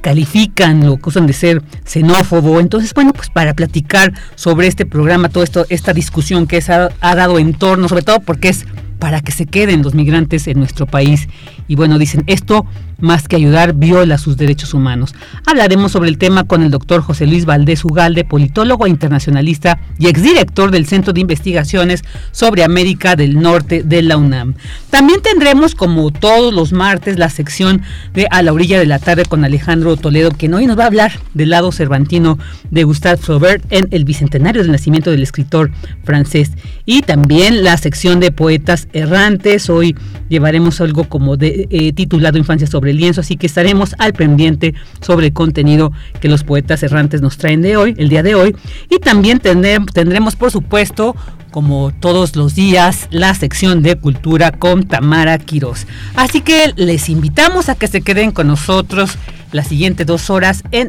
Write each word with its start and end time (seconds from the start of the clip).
califican, 0.00 0.86
lo 0.86 0.94
acusan 0.94 1.26
de 1.26 1.32
ser 1.32 1.62
xenófobo. 1.84 2.60
Entonces, 2.60 2.94
bueno, 2.94 3.12
pues 3.12 3.30
para 3.30 3.54
platicar 3.54 4.12
sobre 4.34 4.66
este 4.66 4.86
programa, 4.86 5.28
toda 5.28 5.46
esta 5.68 5.92
discusión 5.92 6.46
que 6.46 6.60
se 6.60 6.72
ha, 6.72 6.90
ha 7.00 7.14
dado 7.14 7.38
en 7.38 7.54
torno, 7.54 7.88
sobre 7.88 8.02
todo 8.02 8.20
porque 8.20 8.48
es 8.48 8.64
para 8.98 9.20
que 9.20 9.32
se 9.32 9.46
queden 9.46 9.82
los 9.82 9.94
migrantes 9.94 10.46
en 10.48 10.58
nuestro 10.58 10.86
país. 10.86 11.28
Y 11.68 11.76
bueno, 11.76 11.98
dicen, 11.98 12.24
esto 12.26 12.66
más 13.00 13.28
que 13.28 13.36
ayudar 13.36 13.74
viola 13.74 14.18
sus 14.18 14.36
derechos 14.36 14.74
humanos. 14.74 15.14
Hablaremos 15.46 15.92
sobre 15.92 16.08
el 16.08 16.18
tema 16.18 16.44
con 16.44 16.62
el 16.62 16.70
doctor 16.70 17.00
José 17.00 17.26
Luis 17.26 17.44
Valdés 17.44 17.84
Ugalde, 17.84 18.24
politólogo 18.24 18.86
internacionalista 18.86 19.78
y 19.98 20.08
exdirector 20.08 20.70
del 20.70 20.86
Centro 20.86 21.12
de 21.12 21.20
Investigaciones 21.20 22.02
sobre 22.32 22.64
América 22.64 23.16
del 23.16 23.40
Norte 23.40 23.82
de 23.82 24.02
la 24.02 24.16
UNAM. 24.16 24.54
También 24.90 25.22
tendremos, 25.22 25.74
como 25.74 26.10
todos 26.10 26.52
los 26.52 26.72
martes, 26.72 27.18
la 27.18 27.30
sección 27.30 27.82
de 28.14 28.26
A 28.30 28.42
la 28.42 28.52
orilla 28.52 28.78
de 28.78 28.86
la 28.86 28.98
tarde 28.98 29.24
con 29.24 29.44
Alejandro 29.44 29.96
Toledo, 29.96 30.30
que 30.30 30.52
hoy 30.52 30.66
nos 30.66 30.78
va 30.78 30.84
a 30.84 30.88
hablar 30.88 31.12
del 31.34 31.50
lado 31.50 31.70
cervantino 31.72 32.38
de 32.70 32.84
Gustave 32.84 33.16
Flaubert 33.18 33.64
en 33.70 33.88
el 33.90 34.04
bicentenario 34.04 34.62
del 34.62 34.72
nacimiento 34.72 35.10
del 35.10 35.22
escritor 35.22 35.70
francés. 36.04 36.52
Y 36.84 37.02
también 37.02 37.62
la 37.62 37.76
sección 37.76 38.18
de 38.20 38.32
poetas 38.32 38.88
errantes. 38.92 39.70
Hoy 39.70 39.96
llevaremos 40.28 40.80
algo 40.80 41.04
como 41.04 41.36
eh, 41.40 41.92
titulado 41.92 42.38
Infancia 42.38 42.66
sobre 42.66 42.87
el 42.90 42.98
lienzo, 42.98 43.20
así 43.20 43.36
que 43.36 43.46
estaremos 43.46 43.94
al 43.98 44.12
pendiente 44.12 44.74
sobre 45.00 45.26
el 45.26 45.32
contenido 45.32 45.92
que 46.20 46.28
los 46.28 46.44
poetas 46.44 46.82
errantes 46.82 47.22
nos 47.22 47.38
traen 47.38 47.62
de 47.62 47.76
hoy, 47.76 47.94
el 47.98 48.08
día 48.08 48.22
de 48.22 48.34
hoy. 48.34 48.56
Y 48.90 48.98
también 48.98 49.40
tendremos, 49.40 50.36
por 50.36 50.50
supuesto, 50.50 51.14
como 51.50 51.92
todos 51.92 52.36
los 52.36 52.54
días, 52.54 53.08
la 53.10 53.34
sección 53.34 53.82
de 53.82 53.96
cultura 53.96 54.52
con 54.52 54.84
Tamara 54.84 55.38
Quiroz. 55.38 55.86
Así 56.14 56.40
que 56.40 56.72
les 56.76 57.08
invitamos 57.08 57.68
a 57.68 57.74
que 57.74 57.88
se 57.88 58.02
queden 58.02 58.32
con 58.32 58.46
nosotros 58.46 59.16
las 59.52 59.68
siguientes 59.68 60.06
dos 60.06 60.30
horas 60.30 60.62
en 60.72 60.88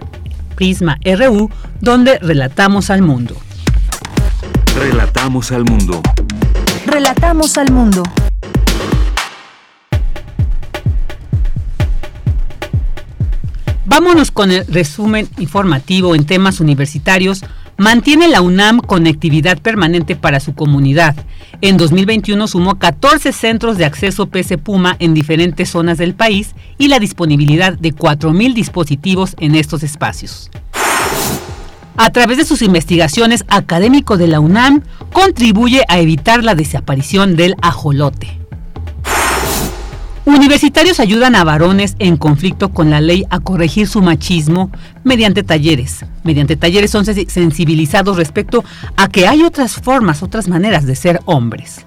Prisma 0.56 1.00
RU, 1.06 1.50
donde 1.80 2.20
relatamos 2.20 2.90
al 2.90 3.02
mundo. 3.02 3.36
Relatamos 4.78 5.52
al 5.52 5.64
mundo. 5.66 6.02
Relatamos 6.86 7.58
al 7.58 7.72
mundo. 7.72 8.04
Vámonos 13.90 14.30
con 14.30 14.52
el 14.52 14.68
resumen 14.68 15.28
informativo 15.40 16.14
en 16.14 16.24
temas 16.24 16.60
universitarios. 16.60 17.44
Mantiene 17.76 18.28
la 18.28 18.42
UNAM 18.42 18.82
conectividad 18.82 19.58
permanente 19.58 20.16
para 20.16 20.40
su 20.40 20.54
comunidad. 20.54 21.16
En 21.62 21.78
2021 21.78 22.48
sumó 22.48 22.78
14 22.78 23.32
centros 23.32 23.80
de 23.80 23.86
acceso 23.86 24.28
PC 24.28 24.60
Puma 24.60 24.96
en 25.00 25.16
diferentes 25.16 25.72
zonas 25.72 25.98
del 25.98 26.14
país 26.14 26.54
y 26.78 26.90
la 26.90 27.00
disponibilidad 27.00 27.80
de 27.80 27.96
4.000 27.96 28.54
dispositivos 28.54 29.36
en 29.40 29.56
estos 29.56 29.82
espacios. 29.82 30.52
A 31.98 32.12
través 32.12 32.38
de 32.38 32.46
sus 32.46 32.62
investigaciones, 32.62 33.44
académico 33.48 34.18
de 34.18 34.28
la 34.28 34.40
UNAM 34.40 34.84
contribuye 35.12 35.82
a 35.88 35.98
evitar 35.98 36.44
la 36.44 36.54
desaparición 36.54 37.36
del 37.36 37.56
ajolote. 37.64 38.39
Universitarios 40.30 41.00
ayudan 41.00 41.34
a 41.34 41.44
varones 41.44 41.96
en 41.98 42.16
conflicto 42.16 42.70
con 42.70 42.92
la 42.92 43.02
ley 43.02 43.26
a 43.32 43.40
corregir 43.40 43.88
su 43.88 44.00
machismo 44.04 44.70
mediante 45.04 45.42
talleres. 45.42 46.06
Mediante 46.24 46.56
talleres 46.56 46.92
son 46.92 47.04
sensibilizados 47.04 48.16
respecto 48.16 48.64
a 48.96 49.10
que 49.10 49.28
hay 49.28 49.42
otras 49.42 49.74
formas, 49.78 50.22
otras 50.22 50.48
maneras 50.48 50.86
de 50.86 50.96
ser 50.96 51.20
hombres. 51.26 51.84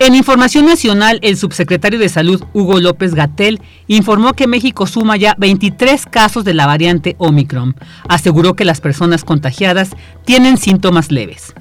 En 0.00 0.14
Información 0.14 0.66
Nacional, 0.66 1.18
el 1.22 1.38
subsecretario 1.38 1.98
de 1.98 2.10
Salud, 2.10 2.44
Hugo 2.52 2.78
López 2.78 3.14
Gatel, 3.14 3.62
informó 3.86 4.34
que 4.34 4.46
México 4.46 4.86
suma 4.86 5.16
ya 5.16 5.34
23 5.38 6.04
casos 6.04 6.44
de 6.44 6.52
la 6.52 6.66
variante 6.66 7.16
Omicron. 7.16 7.74
Aseguró 8.06 8.54
que 8.54 8.66
las 8.66 8.82
personas 8.82 9.24
contagiadas 9.24 9.96
tienen 10.26 10.58
síntomas 10.58 11.10
leves. 11.10 11.54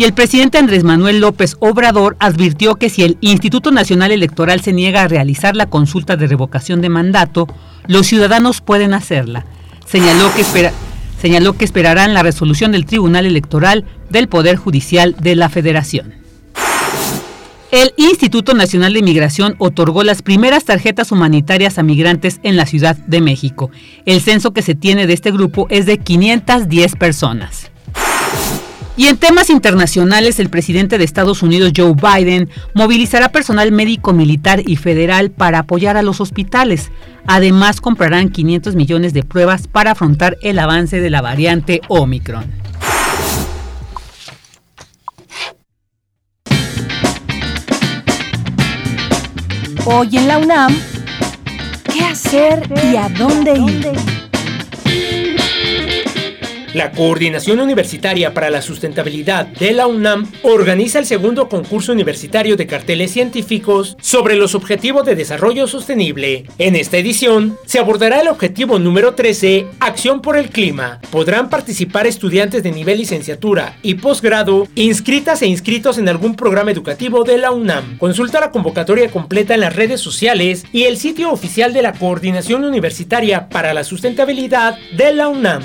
Y 0.00 0.04
el 0.04 0.14
presidente 0.14 0.56
Andrés 0.56 0.82
Manuel 0.82 1.20
López 1.20 1.58
Obrador 1.60 2.16
advirtió 2.20 2.76
que 2.76 2.88
si 2.88 3.02
el 3.02 3.18
Instituto 3.20 3.70
Nacional 3.70 4.12
Electoral 4.12 4.62
se 4.62 4.72
niega 4.72 5.02
a 5.02 5.08
realizar 5.08 5.54
la 5.56 5.66
consulta 5.66 6.16
de 6.16 6.26
revocación 6.26 6.80
de 6.80 6.88
mandato, 6.88 7.46
los 7.86 8.06
ciudadanos 8.06 8.62
pueden 8.62 8.94
hacerla. 8.94 9.44
Señaló 9.84 10.34
que 10.34 10.40
espera 10.40 10.72
señaló 11.20 11.52
que 11.52 11.66
esperarán 11.66 12.14
la 12.14 12.22
resolución 12.22 12.72
del 12.72 12.86
Tribunal 12.86 13.26
Electoral 13.26 13.84
del 14.08 14.26
Poder 14.26 14.56
Judicial 14.56 15.16
de 15.20 15.36
la 15.36 15.50
Federación. 15.50 16.14
El 17.70 17.92
Instituto 17.98 18.54
Nacional 18.54 18.94
de 18.94 19.02
Migración 19.02 19.54
otorgó 19.58 20.02
las 20.02 20.22
primeras 20.22 20.64
tarjetas 20.64 21.12
humanitarias 21.12 21.78
a 21.78 21.82
migrantes 21.82 22.40
en 22.42 22.56
la 22.56 22.64
Ciudad 22.64 22.96
de 22.96 23.20
México. 23.20 23.70
El 24.06 24.22
censo 24.22 24.52
que 24.52 24.62
se 24.62 24.74
tiene 24.74 25.06
de 25.06 25.12
este 25.12 25.30
grupo 25.30 25.66
es 25.68 25.84
de 25.84 25.98
510 25.98 26.96
personas. 26.96 27.70
Y 29.00 29.06
en 29.06 29.16
temas 29.16 29.48
internacionales, 29.48 30.38
el 30.40 30.50
presidente 30.50 30.98
de 30.98 31.04
Estados 31.04 31.42
Unidos, 31.42 31.72
Joe 31.74 31.94
Biden, 31.94 32.50
movilizará 32.74 33.32
personal 33.32 33.72
médico, 33.72 34.12
militar 34.12 34.60
y 34.66 34.76
federal 34.76 35.30
para 35.30 35.60
apoyar 35.60 35.96
a 35.96 36.02
los 36.02 36.20
hospitales. 36.20 36.90
Además, 37.26 37.80
comprarán 37.80 38.28
500 38.28 38.74
millones 38.74 39.14
de 39.14 39.22
pruebas 39.22 39.68
para 39.68 39.92
afrontar 39.92 40.36
el 40.42 40.58
avance 40.58 41.00
de 41.00 41.08
la 41.08 41.22
variante 41.22 41.80
Omicron. 41.88 42.44
Hoy 49.86 50.14
en 50.18 50.28
la 50.28 50.36
UNAM, 50.36 50.76
¿qué 51.90 52.04
hacer 52.04 52.70
y 52.92 52.96
a 52.96 53.08
dónde 53.08 53.54
ir? 53.54 53.92
La 56.72 56.92
Coordinación 56.92 57.58
Universitaria 57.58 58.32
para 58.32 58.48
la 58.48 58.62
Sustentabilidad 58.62 59.46
de 59.46 59.72
la 59.72 59.88
UNAM 59.88 60.30
organiza 60.42 61.00
el 61.00 61.06
segundo 61.06 61.48
concurso 61.48 61.92
universitario 61.92 62.56
de 62.56 62.68
carteles 62.68 63.10
científicos 63.10 63.96
sobre 64.00 64.36
los 64.36 64.54
objetivos 64.54 65.04
de 65.04 65.16
desarrollo 65.16 65.66
sostenible. 65.66 66.44
En 66.58 66.76
esta 66.76 66.96
edición 66.96 67.58
se 67.66 67.80
abordará 67.80 68.20
el 68.20 68.28
objetivo 68.28 68.78
número 68.78 69.14
13, 69.14 69.66
Acción 69.80 70.22
por 70.22 70.36
el 70.36 70.50
Clima. 70.50 71.00
Podrán 71.10 71.50
participar 71.50 72.06
estudiantes 72.06 72.62
de 72.62 72.70
nivel 72.70 72.98
licenciatura 72.98 73.76
y 73.82 73.94
posgrado 73.94 74.68
inscritas 74.76 75.42
e 75.42 75.48
inscritos 75.48 75.98
en 75.98 76.08
algún 76.08 76.36
programa 76.36 76.70
educativo 76.70 77.24
de 77.24 77.38
la 77.38 77.50
UNAM. 77.50 77.98
Consulta 77.98 78.38
la 78.38 78.52
convocatoria 78.52 79.10
completa 79.10 79.54
en 79.54 79.60
las 79.60 79.74
redes 79.74 80.00
sociales 80.00 80.64
y 80.72 80.84
el 80.84 80.98
sitio 80.98 81.32
oficial 81.32 81.72
de 81.72 81.82
la 81.82 81.94
Coordinación 81.94 82.62
Universitaria 82.62 83.48
para 83.48 83.74
la 83.74 83.82
Sustentabilidad 83.82 84.78
de 84.96 85.12
la 85.12 85.26
UNAM 85.26 85.64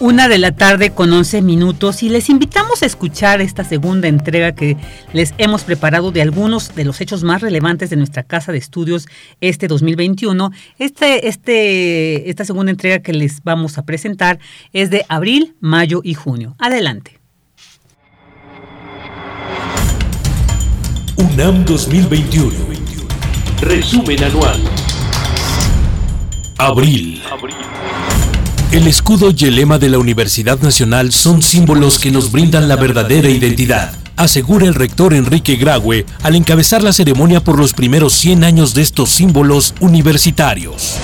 Una 0.07 0.29
de 0.29 0.39
la 0.39 0.53
tarde 0.53 0.91
con 0.91 1.13
11 1.13 1.43
minutos 1.43 2.05
y 2.05 2.09
les 2.09 2.31
invitamos 2.31 2.85
a 2.85 2.87
escuchar 2.87 3.41
esta 3.41 3.65
segunda 3.65 4.07
entrega 4.07 4.55
que 4.55 4.77
les 5.13 5.35
hemos 5.37 5.65
preparado 5.65 6.13
de 6.13 6.23
algunos 6.23 6.77
de 6.77 6.85
los 6.85 7.01
hechos 7.01 7.25
más 7.25 7.43
relevantes 7.43 7.91
de 7.91 7.97
nuestra 7.97 8.23
casa 8.23 8.53
de 8.53 8.59
estudios 8.59 9.09
este 9.41 9.67
2021. 9.67 10.53
Este, 10.79 11.27
este, 11.27 12.31
esta 12.31 12.45
segunda 12.45 12.71
entrega 12.71 13.01
que 13.01 13.13
les 13.15 13.43
vamos 13.43 13.79
a 13.79 13.85
presentar 13.85 14.39
es 14.73 14.91
de 14.91 15.05
abril, 15.09 15.57
mayo 15.59 16.03
y 16.05 16.15
junio. 16.15 16.55
Adelante. 16.61 17.19
UNAM 21.17 21.65
2021. 21.65 22.53
Resumen 23.61 24.23
anual. 24.23 24.61
Abril. 26.59 27.21
Abril. 27.29 27.76
El 28.77 28.87
escudo 28.89 29.33
y 29.35 29.47
el 29.47 29.57
lema 29.57 29.79
de 29.79 29.89
la 29.89 29.97
Universidad 29.97 30.61
Nacional 30.61 31.11
son 31.11 31.41
símbolos 31.41 31.99
que 31.99 32.11
nos 32.11 32.31
brindan 32.31 32.69
la 32.69 32.77
verdadera 32.77 33.31
identidad 33.31 33.91
asegura 34.17 34.67
el 34.67 34.75
rector 34.75 35.15
Enrique 35.15 35.57
Graue 35.57 36.07
al 36.23 36.37
encabezar 36.37 36.83
la 36.83 36.93
ceremonia 36.93 37.43
por 37.43 37.59
los 37.59 37.73
primeros 37.73 38.15
100 38.15 38.45
años 38.45 38.75
de 38.75 38.83
estos 38.83 39.11
símbolos 39.11 39.75
universitarios. 39.81 40.97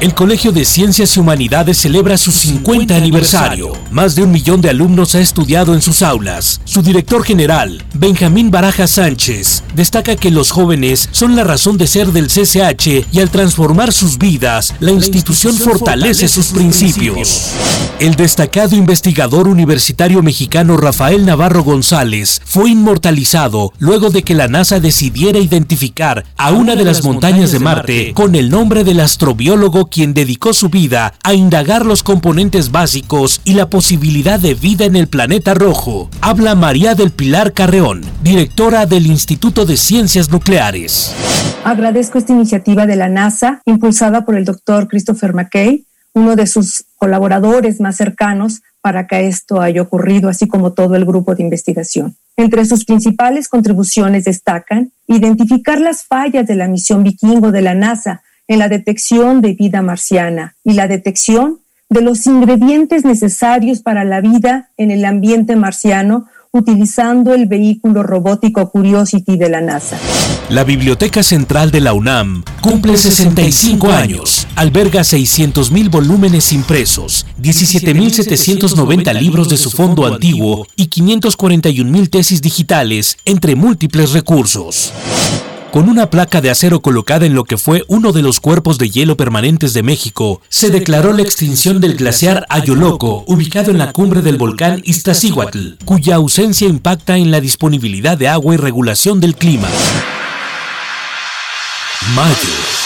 El 0.00 0.14
Colegio 0.14 0.52
de 0.52 0.66
Ciencias 0.66 1.16
y 1.16 1.20
Humanidades 1.20 1.78
celebra 1.78 2.18
su 2.18 2.30
50 2.30 2.94
aniversario. 2.94 3.72
Más 3.90 4.14
de 4.14 4.24
un 4.24 4.30
millón 4.30 4.60
de 4.60 4.68
alumnos 4.68 5.14
ha 5.14 5.20
estudiado 5.20 5.72
en 5.72 5.80
sus 5.80 6.02
aulas. 6.02 6.60
Su 6.64 6.82
director 6.82 7.24
general, 7.24 7.82
Benjamín 7.94 8.50
Baraja 8.50 8.86
Sánchez, 8.86 9.62
destaca 9.74 10.14
que 10.14 10.30
los 10.30 10.50
jóvenes 10.50 11.08
son 11.12 11.34
la 11.34 11.44
razón 11.44 11.78
de 11.78 11.86
ser 11.86 12.08
del 12.08 12.26
CCH 12.26 13.06
y 13.10 13.20
al 13.20 13.30
transformar 13.30 13.90
sus 13.90 14.18
vidas, 14.18 14.74
la 14.80 14.92
institución 14.92 15.56
fortalece 15.56 16.28
sus 16.28 16.48
principios. 16.48 17.52
El 17.98 18.16
destacado 18.16 18.76
investigador 18.76 19.48
universitario 19.48 20.22
mexicano 20.22 20.76
Rafael 20.76 21.24
Navarro 21.24 21.62
González 21.64 22.42
fue 22.56 22.70
inmortalizado 22.70 23.74
luego 23.78 24.08
de 24.08 24.22
que 24.22 24.32
la 24.32 24.48
NASA 24.48 24.80
decidiera 24.80 25.38
identificar 25.38 26.24
a 26.38 26.52
una 26.52 26.74
de 26.74 26.86
las 26.86 27.04
montañas 27.04 27.52
de 27.52 27.58
Marte 27.58 28.14
con 28.14 28.34
el 28.34 28.48
nombre 28.48 28.82
del 28.82 29.00
astrobiólogo 29.00 29.90
quien 29.90 30.14
dedicó 30.14 30.54
su 30.54 30.70
vida 30.70 31.12
a 31.22 31.34
indagar 31.34 31.84
los 31.84 32.02
componentes 32.02 32.72
básicos 32.72 33.42
y 33.44 33.52
la 33.52 33.68
posibilidad 33.68 34.40
de 34.40 34.54
vida 34.54 34.86
en 34.86 34.96
el 34.96 35.06
planeta 35.06 35.52
rojo. 35.52 36.08
Habla 36.22 36.54
María 36.54 36.94
del 36.94 37.10
Pilar 37.10 37.52
Carreón, 37.52 38.00
directora 38.22 38.86
del 38.86 39.04
Instituto 39.04 39.66
de 39.66 39.76
Ciencias 39.76 40.30
Nucleares. 40.30 41.14
Agradezco 41.62 42.16
esta 42.16 42.32
iniciativa 42.32 42.86
de 42.86 42.96
la 42.96 43.10
NASA, 43.10 43.60
impulsada 43.66 44.24
por 44.24 44.34
el 44.34 44.46
doctor 44.46 44.88
Christopher 44.88 45.34
McKay, 45.34 45.84
uno 46.14 46.36
de 46.36 46.46
sus 46.46 46.86
colaboradores 46.96 47.82
más 47.82 47.96
cercanos 47.98 48.62
para 48.80 49.06
que 49.06 49.26
esto 49.26 49.60
haya 49.60 49.82
ocurrido, 49.82 50.30
así 50.30 50.48
como 50.48 50.72
todo 50.72 50.96
el 50.96 51.04
grupo 51.04 51.34
de 51.34 51.42
investigación. 51.42 52.16
Entre 52.36 52.64
sus 52.66 52.84
principales 52.84 53.48
contribuciones 53.48 54.24
destacan 54.24 54.92
identificar 55.06 55.80
las 55.80 56.04
fallas 56.04 56.46
de 56.46 56.54
la 56.54 56.68
misión 56.68 57.02
vikingo 57.02 57.50
de 57.50 57.62
la 57.62 57.74
NASA 57.74 58.22
en 58.46 58.58
la 58.58 58.68
detección 58.68 59.40
de 59.40 59.54
vida 59.54 59.82
marciana 59.82 60.54
y 60.62 60.74
la 60.74 60.86
detección 60.86 61.60
de 61.88 62.02
los 62.02 62.26
ingredientes 62.26 63.04
necesarios 63.04 63.80
para 63.80 64.04
la 64.04 64.20
vida 64.20 64.70
en 64.76 64.90
el 64.90 65.04
ambiente 65.04 65.56
marciano 65.56 66.26
utilizando 66.56 67.34
el 67.34 67.46
vehículo 67.46 68.02
robótico 68.02 68.70
Curiosity 68.70 69.36
de 69.36 69.48
la 69.48 69.60
NASA. 69.60 69.98
La 70.48 70.64
Biblioteca 70.64 71.22
Central 71.22 71.70
de 71.70 71.80
la 71.80 71.92
UNAM 71.92 72.44
cumple 72.60 72.96
65 72.96 73.88
años. 73.88 74.46
Alberga 74.56 75.00
600.000 75.00 75.90
volúmenes 75.90 76.52
impresos, 76.52 77.26
17.790 77.40 79.18
libros 79.18 79.48
de 79.48 79.56
su 79.56 79.70
fondo 79.70 80.06
antiguo 80.06 80.66
y 80.76 80.88
541.000 80.88 82.10
tesis 82.10 82.42
digitales, 82.42 83.18
entre 83.24 83.56
múltiples 83.56 84.12
recursos. 84.12 84.92
Con 85.76 85.90
una 85.90 86.08
placa 86.08 86.40
de 86.40 86.48
acero 86.48 86.80
colocada 86.80 87.26
en 87.26 87.34
lo 87.34 87.44
que 87.44 87.58
fue 87.58 87.84
uno 87.86 88.12
de 88.12 88.22
los 88.22 88.40
cuerpos 88.40 88.78
de 88.78 88.88
hielo 88.88 89.18
permanentes 89.18 89.74
de 89.74 89.82
México, 89.82 90.40
se 90.48 90.70
declaró 90.70 91.12
la 91.12 91.20
extinción 91.20 91.82
del 91.82 91.96
glaciar 91.96 92.46
Ayoloco, 92.48 93.24
ubicado 93.26 93.72
en 93.72 93.76
la 93.76 93.92
cumbre 93.92 94.22
del 94.22 94.38
volcán 94.38 94.80
Iztaccíhuatl, 94.86 95.84
cuya 95.84 96.14
ausencia 96.14 96.66
impacta 96.66 97.18
en 97.18 97.30
la 97.30 97.42
disponibilidad 97.42 98.16
de 98.16 98.26
agua 98.26 98.54
y 98.54 98.56
regulación 98.56 99.20
del 99.20 99.34
clima. 99.34 99.68
Mayo. 102.14 102.85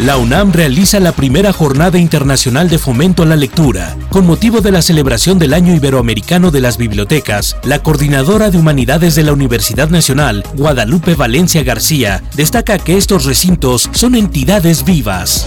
La 0.00 0.16
UNAM 0.16 0.52
realiza 0.52 1.00
la 1.00 1.10
primera 1.10 1.52
jornada 1.52 1.98
internacional 1.98 2.70
de 2.70 2.78
fomento 2.78 3.24
a 3.24 3.26
la 3.26 3.34
lectura. 3.34 3.96
Con 4.10 4.26
motivo 4.26 4.60
de 4.60 4.70
la 4.70 4.80
celebración 4.80 5.40
del 5.40 5.52
Año 5.52 5.74
Iberoamericano 5.74 6.52
de 6.52 6.60
las 6.60 6.78
Bibliotecas, 6.78 7.56
la 7.64 7.82
coordinadora 7.82 8.50
de 8.50 8.58
Humanidades 8.58 9.16
de 9.16 9.24
la 9.24 9.32
Universidad 9.32 9.90
Nacional, 9.90 10.44
Guadalupe 10.54 11.16
Valencia 11.16 11.64
García, 11.64 12.22
destaca 12.36 12.78
que 12.78 12.96
estos 12.96 13.24
recintos 13.24 13.90
son 13.92 14.14
entidades 14.14 14.84
vivas. 14.84 15.46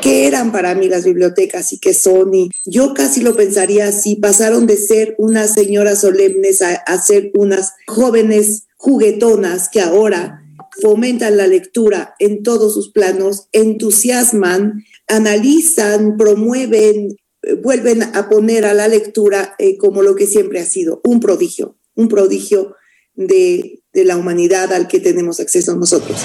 ¿Qué 0.00 0.26
eran 0.26 0.52
para 0.52 0.74
mí 0.74 0.88
las 0.88 1.04
bibliotecas 1.04 1.74
y 1.74 1.78
qué 1.78 1.92
son? 1.92 2.32
yo 2.64 2.94
casi 2.94 3.20
lo 3.20 3.36
pensaría 3.36 3.88
así, 3.88 4.16
pasaron 4.16 4.66
de 4.66 4.78
ser 4.78 5.14
unas 5.18 5.52
señoras 5.52 6.00
solemnes 6.00 6.62
a 6.62 7.02
ser 7.02 7.30
unas 7.34 7.74
jóvenes 7.86 8.64
juguetonas 8.76 9.68
que 9.68 9.80
ahora 9.80 10.41
fomentan 10.80 11.36
la 11.36 11.46
lectura 11.46 12.14
en 12.18 12.42
todos 12.42 12.74
sus 12.74 12.90
planos, 12.92 13.48
entusiasman, 13.52 14.84
analizan, 15.06 16.16
promueven, 16.16 17.16
eh, 17.42 17.54
vuelven 17.54 18.02
a 18.02 18.28
poner 18.28 18.64
a 18.64 18.74
la 18.74 18.88
lectura 18.88 19.54
eh, 19.58 19.76
como 19.76 20.02
lo 20.02 20.14
que 20.14 20.26
siempre 20.26 20.60
ha 20.60 20.64
sido, 20.64 21.00
un 21.04 21.20
prodigio, 21.20 21.76
un 21.94 22.08
prodigio 22.08 22.74
de, 23.14 23.78
la 23.94 24.16
humanidad 24.16 24.72
al 24.72 24.88
que 24.88 25.00
tenemos 25.00 25.38
acceso 25.38 25.76
nosotros. 25.76 26.18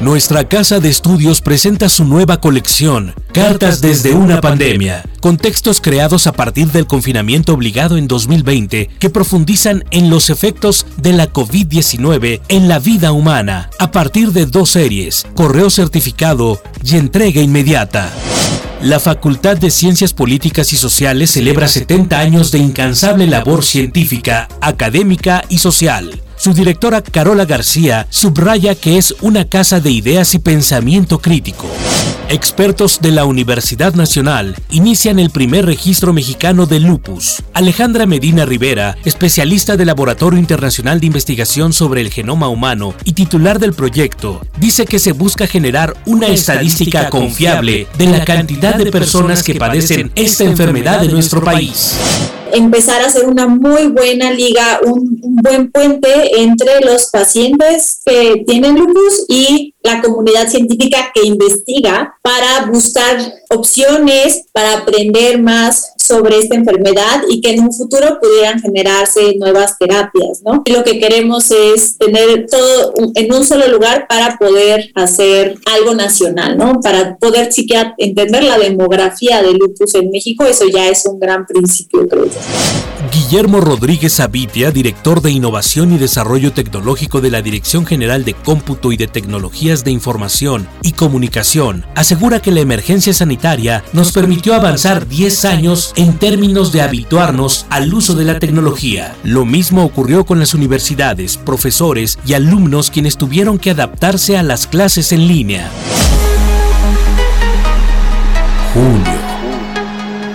Nuestra 0.00 0.48
casa 0.48 0.78
de 0.78 0.88
estudios 0.88 1.40
presenta 1.40 1.88
su 1.88 2.04
nueva 2.04 2.40
colección, 2.40 3.14
Cartas 3.32 3.80
desde 3.80 4.14
una 4.14 4.40
pandemia, 4.40 5.04
con 5.20 5.36
textos 5.36 5.80
creados 5.80 6.28
a 6.28 6.32
partir 6.32 6.68
del 6.68 6.86
confinamiento 6.86 7.54
obligado 7.54 7.96
en 7.96 8.06
2020 8.06 8.88
que 9.00 9.10
profundizan 9.10 9.84
en 9.90 10.10
los 10.10 10.30
efectos 10.30 10.86
de 11.02 11.12
la 11.12 11.32
COVID-19 11.32 12.40
en 12.48 12.68
la 12.68 12.78
vida 12.78 13.10
humana, 13.10 13.68
a 13.80 13.90
partir 13.90 14.30
de 14.30 14.46
dos 14.46 14.70
series, 14.70 15.26
Correo 15.34 15.70
Certificado 15.70 16.62
y 16.84 16.96
Entrega 16.96 17.40
Inmediata. 17.40 18.12
La 18.80 19.00
Facultad 19.00 19.56
de 19.56 19.72
Ciencias 19.72 20.14
Políticas 20.14 20.72
y 20.72 20.76
Sociales 20.76 21.32
celebra 21.32 21.66
70 21.66 22.16
años 22.16 22.52
de 22.52 22.58
incansable 22.58 23.26
labor 23.26 23.64
científica, 23.64 24.46
académica 24.60 25.42
y 25.48 25.58
social 25.58 26.22
su 26.38 26.54
directora 26.54 27.02
Carola 27.02 27.44
García 27.44 28.06
subraya 28.10 28.74
que 28.74 28.96
es 28.96 29.14
una 29.20 29.44
casa 29.44 29.80
de 29.80 29.90
ideas 29.90 30.34
y 30.34 30.38
pensamiento 30.38 31.20
crítico. 31.20 31.66
Expertos 32.28 33.00
de 33.00 33.10
la 33.10 33.24
Universidad 33.24 33.94
Nacional 33.94 34.54
inician 34.70 35.18
el 35.18 35.30
primer 35.30 35.66
registro 35.66 36.12
mexicano 36.12 36.66
de 36.66 36.78
lupus. 36.78 37.42
Alejandra 37.54 38.06
Medina 38.06 38.44
Rivera, 38.44 38.96
especialista 39.04 39.76
del 39.76 39.86
Laboratorio 39.86 40.38
Internacional 40.38 41.00
de 41.00 41.06
Investigación 41.06 41.72
sobre 41.72 42.02
el 42.02 42.10
Genoma 42.10 42.48
Humano 42.48 42.94
y 43.04 43.14
titular 43.14 43.58
del 43.58 43.72
proyecto, 43.72 44.42
dice 44.58 44.84
que 44.84 44.98
se 44.98 45.12
busca 45.12 45.46
generar 45.46 45.96
una 46.06 46.28
estadística 46.28 47.08
confiable 47.10 47.86
de 47.96 48.06
la 48.06 48.24
cantidad 48.24 48.76
de 48.76 48.92
personas 48.92 49.42
que 49.42 49.54
padecen 49.54 50.12
esta 50.14 50.44
enfermedad 50.44 51.02
en 51.02 51.12
nuestro 51.12 51.42
país 51.42 51.96
empezar 52.52 53.02
a 53.02 53.06
hacer 53.06 53.26
una 53.26 53.46
muy 53.46 53.86
buena 53.88 54.30
liga, 54.32 54.80
un, 54.84 55.18
buen 55.40 55.70
puente 55.70 56.40
entre 56.40 56.80
los 56.80 57.06
pacientes 57.10 58.00
que 58.04 58.42
tienen 58.46 58.76
lupus 58.76 59.24
y 59.28 59.74
la 59.82 60.02
comunidad 60.02 60.48
científica 60.48 61.10
que 61.14 61.26
investiga 61.26 62.14
para 62.22 62.66
buscar 62.66 63.16
opciones, 63.50 64.46
para 64.52 64.78
aprender 64.78 65.40
más 65.40 65.94
sobre 65.96 66.38
esta 66.38 66.56
enfermedad 66.56 67.22
y 67.28 67.40
que 67.40 67.50
en 67.50 67.60
un 67.60 67.72
futuro 67.72 68.18
pudieran 68.20 68.60
generarse 68.60 69.36
nuevas 69.38 69.76
terapias, 69.78 70.42
¿no? 70.44 70.62
Y 70.64 70.72
lo 70.72 70.82
que 70.82 70.98
queremos 70.98 71.50
es 71.50 71.98
tener 71.98 72.46
todo 72.50 72.94
en 73.14 73.32
un 73.32 73.46
solo 73.46 73.68
lugar 73.68 74.06
para 74.08 74.38
poder 74.38 74.90
hacer 74.94 75.58
algo 75.66 75.94
nacional, 75.94 76.56
¿no? 76.56 76.80
Para 76.80 77.16
poder 77.18 77.52
siquiera 77.52 77.94
entender 77.98 78.44
la 78.44 78.58
demografía 78.58 79.42
del 79.42 79.56
lupus 79.58 79.94
en 79.94 80.10
México, 80.10 80.44
eso 80.44 80.64
ya 80.66 80.88
es 80.88 81.04
un 81.06 81.20
gran 81.20 81.46
principio, 81.46 82.06
creo 82.08 82.24
yo. 82.24 82.40
Guillermo 83.12 83.60
Rodríguez 83.60 84.20
Avitia, 84.20 84.70
director 84.70 85.20
de 85.22 85.30
Innovación 85.30 85.92
y 85.92 85.98
Desarrollo 85.98 86.52
Tecnológico 86.52 87.20
de 87.20 87.30
la 87.30 87.42
Dirección 87.42 87.86
General 87.86 88.24
de 88.24 88.34
Cómputo 88.34 88.92
y 88.92 88.96
de 88.96 89.06
De 89.68 89.90
Información 89.90 90.66
y 90.82 90.92
Comunicación, 90.92 91.84
asegura 91.94 92.40
que 92.40 92.50
la 92.50 92.60
emergencia 92.60 93.12
sanitaria 93.12 93.84
nos 93.92 94.12
permitió 94.12 94.54
avanzar 94.54 95.06
10 95.06 95.44
años 95.44 95.92
en 95.96 96.18
términos 96.18 96.72
de 96.72 96.80
habituarnos 96.80 97.66
al 97.68 97.92
uso 97.92 98.14
de 98.14 98.24
la 98.24 98.38
tecnología. 98.38 99.14
Lo 99.24 99.44
mismo 99.44 99.84
ocurrió 99.84 100.24
con 100.24 100.38
las 100.38 100.54
universidades, 100.54 101.36
profesores 101.36 102.18
y 102.26 102.32
alumnos 102.32 102.90
quienes 102.90 103.18
tuvieron 103.18 103.58
que 103.58 103.70
adaptarse 103.70 104.38
a 104.38 104.42
las 104.42 104.66
clases 104.66 105.12
en 105.12 105.28
línea. 105.28 105.70
Junio. 108.72 109.17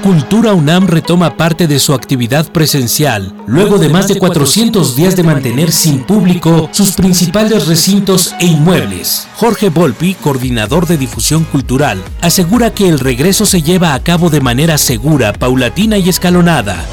Cultura 0.03 0.53
UNAM 0.53 0.87
retoma 0.87 1.37
parte 1.37 1.65
de 1.65 1.79
su 1.79 1.93
actividad 1.93 2.51
presencial, 2.51 3.33
luego 3.47 3.77
de 3.77 3.87
más 3.87 4.09
de 4.09 4.19
400 4.19 4.97
días 4.97 5.15
de 5.15 5.23
mantener 5.23 5.71
sin 5.71 6.03
público 6.03 6.67
sus 6.73 6.91
principales 6.91 7.67
recintos 7.67 8.35
e 8.41 8.47
inmuebles. 8.47 9.29
Jorge 9.37 9.69
Volpi, 9.69 10.13
coordinador 10.15 10.87
de 10.87 10.97
difusión 10.97 11.45
cultural, 11.45 12.03
asegura 12.19 12.73
que 12.73 12.89
el 12.89 12.99
regreso 12.99 13.45
se 13.45 13.61
lleva 13.61 13.93
a 13.93 14.03
cabo 14.03 14.29
de 14.29 14.41
manera 14.41 14.77
segura, 14.77 15.31
paulatina 15.31 15.97
y 15.97 16.09
escalonada. 16.09 16.83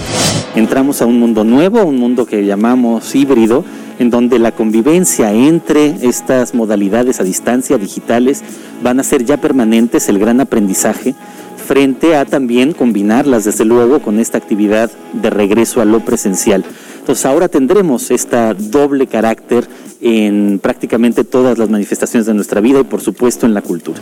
Entramos 0.55 1.03
a 1.03 1.07
un 1.07 1.19
mundo 1.19 1.43
nuevo, 1.43 1.83
un 1.83 1.99
mundo 1.99 2.27
que 2.27 2.47
llamamos 2.47 3.13
híbrido, 3.17 3.65
en 3.99 4.11
donde 4.11 4.39
la 4.39 4.53
convivencia 4.53 5.33
entre 5.33 5.97
estas 6.09 6.55
modalidades 6.55 7.19
a 7.19 7.25
distancia 7.25 7.77
digitales 7.77 8.45
van 8.85 9.01
a 9.01 9.03
ser 9.03 9.25
ya 9.25 9.37
permanentes, 9.37 10.09
el 10.09 10.21
gran 10.21 10.41
aprendizaje 10.41 11.17
frente 11.61 12.17
a 12.17 12.25
también 12.25 12.73
combinarlas, 12.73 13.45
desde 13.45 13.65
luego, 13.65 14.01
con 14.01 14.19
esta 14.19 14.39
actividad 14.39 14.91
de 15.13 15.31
regreso 15.31 15.81
a 15.81 15.85
lo 15.85 16.01
presencial. 16.01 16.65
Entonces 16.99 17.27
ahora 17.27 17.49
tendremos 17.49 18.11
esta 18.11 18.55
doble 18.55 19.07
carácter 19.07 19.67
en 20.01 20.59
prácticamente 20.63 21.25
todas 21.25 21.59
las 21.59 21.69
manifestaciones 21.69 22.27
de 22.27 22.35
nuestra 22.35 22.61
vida 22.61 22.81
y 22.81 22.85
por 22.85 23.01
supuesto 23.01 23.47
en 23.47 23.55
la 23.55 23.63
cultura. 23.63 24.01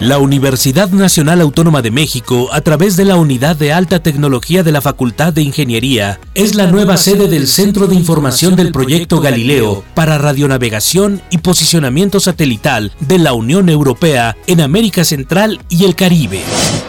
La 0.00 0.18
Universidad 0.18 0.90
Nacional 0.90 1.40
Autónoma 1.40 1.82
de 1.82 1.90
México, 1.90 2.50
a 2.52 2.60
través 2.60 2.96
de 2.96 3.04
la 3.04 3.16
Unidad 3.16 3.56
de 3.56 3.72
Alta 3.72 4.00
Tecnología 4.00 4.62
de 4.62 4.70
la 4.70 4.80
Facultad 4.80 5.32
de 5.32 5.42
Ingeniería, 5.42 6.20
es 6.34 6.54
la 6.54 6.68
nueva 6.68 6.96
sede 6.96 7.26
del 7.26 7.48
Centro 7.48 7.88
de 7.88 7.96
Información 7.96 8.54
del 8.54 8.70
Proyecto 8.70 9.20
Galileo 9.20 9.82
para 9.94 10.16
radionavegación 10.16 11.20
y 11.30 11.38
posicionamiento 11.38 12.20
satelital 12.20 12.92
de 13.00 13.18
la 13.18 13.32
Unión 13.32 13.68
Europea 13.68 14.36
en 14.46 14.60
América 14.60 15.04
Central 15.04 15.60
y 15.68 15.84
el 15.84 15.96
Caribe. 15.96 16.42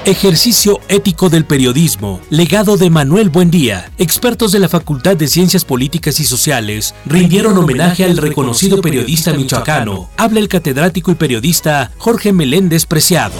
Ejercicio 0.05 0.79
ético 0.87 1.29
del 1.29 1.45
periodismo, 1.45 2.21
legado 2.29 2.77
de 2.77 2.91
Manuel 2.91 3.29
Buendía. 3.29 3.91
Expertos 3.97 4.51
de 4.51 4.59
la 4.59 4.69
Facultad 4.69 5.17
de 5.17 5.27
Ciencias 5.27 5.65
Políticas 5.65 6.19
y 6.19 6.25
Sociales 6.25 6.93
rindieron 7.07 7.57
homenaje 7.57 8.05
al 8.05 8.18
reconocido 8.21 8.81
periodista 8.81 9.33
michoacano. 9.33 10.09
Habla 10.17 10.39
el 10.39 10.47
catedrático 10.47 11.11
y 11.11 11.15
periodista 11.15 11.91
Jorge 11.97 12.33
Meléndez 12.33 12.85
Preciado. 12.85 13.33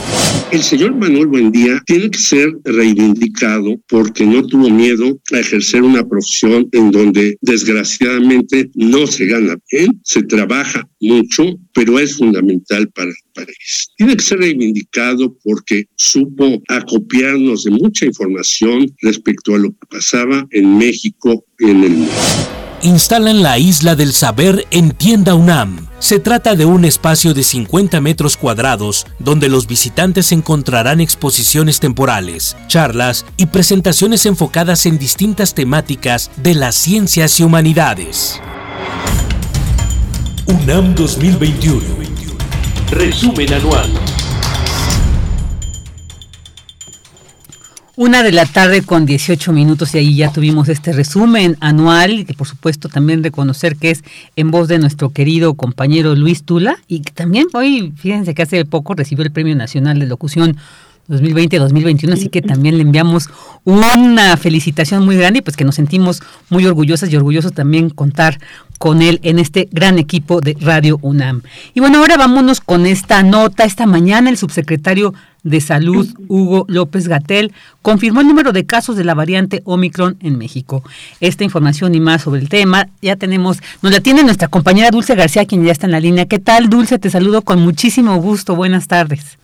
El 0.51 0.63
señor 0.63 0.95
Manuel 0.95 1.27
Buendía 1.27 1.81
tiene 1.85 2.09
que 2.09 2.17
ser 2.17 2.49
reivindicado 2.63 3.75
porque 3.87 4.25
no 4.25 4.45
tuvo 4.45 4.69
miedo 4.69 5.19
a 5.31 5.39
ejercer 5.39 5.83
una 5.83 6.07
profesión 6.07 6.67
en 6.71 6.91
donde 6.91 7.37
desgraciadamente 7.41 8.69
no 8.73 9.05
se 9.07 9.25
gana 9.27 9.55
bien, 9.71 9.99
se 10.03 10.23
trabaja 10.23 10.87
mucho, 10.99 11.43
pero 11.73 11.99
es 11.99 12.17
fundamental 12.17 12.89
para 12.89 13.09
el 13.09 13.15
país. 13.33 13.91
Tiene 13.97 14.15
que 14.15 14.23
ser 14.23 14.39
reivindicado 14.39 15.35
porque 15.43 15.85
supo 15.95 16.61
acopiarnos 16.67 17.63
de 17.63 17.71
mucha 17.71 18.05
información 18.05 18.93
respecto 19.01 19.55
a 19.55 19.59
lo 19.59 19.69
que 19.69 19.87
pasaba 19.89 20.47
en 20.51 20.77
México 20.77 21.45
y 21.59 21.69
en 21.69 21.83
el 21.83 21.91
mundo 21.91 22.68
instalan 22.81 23.41
la 23.41 23.57
Isla 23.57 23.95
del 23.95 24.13
Saber 24.13 24.67
en 24.71 24.91
Tienda 24.91 25.35
UNAM. 25.35 25.87
Se 25.99 26.19
trata 26.19 26.55
de 26.55 26.65
un 26.65 26.85
espacio 26.85 27.33
de 27.33 27.43
50 27.43 27.99
metros 28.01 28.37
cuadrados 28.37 29.05
donde 29.19 29.49
los 29.49 29.67
visitantes 29.67 30.31
encontrarán 30.31 31.01
exposiciones 31.01 31.79
temporales, 31.79 32.55
charlas 32.67 33.25
y 33.37 33.47
presentaciones 33.47 34.25
enfocadas 34.25 34.85
en 34.85 34.97
distintas 34.97 35.53
temáticas 35.53 36.31
de 36.37 36.55
las 36.55 36.75
ciencias 36.75 37.39
y 37.39 37.43
humanidades. 37.43 38.39
UNAM 40.47 40.95
2021. 40.95 41.81
Resumen 42.91 43.53
anual. 43.53 44.18
Una 48.01 48.23
de 48.23 48.31
la 48.31 48.45
tarde 48.45 48.81
con 48.81 49.05
18 49.05 49.51
minutos 49.51 49.93
y 49.93 49.97
ahí 49.97 50.15
ya 50.15 50.31
tuvimos 50.31 50.69
este 50.69 50.93
resumen 50.93 51.57
anual 51.59 52.21
y 52.21 52.23
que 52.23 52.33
por 52.33 52.47
supuesto 52.47 52.87
también 52.87 53.25
reconocer 53.25 53.75
que 53.75 53.91
es 53.91 54.05
en 54.37 54.51
voz 54.51 54.69
de 54.69 54.79
nuestro 54.79 55.09
querido 55.09 55.55
compañero 55.55 56.15
Luis 56.15 56.45
Tula 56.45 56.77
y 56.87 57.01
que 57.01 57.11
también 57.11 57.47
hoy, 57.51 57.91
fíjense 57.97 58.33
que 58.33 58.43
hace 58.43 58.63
poco 58.63 58.93
recibió 58.93 59.25
el 59.25 59.33
Premio 59.33 59.53
Nacional 59.53 59.99
de 59.99 60.05
Locución 60.05 60.55
2020-2021, 61.09 62.13
así 62.13 62.29
que 62.29 62.41
también 62.41 62.77
le 62.77 62.83
enviamos 62.83 63.29
una 63.65 64.37
felicitación 64.37 65.05
muy 65.05 65.17
grande 65.17 65.39
y 65.39 65.41
pues 65.41 65.57
que 65.57 65.65
nos 65.65 65.75
sentimos 65.75 66.21
muy 66.49 66.65
orgullosas 66.65 67.11
y 67.11 67.17
orgullosos 67.17 67.53
también 67.53 67.89
contar 67.89 68.39
con 68.79 69.01
él 69.01 69.19
en 69.23 69.39
este 69.39 69.67
gran 69.71 69.99
equipo 69.99 70.39
de 70.39 70.55
Radio 70.59 70.99
UNAM. 71.01 71.41
Y 71.73 71.81
bueno, 71.81 71.99
ahora 71.99 72.17
vámonos 72.17 72.61
con 72.61 72.85
esta 72.85 73.21
nota. 73.23 73.65
Esta 73.65 73.85
mañana 73.85 74.29
el 74.29 74.37
subsecretario 74.37 75.13
de 75.43 75.59
Salud, 75.61 76.07
Hugo 76.27 76.65
López 76.69 77.07
Gatel, 77.07 77.51
confirmó 77.81 78.21
el 78.21 78.27
número 78.27 78.53
de 78.53 78.65
casos 78.65 78.95
de 78.95 79.03
la 79.03 79.13
variante 79.13 79.61
Omicron 79.65 80.17
en 80.21 80.37
México. 80.37 80.81
Esta 81.19 81.43
información 81.43 81.93
y 81.93 81.99
más 81.99 82.23
sobre 82.23 82.41
el 82.41 82.49
tema 82.49 82.87
ya 83.01 83.17
tenemos, 83.17 83.59
nos 83.81 83.91
la 83.91 83.99
tiene 83.99 84.23
nuestra 84.23 84.47
compañera 84.47 84.91
Dulce 84.91 85.15
García, 85.15 85.45
quien 85.45 85.65
ya 85.65 85.73
está 85.73 85.85
en 85.85 85.91
la 85.91 85.99
línea. 85.99 86.25
¿Qué 86.25 86.39
tal, 86.39 86.69
Dulce? 86.69 86.99
Te 86.99 87.09
saludo 87.09 87.41
con 87.41 87.61
muchísimo 87.61 88.15
gusto. 88.17 88.55
Buenas 88.55 88.87
tardes. 88.87 89.37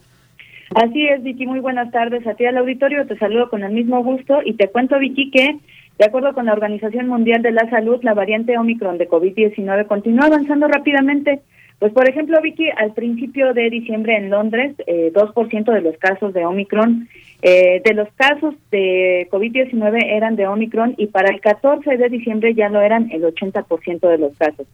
Así 0.74 1.08
es, 1.08 1.22
Vicky. 1.22 1.46
Muy 1.46 1.60
buenas 1.60 1.92
tardes 1.92 2.26
a 2.26 2.34
ti 2.34 2.46
al 2.46 2.58
auditorio. 2.58 3.06
Te 3.06 3.18
saludo 3.18 3.50
con 3.50 3.64
el 3.64 3.72
mismo 3.72 4.04
gusto 4.04 4.40
y 4.44 4.54
te 4.54 4.70
cuento, 4.70 4.98
Vicky, 4.98 5.30
que 5.30 5.58
de 5.98 6.06
acuerdo 6.06 6.34
con 6.34 6.46
la 6.46 6.54
Organización 6.54 7.08
Mundial 7.08 7.42
de 7.42 7.52
la 7.52 7.70
Salud, 7.70 8.04
la 8.04 8.14
variante 8.14 8.58
Omicron 8.58 8.98
de 8.98 9.08
COVID-19 9.08 9.88
continúa 9.88 10.26
avanzando 10.26 10.68
rápidamente. 10.68 11.42
Pues, 11.80 11.94
por 11.94 12.10
ejemplo, 12.10 12.42
Vicky, 12.42 12.70
al 12.70 12.94
principio 12.94 13.54
de 13.54 13.70
diciembre 13.70 14.18
en 14.18 14.30
Londres, 14.30 14.76
eh, 14.88 15.12
2% 15.14 15.72
de 15.72 15.82
los 15.82 15.98
casos 15.98 16.34
de 16.34 16.46
Omicron, 16.46 17.08
eh, 17.42 17.82
de 17.84 17.94
los 17.94 18.08
casos 18.16 18.56
de 18.72 19.28
COVID-19 19.30 20.04
eran 20.06 20.36
de 20.36 20.48
Omicron 20.48 20.96
y 20.98 21.08
para 21.08 21.30
el 21.30 21.42
14 21.42 21.98
de 21.98 22.10
diciembre 22.10 22.54
ya 22.56 22.70
lo 22.70 22.82
eran 22.82 23.10
el 23.12 23.24
80% 23.24 24.10
de 24.10 24.18
los 24.18 24.36
casos. 24.38 24.68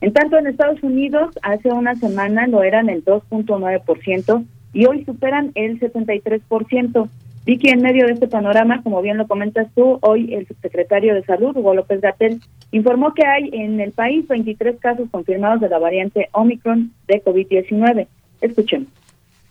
En 0.00 0.12
tanto, 0.12 0.38
en 0.38 0.46
Estados 0.46 0.82
Unidos, 0.82 1.38
hace 1.42 1.70
una 1.72 1.94
semana 1.94 2.46
lo 2.46 2.62
eran 2.62 2.88
el 2.88 3.04
2.9% 3.04 4.44
y 4.76 4.84
hoy 4.84 5.04
superan 5.06 5.52
el 5.54 5.80
73%. 5.80 7.08
Vicky, 7.46 7.70
en 7.70 7.80
medio 7.80 8.06
de 8.06 8.12
este 8.12 8.28
panorama, 8.28 8.82
como 8.82 9.00
bien 9.00 9.16
lo 9.16 9.26
comentas 9.26 9.68
tú, 9.74 9.98
hoy 10.02 10.34
el 10.34 10.46
subsecretario 10.46 11.14
de 11.14 11.24
Salud, 11.24 11.56
Hugo 11.56 11.74
López 11.74 12.02
Gatel, 12.02 12.42
informó 12.72 13.14
que 13.14 13.24
hay 13.24 13.48
en 13.54 13.80
el 13.80 13.92
país 13.92 14.28
23 14.28 14.78
casos 14.78 15.08
confirmados 15.10 15.62
de 15.62 15.70
la 15.70 15.78
variante 15.78 16.28
Omicron 16.32 16.92
de 17.08 17.24
COVID-19. 17.24 18.06
Escuchemos. 18.42 18.88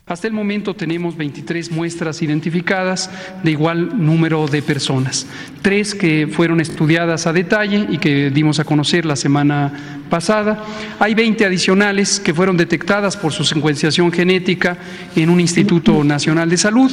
Hasta 0.08 0.28
el 0.28 0.34
momento 0.34 0.76
tenemos 0.76 1.16
23 1.16 1.72
muestras 1.72 2.22
identificadas 2.22 3.10
de 3.42 3.50
igual 3.50 4.06
número 4.06 4.46
de 4.46 4.62
personas, 4.62 5.26
tres 5.62 5.96
que 5.96 6.28
fueron 6.28 6.60
estudiadas 6.60 7.26
a 7.26 7.32
detalle 7.32 7.88
y 7.90 7.98
que 7.98 8.30
dimos 8.30 8.60
a 8.60 8.64
conocer 8.64 9.04
la 9.04 9.16
semana 9.16 9.72
pasada. 10.08 10.62
Hay 11.00 11.14
20 11.14 11.44
adicionales 11.44 12.20
que 12.20 12.32
fueron 12.32 12.56
detectadas 12.56 13.16
por 13.16 13.32
su 13.32 13.42
secuenciación 13.42 14.12
genética 14.12 14.78
en 15.16 15.28
un 15.28 15.40
Instituto 15.40 16.04
Nacional 16.04 16.48
de 16.48 16.56
Salud. 16.56 16.92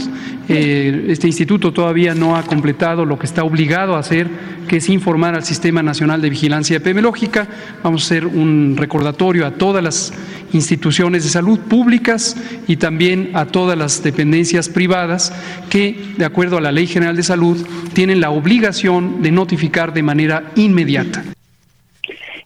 Eh, 0.49 1.05
este 1.09 1.27
instituto 1.27 1.71
todavía 1.71 2.15
no 2.15 2.35
ha 2.35 2.41
completado 2.41 3.05
lo 3.05 3.19
que 3.19 3.27
está 3.27 3.43
obligado 3.43 3.95
a 3.95 3.99
hacer, 3.99 4.27
que 4.67 4.77
es 4.77 4.89
informar 4.89 5.35
al 5.35 5.43
Sistema 5.43 5.83
Nacional 5.83 6.19
de 6.19 6.31
Vigilancia 6.31 6.77
Epidemiológica. 6.77 7.47
Vamos 7.83 8.01
a 8.01 8.05
hacer 8.05 8.25
un 8.25 8.73
recordatorio 8.75 9.45
a 9.45 9.51
todas 9.51 9.83
las 9.83 10.13
instituciones 10.51 11.23
de 11.23 11.29
salud 11.29 11.59
públicas 11.59 12.35
y 12.67 12.77
también 12.77 13.02
a 13.33 13.45
todas 13.47 13.77
las 13.77 14.01
dependencias 14.01 14.69
privadas 14.69 15.33
que, 15.69 15.93
de 16.17 16.23
acuerdo 16.23 16.57
a 16.57 16.61
la 16.61 16.71
Ley 16.71 16.87
General 16.87 17.15
de 17.15 17.23
Salud, 17.23 17.57
tienen 17.93 18.21
la 18.21 18.29
obligación 18.29 19.21
de 19.21 19.31
notificar 19.31 19.93
de 19.93 20.03
manera 20.03 20.51
inmediata. 20.55 21.21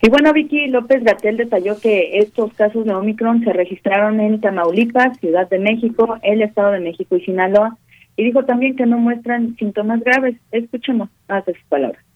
Y 0.02 0.10
bueno, 0.10 0.34
Vicky 0.34 0.68
López 0.68 1.04
Gatel 1.04 1.38
detalló 1.38 1.80
que 1.80 2.18
estos 2.18 2.54
casos 2.54 2.86
de 2.86 2.94
Omicron 2.94 3.44
se 3.44 3.54
registraron 3.54 4.20
en 4.20 4.42
Tamaulipas, 4.42 5.20
Ciudad 5.20 5.48
de 5.48 5.60
México, 5.60 6.18
el 6.24 6.42
Estado 6.42 6.72
de 6.72 6.80
México 6.80 7.18
y 7.18 7.22
Sinaloa, 7.22 7.78
y 8.16 8.24
dijo 8.24 8.44
también 8.44 8.76
que 8.76 8.88
no 8.88 8.98
muestran 8.98 9.56
síntomas 9.58 10.00
graves. 10.00 10.38
Escuchemos 10.52 11.10
más 11.30 11.46
de 11.46 11.54
sus 11.54 11.66
palabras. 11.66 12.07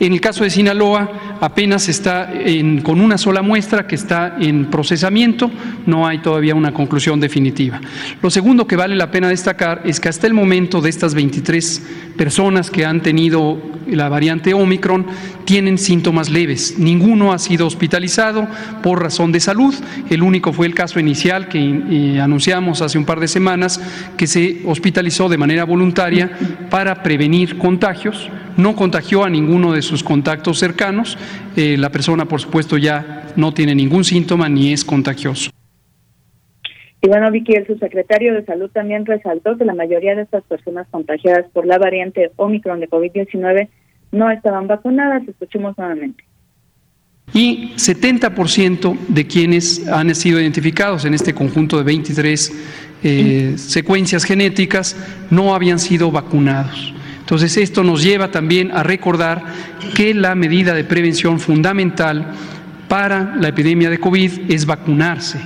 En 0.00 0.12
el 0.12 0.20
caso 0.20 0.44
de 0.44 0.50
Sinaloa, 0.50 1.38
apenas 1.40 1.88
está 1.88 2.32
con 2.84 3.00
una 3.00 3.18
sola 3.18 3.42
muestra 3.42 3.86
que 3.86 3.96
está 3.96 4.36
en 4.38 4.66
procesamiento, 4.66 5.50
no 5.86 6.06
hay 6.06 6.18
todavía 6.18 6.54
una 6.54 6.72
conclusión 6.72 7.18
definitiva. 7.18 7.80
Lo 8.22 8.30
segundo 8.30 8.66
que 8.66 8.76
vale 8.76 8.94
la 8.94 9.10
pena 9.10 9.28
destacar 9.28 9.82
es 9.84 9.98
que 9.98 10.08
hasta 10.08 10.28
el 10.28 10.34
momento 10.34 10.80
de 10.80 10.90
estas 10.90 11.14
23 11.14 11.82
personas 12.16 12.70
que 12.70 12.86
han 12.86 13.02
tenido 13.02 13.60
la 13.86 14.08
variante 14.08 14.54
Omicron 14.54 15.06
tienen 15.44 15.78
síntomas 15.78 16.30
leves. 16.30 16.78
Ninguno 16.78 17.32
ha 17.32 17.38
sido 17.38 17.66
hospitalizado 17.66 18.46
por 18.82 19.02
razón 19.02 19.32
de 19.32 19.40
salud. 19.40 19.74
El 20.10 20.22
único 20.22 20.52
fue 20.52 20.66
el 20.66 20.74
caso 20.74 21.00
inicial 21.00 21.48
que 21.48 21.58
eh, 21.58 22.20
anunciamos 22.20 22.82
hace 22.82 22.98
un 22.98 23.04
par 23.04 23.18
de 23.18 23.28
semanas 23.28 23.80
que 24.16 24.26
se 24.26 24.62
hospitalizó 24.66 25.28
de 25.28 25.38
manera 25.38 25.64
voluntaria 25.64 26.30
para 26.70 27.02
prevenir 27.02 27.58
contagios. 27.58 28.28
No 28.58 28.74
contagió 28.74 29.24
a 29.24 29.30
ninguno 29.30 29.72
de 29.72 29.82
sus 29.82 30.02
contactos 30.02 30.58
cercanos. 30.58 31.16
Eh, 31.56 31.76
la 31.78 31.90
persona, 31.90 32.26
por 32.26 32.40
supuesto, 32.40 32.76
ya 32.76 33.28
no 33.36 33.54
tiene 33.54 33.74
ningún 33.74 34.04
síntoma 34.04 34.48
ni 34.48 34.72
es 34.72 34.84
contagioso. 34.84 35.50
Y 37.00 37.06
bueno, 37.06 37.30
Vicky, 37.30 37.54
el 37.54 37.68
subsecretario 37.68 38.34
de 38.34 38.44
Salud 38.44 38.68
también 38.70 39.06
resaltó 39.06 39.56
que 39.56 39.64
la 39.64 39.74
mayoría 39.74 40.16
de 40.16 40.22
estas 40.22 40.42
personas 40.42 40.88
contagiadas 40.90 41.46
por 41.52 41.66
la 41.66 41.78
variante 41.78 42.32
Omicron 42.34 42.80
de 42.80 42.90
COVID-19 42.90 43.68
no 44.10 44.28
estaban 44.28 44.66
vacunadas. 44.66 45.22
Escuchemos 45.28 45.78
nuevamente. 45.78 46.24
Y 47.32 47.74
70% 47.76 48.98
de 49.06 49.26
quienes 49.28 49.86
han 49.86 50.12
sido 50.16 50.40
identificados 50.40 51.04
en 51.04 51.14
este 51.14 51.32
conjunto 51.32 51.78
de 51.78 51.84
23 51.84 52.52
eh, 53.04 53.54
secuencias 53.56 54.24
genéticas 54.24 54.96
no 55.30 55.54
habían 55.54 55.78
sido 55.78 56.10
vacunados. 56.10 56.97
Entonces 57.28 57.58
esto 57.58 57.84
nos 57.84 58.02
lleva 58.02 58.30
también 58.30 58.70
a 58.72 58.82
recordar 58.82 59.44
que 59.94 60.14
la 60.14 60.34
medida 60.34 60.72
de 60.72 60.82
prevención 60.82 61.38
fundamental 61.38 62.32
para 62.88 63.36
la 63.36 63.48
epidemia 63.48 63.90
de 63.90 64.00
COVID 64.00 64.50
es 64.50 64.64
vacunarse. 64.64 65.38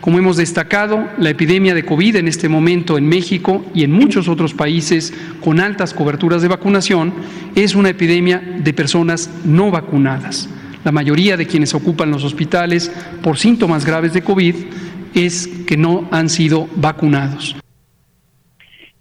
Como 0.00 0.20
hemos 0.20 0.36
destacado, 0.36 1.08
la 1.18 1.30
epidemia 1.30 1.74
de 1.74 1.84
COVID 1.84 2.14
en 2.14 2.28
este 2.28 2.48
momento 2.48 2.96
en 2.96 3.08
México 3.08 3.66
y 3.74 3.82
en 3.82 3.90
muchos 3.90 4.28
otros 4.28 4.54
países 4.54 5.12
con 5.40 5.58
altas 5.58 5.92
coberturas 5.92 6.40
de 6.40 6.46
vacunación 6.46 7.12
es 7.56 7.74
una 7.74 7.88
epidemia 7.88 8.38
de 8.38 8.72
personas 8.72 9.28
no 9.44 9.72
vacunadas. 9.72 10.48
La 10.84 10.92
mayoría 10.92 11.36
de 11.36 11.48
quienes 11.48 11.74
ocupan 11.74 12.12
los 12.12 12.22
hospitales 12.22 12.92
por 13.24 13.38
síntomas 13.38 13.84
graves 13.84 14.12
de 14.12 14.22
COVID 14.22 14.54
es 15.14 15.48
que 15.66 15.76
no 15.76 16.06
han 16.12 16.28
sido 16.28 16.68
vacunados. 16.76 17.56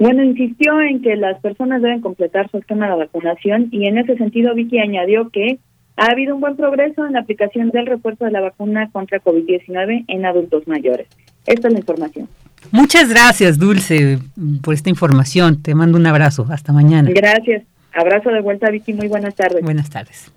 Bueno, 0.03 0.21
insistió 0.21 0.81
en 0.81 1.01
que 1.01 1.15
las 1.15 1.39
personas 1.39 1.81
deben 1.81 2.01
completar 2.01 2.51
su 2.51 2.57
esquema 2.57 2.89
de 2.89 2.97
vacunación 2.97 3.69
y 3.71 3.87
en 3.87 3.97
ese 3.97 4.17
sentido 4.17 4.53
Vicky 4.53 4.77
añadió 4.79 5.29
que 5.29 5.59
ha 5.95 6.07
habido 6.07 6.35
un 6.35 6.41
buen 6.41 6.57
progreso 6.57 7.05
en 7.05 7.13
la 7.13 7.21
aplicación 7.21 7.69
del 7.69 7.85
refuerzo 7.85 8.25
de 8.25 8.31
la 8.31 8.41
vacuna 8.41 8.89
contra 8.91 9.21
COVID-19 9.21 10.03
en 10.09 10.25
adultos 10.25 10.67
mayores. 10.67 11.07
Esta 11.45 11.69
es 11.69 11.73
la 11.73 11.79
información. 11.79 12.27
Muchas 12.71 13.07
gracias, 13.07 13.57
Dulce, 13.57 14.19
por 14.61 14.73
esta 14.73 14.89
información. 14.89 15.63
Te 15.63 15.73
mando 15.73 15.97
un 15.97 16.05
abrazo. 16.05 16.47
Hasta 16.49 16.73
mañana. 16.73 17.09
Gracias. 17.09 17.63
Abrazo 17.93 18.29
de 18.31 18.41
vuelta, 18.41 18.69
Vicky. 18.71 18.91
Muy 18.91 19.07
buenas 19.07 19.35
tardes. 19.35 19.63
Buenas 19.63 19.89
tardes. 19.89 20.33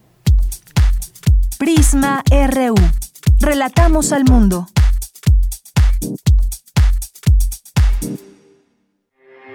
Prisma 1.59 2.22
RU. 2.31 2.76
Relatamos 3.40 4.12
al 4.12 4.22
mundo. 4.26 4.68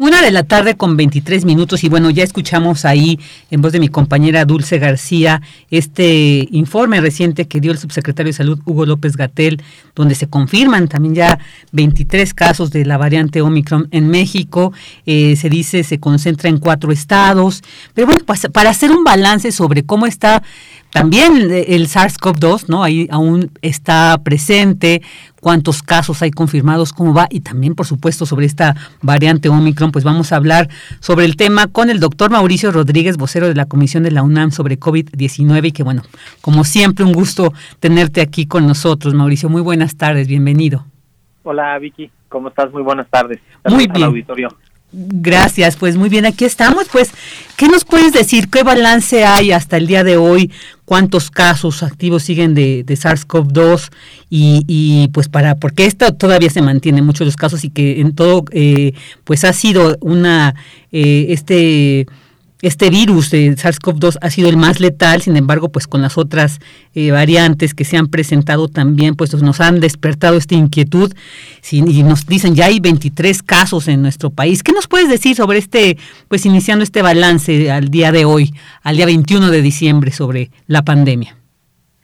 Una 0.00 0.22
de 0.22 0.30
la 0.30 0.44
tarde 0.44 0.76
con 0.76 0.96
23 0.96 1.44
minutos 1.44 1.82
y 1.82 1.88
bueno, 1.88 2.08
ya 2.10 2.22
escuchamos 2.22 2.84
ahí 2.84 3.18
en 3.50 3.60
voz 3.60 3.72
de 3.72 3.80
mi 3.80 3.88
compañera 3.88 4.44
Dulce 4.44 4.78
García 4.78 5.42
este 5.72 6.46
informe 6.52 7.00
reciente 7.00 7.48
que 7.48 7.58
dio 7.58 7.72
el 7.72 7.78
subsecretario 7.78 8.28
de 8.28 8.36
Salud 8.36 8.60
Hugo 8.64 8.86
López 8.86 9.16
Gatel, 9.16 9.60
donde 9.96 10.14
se 10.14 10.28
confirman 10.28 10.86
también 10.86 11.16
ya 11.16 11.40
23 11.72 12.32
casos 12.32 12.70
de 12.70 12.84
la 12.84 12.96
variante 12.96 13.42
Omicron 13.42 13.88
en 13.90 14.08
México. 14.08 14.72
Eh, 15.04 15.34
se 15.34 15.48
dice 15.48 15.82
se 15.82 15.98
concentra 15.98 16.48
en 16.48 16.58
cuatro 16.58 16.92
estados. 16.92 17.64
Pero 17.92 18.06
bueno, 18.06 18.22
pues, 18.24 18.46
para 18.52 18.70
hacer 18.70 18.92
un 18.92 19.02
balance 19.02 19.50
sobre 19.50 19.82
cómo 19.82 20.06
está 20.06 20.44
también 20.90 21.50
el 21.50 21.88
SARS-CoV-2, 21.88 22.68
¿no? 22.68 22.82
Ahí 22.82 23.08
aún 23.10 23.50
está 23.62 24.18
presente, 24.22 25.02
cuántos 25.40 25.82
casos 25.82 26.22
hay 26.22 26.30
confirmados, 26.30 26.92
cómo 26.92 27.12
va, 27.12 27.26
y 27.30 27.40
también, 27.40 27.74
por 27.74 27.86
supuesto, 27.86 28.26
sobre 28.26 28.46
esta 28.46 28.74
variante 29.02 29.48
Omicron, 29.48 29.92
pues 29.92 30.04
vamos 30.04 30.32
a 30.32 30.36
hablar 30.36 30.68
sobre 31.00 31.24
el 31.24 31.36
tema 31.36 31.66
con 31.66 31.90
el 31.90 32.00
doctor 32.00 32.30
Mauricio 32.30 32.70
Rodríguez, 32.72 33.16
vocero 33.16 33.48
de 33.48 33.54
la 33.54 33.66
Comisión 33.66 34.02
de 34.02 34.10
la 34.10 34.22
UNAM 34.22 34.50
sobre 34.50 34.78
COVID-19, 34.78 35.66
y 35.68 35.72
que 35.72 35.82
bueno, 35.82 36.02
como 36.40 36.64
siempre, 36.64 37.04
un 37.04 37.12
gusto 37.12 37.52
tenerte 37.80 38.20
aquí 38.20 38.46
con 38.46 38.66
nosotros, 38.66 39.14
Mauricio. 39.14 39.48
Muy 39.48 39.62
buenas 39.62 39.96
tardes, 39.96 40.26
bienvenido. 40.26 40.86
Hola, 41.42 41.78
Vicky, 41.78 42.10
¿cómo 42.28 42.48
estás? 42.48 42.72
Muy 42.72 42.82
buenas 42.82 43.08
tardes. 43.08 43.40
Muy 43.64 43.86
bien. 43.86 44.04
auditorio. 44.04 44.48
Gracias, 44.90 45.76
pues 45.76 45.96
muy 45.96 46.08
bien, 46.08 46.24
aquí 46.24 46.46
estamos. 46.46 46.86
Pues, 46.90 47.10
¿qué 47.56 47.68
nos 47.68 47.84
puedes 47.84 48.12
decir? 48.12 48.48
¿Qué 48.48 48.62
balance 48.62 49.24
hay 49.24 49.52
hasta 49.52 49.76
el 49.76 49.86
día 49.86 50.02
de 50.02 50.16
hoy? 50.16 50.50
¿Cuántos 50.86 51.30
casos 51.30 51.82
activos 51.82 52.22
siguen 52.22 52.54
de, 52.54 52.84
de 52.84 52.94
SARS-CoV-2? 52.94 53.90
Y, 54.30 54.64
y, 54.66 55.08
pues 55.08 55.28
para, 55.28 55.56
porque 55.56 55.84
esto 55.84 56.14
todavía 56.14 56.48
se 56.48 56.62
mantiene 56.62 57.02
muchos 57.02 57.26
los 57.26 57.36
casos 57.36 57.64
y 57.64 57.70
que 57.70 58.00
en 58.00 58.14
todo, 58.14 58.46
eh, 58.52 58.94
pues 59.24 59.44
ha 59.44 59.52
sido 59.52 59.98
una, 60.00 60.54
eh, 60.90 61.26
este 61.30 62.06
este 62.60 62.90
virus 62.90 63.30
de 63.30 63.52
SARS-CoV-2 63.56 64.18
ha 64.20 64.30
sido 64.30 64.48
el 64.48 64.56
más 64.56 64.80
letal, 64.80 65.22
sin 65.22 65.36
embargo, 65.36 65.68
pues 65.68 65.86
con 65.86 66.02
las 66.02 66.18
otras 66.18 66.58
eh, 66.94 67.10
variantes 67.10 67.72
que 67.72 67.84
se 67.84 67.96
han 67.96 68.08
presentado 68.08 68.68
también, 68.68 69.14
pues 69.14 69.32
nos 69.34 69.60
han 69.60 69.80
despertado 69.80 70.36
esta 70.36 70.54
inquietud 70.56 71.12
y 71.70 72.02
nos 72.02 72.26
dicen 72.26 72.54
ya 72.54 72.66
hay 72.66 72.80
23 72.80 73.42
casos 73.42 73.86
en 73.88 74.02
nuestro 74.02 74.30
país. 74.30 74.62
¿Qué 74.62 74.72
nos 74.72 74.88
puedes 74.88 75.08
decir 75.08 75.36
sobre 75.36 75.58
este, 75.58 75.98
pues 76.28 76.46
iniciando 76.46 76.82
este 76.82 77.02
balance 77.02 77.70
al 77.70 77.88
día 77.88 78.10
de 78.10 78.24
hoy, 78.24 78.52
al 78.82 78.96
día 78.96 79.06
21 79.06 79.50
de 79.50 79.62
diciembre 79.62 80.10
sobre 80.10 80.50
la 80.66 80.82
pandemia? 80.82 81.36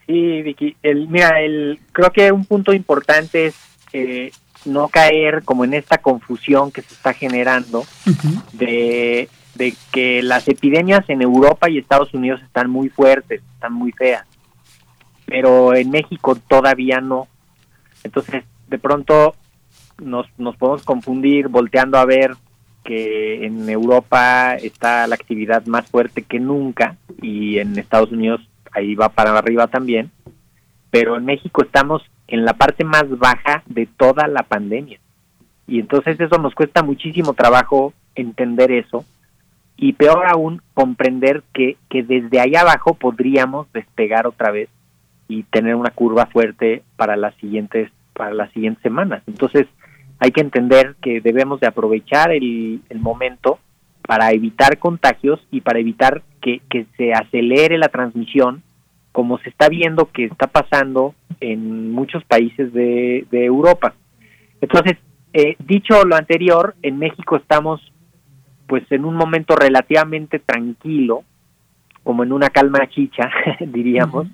Sí, 0.07 0.43
Vicky, 0.43 0.77
el, 0.83 1.09
mira, 1.09 1.41
el, 1.41 1.81
creo 1.93 2.11
que 2.13 2.31
un 2.31 2.45
punto 2.45 2.73
importante 2.75 3.47
es 3.47 3.55
eh, 3.93 4.31
no 4.67 4.89
caer 4.89 5.43
como 5.45 5.65
en 5.65 5.75
esta 5.75 5.99
confusión 5.99 6.71
que 6.71 6.83
se 6.83 6.95
está 6.95 7.13
generando 7.13 7.85
de 8.53 9.29
de 9.55 9.75
que 9.93 10.23
las 10.23 10.49
epidemias 10.49 11.09
en 11.09 11.23
Europa 11.23 11.69
y 11.69 11.79
Estados 11.79 12.13
Unidos 12.15 12.43
están 12.43 12.71
muy 12.71 12.89
fuertes, 12.89 13.43
están 13.55 13.73
muy 13.73 13.93
feas, 13.93 14.27
pero 15.27 15.75
en 15.75 15.91
México 15.91 16.37
todavía 16.37 17.01
no. 17.01 17.29
Entonces, 18.03 18.45
de 18.69 18.79
pronto 18.79 19.35
nos, 19.99 20.27
nos 20.39 20.57
podemos 20.57 20.83
confundir 20.83 21.49
volteando 21.49 21.99
a 21.99 22.05
ver 22.05 22.35
que 22.83 23.47
en 23.47 23.69
Europa 23.69 24.57
está 24.57 25.07
la 25.07 25.15
actividad 25.15 25.65
más 25.67 25.89
fuerte 25.89 26.23
que 26.23 26.39
nunca 26.39 26.97
y 27.23 27.59
en 27.59 27.79
Estados 27.79 28.13
Unidos 28.13 28.43
ahí 28.73 28.95
va 28.95 29.09
para 29.09 29.37
arriba 29.39 29.69
también, 29.69 30.11
pero 30.91 31.17
en 31.17 31.25
México 31.25 31.63
estamos 31.63 32.03
en 32.27 32.45
la 32.45 32.55
parte 32.55 32.85
más 32.85 33.09
baja 33.19 33.63
de 33.67 33.87
toda 33.87 34.27
la 34.27 34.43
pandemia. 34.43 34.99
Y 35.67 35.81
entonces 35.81 36.21
eso 36.21 36.37
nos 36.39 36.55
cuesta 36.55 36.83
muchísimo 36.83 37.33
trabajo 37.33 37.95
entender 38.15 38.71
eso 38.71 39.05
y 39.77 39.95
peor 39.95 40.27
aún 40.27 40.63
comprender 40.73 41.43
que, 41.53 41.77
que 41.89 42.03
desde 42.03 42.41
ahí 42.41 42.55
abajo 42.55 42.95
podríamos 42.95 43.71
despegar 43.73 44.27
otra 44.27 44.51
vez 44.51 44.69
y 45.29 45.43
tener 45.45 45.75
una 45.75 45.91
curva 45.91 46.27
fuerte 46.27 46.83
para 46.97 47.17
las 47.17 47.35
siguientes 47.37 47.91
para 48.13 48.33
las 48.33 48.53
siguientes 48.53 48.83
semanas. 48.83 49.23
Entonces 49.27 49.67
hay 50.21 50.31
que 50.31 50.41
entender 50.41 50.95
que 51.03 51.21
debemos 51.21 51.61
de 51.61 51.67
aprovechar 51.67 52.31
el, 52.31 52.81
el 52.89 53.01
momento 53.01 53.59
para 54.07 54.31
evitar 54.31 54.79
contagios 54.79 55.41
y 55.51 55.61
para 55.61 55.81
evitar 55.81 56.23
que, 56.41 56.61
que, 56.71 56.87
se 56.97 57.13
acelere 57.13 57.79
la 57.79 57.89
transmisión, 57.89 58.63
como 59.13 59.39
se 59.39 59.49
está 59.49 59.69
viendo 59.69 60.11
que 60.13 60.27
está 60.27 60.47
pasando 60.47 61.15
en 61.41 61.91
muchos 61.91 62.23
países 62.25 62.73
de, 62.73 63.27
de 63.31 63.45
Europa. 63.45 63.95
Entonces, 64.61 64.99
eh, 65.33 65.57
dicho 65.59 66.05
lo 66.05 66.17
anterior, 66.17 66.75
en 66.83 66.99
México 66.99 67.37
estamos 67.37 67.81
pues 68.67 68.85
en 68.91 69.05
un 69.05 69.15
momento 69.15 69.57
relativamente 69.57 70.39
tranquilo, 70.39 71.25
como 72.03 72.23
en 72.23 72.33
una 72.33 72.51
calma 72.51 72.87
chicha, 72.89 73.31
diríamos, 73.61 74.27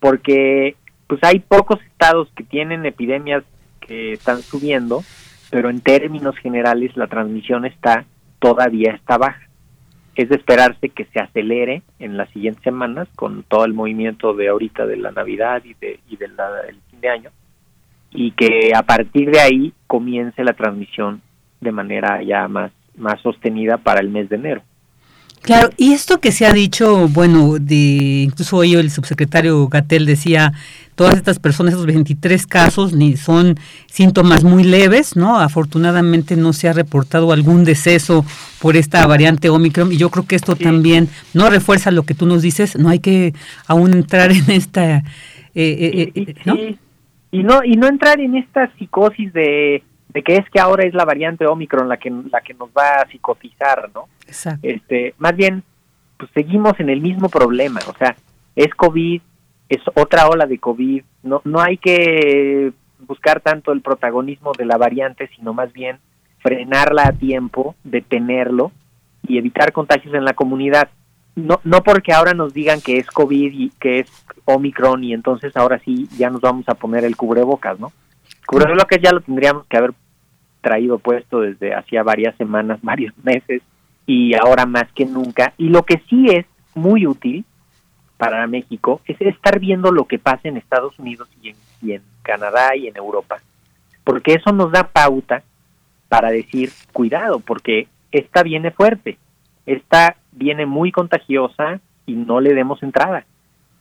porque 0.00 0.76
pues 1.06 1.22
hay 1.24 1.40
pocos 1.40 1.80
estados 1.82 2.28
que 2.36 2.44
tienen 2.44 2.84
epidemias 2.86 3.44
que 3.80 4.12
están 4.12 4.42
subiendo, 4.42 5.02
pero 5.50 5.70
en 5.70 5.80
términos 5.80 6.36
generales 6.36 6.96
la 6.96 7.06
transmisión 7.06 7.64
está 7.64 8.04
todavía 8.38 8.92
está 8.92 9.18
baja. 9.18 9.42
Es 10.14 10.28
de 10.28 10.36
esperarse 10.36 10.88
que 10.88 11.04
se 11.06 11.20
acelere 11.20 11.82
en 11.98 12.16
las 12.16 12.28
siguientes 12.30 12.62
semanas 12.64 13.08
con 13.14 13.44
todo 13.44 13.64
el 13.64 13.72
movimiento 13.72 14.34
de 14.34 14.48
ahorita 14.48 14.84
de 14.84 14.96
la 14.96 15.12
Navidad 15.12 15.62
y 15.64 15.74
de 15.74 16.00
y 16.08 16.16
del 16.16 16.32
fin 16.90 17.00
de 17.00 17.08
año 17.08 17.30
y 18.10 18.32
que 18.32 18.72
a 18.74 18.82
partir 18.82 19.30
de 19.30 19.40
ahí 19.40 19.72
comience 19.86 20.42
la 20.42 20.54
transmisión 20.54 21.20
de 21.60 21.72
manera 21.72 22.22
ya 22.22 22.48
más 22.48 22.72
más 22.98 23.20
sostenida 23.20 23.78
para 23.78 24.00
el 24.00 24.08
mes 24.08 24.28
de 24.28 24.36
enero. 24.36 24.62
Claro, 25.42 25.70
y 25.76 25.92
esto 25.92 26.18
que 26.18 26.32
se 26.32 26.46
ha 26.46 26.52
dicho, 26.52 27.08
bueno, 27.08 27.58
de 27.58 28.24
incluso 28.24 28.56
hoy 28.56 28.74
el 28.74 28.90
subsecretario 28.90 29.68
Gatel 29.68 30.04
decía, 30.04 30.52
todas 30.94 31.16
estas 31.16 31.38
personas, 31.38 31.74
esos 31.74 31.86
23 31.86 32.46
casos, 32.46 32.92
ni 32.92 33.16
son 33.16 33.54
síntomas 33.86 34.42
muy 34.42 34.64
leves, 34.64 35.16
¿no? 35.16 35.38
Afortunadamente 35.38 36.36
no 36.36 36.52
se 36.52 36.68
ha 36.68 36.72
reportado 36.72 37.32
algún 37.32 37.64
deceso 37.64 38.24
por 38.60 38.76
esta 38.76 39.06
variante 39.06 39.48
Omicron 39.48 39.92
y 39.92 39.96
yo 39.96 40.10
creo 40.10 40.26
que 40.26 40.36
esto 40.36 40.56
también 40.56 41.08
no 41.34 41.48
refuerza 41.48 41.92
lo 41.92 42.02
que 42.02 42.14
tú 42.14 42.26
nos 42.26 42.42
dices, 42.42 42.76
no 42.76 42.88
hay 42.88 42.98
que 42.98 43.32
aún 43.66 43.94
entrar 43.94 44.32
en 44.32 44.50
esta... 44.50 44.98
Eh, 44.98 45.02
eh, 45.54 46.12
eh 46.14 46.34
¿no? 46.44 46.56
y 47.30 47.42
no 47.42 47.62
y 47.64 47.72
no 47.72 47.88
entrar 47.88 48.20
en 48.20 48.36
esta 48.36 48.72
psicosis 48.76 49.32
de 49.32 49.82
de 50.08 50.22
que 50.22 50.36
es 50.36 50.48
que 50.50 50.60
ahora 50.60 50.84
es 50.84 50.94
la 50.94 51.04
variante 51.04 51.46
Omicron 51.46 51.88
la 51.88 51.98
que 51.98 52.10
la 52.10 52.40
que 52.40 52.54
nos 52.54 52.70
va 52.70 53.02
a 53.02 53.08
psicotizar, 53.08 53.90
¿no? 53.94 54.08
Exacto. 54.26 54.66
Este, 54.66 55.14
más 55.18 55.36
bien 55.36 55.62
pues 56.16 56.30
seguimos 56.34 56.78
en 56.80 56.90
el 56.90 57.00
mismo 57.00 57.28
problema, 57.28 57.80
o 57.86 57.96
sea, 57.96 58.16
es 58.56 58.74
COVID, 58.74 59.20
es 59.68 59.80
otra 59.94 60.28
ola 60.28 60.46
de 60.46 60.58
COVID, 60.58 61.02
no 61.22 61.42
no 61.44 61.60
hay 61.60 61.76
que 61.76 62.72
buscar 63.06 63.40
tanto 63.40 63.72
el 63.72 63.80
protagonismo 63.80 64.52
de 64.56 64.64
la 64.64 64.76
variante, 64.76 65.28
sino 65.36 65.54
más 65.54 65.72
bien 65.72 65.98
frenarla 66.40 67.08
a 67.08 67.12
tiempo, 67.12 67.74
detenerlo 67.84 68.72
y 69.26 69.38
evitar 69.38 69.72
contagios 69.72 70.14
en 70.14 70.24
la 70.24 70.34
comunidad. 70.34 70.88
No, 71.36 71.60
no 71.62 71.82
porque 71.82 72.12
ahora 72.12 72.32
nos 72.32 72.52
digan 72.52 72.80
que 72.80 72.98
es 72.98 73.06
COVID 73.06 73.52
y 73.52 73.70
que 73.78 74.00
es 74.00 74.10
Omicron 74.44 75.04
y 75.04 75.12
entonces 75.12 75.56
ahora 75.56 75.78
sí 75.84 76.08
ya 76.16 76.30
nos 76.30 76.40
vamos 76.40 76.68
a 76.68 76.74
poner 76.74 77.04
el 77.04 77.16
cubrebocas, 77.16 77.78
¿no? 77.78 77.92
Cubrebocas 78.48 78.98
ya 79.02 79.12
lo 79.12 79.20
tendríamos 79.20 79.66
que 79.66 79.76
haber 79.76 79.92
traído 80.62 80.98
puesto 80.98 81.40
desde 81.40 81.74
hacía 81.74 82.02
varias 82.02 82.34
semanas, 82.36 82.78
varios 82.82 83.12
meses 83.22 83.60
y 84.06 84.34
ahora 84.34 84.64
más 84.64 84.90
que 84.94 85.04
nunca. 85.04 85.52
Y 85.58 85.68
lo 85.68 85.82
que 85.82 86.00
sí 86.08 86.28
es 86.30 86.46
muy 86.74 87.06
útil 87.06 87.44
para 88.16 88.46
México 88.46 89.02
es 89.04 89.20
estar 89.20 89.58
viendo 89.60 89.92
lo 89.92 90.06
que 90.06 90.18
pasa 90.18 90.48
en 90.48 90.56
Estados 90.56 90.98
Unidos 90.98 91.28
y 91.42 91.92
en, 91.92 92.02
Canadá 92.22 92.74
y 92.74 92.88
en 92.88 92.96
Europa, 92.96 93.38
porque 94.04 94.34
eso 94.34 94.52
nos 94.52 94.70
da 94.70 94.84
pauta 94.84 95.42
para 96.08 96.30
decir, 96.30 96.70
cuidado, 96.92 97.40
porque 97.40 97.88
esta 98.12 98.42
viene 98.42 98.70
fuerte, 98.70 99.16
esta 99.64 100.16
viene 100.32 100.66
muy 100.66 100.92
contagiosa 100.92 101.80
y 102.04 102.12
no 102.12 102.40
le 102.40 102.52
demos 102.54 102.82
entrada. 102.82 103.24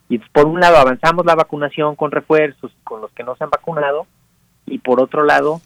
Y 0.07 0.19
por 0.19 0.45
un 0.45 0.61
lado 0.61 0.77
avanzamos 0.77 1.25
la 1.25 1.35
vacunación 1.35 1.97
con 1.97 2.11
refuerzos 2.11 2.71
con 2.85 3.01
los 3.01 3.11
que 3.11 3.23
no 3.23 3.35
se 3.35 3.43
han 3.43 3.49
vacunado 3.49 4.07
y 4.67 4.79
por 4.79 5.01
otro 5.01 5.23
lado 5.23 5.61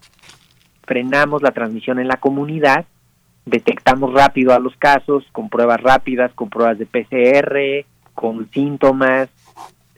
frenamos 0.84 1.42
la 1.42 1.50
transmisión 1.50 1.98
en 1.98 2.08
la 2.08 2.16
comunidad, 2.16 2.86
detectamos 3.44 4.14
rápido 4.14 4.54
a 4.54 4.58
los 4.58 4.76
casos 4.76 5.24
con 5.32 5.48
pruebas 5.48 5.80
rápidas, 5.80 6.32
con 6.34 6.48
pruebas 6.48 6.78
de 6.78 6.86
PCR, 6.86 7.86
con 8.14 8.48
síntomas, 8.50 9.28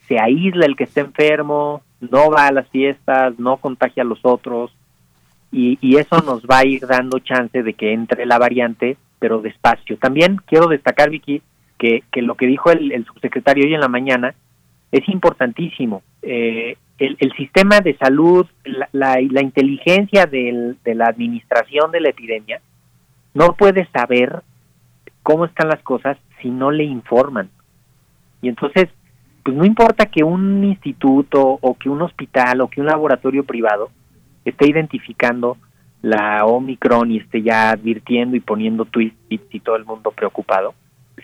se 0.09 0.19
aísla 0.19 0.67
el 0.67 0.77
que 0.77 0.85
está 0.85 1.01
enfermo, 1.01 1.83
no 2.01 2.31
va 2.31 2.49
a 2.49 2.53
las 2.53 2.69
fiestas, 2.69 3.38
no 3.38 3.59
contagia 3.59 4.03
a 4.03 4.07
los 4.07 4.21
otros 4.23 4.75
y, 5.53 5.97
eso 5.97 6.19
nos 6.19 6.43
va 6.43 6.59
a 6.59 6.67
ir 6.67 6.85
dando 6.85 7.21
chance 7.21 7.62
de 7.62 7.75
que 7.75 7.93
entre 7.93 8.27
la 8.27 8.38
variante, 8.38 8.97
pero 9.21 9.40
despacio. 9.40 9.97
También 9.99 10.40
quiero 10.47 10.67
destacar, 10.67 11.11
Vicky, 11.11 11.43
que, 11.79 12.03
lo 12.17 12.35
que 12.35 12.47
dijo 12.47 12.73
el 12.73 13.05
subsecretario 13.05 13.64
hoy 13.64 13.75
en 13.75 13.81
la 13.81 13.88
mañana 13.88 14.35
es 14.94 15.09
importantísimo. 15.09 16.02
Eh, 16.22 16.76
el, 16.98 17.33
sistema 17.37 17.80
de 17.80 17.96
salud, 17.96 18.46
la, 18.92 19.18
la, 19.20 19.42
inteligencia 19.42 20.26
de 20.26 20.76
la 20.85 21.07
administración 21.07 21.90
de 21.90 22.00
la 22.00 22.11
epidemia, 22.11 22.61
no 23.35 23.54
puede 23.54 23.87
saber 23.87 24.42
cómo 25.24 25.46
están 25.46 25.68
las 25.68 25.83
cosas 25.83 26.16
si 26.40 26.48
no 26.48 26.70
le 26.70 26.85
informan. 26.85 27.50
Y 28.40 28.48
entonces, 28.48 28.87
pues 29.42 29.57
no 29.57 29.64
importa 29.64 30.07
que 30.07 30.22
un 30.22 30.62
instituto 30.62 31.59
o 31.61 31.74
que 31.74 31.88
un 31.88 32.02
hospital 32.02 32.61
o 32.61 32.68
que 32.68 32.80
un 32.80 32.87
laboratorio 32.87 33.42
privado 33.42 33.90
esté 34.44 34.70
identificando 34.70 35.57
la 36.02 36.46
Omicron 36.46 37.11
y 37.11 37.16
esté 37.16 37.42
ya 37.42 37.70
advirtiendo 37.70 38.37
y 38.37 38.40
poniendo 38.40 38.85
tweets 38.85 39.16
y 39.28 39.59
todo 39.59 39.74
el 39.74 39.85
mundo 39.85 40.12
preocupado, 40.12 40.74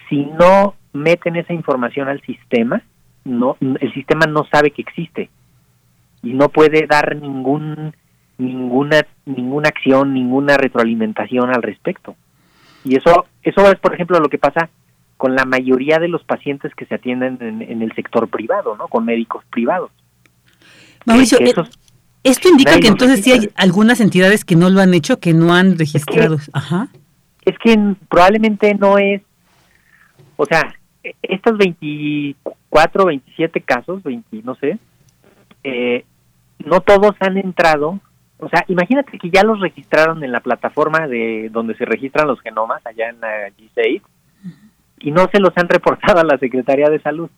si 0.08 0.24
no 0.24 0.74
meten 0.92 1.36
esa 1.36 1.52
información 1.52 2.08
al 2.08 2.20
sistema, 2.22 2.82
no 3.24 3.56
el 3.60 3.92
sistema 3.94 4.26
no 4.26 4.46
sabe 4.50 4.70
que 4.70 4.82
existe 4.82 5.30
y 6.22 6.34
no 6.34 6.48
puede 6.48 6.86
dar 6.86 7.16
ningún 7.16 7.94
ninguna 8.38 9.06
ninguna 9.26 9.68
acción, 9.68 10.14
ninguna 10.14 10.56
retroalimentación 10.56 11.50
al 11.50 11.62
respecto. 11.62 12.16
Y 12.84 12.96
eso 12.96 13.26
eso 13.42 13.70
es 13.70 13.78
por 13.78 13.94
ejemplo 13.94 14.18
lo 14.18 14.28
que 14.28 14.38
pasa 14.38 14.70
con 15.16 15.34
la 15.34 15.44
mayoría 15.44 15.98
de 15.98 16.08
los 16.08 16.24
pacientes 16.24 16.74
que 16.74 16.86
se 16.86 16.94
atienden 16.94 17.36
en, 17.42 17.82
el 17.82 17.94
sector 17.94 18.26
privado, 18.28 18.74
¿no? 18.76 18.88
Con 18.88 19.04
médicos 19.04 19.44
privados. 19.50 19.90
Mauricio, 21.04 21.38
eh, 21.40 21.52
esto 22.22 22.48
indica 22.48 22.80
que 22.80 22.88
entonces 22.88 23.22
sí 23.22 23.32
hay 23.32 23.50
algunas 23.54 24.00
entidades 24.00 24.46
que 24.46 24.56
no 24.56 24.70
lo 24.70 24.80
han 24.80 24.94
hecho, 24.94 25.20
que 25.20 25.34
no 25.34 25.54
han 25.54 25.78
registrado. 25.78 26.36
Es 26.36 26.46
que, 26.46 26.50
Ajá. 26.54 26.88
Es 27.44 27.58
que 27.58 27.78
probablemente 28.08 28.74
no 28.74 28.96
es, 28.96 29.20
o 30.36 30.46
sea, 30.46 30.74
e, 31.04 31.14
estos 31.22 31.58
24, 32.70 33.06
27 33.06 33.60
casos, 33.62 34.02
20, 34.02 34.42
no 34.42 34.54
sé, 34.56 34.78
eh, 35.64 36.04
no 36.64 36.80
todos 36.80 37.14
han 37.20 37.36
entrado. 37.36 38.00
O 38.38 38.48
sea, 38.48 38.64
imagínate 38.68 39.18
que 39.18 39.30
ya 39.30 39.42
los 39.42 39.60
registraron 39.60 40.24
en 40.24 40.32
la 40.32 40.40
plataforma 40.40 41.06
de 41.06 41.50
donde 41.50 41.74
se 41.74 41.84
registran 41.84 42.26
los 42.26 42.40
genomas, 42.40 42.84
allá 42.86 43.10
en 43.10 43.20
la 43.20 43.48
G6, 43.50 44.02
y 45.00 45.10
no 45.10 45.28
se 45.32 45.40
los 45.40 45.52
han 45.56 45.68
reportado 45.68 46.20
a 46.20 46.24
la 46.24 46.38
Secretaría 46.38 46.88
de 46.88 47.00
Salud. 47.00 47.30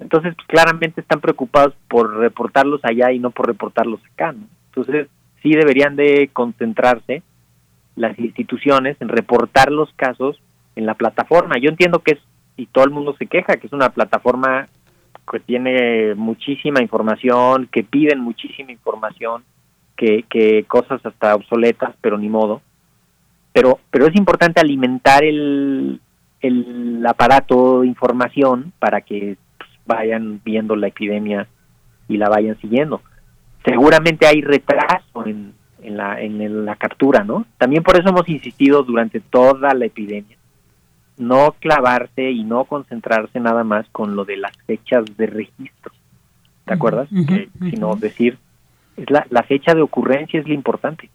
Entonces, 0.00 0.34
pues, 0.34 0.46
claramente 0.46 1.00
están 1.00 1.20
preocupados 1.20 1.74
por 1.88 2.16
reportarlos 2.16 2.80
allá 2.84 3.12
y 3.12 3.18
no 3.18 3.30
por 3.30 3.46
reportarlos 3.46 4.00
acá. 4.12 4.32
¿no? 4.32 4.46
Entonces, 4.66 5.08
sí 5.42 5.50
deberían 5.50 5.96
de 5.96 6.30
concentrarse 6.32 7.22
las 7.96 8.18
instituciones 8.18 8.96
en 9.00 9.08
reportar 9.08 9.70
los 9.72 9.92
casos 9.94 10.40
en 10.76 10.86
la 10.86 10.94
plataforma. 10.94 11.56
Yo 11.60 11.70
entiendo 11.70 12.00
que 12.00 12.12
es, 12.12 12.18
y 12.58 12.66
todo 12.66 12.84
el 12.84 12.90
mundo 12.90 13.14
se 13.18 13.26
queja, 13.26 13.56
que 13.56 13.68
es 13.68 13.72
una 13.72 13.90
plataforma 13.90 14.68
que 15.30 15.40
tiene 15.40 16.14
muchísima 16.16 16.82
información, 16.82 17.68
que 17.70 17.84
piden 17.84 18.20
muchísima 18.20 18.72
información, 18.72 19.44
que, 19.96 20.24
que 20.28 20.64
cosas 20.64 21.04
hasta 21.06 21.36
obsoletas, 21.36 21.94
pero 22.00 22.18
ni 22.18 22.28
modo. 22.28 22.60
Pero, 23.52 23.78
pero 23.90 24.06
es 24.06 24.16
importante 24.16 24.60
alimentar 24.60 25.24
el, 25.24 26.00
el 26.40 27.06
aparato 27.06 27.82
de 27.82 27.86
información 27.86 28.72
para 28.80 29.02
que 29.02 29.36
pues, 29.56 29.70
vayan 29.86 30.40
viendo 30.44 30.74
la 30.74 30.88
epidemia 30.88 31.46
y 32.08 32.16
la 32.16 32.28
vayan 32.28 32.58
siguiendo. 32.60 33.02
Seguramente 33.64 34.26
hay 34.26 34.40
retraso 34.40 35.26
en, 35.26 35.52
en, 35.82 35.96
la, 35.96 36.20
en 36.20 36.64
la 36.64 36.74
captura, 36.74 37.22
¿no? 37.22 37.46
También 37.56 37.84
por 37.84 37.96
eso 37.98 38.08
hemos 38.08 38.28
insistido 38.28 38.82
durante 38.82 39.20
toda 39.20 39.74
la 39.74 39.86
epidemia 39.86 40.37
no 41.18 41.54
clavarse 41.58 42.30
y 42.30 42.44
no 42.44 42.64
concentrarse 42.64 43.40
nada 43.40 43.64
más 43.64 43.86
con 43.90 44.16
lo 44.16 44.24
de 44.24 44.36
las 44.36 44.56
fechas 44.66 45.04
de 45.16 45.26
registro. 45.26 45.92
¿Te 46.64 46.74
acuerdas? 46.74 47.08
Sino 47.70 47.96
decir, 47.96 48.38
es 48.96 49.10
la, 49.10 49.26
la 49.30 49.42
fecha 49.42 49.74
de 49.74 49.82
ocurrencia 49.82 50.40
es 50.40 50.46
lo 50.46 50.54
importante. 50.54 51.08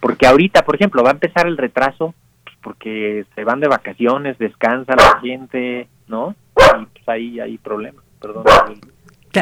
Porque 0.00 0.26
ahorita, 0.26 0.64
por 0.64 0.74
ejemplo, 0.74 1.02
va 1.02 1.10
a 1.10 1.14
empezar 1.14 1.46
el 1.46 1.56
retraso 1.56 2.14
porque 2.64 3.26
se 3.34 3.44
van 3.44 3.60
de 3.60 3.68
vacaciones, 3.68 4.38
descansa 4.38 4.96
la 4.96 5.20
gente, 5.20 5.86
¿no? 6.08 6.34
Y 6.56 6.86
pues 6.86 7.08
ahí 7.08 7.38
hay 7.38 7.58
problemas, 7.58 8.02
perdón. 8.20 8.44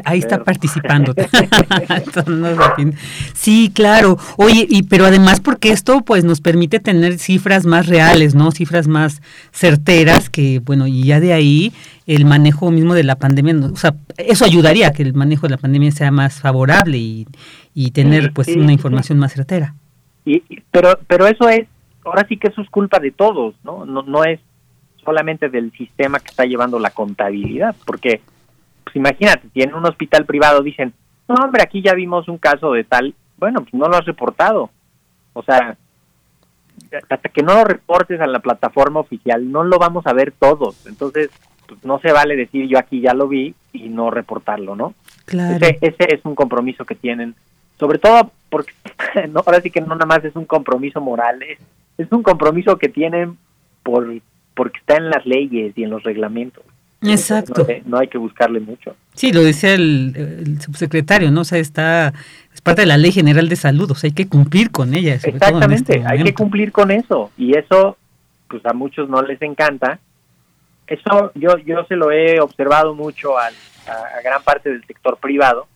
Ahí 0.05 0.19
está 0.19 0.45
participando. 0.45 1.15
sí, 3.35 3.71
claro. 3.75 4.19
Oye, 4.37 4.67
y 4.69 4.85
pero 4.85 5.07
además 5.07 5.41
porque 5.41 5.71
esto 5.71 6.03
pues 6.03 6.25
nos 6.25 6.41
permite 6.41 6.81
tener 6.81 7.19
cifras 7.19 7.67
más 7.67 7.87
reales, 7.87 8.35
¿no? 8.35 8.51
Cifras 8.53 8.89
más 8.89 9.23
certeras 9.53 10.31
que 10.31 10.61
bueno, 10.61 10.87
y 10.87 11.05
ya 11.05 11.21
de 11.21 11.33
ahí 11.33 11.73
el 12.07 12.25
manejo 12.25 12.71
mismo 12.71 12.95
de 12.95 13.05
la 13.05 13.17
pandemia, 13.17 13.55
o 13.73 13.77
sea, 13.77 13.95
eso 14.17 14.45
ayudaría 14.45 14.89
a 14.89 14.93
que 14.93 15.03
el 15.03 15.15
manejo 15.15 15.47
de 15.47 15.51
la 15.51 15.59
pandemia 15.59 15.91
sea 15.93 16.11
más 16.11 16.41
favorable 16.41 16.99
y, 16.99 17.27
y 17.75 17.91
tener 17.91 18.33
pues 18.33 18.49
una 18.49 18.73
información 18.73 19.19
más 19.19 19.33
certera. 19.33 19.75
Y, 20.25 20.43
pero 20.71 20.99
pero 21.07 21.27
eso 21.27 21.49
es 21.49 21.67
ahora 22.05 22.27
sí 22.29 22.37
que 22.37 22.49
eso 22.49 22.61
es 22.61 22.71
culpa 22.71 22.99
de 22.99 23.11
todos, 23.11 23.55
¿no? 23.65 23.85
No, 23.85 24.03
no 24.03 24.25
es 24.25 24.41
solamente 25.05 25.49
del 25.49 25.73
sistema 25.73 26.21
que 26.21 26.29
está 26.29 26.45
llevando 26.45 26.79
la 26.79 26.91
contabilidad, 26.91 27.75
porque, 27.85 28.21
pues 28.85 28.97
imagínate, 28.97 29.49
si 29.53 29.62
en 29.62 29.75
un 29.75 29.87
hospital 29.87 30.25
privado 30.27 30.62
dicen, 30.62 30.92
no, 31.29 31.35
hombre, 31.37 31.62
aquí 31.62 31.83
ya 31.83 31.95
vimos 31.95 32.29
un 32.29 32.38
caso 32.38 32.73
de 32.73 32.85
tal, 32.85 33.14
bueno, 33.38 33.61
pues 33.61 33.75
no 33.75 33.88
lo 33.88 33.97
has 33.97 34.05
reportado. 34.05 34.71
O 35.33 35.42
sea, 35.42 35.77
hasta 37.09 37.29
que 37.29 37.42
no 37.42 37.55
lo 37.55 37.64
reportes 37.64 38.21
a 38.21 38.27
la 38.27 38.40
plataforma 38.40 39.01
oficial, 39.01 39.51
no 39.51 39.64
lo 39.64 39.79
vamos 39.79 40.07
a 40.07 40.12
ver 40.12 40.33
todos. 40.33 40.87
Entonces, 40.87 41.31
pues 41.66 41.85
no 41.85 41.99
se 42.01 42.12
vale 42.12 42.37
decir 42.37 42.68
yo 42.68 42.79
aquí 42.79 43.01
ya 43.01 43.14
lo 43.14 43.29
vi 43.29 43.55
y 43.73 43.88
no 43.88 44.11
reportarlo, 44.11 44.77
¿no? 44.77 44.95
Claro. 45.25 45.57
Ese, 45.57 45.79
ese 45.81 46.14
es 46.14 46.25
un 46.25 46.35
compromiso 46.35 46.85
que 46.85 46.95
tienen, 46.95 47.35
sobre 47.79 47.99
todo 47.99 48.31
porque 48.51 48.73
no, 49.31 49.42
ahora 49.47 49.61
sí 49.61 49.71
que 49.71 49.81
no 49.81 49.88
nada 49.88 50.07
más 50.07 50.25
es 50.25 50.37
un 50.37 50.45
compromiso 50.45 51.01
moral, 51.01 51.42
es 51.42 51.59
es 51.99 52.11
un 52.12 52.23
compromiso 52.23 52.77
que 52.77 52.88
tienen 52.88 53.38
por 53.83 54.12
porque 54.55 54.79
está 54.79 54.97
en 54.97 55.09
las 55.09 55.25
leyes 55.25 55.73
y 55.77 55.85
en 55.85 55.90
los 55.90 56.03
reglamentos. 56.03 56.64
Exacto. 57.03 57.67
No, 57.85 57.99
hay 57.99 58.09
que 58.09 58.19
buscarle 58.19 58.61
mucho. 58.61 58.95
Sí, 59.15 59.33
lo 59.33 59.43
decía 59.43 59.75
el, 59.75 60.59
subsecretario, 60.61 61.31
¿no? 61.31 61.43
O 61.43 61.45
sea, 61.45 61.59
está, 61.59 62.12
es 62.55 62.61
parte 62.61 62.83
de 62.83 62.87
la 62.87 62.97
Ley 62.97 63.12
General 63.12 63.49
de 63.49 63.57
Salud, 63.57 63.91
o 63.91 63.95
sea, 63.95 64.09
hay 64.09 64.15
que 64.15 64.29
cumplir 64.29 64.71
con 64.71 64.95
ella. 64.95 65.15
Exactamente, 65.15 65.99
este 65.99 66.07
hay 66.07 66.23
que 66.23 66.35
cumplir 66.35 66.73
con 66.73 66.91
eso. 66.91 67.31
Y 67.37 67.57
eso, 67.57 67.97
pues 68.49 68.65
a 68.67 68.73
muchos 68.73 69.09
no 69.09 69.23
les 69.23 69.41
encanta. 69.43 69.99
Eso 70.87 71.33
yo, 71.35 71.57
yo 71.59 71.85
se 71.85 71.97
lo 71.97 72.11
he 72.11 72.41
observado 72.41 72.95
mucho 72.95 73.38
a, 73.38 73.47
a, 73.47 74.23
gran 74.23 74.43
parte 74.43 74.71
del 74.71 74.85
sector 74.87 75.19
privado, 75.19 75.67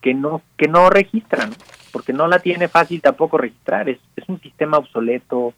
que 0.00 0.14
no, 0.14 0.42
que 0.56 0.68
no 0.68 0.90
registran 0.90 1.50
porque 1.90 2.12
no 2.12 2.28
la 2.28 2.38
tiene 2.38 2.68
fácil 2.68 3.00
tampoco 3.00 3.38
registrar. 3.38 3.88
Es, 3.88 3.98
es 4.16 4.28
un 4.28 4.40
sistema 4.40 4.78
obsoleto, 4.78 5.54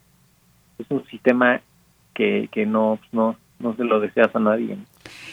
es 0.79 0.87
un 0.91 1.05
sistema 1.07 1.61
que, 2.15 2.49
que 2.53 2.67
no, 2.67 2.99
no, 3.13 3.37
no 3.59 3.75
se 3.77 3.85
lo 3.85 4.01
deseas 4.01 4.35
a 4.35 4.39
nadie. 4.41 4.77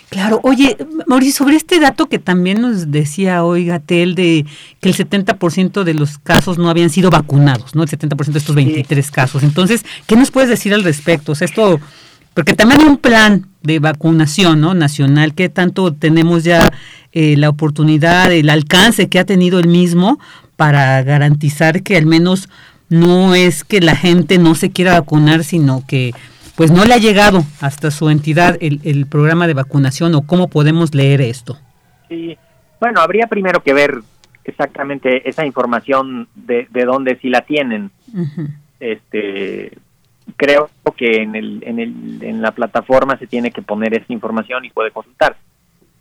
Claro, 0.10 0.40
oye, 0.44 0.76
Mauricio, 1.06 1.46
sobre 1.46 1.56
este 1.56 1.80
dato 1.80 2.08
que 2.08 2.18
también 2.18 2.62
nos 2.62 2.92
decía 2.92 3.44
hoy 3.44 3.66
Gatel 3.66 4.16
de 4.16 4.44
que 4.82 4.90
el 4.90 4.96
70% 4.96 5.84
de 5.84 5.94
los 5.94 6.18
casos 6.18 6.58
no 6.58 6.70
habían 6.70 6.90
sido 6.90 7.12
vacunados, 7.12 7.76
¿no? 7.76 7.84
El 7.84 7.90
70% 7.90 8.32
de 8.32 8.40
estos 8.40 8.56
23 8.56 9.12
casos. 9.12 9.44
Entonces, 9.44 9.86
¿qué 10.08 10.16
nos 10.16 10.32
puedes 10.32 10.50
decir 10.50 10.74
al 10.74 10.84
respecto? 10.84 11.34
O 11.34 11.36
sea, 11.36 11.46
esto, 11.46 11.80
porque 12.34 12.54
también 12.54 12.82
hay 12.82 12.88
un 12.88 12.98
plan 12.98 13.46
de 13.62 13.78
vacunación, 13.78 14.60
¿no? 14.62 14.74
Nacional, 14.74 15.36
¿qué 15.36 15.48
tanto 15.48 15.94
tenemos 15.94 16.44
ya 16.44 16.72
eh, 17.12 17.38
la 17.38 17.50
oportunidad, 17.50 18.32
el 18.32 18.50
alcance 18.50 19.10
que 19.10 19.20
ha 19.20 19.26
tenido 19.26 19.60
el 19.60 19.68
mismo 19.68 20.20
para 20.56 21.04
garantizar 21.04 21.84
que 21.84 21.98
al 21.98 22.08
menos 22.08 22.50
no 22.90 23.36
es 23.36 23.64
que 23.64 23.80
la 23.80 23.96
gente 23.96 24.40
no 24.40 24.56
se 24.56 24.72
quiera 24.72 25.00
vacunar, 25.00 25.44
sino 25.44 25.84
que 25.88 26.14
pues 26.60 26.72
no 26.72 26.84
le 26.84 26.94
ha 26.94 26.98
llegado 26.98 27.46
hasta 27.62 27.90
su 27.90 28.10
entidad 28.10 28.58
el, 28.60 28.82
el 28.84 29.06
programa 29.06 29.48
de 29.48 29.54
vacunación 29.54 30.14
o 30.14 30.28
cómo 30.28 30.50
podemos 30.50 30.94
leer 30.94 31.22
esto. 31.22 31.58
Sí, 32.10 32.38
bueno, 32.82 33.00
habría 33.00 33.28
primero 33.28 33.64
que 33.64 33.74
ver 33.74 34.02
exactamente 34.44 35.30
esa 35.30 35.46
información 35.46 36.28
de, 36.36 36.68
de 36.70 36.84
dónde 36.84 37.18
si 37.22 37.30
la 37.30 37.44
tienen. 37.44 37.92
Este 38.82 39.72
creo 40.36 40.70
que 40.98 41.22
en 41.22 41.38
el, 41.38 41.64
en 41.66 41.80
el 41.80 42.24
en 42.24 42.42
la 42.42 42.52
plataforma 42.52 43.18
se 43.18 43.28
tiene 43.28 43.52
que 43.52 43.62
poner 43.62 43.94
esa 43.94 44.12
información 44.12 44.66
y 44.66 44.70
puede 44.70 44.92
consultar. 44.92 45.38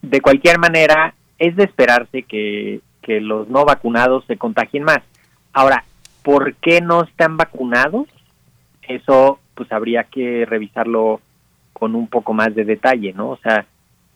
De 0.03 0.21
cualquier 0.21 0.59
manera, 0.59 1.15
es 1.39 1.55
de 1.55 1.63
esperarse 1.63 2.25
que 2.25 2.81
que 3.03 3.21
los 3.21 3.49
no 3.49 3.65
vacunados 3.65 4.25
se 4.27 4.37
contagien 4.37 4.83
más. 4.83 5.03
Ahora, 5.53 5.85
¿por 6.25 6.57
qué 6.57 6.81
no 6.81 7.05
están 7.05 7.37
vacunados? 7.37 8.09
Eso 8.83 9.39
pues 9.59 9.73
habría 9.73 10.05
que 10.05 10.47
revisarlo 10.47 11.21
con 11.73 11.97
un 11.97 12.07
poco 12.07 12.33
más 12.33 12.55
de 12.55 12.65
detalle, 12.65 13.13
¿no? 13.13 13.31
O 13.31 13.37
sea, 13.39 13.67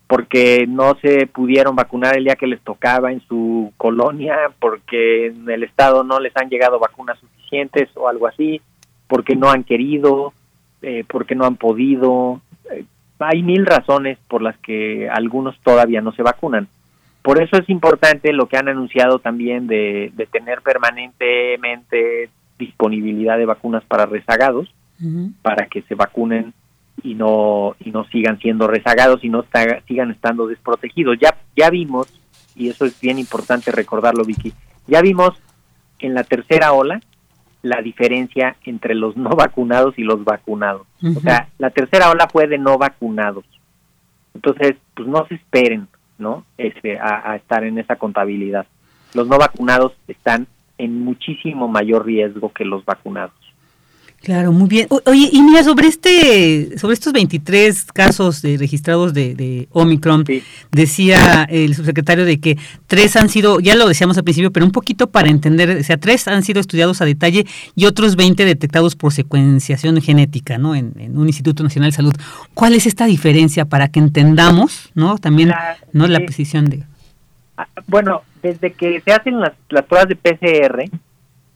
porque 0.06 0.66
no 0.68 0.94
se 1.02 1.26
pudieron 1.26 1.74
vacunar 1.74 2.16
el 2.16 2.24
día 2.24 2.36
que 2.36 2.46
les 2.46 2.60
tocaba 2.60 3.10
en 3.10 3.20
su 3.22 3.72
colonia, 3.76 4.36
porque 4.60 5.26
en 5.26 5.50
el 5.50 5.64
estado 5.64 6.04
no 6.04 6.20
les 6.20 6.36
han 6.36 6.48
llegado 6.48 6.78
vacunas 6.78 7.18
suficientes 7.18 7.88
o 7.96 8.08
algo 8.08 8.28
así, 8.28 8.60
porque 9.08 9.34
no 9.34 9.50
han 9.50 9.64
querido, 9.64 10.32
eh, 10.80 11.04
porque 11.08 11.34
no 11.34 11.44
han 11.44 11.56
podido. 11.56 12.40
Eh, 12.70 12.84
hay 13.18 13.42
mil 13.42 13.66
razones 13.66 14.18
por 14.28 14.42
las 14.42 14.56
que 14.58 15.08
algunos 15.10 15.58
todavía 15.64 16.00
no 16.00 16.12
se 16.12 16.22
vacunan. 16.22 16.68
Por 17.22 17.42
eso 17.42 17.56
es 17.56 17.68
importante 17.68 18.32
lo 18.32 18.46
que 18.46 18.56
han 18.56 18.68
anunciado 18.68 19.18
también 19.18 19.66
de, 19.66 20.12
tener 20.30 20.60
permanentemente 20.62 22.30
disponibilidad 22.58 23.38
de 23.38 23.46
vacunas 23.46 23.84
para 23.84 24.06
rezagados, 24.06 24.72
para 25.42 25.66
que 25.66 25.82
se 25.82 25.94
vacunen 25.94 26.52
y 27.02 27.14
no 27.14 27.74
y 27.80 27.90
no 27.90 28.04
sigan 28.04 28.38
siendo 28.38 28.68
rezagados 28.68 29.24
y 29.24 29.28
no 29.28 29.44
sigan 29.86 30.10
estando 30.10 30.46
desprotegidos. 30.46 31.18
Ya 31.20 31.36
ya 31.56 31.70
vimos 31.70 32.08
y 32.54 32.68
eso 32.68 32.84
es 32.84 33.00
bien 33.00 33.18
importante 33.18 33.72
recordarlo, 33.72 34.24
Vicky. 34.24 34.52
Ya 34.86 35.00
vimos 35.00 35.40
en 35.98 36.14
la 36.14 36.24
tercera 36.24 36.72
ola 36.72 37.00
la 37.62 37.80
diferencia 37.80 38.56
entre 38.64 38.94
los 38.94 39.16
no 39.16 39.30
vacunados 39.30 39.98
y 39.98 40.02
los 40.02 40.24
vacunados. 40.24 40.86
O 41.16 41.20
sea, 41.20 41.48
la 41.58 41.70
tercera 41.70 42.10
ola 42.10 42.28
fue 42.30 42.46
de 42.48 42.58
no 42.58 42.76
vacunados 42.76 43.44
Entonces, 44.34 44.76
pues 44.94 45.08
no 45.08 45.26
se 45.28 45.36
esperen, 45.36 45.88
¿no? 46.18 46.44
Este, 46.58 46.98
a, 46.98 47.32
a 47.32 47.36
estar 47.36 47.64
en 47.64 47.78
esa 47.78 47.96
contabilidad. 47.96 48.66
Los 49.14 49.28
no 49.28 49.38
vacunados 49.38 49.92
están 50.08 50.48
en 50.78 51.04
muchísimo 51.04 51.68
mayor 51.68 52.04
riesgo 52.04 52.52
que 52.52 52.64
los 52.64 52.84
vacunados. 52.84 53.34
Claro, 54.22 54.52
muy 54.52 54.68
bien. 54.68 54.86
oye, 54.88 55.30
y 55.32 55.42
mira, 55.42 55.64
sobre 55.64 55.88
este, 55.88 56.78
sobre 56.78 56.94
estos 56.94 57.12
23 57.12 57.86
casos 57.86 58.42
registrados 58.42 59.12
de, 59.14 59.66
Omicron, 59.72 60.24
decía 60.70 61.44
el 61.50 61.74
subsecretario 61.74 62.24
de 62.24 62.38
que 62.38 62.56
tres 62.86 63.16
han 63.16 63.28
sido, 63.28 63.58
ya 63.58 63.74
lo 63.74 63.88
decíamos 63.88 64.16
al 64.16 64.22
principio, 64.22 64.52
pero 64.52 64.64
un 64.64 64.70
poquito 64.70 65.10
para 65.10 65.28
entender, 65.28 65.76
o 65.76 65.82
sea, 65.82 65.96
tres 65.96 66.28
han 66.28 66.44
sido 66.44 66.60
estudiados 66.60 67.02
a 67.02 67.04
detalle 67.04 67.46
y 67.74 67.86
otros 67.86 68.14
20 68.14 68.44
detectados 68.44 68.94
por 68.94 69.12
secuenciación 69.12 70.00
genética, 70.00 70.56
¿no? 70.56 70.76
En, 70.76 70.92
un 71.18 71.26
Instituto 71.26 71.64
Nacional 71.64 71.90
de 71.90 71.96
Salud. 71.96 72.14
¿Cuál 72.54 72.74
es 72.74 72.86
esta 72.86 73.06
diferencia 73.06 73.64
para 73.64 73.88
que 73.88 73.98
entendamos, 73.98 74.90
¿no? 74.94 75.18
También, 75.18 75.52
¿no? 75.92 76.06
La 76.06 76.20
precisión 76.20 76.66
de... 76.66 76.84
Ah, 77.56 77.66
bueno, 77.88 78.22
desde 78.40 78.72
que 78.72 79.00
se 79.00 79.12
hacen 79.12 79.40
las, 79.40 79.52
las 79.68 79.84
pruebas 79.84 80.08
de 80.08 80.16
PCR, 80.16 80.84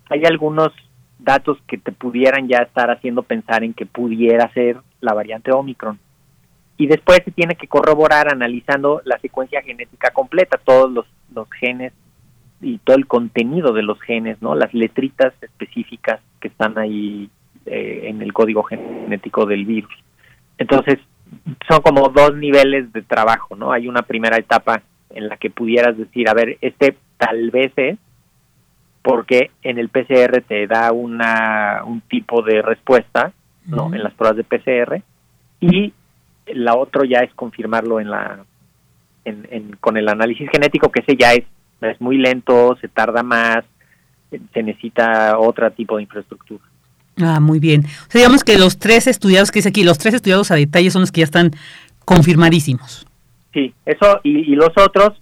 hay 0.09 0.25
algunos 0.25 0.73
datos 1.19 1.59
que 1.67 1.79
te 1.79 1.93
pudieran 1.93 2.49
ya 2.49 2.59
estar 2.59 2.91
haciendo 2.91 3.23
pensar 3.23 3.65
en 3.65 3.75
que 3.75 3.87
pudiera 3.87 4.53
ser 4.53 4.79
la 5.01 5.15
variante 5.15 5.53
Omicron. 5.53 5.99
Y 6.77 6.87
después 6.87 7.21
se 7.25 7.31
tiene 7.31 7.55
que 7.55 7.69
corroborar 7.69 8.33
analizando 8.33 9.01
la 9.05 9.19
secuencia 9.19 9.63
genética 9.63 10.11
completa, 10.11 10.61
todos 10.63 10.93
los, 10.93 11.07
genes 11.59 11.93
y 12.61 12.79
todo 12.79 12.97
el 12.97 13.07
contenido 13.07 13.73
de 13.73 13.83
los 13.83 14.01
genes, 14.01 14.41
¿no? 14.41 14.55
Las 14.55 14.73
letritas 14.73 15.33
específicas 15.43 16.21
que 16.41 16.49
están 16.49 16.79
ahí 16.79 17.31
eh, 17.67 18.03
en 18.05 18.23
el 18.23 18.33
código 18.33 18.63
genético 18.63 19.47
del 19.47 19.65
virus. 19.65 19.93
Entonces, 20.59 20.99
son 21.69 21.81
como 21.83 22.09
dos 22.09 22.35
niveles 22.35 22.93
de 22.93 23.03
trabajo, 23.03 23.57
¿no? 23.57 23.73
Hay 23.73 23.89
una 23.89 24.03
primera 24.03 24.37
etapa 24.37 24.83
en 25.11 25.29
la 25.29 25.37
que 25.37 25.51
pudieras 25.51 25.97
decir, 25.97 26.29
a 26.29 26.35
ver, 26.35 26.59
este 26.61 26.97
tal 27.17 27.51
vez 27.51 27.73
es, 27.77 27.99
porque 29.07 29.53
en 29.63 29.79
el 29.79 29.89
PCR 29.89 30.43
te 30.49 30.67
da 30.67 30.91
una, 30.91 31.83
un 31.85 32.01
tipo 32.01 32.43
de 32.43 32.61
respuesta, 32.61 33.33
¿no? 33.65 33.95
En 33.95 34.03
las 34.03 34.13
pruebas 34.15 34.37
de 34.37 34.43
PCR 34.43 35.01
y 35.61 35.93
la 36.49 36.75
otra 36.75 37.05
ya 37.09 37.21
es 37.21 37.33
confirmarlo 37.35 38.01
en 38.01 38.11
la 38.11 38.41
en, 39.25 39.77
con 39.79 39.97
el 39.97 40.09
análisis 40.09 40.51
genético 40.51 40.91
que 40.91 41.03
ese 41.03 41.15
ya 41.17 41.35
es 41.35 41.45
es 41.83 42.01
muy 42.01 42.19
lento, 42.19 42.77
se 42.81 42.89
tarda 42.89 43.23
más, 43.23 43.65
se 44.31 44.63
necesita 44.65 45.39
otro 45.39 45.71
tipo 45.71 45.99
de 45.99 46.03
infraestructura. 46.03 46.65
Ah, 47.23 47.39
muy 47.39 47.61
bien. 47.61 47.85
O 47.85 48.11
sea, 48.11 48.23
digamos 48.23 48.43
que 48.43 48.59
los 48.59 48.77
tres 48.81 49.07
estudiados 49.07 49.53
que 49.53 49.61
dice 49.61 49.69
aquí, 49.69 49.85
los 49.85 49.99
tres 49.99 50.15
estudiados 50.15 50.51
a 50.51 50.57
detalle 50.57 50.91
son 50.91 51.03
los 51.03 51.13
que 51.13 51.21
ya 51.21 51.27
están 51.27 51.53
confirmadísimos. 52.05 53.07
Sí, 53.53 53.73
eso 53.85 54.19
y, 54.25 54.53
y 54.53 54.57
los 54.57 54.73
otros 54.77 55.13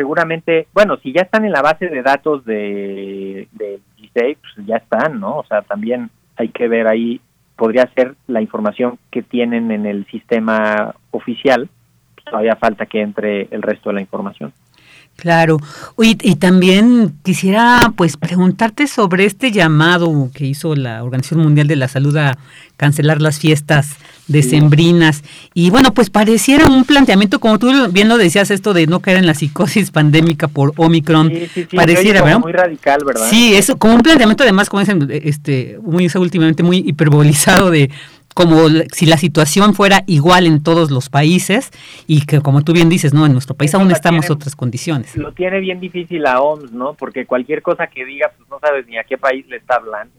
seguramente, 0.00 0.66
bueno, 0.72 0.96
si 1.02 1.12
ya 1.12 1.20
están 1.20 1.44
en 1.44 1.52
la 1.52 1.60
base 1.60 1.86
de 1.88 2.02
datos 2.02 2.42
de, 2.46 3.48
de 3.52 3.80
pues 4.14 4.66
ya 4.66 4.76
están, 4.76 5.20
¿no? 5.20 5.36
O 5.36 5.44
sea, 5.44 5.60
también 5.60 6.08
hay 6.36 6.48
que 6.48 6.68
ver 6.68 6.88
ahí, 6.88 7.20
podría 7.54 7.86
ser 7.94 8.14
la 8.26 8.40
información 8.40 8.98
que 9.10 9.22
tienen 9.22 9.70
en 9.70 9.84
el 9.84 10.06
sistema 10.06 10.94
oficial, 11.10 11.68
todavía 12.24 12.56
falta 12.56 12.86
que 12.86 13.02
entre 13.02 13.48
el 13.50 13.60
resto 13.60 13.90
de 13.90 13.96
la 13.96 14.00
información. 14.00 14.54
Claro. 15.20 15.58
Y, 15.98 16.16
y, 16.22 16.36
también 16.36 17.12
quisiera 17.22 17.92
pues 17.94 18.16
preguntarte 18.16 18.86
sobre 18.86 19.26
este 19.26 19.52
llamado 19.52 20.30
que 20.32 20.46
hizo 20.46 20.74
la 20.74 21.04
Organización 21.04 21.40
Mundial 21.40 21.68
de 21.68 21.76
la 21.76 21.88
Salud 21.88 22.16
a 22.16 22.38
cancelar 22.78 23.20
las 23.20 23.38
fiestas 23.38 23.96
decembrinas. 24.30 25.22
Y 25.52 25.68
bueno, 25.68 25.92
pues 25.92 26.08
pareciera 26.08 26.66
un 26.66 26.84
planteamiento, 26.84 27.40
como 27.40 27.58
tú 27.58 27.70
bien 27.90 28.08
lo 28.08 28.16
decías, 28.16 28.50
esto 28.50 28.72
de 28.72 28.86
no 28.86 29.00
caer 29.00 29.18
en 29.18 29.26
la 29.26 29.34
psicosis 29.34 29.90
pandémica 29.92 30.48
por 30.48 30.72
Omicron. 30.76 31.28
Sí, 31.28 31.66
sí, 31.68 31.76
pareciera, 31.76 32.22
¿verdad? 32.22 32.40
Muy 32.40 32.52
radical, 32.52 33.00
¿verdad? 33.04 33.28
Sí, 33.28 33.54
eso 33.54 33.76
como 33.76 33.96
un 33.96 34.00
planteamiento 34.00 34.44
además, 34.44 34.70
como 34.70 34.80
dicen, 34.80 35.08
este, 35.10 35.78
muy 35.82 36.10
últimamente 36.14 36.62
muy 36.62 36.78
hiperbolizado 36.86 37.70
de 37.70 37.90
como 38.34 38.68
si 38.92 39.06
la 39.06 39.16
situación 39.16 39.74
fuera 39.74 40.02
igual 40.06 40.46
en 40.46 40.62
todos 40.62 40.90
los 40.90 41.08
países 41.08 41.70
y 42.06 42.26
que 42.26 42.40
como 42.40 42.62
tú 42.62 42.72
bien 42.72 42.88
dices, 42.88 43.12
no, 43.12 43.26
en 43.26 43.32
nuestro 43.32 43.54
país 43.54 43.74
aún 43.74 43.90
estamos 43.90 44.26
en 44.26 44.32
otras 44.32 44.56
condiciones. 44.56 45.16
Lo 45.16 45.32
tiene 45.32 45.60
bien 45.60 45.80
difícil 45.80 46.22
la 46.22 46.40
OMS, 46.40 46.72
¿no? 46.72 46.94
Porque 46.94 47.26
cualquier 47.26 47.62
cosa 47.62 47.88
que 47.88 48.04
diga, 48.04 48.30
pues 48.36 48.48
no 48.48 48.58
sabes 48.60 48.86
ni 48.86 48.98
a 48.98 49.04
qué 49.04 49.18
país 49.18 49.46
le 49.48 49.56
está 49.56 49.76
hablando. 49.76 50.14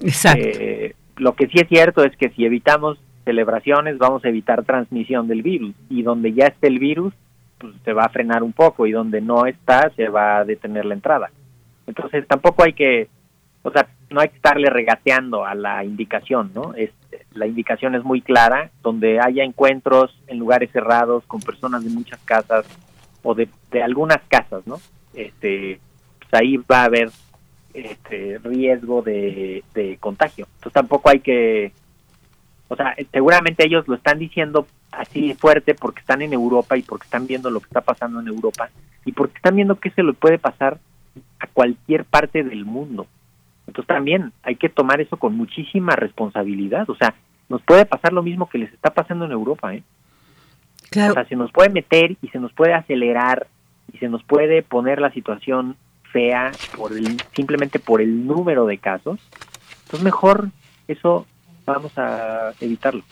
Exacto. 0.00 0.46
Eh, 0.46 0.94
lo 1.16 1.34
que 1.34 1.46
sí 1.48 1.58
es 1.58 1.68
cierto 1.68 2.04
es 2.04 2.16
que 2.16 2.30
si 2.30 2.44
evitamos 2.44 2.98
celebraciones, 3.24 3.98
vamos 3.98 4.24
a 4.24 4.28
evitar 4.28 4.64
transmisión 4.64 5.28
del 5.28 5.42
virus 5.42 5.74
y 5.88 6.02
donde 6.02 6.32
ya 6.32 6.46
esté 6.46 6.68
el 6.68 6.78
virus, 6.78 7.12
pues 7.58 7.74
se 7.84 7.92
va 7.92 8.04
a 8.04 8.08
frenar 8.08 8.42
un 8.42 8.52
poco 8.52 8.86
y 8.86 8.92
donde 8.92 9.20
no 9.20 9.46
está, 9.46 9.90
se 9.96 10.08
va 10.08 10.38
a 10.38 10.44
detener 10.44 10.86
la 10.86 10.94
entrada. 10.94 11.30
Entonces 11.86 12.26
tampoco 12.26 12.64
hay 12.64 12.72
que, 12.72 13.08
o 13.62 13.70
sea, 13.70 13.86
no 14.08 14.20
hay 14.20 14.28
que 14.28 14.36
estarle 14.36 14.70
regateando 14.70 15.44
a 15.44 15.54
la 15.54 15.84
indicación, 15.84 16.52
¿no? 16.54 16.72
Es, 16.74 16.90
la 17.32 17.46
indicación 17.46 17.94
es 17.94 18.04
muy 18.04 18.20
clara, 18.20 18.70
donde 18.82 19.20
haya 19.20 19.44
encuentros 19.44 20.16
en 20.26 20.38
lugares 20.38 20.70
cerrados 20.72 21.24
con 21.26 21.40
personas 21.40 21.84
de 21.84 21.90
muchas 21.90 22.20
casas 22.24 22.66
o 23.22 23.34
de, 23.34 23.48
algunas 23.82 24.20
casas, 24.28 24.66
¿no? 24.66 24.80
Este, 25.14 25.80
pues 26.18 26.34
ahí 26.34 26.56
va 26.56 26.82
a 26.82 26.84
haber 26.84 27.10
este 27.74 28.38
riesgo 28.42 29.02
de, 29.02 29.62
de 29.74 29.96
contagio. 29.98 30.46
Entonces 30.56 30.72
tampoco 30.72 31.10
hay 31.10 31.20
que, 31.20 31.72
o 32.68 32.76
sea, 32.76 32.94
seguramente 33.12 33.66
ellos 33.66 33.86
lo 33.86 33.94
están 33.94 34.18
diciendo 34.18 34.66
así 34.90 35.34
fuerte 35.34 35.74
porque 35.74 36.00
están 36.00 36.22
en 36.22 36.32
Europa 36.32 36.76
y 36.76 36.82
porque 36.82 37.04
están 37.04 37.26
viendo 37.26 37.50
lo 37.50 37.60
que 37.60 37.66
está 37.66 37.80
pasando 37.80 38.20
en 38.20 38.28
Europa 38.28 38.70
y 39.04 39.12
porque 39.12 39.36
están 39.36 39.56
viendo 39.56 39.78
que 39.78 39.90
se 39.90 40.02
le 40.02 40.12
puede 40.12 40.38
pasar 40.38 40.78
a 41.38 41.46
cualquier 41.46 42.04
parte 42.04 42.42
del 42.42 42.64
mundo. 42.64 43.06
Entonces 43.70 43.86
también 43.86 44.32
hay 44.42 44.56
que 44.56 44.68
tomar 44.68 45.00
eso 45.00 45.16
con 45.16 45.36
muchísima 45.36 45.94
responsabilidad. 45.94 46.90
O 46.90 46.96
sea, 46.96 47.14
nos 47.48 47.62
puede 47.62 47.86
pasar 47.86 48.12
lo 48.12 48.20
mismo 48.20 48.48
que 48.48 48.58
les 48.58 48.72
está 48.72 48.90
pasando 48.90 49.26
en 49.26 49.30
Europa, 49.30 49.72
¿eh? 49.72 49.84
Claro. 50.90 51.12
O 51.12 51.14
sea, 51.14 51.24
se 51.26 51.36
nos 51.36 51.52
puede 51.52 51.68
meter 51.68 52.16
y 52.20 52.28
se 52.30 52.40
nos 52.40 52.52
puede 52.52 52.74
acelerar 52.74 53.46
y 53.92 53.98
se 53.98 54.08
nos 54.08 54.24
puede 54.24 54.64
poner 54.64 55.00
la 55.00 55.12
situación 55.12 55.76
fea 56.10 56.50
por 56.76 56.92
el, 56.92 57.16
simplemente 57.32 57.78
por 57.78 58.00
el 58.00 58.26
número 58.26 58.66
de 58.66 58.78
casos. 58.78 59.20
Entonces 59.84 60.02
mejor 60.02 60.48
eso 60.88 61.26
vamos 61.64 61.96
a 61.96 62.50
evitarlo. 62.60 63.04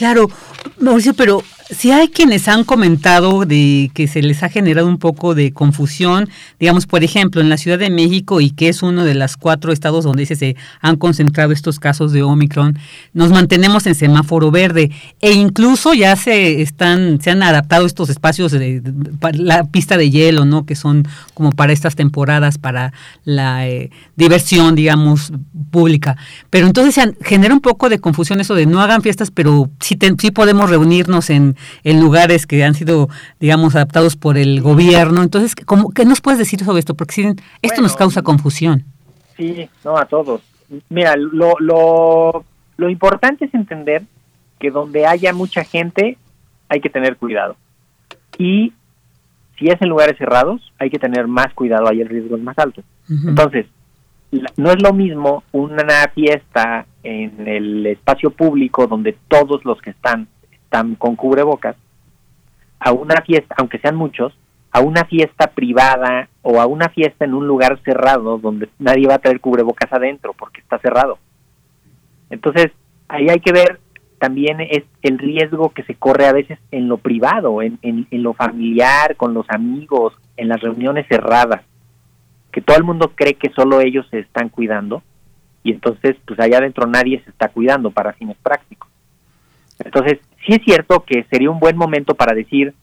Claro, 0.00 0.30
Mauricio, 0.78 1.12
pero 1.12 1.44
si 1.70 1.92
hay 1.92 2.08
quienes 2.08 2.48
han 2.48 2.64
comentado 2.64 3.44
de 3.44 3.90
que 3.94 4.08
se 4.08 4.22
les 4.22 4.42
ha 4.42 4.48
generado 4.48 4.88
un 4.88 4.98
poco 4.98 5.34
de 5.34 5.52
confusión, 5.52 6.28
digamos, 6.58 6.86
por 6.86 7.04
ejemplo, 7.04 7.40
en 7.40 7.48
la 7.48 7.56
Ciudad 7.56 7.78
de 7.78 7.90
México 7.90 8.40
y 8.40 8.50
que 8.50 8.68
es 8.68 8.82
uno 8.82 9.04
de 9.04 9.14
los 9.14 9.36
cuatro 9.36 9.72
estados 9.72 10.04
donde 10.04 10.26
se 10.26 10.56
han 10.80 10.96
concentrado 10.96 11.52
estos 11.52 11.78
casos 11.78 12.12
de 12.12 12.22
Omicron, 12.22 12.78
nos 13.12 13.30
mantenemos 13.30 13.86
en 13.86 13.94
semáforo 13.94 14.50
verde 14.50 14.90
e 15.20 15.32
incluso 15.32 15.94
ya 15.94 16.16
se 16.16 16.60
están 16.60 17.20
se 17.20 17.30
han 17.30 17.42
adaptado 17.42 17.86
estos 17.86 18.10
espacios 18.10 18.52
de, 18.52 18.82
la 19.34 19.64
pista 19.64 19.96
de 19.96 20.10
hielo, 20.10 20.44
¿no? 20.44 20.66
Que 20.66 20.74
son 20.74 21.06
como 21.34 21.52
para 21.52 21.72
estas 21.72 21.94
temporadas 21.94 22.58
para 22.58 22.92
la 23.24 23.68
eh, 23.68 23.90
diversión, 24.16 24.74
digamos, 24.74 25.32
pública. 25.70 26.16
Pero 26.50 26.66
entonces 26.66 26.94
se 26.94 27.14
genera 27.24 27.54
un 27.54 27.60
poco 27.60 27.88
de 27.88 28.00
confusión 28.00 28.40
eso 28.40 28.54
de 28.54 28.66
no 28.66 28.80
hagan 28.80 29.02
fiestas, 29.02 29.30
pero 29.30 29.70
sí, 29.98 30.16
sí 30.18 30.30
podemos 30.30 30.70
reunirnos 30.70 31.30
en, 31.30 31.56
en, 31.84 32.00
lugares 32.00 32.46
que 32.46 32.64
han 32.64 32.74
sido, 32.74 33.08
digamos, 33.38 33.74
adaptados 33.74 34.16
por 34.16 34.36
el 34.36 34.60
gobierno. 34.60 35.22
Entonces, 35.22 35.54
¿cómo, 35.54 35.90
¿qué 35.90 36.04
nos 36.04 36.20
puedes 36.20 36.38
decir 36.38 36.64
sobre 36.64 36.80
esto? 36.80 36.94
Porque 36.94 37.34
esto 37.62 37.82
nos 37.82 37.96
causa 37.96 38.22
confusión. 38.22 38.84
Sí, 39.36 39.68
no, 39.84 39.96
a 39.96 40.04
todos. 40.04 40.42
Mira, 40.88 41.16
lo, 41.16 41.54
lo, 41.58 42.44
lo 42.76 42.88
importante 42.88 43.46
es 43.46 43.54
entender 43.54 44.02
que 44.58 44.70
donde 44.70 45.06
haya 45.06 45.32
mucha 45.32 45.64
gente 45.64 46.18
hay 46.68 46.80
que 46.80 46.90
tener 46.90 47.16
cuidado. 47.16 47.56
Y 48.38 48.72
si 49.58 49.68
es 49.68 49.80
en 49.82 49.88
lugares 49.88 50.16
cerrados, 50.16 50.72
hay 50.78 50.90
que 50.90 50.98
tener 50.98 51.26
más 51.26 51.52
cuidado, 51.54 51.88
ahí 51.88 52.00
el 52.00 52.08
riesgo 52.08 52.36
es 52.36 52.42
más 52.42 52.58
alto. 52.58 52.82
Entonces, 53.08 53.66
no 54.56 54.70
es 54.70 54.82
lo 54.82 54.92
mismo 54.92 55.42
una 55.52 56.08
fiesta 56.14 56.86
en 57.02 57.48
el 57.48 57.86
espacio 57.86 58.30
público 58.30 58.86
donde 58.86 59.16
todos 59.28 59.64
los 59.64 59.80
que 59.80 59.90
están 59.90 60.28
están 60.52 60.94
con 60.94 61.16
cubrebocas 61.16 61.76
a 62.78 62.92
una 62.92 63.20
fiesta, 63.22 63.54
aunque 63.58 63.78
sean 63.78 63.96
muchos, 63.96 64.32
a 64.70 64.80
una 64.80 65.04
fiesta 65.04 65.48
privada 65.48 66.28
o 66.42 66.60
a 66.60 66.66
una 66.66 66.88
fiesta 66.88 67.24
en 67.24 67.34
un 67.34 67.46
lugar 67.46 67.80
cerrado 67.84 68.38
donde 68.38 68.68
nadie 68.78 69.08
va 69.08 69.16
a 69.16 69.18
traer 69.18 69.40
cubrebocas 69.40 69.92
adentro 69.92 70.32
porque 70.32 70.60
está 70.60 70.78
cerrado. 70.78 71.18
Entonces, 72.30 72.70
ahí 73.08 73.28
hay 73.28 73.40
que 73.40 73.52
ver 73.52 73.80
también 74.18 74.60
es 74.60 74.84
el 75.02 75.18
riesgo 75.18 75.70
que 75.70 75.82
se 75.82 75.94
corre 75.94 76.26
a 76.26 76.32
veces 76.32 76.58
en 76.70 76.88
lo 76.88 76.98
privado, 76.98 77.62
en, 77.62 77.78
en 77.82 78.22
lo 78.22 78.34
familiar, 78.34 79.16
con 79.16 79.32
los 79.32 79.46
amigos, 79.48 80.12
en 80.36 80.48
las 80.48 80.60
reuniones 80.60 81.06
cerradas 81.08 81.62
que 82.52 82.60
todo 82.60 82.76
el 82.76 82.84
mundo 82.84 83.12
cree 83.14 83.34
que 83.34 83.50
solo 83.50 83.80
ellos 83.80 84.06
se 84.10 84.20
están 84.20 84.48
cuidando 84.48 85.02
y 85.62 85.72
entonces 85.72 86.16
pues 86.26 86.38
allá 86.40 86.58
adentro 86.58 86.86
nadie 86.86 87.22
se 87.24 87.30
está 87.30 87.48
cuidando 87.48 87.90
para 87.90 88.12
fines 88.12 88.36
prácticos. 88.42 88.88
Entonces 89.78 90.18
sí 90.46 90.52
es 90.52 90.64
cierto 90.64 91.04
que 91.04 91.24
sería 91.30 91.50
un 91.50 91.60
buen 91.60 91.76
momento 91.76 92.14
para 92.14 92.34
decir, 92.34 92.74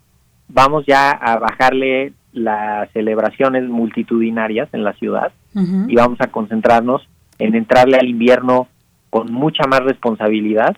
vamos 0.47 0.86
ya 0.86 1.11
a 1.11 1.38
bajarle 1.38 2.13
las 2.34 2.89
celebraciones 2.91 3.68
multitudinarias 3.68 4.70
en 4.74 4.84
la 4.84 4.93
ciudad 4.93 5.32
y 5.88 5.95
vamos 5.95 6.22
a 6.22 6.28
concentrarnos 6.28 7.07
en 7.39 7.55
entrarle 7.55 7.97
al 7.97 8.07
invierno 8.07 8.68
con 9.09 9.32
mucha 9.32 9.65
más 9.68 9.80
responsabilidad 9.80 10.78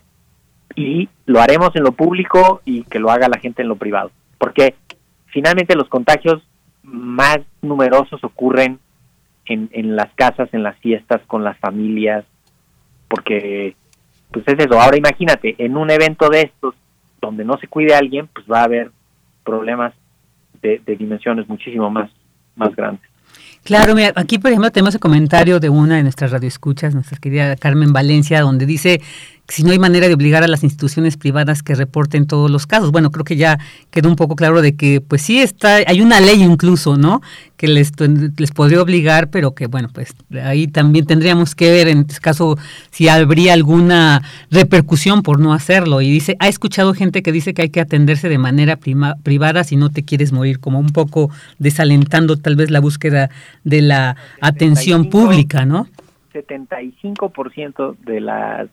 y 0.74 1.10
lo 1.26 1.42
haremos 1.42 1.76
en 1.76 1.84
lo 1.84 1.92
público 1.92 2.62
y 2.64 2.84
que 2.84 3.00
lo 3.00 3.12
haga 3.12 3.28
la 3.28 3.40
gente 3.40 3.62
en 3.62 3.68
lo 3.68 3.76
privado. 3.76 4.12
Porque 4.38 4.76
finalmente 5.28 5.76
los 5.76 5.90
contagios 5.90 6.42
más 6.92 7.40
numerosos 7.62 8.24
ocurren 8.24 8.80
en, 9.46 9.70
en 9.72 9.96
las 9.96 10.12
casas, 10.16 10.50
en 10.54 10.64
las 10.64 10.78
fiestas, 10.80 11.22
con 11.28 11.44
las 11.44 11.58
familias, 11.58 12.26
porque 13.08 13.76
pues 14.32 14.48
es 14.48 14.60
eso. 14.60 14.80
Ahora 14.80 14.98
imagínate, 14.98 15.56
en 15.58 15.78
un 15.78 15.90
evento 15.90 16.30
de 16.30 16.42
estos, 16.42 16.76
donde 17.22 17.44
no 17.44 17.58
se 17.58 17.68
cuide 17.68 17.96
a 17.96 18.00
alguien, 18.00 18.28
pues 18.28 18.46
va 18.52 18.62
a 18.62 18.66
haber 18.66 18.92
problemas 19.44 19.94
de, 20.62 20.82
dimensiones 20.98 21.48
muchísimo 21.48 21.90
más, 21.90 22.10
más 22.56 22.76
grandes. 22.76 23.10
Claro, 23.64 23.94
mira, 23.94 24.14
aquí 24.16 24.40
por 24.40 24.52
ejemplo 24.52 24.72
tenemos 24.72 24.94
el 24.94 25.00
comentario 25.00 25.60
de 25.60 25.70
una 25.70 25.98
de 25.98 26.04
nuestras 26.04 26.32
radioescuchas, 26.32 26.94
nuestra 26.94 27.18
querida 27.18 27.56
Carmen 27.56 27.92
Valencia, 27.92 28.42
donde 28.42 28.66
dice 28.66 29.02
si 29.50 29.64
no 29.64 29.72
hay 29.72 29.80
manera 29.80 30.08
de 30.08 30.14
obligar 30.14 30.44
a 30.44 30.48
las 30.48 30.64
instituciones 30.64 31.18
privadas 31.18 31.64
que 31.64 31.76
reporten 31.76 32.28
todos 32.28 32.50
los 32.52 32.68
casos. 32.68 32.92
Bueno, 32.92 33.12
creo 33.12 33.26
que 33.26 33.36
ya 33.36 33.60
quedó 33.90 34.08
un 34.08 34.16
poco 34.16 34.36
claro 34.36 34.62
de 34.62 34.76
que 34.76 35.02
pues 35.02 35.24
sí 35.24 35.40
está, 35.40 35.78
hay 35.88 36.02
una 36.02 36.20
ley 36.20 36.44
incluso, 36.44 36.98
¿no? 36.98 37.22
Que 37.58 37.68
les, 37.68 37.92
les 38.38 38.52
podría 38.52 38.82
obligar, 38.82 39.30
pero 39.30 39.56
que 39.56 39.66
bueno, 39.66 39.90
pues 39.92 40.16
ahí 40.44 40.68
también 40.68 41.06
tendríamos 41.06 41.56
que 41.56 41.72
ver 41.72 41.88
en 41.88 42.06
este 42.08 42.20
caso 42.20 42.58
si 42.92 43.10
habría 43.10 43.54
alguna 43.54 44.22
repercusión 44.52 45.24
por 45.24 45.40
no 45.40 45.54
hacerlo. 45.54 46.02
Y 46.02 46.12
dice, 46.12 46.36
ha 46.40 46.48
escuchado 46.48 46.94
gente 46.94 47.24
que 47.24 47.32
dice 47.32 47.56
que 47.56 47.64
hay 47.64 47.70
que 47.70 47.82
atenderse 47.82 48.30
de 48.30 48.38
manera 48.38 48.78
privada 48.78 49.64
si 49.64 49.76
no 49.76 49.90
te 49.90 50.04
quieres 50.04 50.32
morir, 50.32 50.60
como 50.60 50.80
un 50.80 50.90
poco 50.90 51.32
desalentando 51.58 52.38
tal 52.38 52.56
vez 52.56 52.70
la 52.70 52.80
búsqueda 52.80 53.32
de 53.64 53.82
la 53.82 54.16
atención 54.42 55.10
pública, 55.10 55.66
¿no? 55.66 55.88
75% 56.34 57.98
de 58.06 58.22
las 58.22 58.70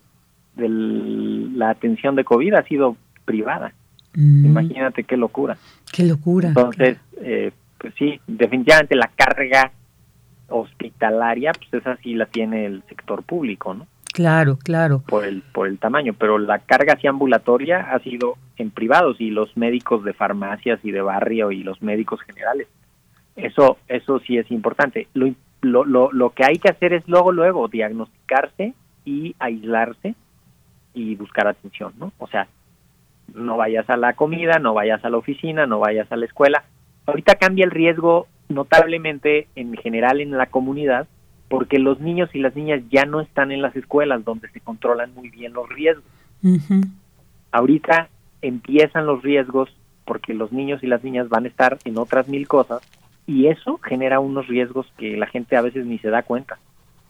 de 0.57 0.68
la 0.68 1.70
atención 1.70 2.16
de 2.16 2.24
COVID 2.24 2.54
ha 2.54 2.62
sido 2.62 2.96
privada. 3.24 3.72
Mm. 4.14 4.46
Imagínate 4.46 5.04
qué 5.04 5.16
locura. 5.16 5.57
Qué 5.92 6.04
locura. 6.04 6.48
Entonces, 6.48 6.98
eh, 7.20 7.52
pues 7.78 7.94
sí, 7.98 8.18
definitivamente 8.26 8.96
la 8.96 9.11
carga 9.14 9.72
hospitalaria, 10.48 11.52
pues 11.52 11.82
esa 11.82 11.96
sí 11.98 12.14
la 12.14 12.26
tiene 12.26 12.66
el 12.66 12.82
sector 12.88 13.22
público, 13.22 13.74
¿no? 13.74 13.86
Claro, 14.12 14.57
claro. 14.57 15.02
Por 15.07 15.26
el, 15.26 15.42
por 15.42 15.68
el 15.68 15.78
tamaño, 15.78 16.14
pero 16.14 16.38
la 16.38 16.61
carga 16.61 16.94
así 16.94 17.07
ambulatoria 17.07 17.92
ha 17.92 17.98
sido 17.98 18.38
en 18.57 18.70
privados 18.70 19.20
y 19.20 19.30
los 19.30 19.54
médicos 19.59 20.04
de 20.04 20.14
farmacias 20.14 20.80
y 20.82 20.90
de 20.90 21.02
barrio 21.02 21.52
y 21.52 21.62
los 21.62 21.82
médicos 21.82 22.20
generales. 22.22 22.66
Eso, 23.34 23.76
eso 23.88 24.18
sí 24.20 24.38
es 24.38 24.50
importante. 24.50 25.09
Lo, 25.12 25.34
lo, 25.61 25.84
lo, 25.84 26.11
lo 26.12 26.30
que 26.30 26.44
hay 26.44 26.57
que 26.57 26.70
hacer 26.70 26.94
es 26.94 27.07
luego, 27.07 27.30
luego, 27.30 27.68
diagnosticarse 27.68 28.72
y 29.04 29.34
aislarse 29.38 30.14
y 30.97 31.14
buscar 31.14 31.47
atención, 31.47 31.92
¿no? 31.99 32.12
O 32.18 32.26
sea, 32.26 32.49
no 33.34 33.59
vayas 33.59 33.88
a 33.90 33.97
la 33.97 34.14
comida, 34.14 34.59
no 34.59 34.72
vayas 34.72 35.05
a 35.05 35.11
la 35.11 35.18
oficina, 35.18 35.66
no 35.66 35.78
vayas 35.78 36.11
a 36.11 36.16
la 36.16 36.24
escuela. 36.24 36.64
Ahorita 37.05 37.34
cambia 37.34 37.66
el 37.66 37.70
riesgo 37.70 38.26
notablemente 38.49 39.47
en 39.57 39.76
general 39.76 40.20
en 40.20 40.30
la 40.30 40.47
comunidad 40.47 41.07
porque 41.49 41.78
los 41.78 42.01
niños 42.01 42.30
y 42.32 42.40
las 42.40 42.57
niñas 42.57 42.82
ya 42.90 43.05
no 43.05 43.20
están 43.20 43.53
en 43.53 43.61
las 43.62 43.76
escuelas 43.76 44.24
donde 44.24 44.49
se 44.49 44.61
controlan 44.61 45.14
muy 45.14 45.28
bien 45.28 45.53
los 45.53 45.68
riesgos. 45.68 46.05
Ahorita 47.53 48.09
empiezan 48.40 49.07
los 49.07 49.22
riesgos 49.22 49.68
porque 50.07 50.32
los 50.32 50.51
niños 50.51 50.82
y 50.82 50.86
las 50.86 51.05
niñas 51.05 51.28
van 51.28 51.44
a 51.44 51.49
estar 51.49 51.78
en 51.84 51.99
otras 51.99 52.26
mil 52.26 52.49
cosas 52.49 52.80
y 53.26 53.49
eso 53.49 53.78
genera 53.78 54.18
unos 54.18 54.47
riesgos 54.47 54.86
que 54.97 55.16
la 55.16 55.26
gente 55.26 55.57
a 55.57 55.62
veces 55.62 55.84
ni 55.84 55.99
se 55.99 56.09
da 56.09 56.22
cuenta. 56.22 56.59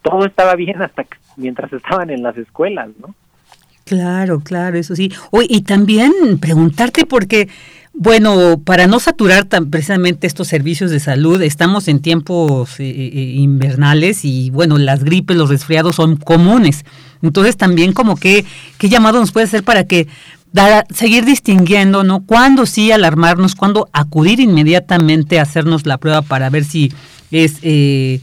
Todo 0.02 0.26
estaba 0.26 0.54
bien 0.56 0.82
hasta 0.82 1.06
mientras 1.36 1.72
estaban 1.72 2.10
en 2.10 2.22
las 2.22 2.36
escuelas, 2.36 2.90
¿no? 2.98 3.14
Claro, 3.86 4.40
claro, 4.40 4.76
eso 4.78 4.96
sí. 4.96 5.12
Oye, 5.30 5.46
y 5.48 5.60
también 5.60 6.12
preguntarte 6.40 7.06
porque, 7.06 7.48
bueno, 7.92 8.60
para 8.64 8.88
no 8.88 8.98
saturar 8.98 9.44
tan 9.44 9.70
precisamente 9.70 10.26
estos 10.26 10.48
servicios 10.48 10.90
de 10.90 10.98
salud, 10.98 11.40
estamos 11.40 11.86
en 11.86 12.00
tiempos 12.00 12.80
eh, 12.80 12.90
eh, 12.90 13.34
invernales 13.36 14.24
y, 14.24 14.50
bueno, 14.50 14.76
las 14.78 15.04
gripes, 15.04 15.36
los 15.36 15.50
resfriados 15.50 15.94
son 15.94 16.16
comunes. 16.16 16.84
Entonces, 17.22 17.56
también 17.56 17.92
como 17.92 18.16
que, 18.16 18.44
¿qué 18.78 18.88
llamado 18.88 19.20
nos 19.20 19.30
puede 19.30 19.46
hacer 19.46 19.62
para 19.62 19.84
que 19.84 20.08
seguir 20.90 21.24
distinguiendo, 21.24 22.02
¿no? 22.02 22.24
Cuándo 22.24 22.66
sí 22.66 22.90
alarmarnos, 22.90 23.54
cuándo 23.54 23.88
acudir 23.92 24.40
inmediatamente 24.40 25.38
a 25.38 25.42
hacernos 25.42 25.86
la 25.86 25.98
prueba 25.98 26.22
para 26.22 26.50
ver 26.50 26.64
si 26.64 26.92
es, 27.30 27.58
eh, 27.62 28.20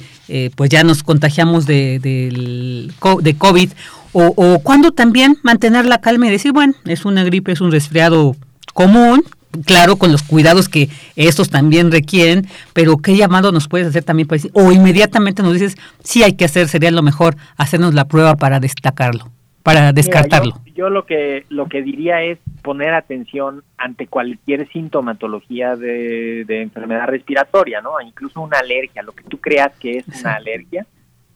pues 0.56 0.70
ya 0.70 0.84
nos 0.84 1.04
contagiamos 1.04 1.66
de, 1.66 2.00
de, 2.00 2.92
de 3.22 3.36
COVID 3.36 3.70
o, 4.14 4.34
o 4.36 4.60
cuando 4.60 4.92
también 4.92 5.38
mantener 5.44 5.86
la 5.86 6.00
calma 6.00 6.28
y 6.28 6.32
decir, 6.32 6.54
bueno, 6.54 6.74
es 6.86 7.06
una 7.06 7.24
gripe, 7.24 7.52
es 7.52 7.62
un 7.62 7.72
resfriado 7.72 8.36
común, 8.74 9.24
claro, 9.66 9.98
con 9.98 10.12
los 10.12 10.24
cuidados 10.24 10.70
que 10.70 10.90
estos 11.16 11.50
también 11.50 11.92
requieren, 11.92 12.48
pero 12.74 12.98
¿qué 12.98 13.16
llamado 13.16 13.52
nos 13.52 13.68
puedes 13.68 13.88
hacer 13.88 14.04
también 14.04 14.28
para 14.28 14.38
decir, 14.38 14.52
o 14.54 14.72
inmediatamente 14.72 15.44
nos 15.44 15.54
dices, 15.54 15.78
sí 16.04 16.24
hay 16.24 16.34
que 16.34 16.46
hacer, 16.46 16.68
sería 16.68 16.92
lo 16.92 17.02
mejor 17.02 17.36
hacernos 17.58 17.94
la 17.94 18.06
prueba 18.06 18.36
para 18.36 18.60
destacarlo, 18.60 19.30
para 19.62 19.94
descartarlo? 19.94 20.60
yo, 20.76 20.90
lo 20.90 21.06
que 21.06 21.46
lo 21.50 21.68
que 21.68 21.82
diría 21.82 22.24
es 22.24 22.40
poner 22.62 22.94
atención 22.94 23.64
ante 23.78 24.08
cualquier 24.08 24.68
sintomatología 24.70 25.76
de, 25.76 26.46
enfermedad 26.48 27.08
respiratoria, 27.08 27.82
¿no? 27.82 28.02
Incluso 28.02 28.42
una 28.42 28.60
alergia, 28.60 29.04
lo 29.04 29.12
que 29.12 29.24
tú 29.24 29.40
creas 29.40 29.72
que 29.78 29.98
es 29.98 30.08
una 30.22 30.36
alergia, 30.36 30.86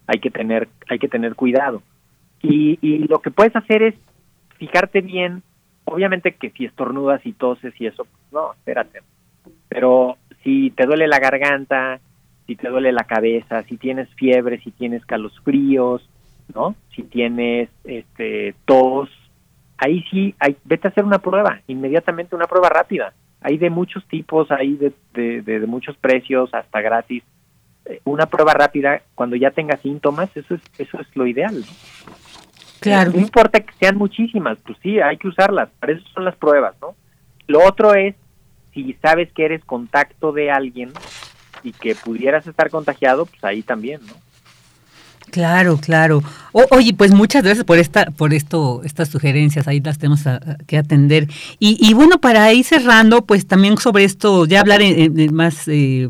hay 0.07 0.19
que 0.19 0.31
tener 0.31 0.67
hay 0.89 0.99
que 0.99 1.07
tener 1.07 1.35
cuidado. 1.35 1.81
Y, 2.41 3.07
lo 3.07 3.19
que 3.19 3.31
puedes 3.31 3.55
hacer 3.55 3.81
es 3.83 3.95
fijarte 4.57 5.01
bien, 5.01 5.43
obviamente 5.85 6.35
que 6.35 6.51
si 6.51 6.65
estornudas 6.65 7.25
y 7.25 7.33
toses 7.33 7.73
y 7.79 7.87
eso, 7.87 8.05
pues 8.05 8.23
no, 8.31 8.53
espérate. 8.53 9.01
Pero 9.69 10.17
si 10.43 10.71
te 10.71 10.85
duele 10.85 11.07
la 11.07 11.19
garganta, 11.19 11.99
si 12.45 12.55
te 12.55 12.69
duele 12.69 12.91
la 12.91 13.03
cabeza, 13.03 13.63
si 13.63 13.77
tienes 13.77 14.09
fiebre, 14.15 14.59
si 14.59 14.71
tienes 14.71 15.05
calosfríos, 15.05 16.07
¿no? 16.53 16.75
Si 16.95 17.03
tienes 17.03 17.69
este 17.83 18.55
tos, 18.65 19.09
ahí 19.77 20.03
sí, 20.09 20.35
hay, 20.39 20.55
vete 20.65 20.87
a 20.87 20.91
hacer 20.91 21.03
una 21.03 21.19
prueba, 21.19 21.61
inmediatamente 21.67 22.35
una 22.35 22.47
prueba 22.47 22.69
rápida. 22.69 23.13
Hay 23.41 23.57
de 23.57 23.69
muchos 23.69 24.05
tipos, 24.07 24.49
hay 24.51 24.75
de, 24.75 24.93
de, 25.13 25.41
de, 25.41 25.67
muchos 25.67 25.95
precios, 25.97 26.53
hasta 26.53 26.81
gratis. 26.81 27.23
Eh, 27.85 28.01
una 28.03 28.25
prueba 28.25 28.53
rápida 28.53 29.01
cuando 29.15 29.35
ya 29.35 29.51
tengas 29.51 29.79
síntomas, 29.81 30.35
eso 30.35 30.55
es, 30.55 30.61
eso 30.79 30.99
es 30.99 31.07
lo 31.15 31.27
ideal. 31.27 31.63
Claro. 32.79 33.11
No 33.13 33.19
importa 33.19 33.59
que 33.59 33.73
sean 33.79 33.97
muchísimas, 33.97 34.57
pues 34.65 34.77
sí, 34.83 34.99
hay 34.99 35.17
que 35.17 35.27
usarlas, 35.27 35.69
para 35.79 35.93
eso 35.93 36.03
son 36.13 36.25
las 36.25 36.35
pruebas, 36.35 36.75
¿no? 36.81 36.95
Lo 37.47 37.65
otro 37.65 37.93
es, 37.95 38.15
si 38.73 38.93
sabes 39.01 39.31
que 39.33 39.45
eres 39.45 39.63
contacto 39.65 40.31
de 40.31 40.51
alguien 40.51 40.91
y 41.63 41.71
que 41.71 41.95
pudieras 41.95 42.45
estar 42.45 42.69
contagiado, 42.69 43.25
pues 43.25 43.43
ahí 43.43 43.63
también, 43.63 44.01
¿no? 44.05 44.13
Claro, 45.31 45.77
claro. 45.77 46.23
oye, 46.53 46.93
pues 46.93 47.11
muchas 47.11 47.43
gracias 47.43 47.65
por 47.65 47.77
esta, 47.77 48.05
por 48.05 48.33
esto, 48.33 48.81
estas 48.83 49.09
sugerencias, 49.09 49.67
ahí 49.67 49.81
las 49.81 49.97
tenemos 49.97 50.21
que 50.65 50.77
atender. 50.77 51.27
Y, 51.59 51.77
y, 51.79 51.93
bueno, 51.93 52.19
para 52.19 52.51
ir 52.53 52.63
cerrando, 52.63 53.25
pues 53.25 53.45
también 53.45 53.77
sobre 53.77 54.05
esto, 54.05 54.45
ya 54.45 54.61
hablar 54.61 54.81
en, 54.81 55.33
más 55.35 55.67
eh, 55.67 56.07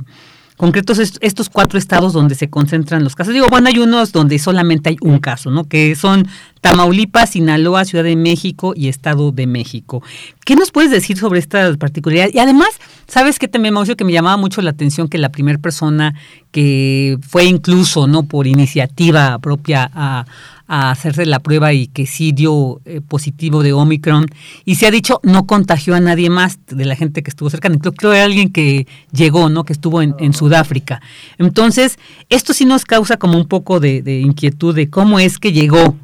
concretos 0.56 1.00
estos 1.00 1.50
cuatro 1.50 1.80
estados 1.80 2.14
donde 2.14 2.36
se 2.36 2.50
concentran 2.50 3.04
los 3.04 3.16
casos. 3.16 3.34
Digo, 3.34 3.48
bueno, 3.50 3.70
hay 3.70 3.80
unos 3.80 4.12
donde 4.12 4.38
solamente 4.38 4.90
hay 4.90 4.98
un 5.02 5.20
caso, 5.20 5.50
¿no? 5.50 5.68
Que 5.68 5.96
son 5.96 6.28
Tamaulipas, 6.70 7.30
Sinaloa, 7.30 7.86
Ciudad 7.86 8.04
de 8.04 8.16
México 8.16 8.74
y 8.76 8.90
Estado 8.90 9.32
de 9.32 9.48
México. 9.48 10.04
¿Qué 10.46 10.56
nos 10.56 10.72
puedes 10.72 10.92
decir 10.92 11.18
sobre 11.18 11.40
estas 11.40 11.78
particularidades? 11.78 12.36
Y 12.36 12.40
además, 12.40 12.70
¿sabes 13.08 13.40
qué 13.40 13.48
también, 13.48 13.74
Mauricio, 13.74 13.96
que 13.96 14.04
me 14.04 14.12
llamaba 14.12 14.36
mucho 14.36 14.62
la 14.62 14.72
atención 14.72 15.08
que 15.08 15.18
la 15.18 15.30
primera 15.30 15.60
persona 15.60 16.14
que 16.52 17.18
fue 17.22 17.46
incluso, 17.46 18.08
¿no? 18.08 18.24
Por 18.24 18.48
iniciativa 18.48 19.40
propia 19.40 19.90
a 19.94 20.26
a 20.68 20.92
hacerse 20.92 21.26
la 21.26 21.40
prueba 21.40 21.74
y 21.74 21.88
que 21.88 22.06
sí 22.06 22.34
dio 22.34 22.82
eh, 22.86 23.02
positivo 23.02 23.64
de 23.64 23.74
Omicron. 23.74 24.28
Y 24.66 24.76
se 24.76 24.86
ha 24.86 24.92
dicho, 24.92 25.20
no 25.24 25.46
contagió 25.46 25.96
a 25.96 26.00
nadie 26.00 26.30
más 26.30 26.60
de 26.68 26.86
la 26.86 26.96
gente 26.96 27.24
que 27.24 27.30
estuvo 27.30 27.50
cerca. 27.50 27.70
Creo 27.70 27.94
que 27.94 28.08
era 28.08 28.24
alguien 28.26 28.52
que 28.52 28.86
llegó, 29.12 29.50
¿no? 29.50 29.64
Que 29.64 29.74
estuvo 29.74 30.02
en, 30.02 30.16
en 30.20 30.34
Sudáfrica. 30.34 31.02
Entonces, 31.38 31.98
esto 32.30 32.54
sí 32.54 32.66
nos 32.66 32.84
causa 32.84 33.18
como 33.18 33.38
un 33.38 33.48
poco 33.48 33.80
de, 33.80 34.02
inquietud 34.22 34.76
de 34.76 34.90
cómo 34.90 35.20
es 35.20 35.40
que 35.40 35.54
llegó 35.54 35.96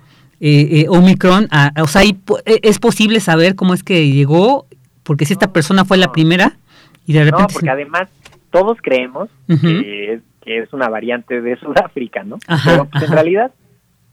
eh, 0.45 0.81
eh, 0.81 0.85
Omicron. 0.89 1.47
o 1.81 1.87
sea, 1.87 2.01
¿es 2.45 2.79
posible 2.79 3.21
saber 3.21 3.55
cómo 3.55 3.73
es 3.73 3.81
que 3.81 4.11
llegó? 4.11 4.67
Porque 5.03 5.23
si 5.23 5.31
esta 5.31 5.53
persona 5.53 5.85
fue 5.85 5.95
la 5.95 6.11
primera 6.11 6.57
y 7.05 7.13
de 7.13 7.23
repente... 7.23 7.43
No, 7.43 7.47
porque 7.53 7.69
además 7.69 8.09
todos 8.49 8.77
creemos 8.81 9.29
que, 9.47 10.19
es, 10.45 10.73
una 10.73 10.89
variante 10.89 11.41
de 11.41 11.55
Sudáfrica, 11.55 12.23
¿no? 12.25 12.39
Pero 12.65 12.89
pues, 12.91 13.05
en 13.05 13.11
realidad 13.13 13.51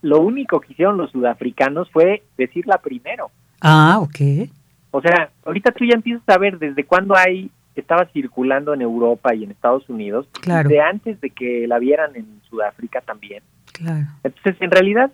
lo 0.02 0.20
único 0.20 0.60
que 0.60 0.72
hicieron 0.72 0.98
los 0.98 1.10
sudafricanos 1.10 1.90
fue 1.90 2.22
decirla 2.38 2.78
primero. 2.78 3.32
Ah, 3.60 3.98
ok. 4.00 4.48
O 4.92 5.00
sea, 5.00 5.30
ahorita 5.44 5.72
tú 5.72 5.84
ya 5.84 5.94
empiezas 5.94 6.28
a 6.28 6.38
ver 6.38 6.60
desde 6.60 6.84
cuándo 6.84 7.16
hay, 7.16 7.50
estaba 7.74 8.06
circulando 8.12 8.72
en 8.72 8.82
Europa 8.82 9.34
y 9.34 9.42
en 9.42 9.50
Estados 9.50 9.88
Unidos, 9.88 10.28
Claro. 10.40 10.68
desde 10.68 10.80
antes 10.80 11.20
de 11.20 11.30
que 11.30 11.66
la 11.66 11.80
vieran 11.80 12.14
en 12.14 12.26
Sudáfrica 12.48 13.00
también. 13.00 13.42
Claro. 13.72 14.06
Entonces, 14.22 14.56
en 14.60 14.70
realidad, 14.70 15.10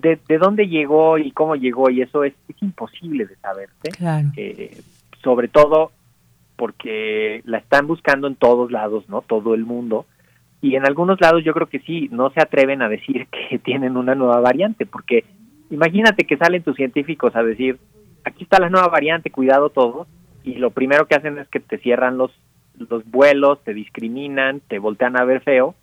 de, 0.00 0.18
de 0.28 0.38
dónde 0.38 0.68
llegó 0.68 1.18
y 1.18 1.30
cómo 1.32 1.56
llegó, 1.56 1.90
y 1.90 2.02
eso 2.02 2.24
es, 2.24 2.34
es 2.48 2.62
imposible 2.62 3.26
de 3.26 3.36
saberse. 3.36 3.90
Claro. 3.96 4.28
Eh, 4.36 4.80
sobre 5.22 5.48
todo 5.48 5.92
porque 6.56 7.40
la 7.44 7.58
están 7.58 7.86
buscando 7.86 8.26
en 8.26 8.34
todos 8.34 8.72
lados, 8.72 9.08
¿no? 9.08 9.22
Todo 9.22 9.54
el 9.54 9.64
mundo. 9.64 10.06
Y 10.60 10.74
en 10.74 10.84
algunos 10.84 11.20
lados 11.20 11.44
yo 11.44 11.54
creo 11.54 11.68
que 11.68 11.78
sí, 11.78 12.08
no 12.10 12.30
se 12.30 12.40
atreven 12.40 12.82
a 12.82 12.88
decir 12.88 13.28
que 13.50 13.58
tienen 13.58 13.96
una 13.96 14.14
nueva 14.14 14.40
variante, 14.40 14.84
porque 14.84 15.24
imagínate 15.70 16.24
que 16.24 16.36
salen 16.36 16.62
tus 16.62 16.76
científicos 16.76 17.36
a 17.36 17.42
decir, 17.42 17.78
aquí 18.24 18.44
está 18.44 18.58
la 18.58 18.70
nueva 18.70 18.88
variante, 18.88 19.30
cuidado 19.30 19.70
todos, 19.70 20.08
y 20.42 20.54
lo 20.54 20.70
primero 20.70 21.06
que 21.06 21.14
hacen 21.14 21.38
es 21.38 21.48
que 21.48 21.60
te 21.60 21.78
cierran 21.78 22.18
los, 22.18 22.32
los 22.76 23.08
vuelos, 23.08 23.62
te 23.62 23.74
discriminan, 23.74 24.60
te 24.66 24.78
voltean 24.78 25.16
a 25.16 25.24
ver 25.24 25.42
feo, 25.42 25.74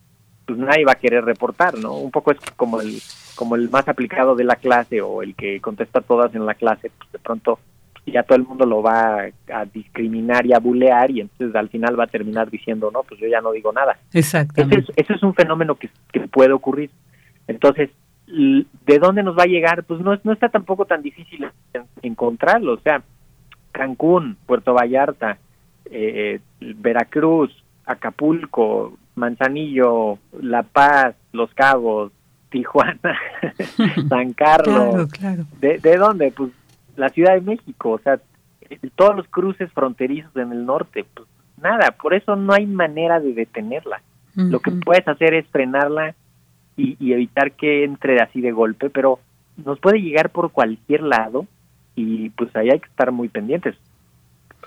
pues 0.46 0.60
nadie 0.60 0.86
va 0.86 0.91
a 0.93 1.00
querer 1.00 1.26
reportar, 1.26 1.78
¿no? 1.78 1.93
Un 1.98 2.12
poco 2.12 2.32
es 2.32 2.38
como 2.56 2.80
el, 2.82 3.00
como 3.36 3.56
el 3.56 3.70
más 3.70 3.88
aplicado 3.88 4.36
de 4.36 4.43
la 4.43 4.56
clase 4.56 5.02
o 5.02 5.22
el 5.24 5.36
que 5.36 5.60
contesta 5.60 6.02
todas 6.02 6.34
en 6.36 6.46
la 6.46 6.54
clase, 6.54 6.91
pues 6.98 7.12
de 7.12 7.20
pronto 7.20 7.60
ya 8.06 8.22
todo 8.22 8.38
el 8.38 8.43
mundo 8.43 8.66
lo 8.68 8.84
va 8.84 9.22
a, 9.22 9.30
a 9.62 9.66
discriminar 9.66 10.46
y 10.46 10.54
a 10.54 10.60
bulear 10.60 11.10
y 11.10 11.22
entonces 11.22 11.56
al 11.56 11.70
final 11.70 12.00
va 12.00 12.04
a 12.04 12.08
terminar 12.08 12.52
diciendo, 12.52 12.91
no, 12.93 13.02
pues 13.02 13.20
yo 13.20 13.28
ya 13.28 13.41
no 13.41 13.52
digo 13.52 13.74
nada. 13.74 13.98
Ese 14.10 14.20
Exactamente. 14.20 14.80
es, 14.91 14.91
ese 14.96 15.14
es 15.14 15.24
un 15.24 15.34
fenómeno 15.34 15.74
que, 15.74 15.89
que 16.14 16.20
puede 16.28 16.54
ocurrir. 16.54 16.91
Entonces, 17.48 17.89
¿de 18.28 19.00
dónde 19.00 19.24
nos 19.24 19.36
va 19.36 19.43
a 19.43 19.48
llegar? 19.48 19.84
Pues 19.86 20.02
no, 20.02 20.14
es- 20.14 20.24
no 20.24 20.34
está 20.34 20.50
tampoco 20.50 20.86
tan 20.86 21.02
difícil 21.02 21.48
en- 21.74 21.84
encontrarlo. 22.04 22.74
O 22.74 22.80
sea, 22.80 23.02
Cancún, 23.72 24.38
Puerto 24.46 24.76
Vallarta, 24.76 25.39
eh, 25.89 26.39
Veracruz, 26.60 27.52
Acapulco, 27.86 28.98
Manzanillo, 29.16 30.20
La 30.41 30.63
Paz, 30.63 31.16
Los 31.32 31.53
Cabos, 31.53 32.11
Tijuana, 32.49 33.18
San 34.09 34.34
Carlos. 34.34 34.89
Claro, 34.89 35.07
claro. 35.07 35.45
¿De, 35.59 35.78
¿De 35.80 35.97
dónde? 35.97 36.32
Pues 36.32 36.51
la 36.95 37.09
Ciudad 37.09 37.34
de 37.34 37.41
México, 37.41 37.91
o 37.91 37.99
sea, 37.99 38.20
todos 38.95 39.16
los 39.16 39.28
cruces 39.28 39.72
fronterizos 39.72 40.36
en 40.36 40.51
el 40.51 40.66
norte. 40.66 41.05
Pues 41.13 41.28
nada, 41.61 41.91
por 41.91 42.13
eso 42.13 42.36
no 42.36 42.53
hay 42.53 42.66
manera 42.66 43.20
de 43.20 43.34
detenerla. 43.34 44.01
Lo 44.36 44.59
que 44.59 44.72
puedes 44.72 45.07
hacer 45.07 45.34
es 45.34 45.47
frenarla 45.47 46.13
y, 46.76 46.97
y 46.99 47.13
evitar 47.13 47.53
que 47.53 47.86
entre 47.86 48.22
así 48.22 48.41
de 48.41 48.51
golpe, 48.51 48.89
pero 48.89 49.20
nos 49.63 49.80
puede 49.80 50.01
llegar 50.01 50.30
por 50.30 50.51
cualquier 50.51 51.03
lado 51.03 51.45
y 51.95 52.32
pues 52.32 52.53
ahí 52.55 52.70
hay 52.70 52.80
que 52.82 52.89
estar 52.89 53.13
muy 53.13 53.30
pendientes. 53.30 53.76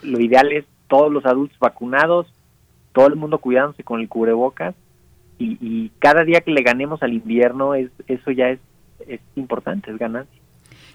Lo 0.02 0.18
ideal 0.20 0.52
es 0.52 0.64
todos 0.88 1.12
los 1.12 1.26
adultos 1.26 1.58
vacunados, 1.58 2.32
todo 2.98 3.06
el 3.06 3.14
mundo 3.14 3.38
cuidándose 3.38 3.84
con 3.84 4.00
el 4.00 4.08
cubrebocas 4.08 4.74
y, 5.38 5.56
y 5.60 5.92
cada 6.00 6.24
día 6.24 6.40
que 6.40 6.50
le 6.50 6.62
ganemos 6.62 7.00
al 7.00 7.12
invierno 7.12 7.76
es 7.76 7.90
eso 8.08 8.32
ya 8.32 8.48
es, 8.50 8.58
es 9.06 9.20
importante, 9.36 9.92
es 9.92 9.98
ganancia. 9.98 10.36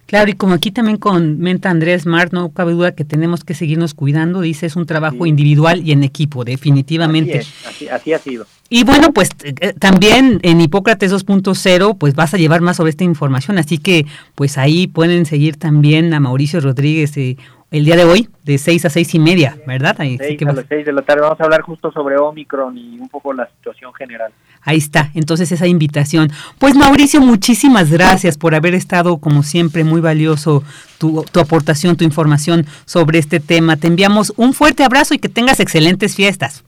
Claro, 0.06 0.30
y 0.30 0.34
como 0.34 0.54
aquí 0.54 0.70
también 0.72 0.98
comenta 0.98 1.70
Andrés 1.70 2.06
Mart, 2.06 2.34
no 2.34 2.52
cabe 2.52 2.74
duda 2.74 2.92
que 2.94 3.06
tenemos 3.06 3.46
que 3.46 3.54
seguirnos 3.54 3.94
cuidando, 3.94 4.42
dice, 4.42 4.66
es 4.66 4.76
un 4.76 4.86
trabajo 4.86 5.24
Sí. 5.24 5.30
individual 5.30 5.82
y 5.88 5.94
en 5.94 6.04
equipo, 6.04 6.44
definitivamente. 6.44 7.40
Así, 7.40 7.48
es, 7.62 7.68
así, 7.68 7.88
así 7.88 8.14
ha 8.14 8.20
sido. 8.20 8.46
Y 8.70 8.84
bueno, 8.84 9.14
pues 9.14 9.30
eh, 9.46 9.72
también 9.80 10.42
en 10.44 10.60
Hipócrates 10.60 11.14
2.0, 11.14 11.98
pues 11.98 12.16
vas 12.16 12.34
a 12.34 12.38
llevar 12.38 12.60
más 12.60 12.76
sobre 12.76 12.90
esta 12.90 13.06
información, 13.06 13.58
así 13.60 13.78
que 13.78 14.06
pues 14.36 14.58
ahí 14.58 14.88
pueden 14.88 15.26
seguir 15.26 15.56
también 15.56 16.14
a 16.14 16.20
Mauricio 16.20 16.60
Rodríguez 16.60 17.16
eh, 17.16 17.38
el 17.74 17.86
día 17.86 17.96
de 17.96 18.06
hoy, 18.06 18.30
de 18.44 18.60
6 18.60 18.86
a 18.86 18.90
seis 18.92 19.16
y 19.16 19.20
media, 19.20 19.58
¿verdad? 19.66 19.96
Ahí, 19.98 20.14
así 20.14 20.26
Seis 20.28 20.38
que 20.38 20.46
a 20.46 20.54
las 20.54 20.66
seis 20.70 20.86
de 20.86 20.94
la 20.94 21.02
tarde 21.02 21.22
vamos 21.22 21.42
a 21.42 21.44
hablar 21.44 21.62
justo 21.62 21.92
sobre 21.92 22.18
Omicron 22.20 22.78
y 22.78 23.00
un 23.00 23.10
poco 23.10 23.34
la 23.34 23.48
situación 23.48 23.92
general. 23.96 24.32
ahí 24.62 24.78
está, 24.78 25.10
entonces 25.16 25.52
esa 25.52 25.66
invitación. 25.66 26.30
Pues 26.60 26.76
Mauricio, 26.76 27.20
muchísimas 27.20 27.92
gracias 27.92 28.38
por 28.38 28.54
haber 28.54 28.76
estado, 28.76 29.18
como 29.18 29.42
siempre, 29.42 29.84
muy 29.84 30.02
valioso 30.02 30.64
tu, 31.00 31.26
tu 31.32 31.40
aportación, 31.40 31.98
tu 31.98 32.04
información 32.04 32.68
sobre 32.86 33.18
este 33.18 33.40
tema. 33.40 33.76
Te 33.76 33.88
enviamos 33.88 34.34
un 34.38 34.54
fuerte 34.54 34.84
abrazo 34.84 35.16
y 35.16 35.18
que 35.18 35.28
tengas 35.28 35.60
excelentes 35.60 36.16
fiestas. 36.16 36.64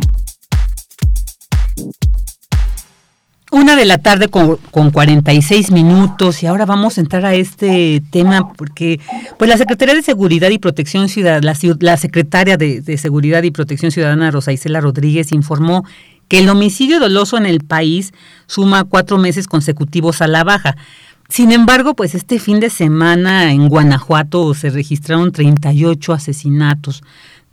Una 3.56 3.78
de 3.78 3.86
la 3.86 4.00
tarde 4.00 4.28
con, 4.28 4.58
con 4.70 4.92
46 4.92 5.72
minutos 5.72 6.44
y 6.44 6.46
ahora 6.46 6.66
vamos 6.66 6.98
a 6.98 7.02
entrar 7.02 7.26
a 7.26 7.36
este 7.36 8.04
tema 8.12 8.52
porque 8.52 9.00
pues 9.40 9.50
la 9.50 9.56
Secretaría 9.56 9.96
de 9.96 10.02
Seguridad 10.02 10.50
y 10.50 10.58
Protección 10.58 11.08
Ciudadana, 11.08 11.54
la, 11.54 11.76
la 11.80 11.96
secretaria 11.96 12.58
de, 12.58 12.82
de 12.82 12.98
Seguridad 12.98 13.44
y 13.44 13.52
Protección 13.52 13.92
Ciudadana 13.94 14.30
Rosa 14.30 14.52
Isela 14.52 14.82
Rodríguez 14.82 15.32
informó 15.32 15.86
que 16.28 16.40
el 16.40 16.50
homicidio 16.50 17.00
doloso 17.00 17.38
en 17.38 17.46
el 17.46 17.62
país 17.62 18.14
suma 18.46 18.84
cuatro 18.84 19.18
meses 19.18 19.48
consecutivos 19.48 20.22
a 20.22 20.28
la 20.28 20.44
baja. 20.44 20.76
Sin 21.30 21.54
embargo, 21.54 21.96
pues 21.96 22.14
este 22.14 22.40
fin 22.40 22.60
de 22.60 22.70
semana 22.70 23.54
en 23.54 23.70
Guanajuato 23.70 24.54
se 24.54 24.70
registraron 24.70 25.32
38 25.32 26.12
asesinatos. 26.12 27.04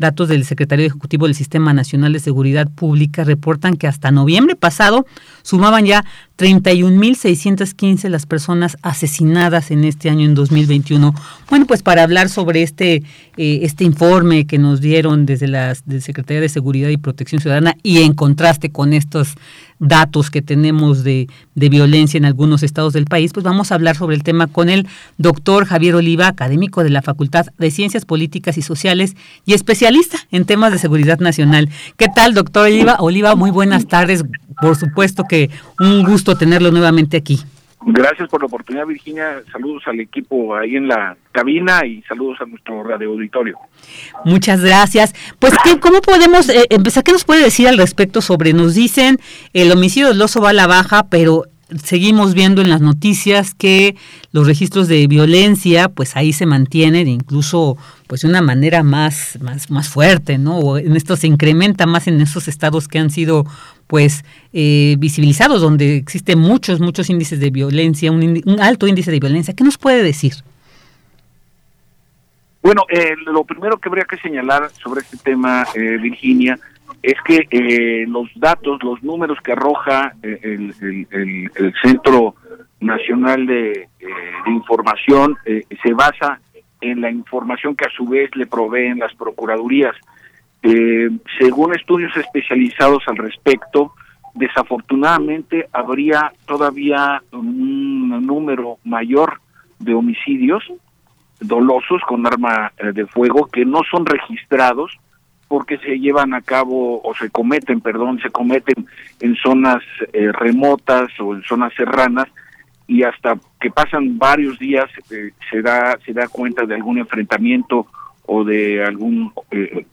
Datos 0.02 0.26
del 0.26 0.44
secretario 0.44 0.84
ejecutivo 0.84 1.26
del 1.26 1.36
Sistema 1.36 1.72
Nacional 1.72 2.12
de 2.12 2.18
Seguridad 2.18 2.68
Pública 2.68 3.22
reportan 3.22 3.76
que 3.76 3.86
hasta 3.86 4.10
noviembre 4.10 4.56
pasado 4.56 5.06
sumaban 5.42 5.86
ya 5.86 6.04
31.615 6.42 8.08
las 8.08 8.26
personas 8.26 8.76
asesinadas 8.82 9.70
en 9.70 9.84
este 9.84 10.10
año, 10.10 10.26
en 10.26 10.34
2021. 10.34 11.14
Bueno, 11.48 11.66
pues 11.66 11.84
para 11.84 12.02
hablar 12.02 12.28
sobre 12.28 12.62
este, 12.62 13.04
eh, 13.36 13.60
este 13.62 13.84
informe 13.84 14.44
que 14.44 14.58
nos 14.58 14.80
dieron 14.80 15.24
desde 15.24 15.46
la 15.46 15.76
Secretaría 15.76 16.40
de 16.40 16.48
Seguridad 16.48 16.88
y 16.88 16.96
Protección 16.96 17.40
Ciudadana 17.40 17.76
y 17.84 17.98
en 17.98 18.14
contraste 18.14 18.72
con 18.72 18.92
estos 18.92 19.36
datos 19.78 20.30
que 20.30 20.42
tenemos 20.42 21.02
de, 21.02 21.28
de 21.56 21.68
violencia 21.68 22.16
en 22.16 22.24
algunos 22.24 22.62
estados 22.62 22.92
del 22.92 23.04
país, 23.04 23.32
pues 23.32 23.44
vamos 23.44 23.72
a 23.72 23.74
hablar 23.74 23.96
sobre 23.96 24.14
el 24.14 24.22
tema 24.22 24.46
con 24.46 24.68
el 24.68 24.86
doctor 25.18 25.64
Javier 25.64 25.96
Oliva, 25.96 26.28
académico 26.28 26.84
de 26.84 26.90
la 26.90 27.02
Facultad 27.02 27.46
de 27.58 27.70
Ciencias 27.70 28.04
Políticas 28.04 28.56
y 28.58 28.62
Sociales 28.62 29.16
y 29.44 29.54
especialista 29.54 30.18
en 30.30 30.44
temas 30.44 30.70
de 30.72 30.78
seguridad 30.78 31.18
nacional. 31.18 31.68
¿Qué 31.96 32.06
tal, 32.14 32.32
doctor 32.32 32.66
Oliva? 32.66 32.96
Oliva, 33.00 33.34
muy 33.34 33.50
buenas 33.50 33.86
tardes. 33.86 34.24
Por 34.60 34.76
supuesto 34.76 35.24
que 35.24 35.50
un 35.80 36.04
gusto 36.32 36.38
tenerlo 36.38 36.70
nuevamente 36.70 37.16
aquí. 37.16 37.40
Gracias 37.84 38.28
por 38.28 38.40
la 38.40 38.46
oportunidad, 38.46 38.86
Virginia. 38.86 39.42
Saludos 39.50 39.82
al 39.86 39.98
equipo 39.98 40.54
ahí 40.54 40.76
en 40.76 40.86
la 40.86 41.16
cabina 41.32 41.84
y 41.84 42.00
saludos 42.02 42.38
a 42.40 42.46
nuestro 42.46 42.84
radio 42.84 43.10
auditorio. 43.10 43.58
Muchas 44.24 44.60
gracias. 44.60 45.12
Pues, 45.40 45.52
¿qué, 45.64 45.80
¿cómo 45.80 46.00
podemos 46.00 46.48
eh, 46.48 46.66
empezar? 46.70 47.02
¿Qué 47.02 47.10
nos 47.10 47.24
puede 47.24 47.42
decir 47.42 47.66
al 47.66 47.78
respecto 47.78 48.20
sobre, 48.20 48.52
nos 48.52 48.74
dicen, 48.74 49.18
el 49.52 49.72
homicidio 49.72 50.08
del 50.08 50.22
oso 50.22 50.40
va 50.40 50.50
a 50.50 50.52
la 50.52 50.68
baja, 50.68 51.08
pero 51.10 51.44
seguimos 51.82 52.34
viendo 52.34 52.62
en 52.62 52.70
las 52.70 52.80
noticias 52.80 53.54
que 53.54 53.96
los 54.30 54.46
registros 54.46 54.88
de 54.88 55.06
violencia, 55.08 55.88
pues 55.88 56.16
ahí 56.16 56.32
se 56.32 56.46
mantienen, 56.46 57.08
incluso 57.08 57.76
pues 58.06 58.22
de 58.22 58.28
una 58.28 58.42
manera 58.42 58.82
más, 58.82 59.38
más, 59.40 59.70
más 59.70 59.88
fuerte, 59.88 60.38
¿no? 60.38 60.58
O 60.58 60.78
en 60.78 60.96
esto 60.96 61.16
se 61.16 61.26
incrementa 61.26 61.86
más 61.86 62.06
en 62.06 62.20
esos 62.20 62.46
estados 62.46 62.88
que 62.88 62.98
han 62.98 63.10
sido 63.10 63.44
pues 63.92 64.24
eh, 64.54 64.96
visibilizados, 64.98 65.60
donde 65.60 65.98
existen 65.98 66.38
muchos, 66.38 66.80
muchos 66.80 67.10
índices 67.10 67.40
de 67.40 67.50
violencia, 67.50 68.10
un, 68.10 68.40
un 68.46 68.58
alto 68.58 68.86
índice 68.86 69.10
de 69.10 69.20
violencia. 69.20 69.52
¿Qué 69.54 69.64
nos 69.64 69.76
puede 69.76 70.02
decir? 70.02 70.32
Bueno, 72.62 72.86
eh, 72.88 73.12
lo 73.26 73.44
primero 73.44 73.76
que 73.76 73.90
habría 73.90 74.06
que 74.06 74.16
señalar 74.16 74.70
sobre 74.82 75.02
este 75.02 75.18
tema, 75.18 75.66
eh, 75.74 75.98
Virginia, 76.00 76.58
es 77.02 77.16
que 77.22 77.46
eh, 77.50 78.06
los 78.08 78.30
datos, 78.34 78.82
los 78.82 79.02
números 79.02 79.36
que 79.44 79.52
arroja 79.52 80.14
eh, 80.22 80.40
el- 80.42 81.50
el 81.54 81.74
Centro 81.82 82.34
Nacional 82.80 83.44
de, 83.46 83.72
eh, 83.72 83.88
de 84.46 84.50
Información 84.52 85.36
eh, 85.44 85.64
se 85.82 85.92
basa 85.92 86.40
en 86.80 87.02
la 87.02 87.10
información 87.10 87.76
que 87.76 87.84
a 87.84 87.90
su 87.94 88.06
vez 88.06 88.34
le 88.36 88.46
proveen 88.46 89.00
las 89.00 89.12
procuradurías. 89.14 89.94
Eh, 90.62 91.10
según 91.38 91.74
estudios 91.74 92.16
especializados 92.16 93.02
al 93.06 93.16
respecto, 93.16 93.92
desafortunadamente 94.34 95.68
habría 95.72 96.32
todavía 96.46 97.22
un 97.32 98.24
número 98.26 98.78
mayor 98.84 99.40
de 99.78 99.94
homicidios 99.94 100.62
dolosos 101.40 102.00
con 102.06 102.26
arma 102.26 102.72
eh, 102.78 102.92
de 102.92 103.06
fuego 103.06 103.46
que 103.46 103.64
no 103.64 103.80
son 103.90 104.06
registrados 104.06 104.98
porque 105.48 105.76
se 105.78 105.98
llevan 105.98 106.32
a 106.32 106.40
cabo 106.40 107.02
o 107.02 107.14
se 107.14 107.28
cometen, 107.28 107.80
perdón, 107.80 108.18
se 108.22 108.30
cometen 108.30 108.86
en 109.20 109.36
zonas 109.36 109.82
eh, 110.12 110.32
remotas 110.32 111.10
o 111.20 111.34
en 111.34 111.42
zonas 111.42 111.74
serranas 111.74 112.28
y 112.86 113.02
hasta 113.02 113.36
que 113.60 113.70
pasan 113.70 114.18
varios 114.18 114.58
días 114.58 114.86
eh, 115.10 115.32
se 115.50 115.60
da 115.60 115.98
se 116.06 116.12
da 116.12 116.28
cuenta 116.28 116.64
de 116.64 116.74
algún 116.74 116.98
enfrentamiento 116.98 117.86
o 118.32 118.44
de 118.44 118.82
algún 118.82 119.32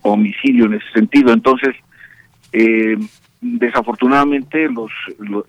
homicidio 0.01 0.65
en 0.65 0.75
ese 0.75 0.89
sentido. 0.93 1.33
Entonces, 1.33 1.75
desafortunadamente, 3.41 4.69
los, 4.69 4.91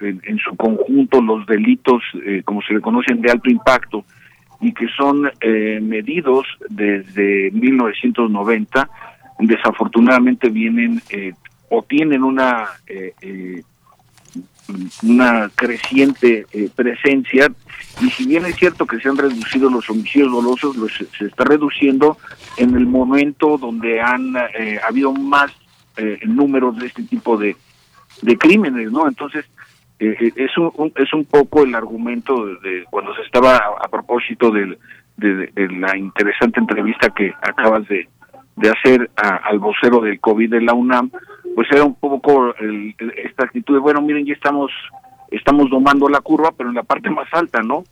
en, 0.00 0.38
su 0.38 0.56
conjunto 0.56 1.20
los 1.20 1.46
delitos, 1.46 2.02
como 2.44 2.62
se 2.62 2.74
le 2.74 2.80
conocen 2.80 3.20
de 3.20 3.30
alto 3.30 3.48
impacto, 3.48 4.04
y 4.60 4.72
que 4.72 4.86
son 4.96 5.30
eh, 5.40 5.80
medidos 5.80 6.46
desde 6.68 7.50
1990, 7.52 8.90
desafortunadamente 9.38 10.50
vienen 10.50 11.00
eh, 11.10 11.32
o 11.70 11.82
tienen 11.82 12.22
una 12.22 12.66
eh, 12.86 13.62
una 15.02 15.50
creciente 15.54 16.46
presencia 16.74 17.50
y 18.00 18.10
si 18.10 18.26
bien 18.26 18.46
es 18.46 18.56
cierto 18.56 18.86
que 18.86 19.00
se 19.00 19.08
han 19.08 19.16
reducido 19.16 19.68
los 19.68 19.88
homicidios 19.90 20.30
dolosos, 20.30 20.76
los, 20.76 20.92
se 20.92 21.24
está 21.24 21.44
reduciendo 21.44 22.16
en 22.56 22.76
el 22.76 22.86
momento 22.86 23.58
donde 23.58 24.00
han 24.00 24.34
habido 24.86 25.12
más 25.12 25.52
números 26.24 26.78
de 26.78 26.86
este 26.86 27.02
tipo 27.02 27.36
de, 27.36 27.56
de 28.22 28.38
crímenes, 28.38 28.90
¿no? 28.90 29.08
Entonces, 29.08 29.44
eh, 29.98 30.16
eh, 30.18 30.32
es, 30.36 30.56
un, 30.56 30.92
es 30.96 31.12
un 31.12 31.24
poco 31.24 31.62
el 31.62 31.74
argumento 31.74 32.46
de, 32.46 32.84
cuando 32.90 33.14
se 33.14 33.22
estaba 33.22 33.56
a, 33.56 33.88
propósito 33.88 34.50
de, 34.50 34.78
la 35.18 35.96
interesante 35.98 36.58
entrevista 36.58 37.10
que 37.10 37.34
acabas 37.42 37.86
de, 37.88 38.08
hacer 38.70 39.10
al 39.16 39.58
vocero 39.58 40.00
del 40.00 40.20
COVID 40.20 40.50
de 40.50 40.60
la 40.62 40.74
UNAM, 40.74 41.10
pues 41.54 41.68
era 41.70 41.84
un 41.84 41.94
poco 41.94 42.54
esta 43.24 43.44
actitud 43.44 43.74
de, 43.74 43.80
bueno, 43.80 44.00
miren, 44.00 44.26
ya 44.26 44.34
estamos, 44.34 44.70
estamos 45.30 45.70
domando 45.70 46.08
la 46.08 46.20
curva, 46.20 46.52
pero 46.56 46.68
en 46.68 46.76
la 46.76 46.82
parte 46.82 47.10
más 47.10 47.28
alta, 47.32 47.62
¿no? 47.62 47.84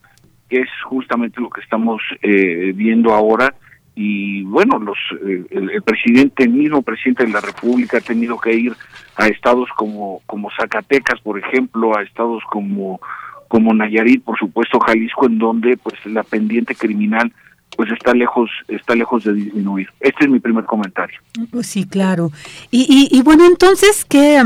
Que 0.48 0.61
es 0.61 0.68
justamente 0.84 1.40
lo 1.40 1.50
que 1.50 1.61
estamos 1.61 2.00
eh, 2.22 2.72
viendo 2.74 3.12
ahora 3.12 3.54
y 4.00 4.44
bueno, 4.44 4.78
los 4.78 4.96
eh, 5.26 5.44
el, 5.50 5.82
presidente, 5.82 6.44
el 6.44 6.50
mismo 6.50 6.82
presidente 6.82 7.26
de 7.26 7.32
la 7.32 7.40
República 7.40 7.98
ha 7.98 8.00
tenido 8.00 8.38
que 8.38 8.54
ir 8.54 8.72
a 9.16 9.26
estados 9.26 9.68
como 9.76 10.22
como 10.24 10.50
Zacatecas, 10.56 11.20
por 11.20 11.36
ejemplo, 11.36 11.98
a 11.98 12.02
estados 12.04 12.44
como 12.48 13.00
como 13.48 13.74
Nayarit, 13.74 14.22
por 14.22 14.38
supuesto 14.38 14.78
Jalisco, 14.78 15.26
en 15.26 15.38
donde 15.38 15.76
pues 15.76 15.96
la 16.06 16.22
pendiente 16.22 16.76
criminal 16.76 17.32
pues 17.79 17.93
está 17.93 18.12
lejos 18.12 18.51
está 18.66 18.97
lejos 18.97 19.22
de 19.22 19.35
disminuir. 19.35 19.89
Este 20.01 20.24
es 20.24 20.29
mi 20.29 20.41
primer 20.41 20.64
comentario. 20.64 21.20
Pues 21.53 21.68
sí, 21.68 21.87
claro. 21.87 22.33
Y, 22.72 23.09
y, 23.12 23.16
y 23.16 23.22
bueno, 23.22 23.47
entonces 23.47 24.05
qué 24.05 24.43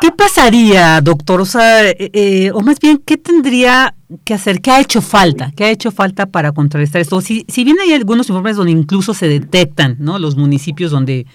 ¿Qué 0.00 0.10
pasaría, 0.10 1.00
doctor? 1.00 1.40
O 1.40 1.44
sea, 1.44 1.88
eh, 1.88 2.10
eh, 2.12 2.50
o 2.52 2.60
más 2.60 2.80
bien, 2.80 3.00
¿qué 3.06 3.16
tendría 3.16 3.94
que 4.24 4.34
hacer? 4.34 4.60
¿Qué 4.60 4.72
ha 4.72 4.80
hecho 4.80 5.00
falta? 5.00 5.52
¿Qué 5.54 5.64
ha 5.64 5.70
hecho 5.70 5.92
falta 5.92 6.26
para 6.26 6.50
contrarrestar 6.50 7.02
esto? 7.02 7.20
Si, 7.20 7.44
si 7.46 7.62
bien 7.62 7.76
hay 7.78 7.92
algunos 7.92 8.28
informes 8.28 8.56
donde 8.56 8.72
incluso 8.72 9.14
se 9.14 9.28
detectan 9.28 9.94
¿no? 10.00 10.18
los 10.18 10.34
municipios 10.34 10.90
donde 10.90 11.26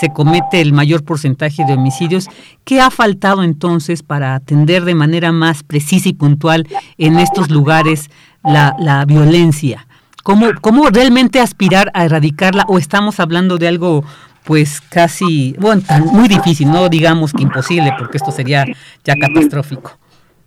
se 0.00 0.08
comete 0.08 0.62
el 0.62 0.72
mayor 0.72 1.04
porcentaje 1.04 1.66
de 1.66 1.74
homicidios, 1.74 2.28
¿qué 2.64 2.80
ha 2.80 2.90
faltado 2.90 3.42
entonces 3.42 4.02
para 4.02 4.34
atender 4.34 4.86
de 4.86 4.94
manera 4.94 5.30
más 5.30 5.62
precisa 5.62 6.08
y 6.08 6.14
puntual 6.14 6.66
en 6.96 7.18
estos 7.18 7.50
lugares 7.50 8.08
la, 8.42 8.74
la 8.78 9.04
violencia? 9.04 9.86
¿Cómo, 10.24 10.46
¿Cómo 10.62 10.88
realmente 10.88 11.38
aspirar 11.38 11.90
a 11.94 12.06
erradicarla 12.06 12.64
o 12.66 12.78
estamos 12.78 13.20
hablando 13.20 13.58
de 13.58 13.68
algo 13.68 14.04
pues 14.44 14.80
casi, 14.80 15.54
bueno, 15.58 15.82
muy 16.12 16.28
difícil, 16.28 16.70
no 16.70 16.88
digamos 16.88 17.32
que 17.32 17.42
imposible, 17.42 17.92
porque 17.98 18.18
esto 18.18 18.30
sería 18.30 18.64
ya 19.02 19.16
catastrófico. 19.16 19.92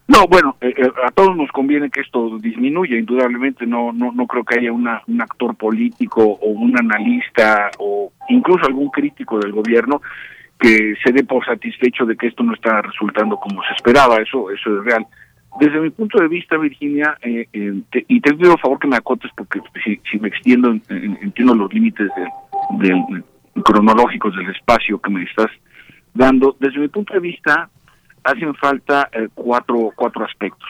No, 0.08 0.26
bueno, 0.28 0.56
eh, 0.62 0.74
eh, 0.78 0.92
a 1.06 1.12
todos 1.12 1.36
nos 1.36 1.52
conviene 1.52 1.90
que 1.90 2.02
esto 2.02 2.38
disminuya, 2.40 2.98
indudablemente 2.98 3.66
no 3.66 3.92
no 3.92 4.12
no 4.12 4.26
creo 4.26 4.44
que 4.44 4.60
haya 4.60 4.72
una, 4.72 5.02
un 5.06 5.22
actor 5.22 5.56
político 5.56 6.24
o 6.24 6.48
un 6.48 6.78
analista 6.78 7.70
o 7.78 8.12
incluso 8.30 8.66
algún 8.66 8.90
crítico 8.90 9.38
del 9.40 9.52
gobierno 9.52 10.02
que 10.60 10.96
se 11.04 11.12
dé 11.12 11.24
por 11.24 11.46
satisfecho 11.46 12.06
de 12.06 12.16
que 12.16 12.28
esto 12.28 12.42
no 12.44 12.54
está 12.54 12.82
resultando 12.82 13.38
como 13.38 13.62
se 13.64 13.74
esperaba, 13.76 14.18
eso 14.18 14.50
eso 14.50 14.80
es 14.80 14.86
real. 14.86 15.06
Desde 15.60 15.80
mi 15.80 15.90
punto 15.90 16.20
de 16.20 16.28
vista, 16.28 16.58
Virginia, 16.58 17.18
eh, 17.22 17.48
y 17.52 18.22
te 18.22 18.34
pido 18.34 18.58
favor 18.58 18.80
que 18.80 18.88
me 18.88 18.98
acotes 18.98 19.32
porque 19.36 19.60
si, 19.84 20.00
si 20.10 20.20
me 20.20 20.28
extiendo 20.28 20.70
entiendo 20.90 21.56
los 21.56 21.74
límites 21.74 22.10
del 22.80 23.24
cronológicos 23.64 24.36
del 24.36 24.50
espacio 24.50 25.00
que 25.00 25.10
me 25.10 25.24
estás 25.24 25.50
dando. 26.14 26.56
Desde 26.60 26.80
mi 26.80 26.88
punto 26.88 27.14
de 27.14 27.20
vista, 27.20 27.70
hacen 28.24 28.54
falta 28.56 29.10
eh, 29.12 29.30
cuatro, 29.34 29.92
cuatro 29.96 30.26
aspectos. 30.26 30.68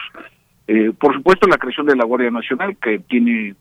Eh, 0.66 0.92
por 0.98 1.14
supuesto, 1.14 1.46
la 1.46 1.58
creación 1.58 1.86
de 1.86 1.96
la 1.96 2.04
Guardia 2.04 2.30
Nacional, 2.30 2.76
que 2.76 2.98
tiene 3.00 3.54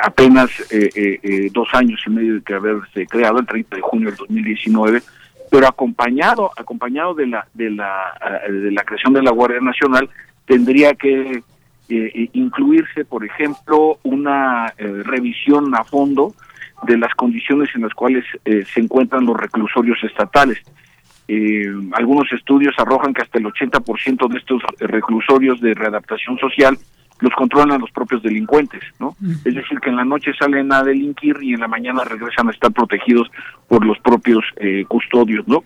apenas 0.00 0.50
eh, 0.70 1.50
dos 1.52 1.68
años 1.72 2.00
y 2.06 2.10
medio 2.10 2.34
de 2.34 2.42
que 2.42 2.54
haberse 2.54 3.06
creado, 3.06 3.40
el 3.40 3.46
30 3.46 3.76
de 3.76 3.82
junio 3.82 4.08
del 4.10 4.16
2019, 4.16 5.02
pero 5.50 5.66
acompañado, 5.66 6.52
acompañado 6.56 7.14
de 7.14 7.26
la, 7.26 7.48
de 7.52 7.70
la, 7.70 8.14
de 8.48 8.70
la 8.70 8.84
creación 8.84 9.12
de 9.12 9.22
la 9.22 9.32
Guardia 9.32 9.60
Nacional, 9.60 10.08
tendría 10.46 10.94
que 10.94 11.42
incluirse, 11.88 13.04
por 13.04 13.24
ejemplo, 13.24 13.98
una 14.02 14.66
revisión 14.76 15.72
a 15.74 15.84
fondo 15.84 16.34
de 16.82 16.98
las 16.98 17.14
condiciones 17.14 17.70
en 17.74 17.82
las 17.82 17.94
cuales 17.94 18.24
eh, 18.44 18.64
se 18.72 18.80
encuentran 18.80 19.24
los 19.24 19.36
reclusorios 19.36 20.02
estatales. 20.04 20.58
Eh, 21.28 21.66
algunos 21.92 22.32
estudios 22.32 22.74
arrojan 22.78 23.12
que 23.12 23.22
hasta 23.22 23.38
el 23.38 23.46
80% 23.46 24.28
de 24.28 24.38
estos 24.38 24.62
reclusorios 24.78 25.60
de 25.60 25.74
readaptación 25.74 26.38
social 26.38 26.78
los 27.20 27.32
controlan 27.32 27.80
los 27.80 27.90
propios 27.90 28.22
delincuentes, 28.22 28.82
¿no? 29.00 29.16
Es 29.44 29.54
decir, 29.54 29.80
que 29.80 29.88
en 29.88 29.96
la 29.96 30.04
noche 30.04 30.32
salen 30.38 30.70
a 30.70 30.82
delinquir 30.82 31.36
y 31.40 31.54
en 31.54 31.60
la 31.60 31.66
mañana 31.66 32.04
regresan 32.04 32.48
a 32.48 32.50
estar 32.50 32.70
protegidos 32.70 33.30
por 33.68 33.86
los 33.86 33.98
propios 34.00 34.44
eh, 34.56 34.84
custodios, 34.86 35.48
¿no? 35.48 35.64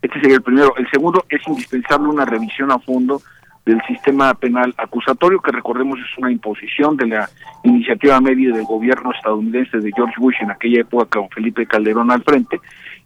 Este 0.00 0.20
sería 0.20 0.36
el 0.36 0.42
primero. 0.42 0.72
El 0.76 0.88
segundo 0.90 1.24
es 1.28 1.40
indispensable 1.48 2.08
una 2.08 2.24
revisión 2.24 2.70
a 2.70 2.78
fondo 2.78 3.20
del 3.64 3.80
sistema 3.86 4.34
penal 4.34 4.74
acusatorio, 4.76 5.40
que 5.40 5.52
recordemos 5.52 5.98
es 5.98 6.18
una 6.18 6.30
imposición 6.30 6.96
de 6.96 7.06
la 7.06 7.28
iniciativa 7.62 8.20
media 8.20 8.52
del 8.52 8.64
gobierno 8.64 9.12
estadounidense 9.12 9.78
de 9.78 9.90
George 9.92 10.16
Bush 10.18 10.36
en 10.40 10.50
aquella 10.50 10.82
época 10.82 11.18
con 11.18 11.30
Felipe 11.30 11.66
Calderón 11.66 12.10
al 12.10 12.22
frente, 12.22 12.60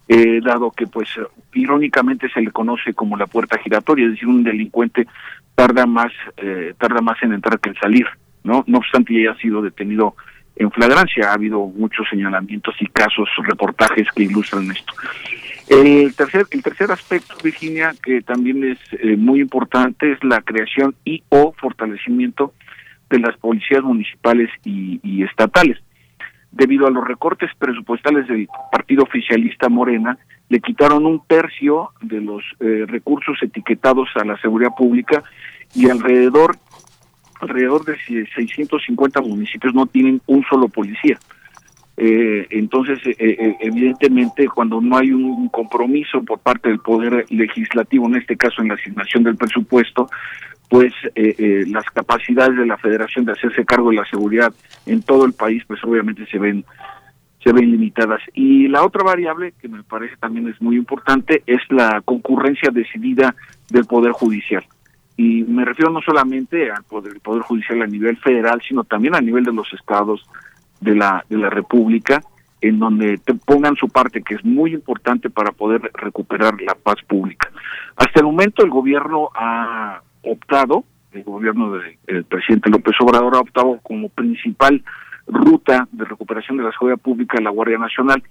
eh, 0.07 0.41
dado 0.43 0.71
que 0.71 0.87
pues 0.87 1.09
irónicamente 1.53 2.29
se 2.29 2.41
le 2.41 2.51
conoce 2.51 2.93
como 2.93 3.15
la 3.15 3.27
puerta 3.27 3.57
giratoria, 3.59 4.05
es 4.05 4.13
decir, 4.13 4.27
un 4.27 4.43
delincuente 4.43 5.07
tarda 5.55 5.85
más 5.85 6.11
eh, 6.37 6.73
tarda 6.77 7.01
más 7.01 7.21
en 7.21 7.33
entrar 7.33 7.59
que 7.59 7.69
en 7.69 7.75
salir, 7.75 8.07
no 8.43 8.63
no 8.67 8.79
obstante 8.79 9.13
ya 9.13 9.31
haya 9.31 9.39
sido 9.39 9.61
detenido 9.61 10.15
en 10.59 10.71
flagrancia, 10.71 11.29
ha 11.29 11.33
habido 11.33 11.65
muchos 11.67 12.05
señalamientos 12.09 12.75
y 12.81 12.87
casos, 12.87 13.29
reportajes 13.47 14.07
que 14.13 14.23
ilustran 14.23 14.69
esto. 14.69 14.93
El 15.69 16.15
tercer, 16.15 16.47
el 16.49 16.63
tercer 16.63 16.91
aspecto, 16.91 17.35
Virginia, 17.43 17.93
que 18.01 18.23
también 18.23 18.63
es 18.63 18.79
eh, 18.91 19.15
muy 19.15 19.39
importante, 19.39 20.11
es 20.11 20.23
la 20.23 20.41
creación 20.41 20.95
y 21.05 21.21
o 21.29 21.53
fortalecimiento 21.53 22.53
de 23.11 23.19
las 23.19 23.37
policías 23.37 23.83
municipales 23.83 24.49
y, 24.65 25.23
estatales. 25.23 25.77
Debido 26.51 26.87
a 26.87 26.91
los 26.91 27.07
recortes 27.07 27.51
presupuestales 27.59 28.27
del 28.27 28.47
partido 28.71 29.03
oficialista 29.03 29.69
Morena, 29.69 30.17
le 30.49 30.59
quitaron 30.59 31.05
un 31.05 31.21
tercio 31.27 31.91
de 32.01 32.19
los 32.19 32.43
eh, 32.59 32.85
recursos 32.87 33.37
etiquetados 33.43 34.09
a 34.15 34.25
la 34.25 34.41
seguridad 34.41 34.71
pública 34.75 35.23
y 35.75 35.87
alrededor 35.87 36.57
alrededor 37.41 37.85
de 37.85 37.95
650 38.35 39.21
municipios 39.21 39.73
no 39.73 39.85
tienen 39.85 40.19
un 40.25 40.43
solo 40.49 40.67
policía. 40.67 41.17
Eh, 42.01 42.47
entonces, 42.51 42.97
eh, 43.05 43.15
eh, 43.19 43.57
evidentemente, 43.59 44.47
cuando 44.47 44.79
no 44.79 44.95
hay 44.95 45.11
un 45.11 45.49
compromiso 45.49 46.23
por 46.23 46.39
parte 46.39 46.69
del 46.69 46.79
Poder 46.79 47.25
Legislativo, 47.29 48.07
en 48.07 48.15
este 48.15 48.37
caso 48.37 48.61
en 48.61 48.69
la 48.69 48.75
asignación 48.75 49.23
del 49.23 49.35
presupuesto, 49.35 50.09
pues 50.69 50.93
las 51.15 51.83
capacidades 51.85 52.55
de 52.55 52.65
la 52.65 52.77
Federación 52.77 53.25
de 53.25 53.33
hacerse 53.33 53.65
cargo 53.65 53.89
de 53.89 53.97
la 53.97 54.05
seguridad 54.05 54.53
en 54.85 55.01
todo 55.01 55.25
el 55.25 55.33
país, 55.33 55.63
pues 55.67 55.83
obviamente 55.83 56.25
se 56.27 56.37
ven 56.37 56.63
se 57.43 57.51
ven 57.51 57.71
limitadas. 57.71 58.21
Y 58.33 58.67
la 58.67 58.85
otra 58.85 59.03
variable 59.03 59.53
que 59.59 59.67
me 59.67 59.83
parece 59.83 60.15
también 60.17 60.47
es 60.47 60.61
muy 60.61 60.77
importante 60.77 61.41
es 61.47 61.61
la 61.69 62.01
concurrencia 62.05 62.69
decidida 62.71 63.35
del 63.69 63.85
Poder 63.85 64.11
Judicial. 64.11 64.63
Y 65.17 65.43
me 65.43 65.65
refiero 65.65 65.91
no 65.91 66.01
solamente 66.01 66.71
al 66.71 66.83
Poder, 66.83 67.19
poder 67.19 67.41
Judicial 67.41 67.81
a 67.81 67.87
nivel 67.87 68.15
federal, 68.17 68.61
sino 68.65 68.83
también 68.83 69.15
a 69.15 69.21
nivel 69.21 69.43
de 69.43 69.53
los 69.53 69.73
estados, 69.73 70.23
de 70.81 70.95
la, 70.95 71.25
de 71.29 71.37
la 71.37 71.49
República 71.49 72.21
en 72.61 72.79
donde 72.79 73.17
te 73.19 73.33
pongan 73.33 73.75
su 73.75 73.87
parte, 73.87 74.21
que 74.21 74.35
es 74.35 74.43
muy 74.43 74.73
importante 74.73 75.29
para 75.29 75.51
poder 75.51 75.91
recuperar 75.93 76.61
la 76.61 76.75
paz 76.75 76.97
pública. 77.07 77.49
Hasta 77.95 78.19
el 78.19 78.25
momento 78.25 78.63
el 78.63 78.69
gobierno 78.69 79.29
ha 79.35 80.01
optado, 80.23 80.83
el 81.13 81.23
gobierno 81.23 81.71
del 82.05 82.25
presidente 82.25 82.69
López 82.69 82.95
Obrador 82.99 83.35
ha 83.35 83.39
optado 83.39 83.79
como 83.81 84.09
principal 84.09 84.83
ruta 85.27 85.87
de 85.91 86.05
recuperación 86.05 86.57
de 86.57 86.63
la 86.63 86.71
seguridad 86.71 86.99
pública 86.99 87.41
la 87.41 87.49
Guardia 87.49 87.77
Nacional. 87.77 88.21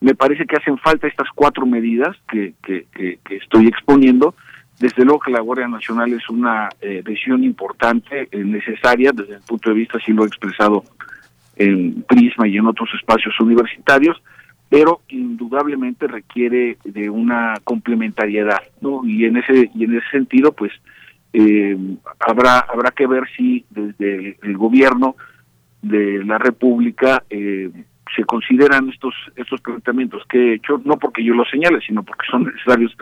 Me 0.00 0.14
parece 0.14 0.46
que 0.46 0.56
hacen 0.56 0.78
falta 0.78 1.06
estas 1.06 1.28
cuatro 1.34 1.66
medidas 1.66 2.16
que, 2.28 2.54
que, 2.62 2.86
estoy 3.30 3.66
exponiendo. 3.66 4.34
Desde 4.80 5.04
luego 5.04 5.20
que 5.20 5.32
la 5.32 5.40
Guardia 5.40 5.68
Nacional 5.68 6.12
es 6.12 6.28
una 6.30 6.68
eh, 6.80 7.02
decisión 7.04 7.42
importante, 7.42 8.28
eh, 8.30 8.44
necesaria, 8.44 9.10
desde 9.12 9.34
el 9.34 9.42
punto 9.42 9.70
de 9.70 9.76
vista, 9.76 9.98
si 9.98 10.12
lo 10.12 10.22
he 10.22 10.28
expresado 10.28 10.84
en 11.58 12.02
Prisma 12.02 12.46
y 12.48 12.56
en 12.56 12.66
otros 12.66 12.88
espacios 12.94 13.38
universitarios, 13.40 14.16
pero 14.68 15.00
indudablemente 15.08 16.06
requiere 16.06 16.78
de 16.84 17.10
una 17.10 17.54
complementariedad, 17.64 18.62
¿no? 18.80 19.02
Y 19.04 19.24
en 19.24 19.38
ese 19.38 19.70
y 19.74 19.84
en 19.84 19.96
ese 19.96 20.08
sentido, 20.10 20.52
pues 20.52 20.72
eh, 21.32 21.76
habrá 22.20 22.60
habrá 22.60 22.90
que 22.90 23.06
ver 23.06 23.24
si 23.36 23.64
desde 23.70 24.38
el, 24.42 24.56
gobierno 24.56 25.16
de 25.82 26.24
la 26.24 26.38
República 26.38 27.24
eh, 27.30 27.70
se 28.14 28.24
consideran 28.24 28.88
estos 28.90 29.14
estos 29.36 29.60
planteamientos 29.60 30.22
que 30.28 30.38
he 30.38 30.54
hecho, 30.54 30.80
no 30.84 30.96
porque 30.98 31.24
yo 31.24 31.34
los 31.34 31.48
señale, 31.50 31.80
sino 31.80 32.02
porque 32.02 32.26
son 32.30 32.44
necesarios 32.44 32.96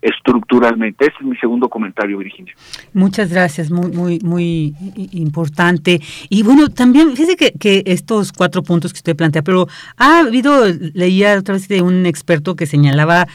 estructuralmente. 0.00 1.06
Ese 1.06 1.16
es 1.20 1.26
mi 1.26 1.36
segundo 1.36 1.68
comentario, 1.68 2.18
Virginia. 2.18 2.54
Muchas 2.92 3.30
gracias, 3.30 3.70
muy, 3.70 3.90
muy, 3.90 4.20
muy 4.20 4.74
importante. 5.12 6.00
Y 6.28 6.42
bueno, 6.42 6.68
también, 6.68 7.16
fíjese 7.16 7.36
que, 7.36 7.82
estos 7.86 8.32
cuatro 8.32 8.62
puntos 8.62 8.92
que 8.92 8.98
usted 8.98 9.16
plantea, 9.16 9.42
pero 9.42 9.66
ha 9.96 10.20
habido, 10.20 10.66
leía 10.94 11.38
otra 11.38 11.54
vez 11.54 11.68
de 11.68 11.82
un 11.82 12.06
experto 12.06 12.54
que 12.54 12.66
señalaba 12.66 13.26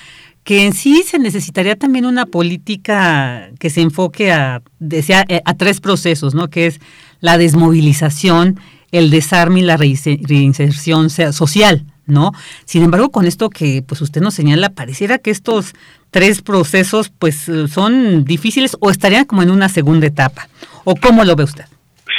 que 0.44 0.66
en 0.66 0.74
sí 0.74 1.04
se 1.04 1.20
necesitaría 1.20 1.78
también 1.78 2.06
una 2.06 2.26
política 2.26 3.50
que 3.60 3.70
se 3.70 3.82
enfoque 3.82 4.32
a, 4.32 4.62
decía, 4.80 5.24
eh, 5.30 5.42
a 5.46 5.54
tres 5.54 5.80
procesos, 5.80 6.36
¿no? 6.36 6.50
Que 6.50 6.68
es 6.68 6.82
la 7.22 7.38
desmovilización, 7.38 8.60
el 8.92 9.10
desarme 9.10 9.62
y 9.62 9.64
la 9.64 9.78
reinserción 9.78 11.10
social, 11.10 11.86
¿no? 12.06 12.32
Sin 12.66 12.84
embargo, 12.84 13.10
con 13.10 13.26
esto 13.26 13.50
que 13.50 13.82
pues 13.82 14.02
usted 14.02 14.22
nos 14.22 14.34
señala, 14.34 14.70
pareciera 14.70 15.18
que 15.18 15.32
estos 15.32 15.74
tres 16.14 16.42
procesos 16.42 17.10
pues 17.10 17.52
son 17.68 18.24
difíciles 18.24 18.78
o 18.80 18.90
estarían 18.90 19.26
como 19.26 19.42
en 19.42 19.52
una 19.52 19.68
segunda 19.68 20.08
etapa. 20.08 20.44
¿O 20.86 20.96
cómo 20.96 21.26
lo 21.26 21.36
ve 21.36 21.44
usted? 21.44 21.66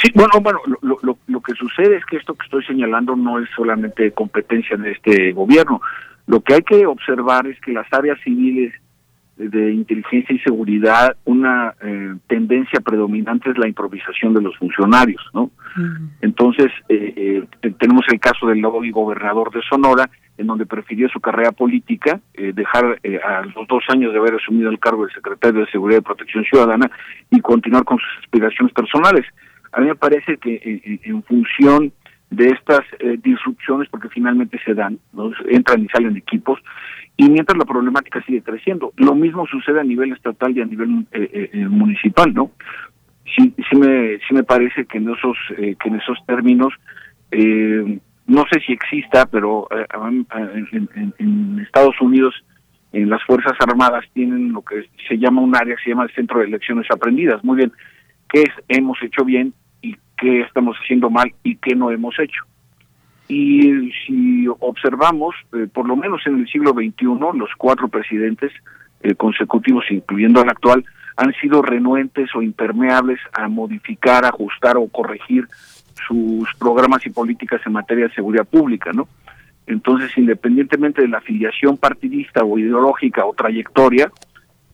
Sí, 0.01 0.11
bueno, 0.13 0.33
bueno, 0.41 0.59
lo, 0.81 0.99
lo, 1.01 1.17
lo 1.25 1.41
que 1.41 1.53
sucede 1.53 1.97
es 1.97 2.05
que 2.05 2.17
esto 2.17 2.35
que 2.35 2.45
estoy 2.45 2.63
señalando 2.65 3.15
no 3.15 3.39
es 3.39 3.49
solamente 3.55 4.11
competencia 4.11 4.75
de 4.77 4.91
este 4.91 5.31
gobierno. 5.31 5.81
Lo 6.27 6.41
que 6.41 6.55
hay 6.55 6.61
que 6.61 6.85
observar 6.85 7.47
es 7.47 7.59
que 7.61 7.71
las 7.71 7.87
áreas 7.93 8.19
civiles 8.23 8.73
de 9.37 9.73
inteligencia 9.73 10.33
y 10.33 10.39
seguridad, 10.39 11.15
una 11.25 11.73
eh, 11.81 12.15
tendencia 12.27 12.79
predominante 12.79 13.49
es 13.49 13.57
la 13.57 13.67
improvisación 13.67 14.33
de 14.33 14.41
los 14.41 14.55
funcionarios, 14.57 15.21
¿no? 15.33 15.51
Entonces, 16.21 16.71
eh, 16.87 17.43
eh, 17.61 17.71
tenemos 17.77 18.05
el 18.07 18.19
caso 18.19 18.47
del 18.47 18.63
hoy 18.63 18.91
gobernador 18.91 19.51
de 19.51 19.61
Sonora, 19.69 20.09
en 20.37 20.47
donde 20.47 20.65
prefirió 20.65 21.07
su 21.09 21.19
carrera 21.19 21.51
política, 21.51 22.19
dejar 22.33 22.99
a 23.23 23.45
los 23.45 23.67
dos 23.67 23.83
años 23.89 24.11
de 24.11 24.19
haber 24.19 24.35
asumido 24.35 24.69
el 24.69 24.79
cargo 24.79 25.05
de 25.05 25.13
secretario 25.13 25.61
de 25.61 25.71
Seguridad 25.71 25.99
y 25.99 26.03
Protección 26.03 26.43
Ciudadana 26.43 26.91
y 27.31 27.39
continuar 27.39 27.85
con 27.85 27.97
sus 27.97 28.23
aspiraciones 28.23 28.73
personales. 28.73 29.25
A 29.71 29.81
mí 29.81 29.87
me 29.87 29.95
parece 29.95 30.37
que 30.37 30.99
en 31.03 31.23
función 31.23 31.93
de 32.29 32.49
estas 32.49 32.81
disrupciones, 33.23 33.87
porque 33.89 34.09
finalmente 34.09 34.59
se 34.65 34.73
dan, 34.73 34.99
¿no? 35.13 35.31
entran 35.49 35.83
y 35.83 35.87
salen 35.87 36.17
equipos, 36.17 36.59
y 37.17 37.29
mientras 37.29 37.57
la 37.57 37.65
problemática 37.65 38.21
sigue 38.23 38.41
creciendo. 38.41 38.93
Lo 38.97 39.15
mismo 39.15 39.47
sucede 39.47 39.79
a 39.79 39.83
nivel 39.83 40.11
estatal 40.11 40.55
y 40.55 40.61
a 40.61 40.65
nivel 40.65 41.05
eh, 41.11 41.29
eh, 41.31 41.49
eh, 41.53 41.67
municipal, 41.67 42.33
¿no? 42.33 42.51
Sí, 43.35 43.53
sí 43.69 43.77
me, 43.77 44.17
sí 44.27 44.33
me 44.33 44.43
parece 44.43 44.85
que 44.85 44.97
en 44.97 45.09
esos, 45.09 45.37
que 45.57 45.89
en 45.89 45.95
esos 45.95 46.17
términos, 46.25 46.73
no 48.27 48.45
sé 48.51 48.59
si 48.65 48.73
exista, 48.73 49.25
pero 49.25 49.67
en, 51.19 51.59
Estados 51.59 51.99
Unidos, 52.01 52.33
en 52.91 53.09
las 53.09 53.23
Fuerzas 53.23 53.53
Armadas 53.59 54.05
tienen 54.13 54.51
lo 54.51 54.61
que 54.61 54.87
se 55.07 55.17
llama 55.17 55.41
un 55.41 55.55
área 55.55 55.75
se 55.83 55.91
llama 55.91 56.03
el 56.03 56.13
Centro 56.13 56.39
de 56.39 56.45
Elecciones 56.45 56.87
Aprendidas. 56.89 57.43
Muy 57.43 57.57
bien, 57.57 57.71
¿qué 58.29 58.43
hemos 58.67 59.01
hecho 59.03 59.23
bien 59.23 59.53
y 59.81 59.95
qué 60.17 60.41
estamos 60.41 60.75
haciendo 60.81 61.09
mal 61.09 61.33
y 61.43 61.55
qué 61.57 61.75
no 61.75 61.91
hemos 61.91 62.17
hecho? 62.19 62.43
Y 63.27 63.91
si 64.05 64.47
observamos, 64.59 65.35
eh, 65.53 65.67
por 65.71 65.87
lo 65.87 65.95
menos 65.95 66.21
en 66.25 66.39
el 66.39 66.47
siglo 66.47 66.71
XXI, 66.71 67.05
los 67.33 67.49
cuatro 67.57 67.87
presidentes 67.87 68.51
eh, 69.01 69.15
consecutivos, 69.15 69.85
incluyendo 69.89 70.41
el 70.41 70.49
actual, 70.49 70.85
han 71.17 71.33
sido 71.41 71.61
renuentes 71.61 72.29
o 72.35 72.41
impermeables 72.41 73.19
a 73.33 73.47
modificar, 73.47 74.25
ajustar 74.25 74.77
o 74.77 74.87
corregir 74.87 75.47
sus 76.07 76.53
programas 76.55 77.05
y 77.05 77.09
políticas 77.09 77.61
en 77.65 77.73
materia 77.73 78.07
de 78.07 78.13
seguridad 78.13 78.45
pública, 78.45 78.91
¿no? 78.93 79.07
Entonces, 79.67 80.15
independientemente 80.17 81.01
de 81.01 81.07
la 81.07 81.17
afiliación 81.17 81.77
partidista 81.77 82.43
o 82.43 82.59
ideológica 82.59 83.25
o 83.25 83.33
trayectoria 83.33 84.11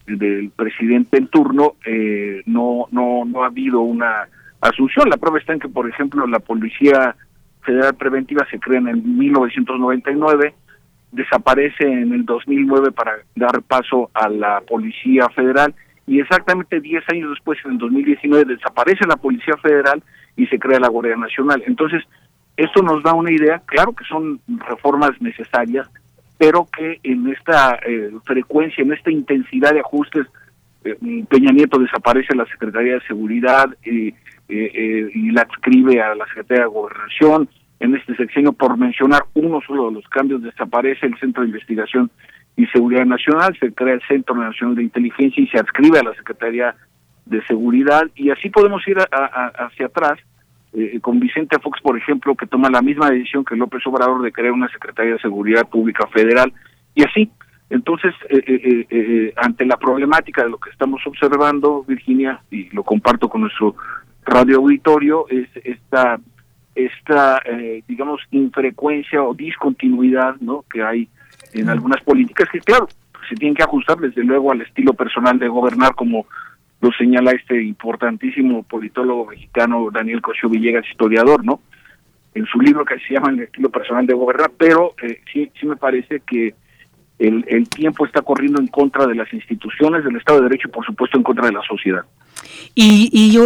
del 0.06 0.50
presidente 0.50 1.18
en 1.18 1.28
turno, 1.28 1.76
eh, 1.86 2.42
no, 2.46 2.88
no, 2.92 3.24
no 3.26 3.44
ha 3.44 3.48
habido 3.48 3.82
una 3.82 4.28
asunción. 4.60 5.10
La 5.10 5.18
prueba 5.18 5.40
está 5.40 5.54
en 5.54 5.60
que, 5.60 5.70
por 5.70 5.90
ejemplo, 5.90 6.28
la 6.28 6.40
policía 6.40 7.16
Federal 7.64 7.96
Preventiva 7.96 8.46
se 8.50 8.60
crea 8.60 8.80
en 8.80 8.88
el 8.90 9.02
1999, 9.02 10.54
desaparece 11.12 11.84
en 11.84 12.14
el 12.14 12.26
2009 12.26 12.92
para 12.92 13.14
dar 13.36 13.62
paso 13.62 14.10
a 14.14 14.30
la 14.30 14.62
Policía 14.62 15.30
Federal 15.30 15.74
y 16.08 16.20
exactamente 16.20 16.82
10 16.82 17.04
años 17.10 17.30
después, 17.30 17.60
en 17.66 17.72
el 17.72 17.78
2019, 17.78 18.56
desaparece 18.56 19.06
la 19.08 19.18
Policía 19.18 19.56
Federal 19.62 20.02
y 20.36 20.48
se 20.48 20.60
crea 20.60 20.80
la 20.80 20.90
Guardia 20.90 21.16
Nacional. 21.16 21.64
Entonces, 21.66 22.04
esto 22.58 22.82
nos 22.82 23.04
da 23.04 23.14
una 23.14 23.32
idea, 23.32 23.62
claro 23.66 23.94
que 23.94 24.06
son 24.06 24.40
reformas 24.48 25.12
necesarias, 25.22 25.90
pero 26.38 26.68
que 26.76 27.00
en 27.04 27.30
esta 27.30 27.80
eh, 27.86 28.12
frecuencia, 28.26 28.84
en 28.84 28.94
esta 28.94 29.12
intensidad 29.12 29.74
de 29.74 29.80
ajustes, 29.80 30.28
eh, 30.84 30.98
Peña 31.30 31.52
Nieto 31.52 31.80
desaparece 31.80 32.36
la 32.36 32.46
Secretaría 32.46 32.96
de 32.96 33.02
Seguridad, 33.02 33.70
eh, 33.84 34.14
eh, 34.52 34.70
eh, 34.74 35.12
y 35.14 35.32
la 35.32 35.44
adscribe 35.44 36.02
a 36.02 36.14
la 36.14 36.26
Secretaría 36.26 36.66
de 36.66 36.70
Gobernación. 36.70 37.48
En 37.80 37.96
este 37.96 38.16
sexenio, 38.18 38.52
por 38.52 38.78
mencionar 38.78 39.24
uno 39.34 39.62
solo 39.66 39.88
de 39.88 39.94
los 39.94 40.08
cambios, 40.10 40.44
desaparece 40.44 41.06
el 41.06 41.18
Centro 41.20 41.42
de 41.42 41.50
Investigación 41.50 42.12
y 42.58 42.66
Seguridad 42.68 43.06
Nacional, 43.06 43.58
se 43.58 43.72
crea 43.74 43.94
el 43.94 44.02
Centro 44.10 44.36
Nacional 44.36 44.76
de 44.76 44.84
Inteligencia 44.84 45.42
y 45.42 45.48
se 45.48 45.58
adscribe 45.58 46.00
a 46.00 46.04
la 46.04 46.14
Secretaría 46.16 46.76
de 47.32 47.44
Seguridad. 47.46 48.04
Y 48.16 48.30
así 48.30 48.50
podemos 48.50 48.88
ir 48.88 48.98
hacia 49.00 49.88
atrás. 49.88 50.20
Eh, 50.74 51.02
con 51.02 51.20
Vicente 51.20 51.60
Fox, 51.60 51.82
por 51.82 51.98
ejemplo, 51.98 52.34
que 52.34 52.48
toma 52.48 52.70
la 52.70 52.82
misma 52.82 53.10
decisión 53.10 53.44
que 53.44 53.58
López 53.58 53.86
Obrador 53.88 54.22
de 54.22 54.32
crear 54.32 54.54
una 54.54 54.70
Secretaría 54.70 55.14
de 55.14 55.20
Seguridad 55.20 55.68
Pública 55.68 56.08
Federal, 56.08 56.54
y 56.96 57.04
así. 57.04 57.30
Entonces, 57.70 58.14
ante 59.36 59.66
la 59.66 59.78
problemática 59.78 60.44
de 60.44 60.50
lo 60.50 60.58
que 60.58 60.70
estamos 60.70 61.02
observando, 61.06 61.84
Virginia, 61.84 62.42
y 62.52 62.70
lo 62.70 62.84
comparto 62.84 63.28
con 63.28 63.42
nuestro 63.42 63.76
radio 64.26 64.58
auditorio 64.58 65.26
es 65.30 65.50
esta 65.64 66.20
esta 66.76 67.42
eh, 67.46 67.84
digamos 67.88 68.22
infrecuencia 68.32 69.22
o 69.24 69.34
discontinuidad 69.34 70.36
no 70.40 70.64
que 70.72 70.82
hay 70.82 71.10
en 71.54 71.70
algunas 71.70 72.02
políticas 72.02 72.48
que 72.50 72.60
claro 72.60 72.88
se 73.28 73.36
tienen 73.36 73.56
que 73.56 73.64
ajustar 73.64 73.98
desde 73.98 74.24
luego 74.24 74.52
al 74.52 74.62
estilo 74.62 74.94
personal 74.94 75.38
de 75.38 75.48
gobernar 75.48 75.96
como 75.96 76.26
lo 76.82 76.92
señala 76.92 77.32
este 77.32 77.62
importantísimo 77.62 78.64
politólogo 78.64 79.28
mexicano 79.28 79.90
Daniel 79.92 80.22
Cosio 80.22 80.50
Villegas 80.50 80.86
historiador 80.90 81.46
no 81.46 81.62
en 82.34 82.46
su 82.46 82.60
libro 82.60 82.86
que 82.86 83.00
se 83.00 83.14
llama 83.14 83.30
el 83.30 83.42
estilo 83.42 83.70
personal 83.70 84.06
de 84.06 84.14
gobernar 84.14 84.52
pero 84.58 84.96
eh, 85.02 85.22
sí 85.32 85.52
sí 85.60 85.66
me 85.66 85.78
parece 85.78 86.22
que 86.22 86.56
el, 87.20 87.46
el 87.48 87.70
tiempo 87.70 88.06
está 88.06 88.22
corriendo 88.24 88.60
en 88.60 88.68
contra 88.68 89.06
de 89.06 89.14
las 89.14 89.32
instituciones 89.32 90.04
del 90.04 90.16
Estado 90.16 90.40
de 90.40 90.50
Derecho 90.50 90.68
y 90.68 90.72
por 90.72 90.86
supuesto 90.86 91.18
en 91.18 91.24
contra 91.24 91.46
de 91.46 91.52
la 91.52 91.62
sociedad. 91.62 92.04
Y, 92.76 93.10
y 93.12 93.32
yo 93.32 93.44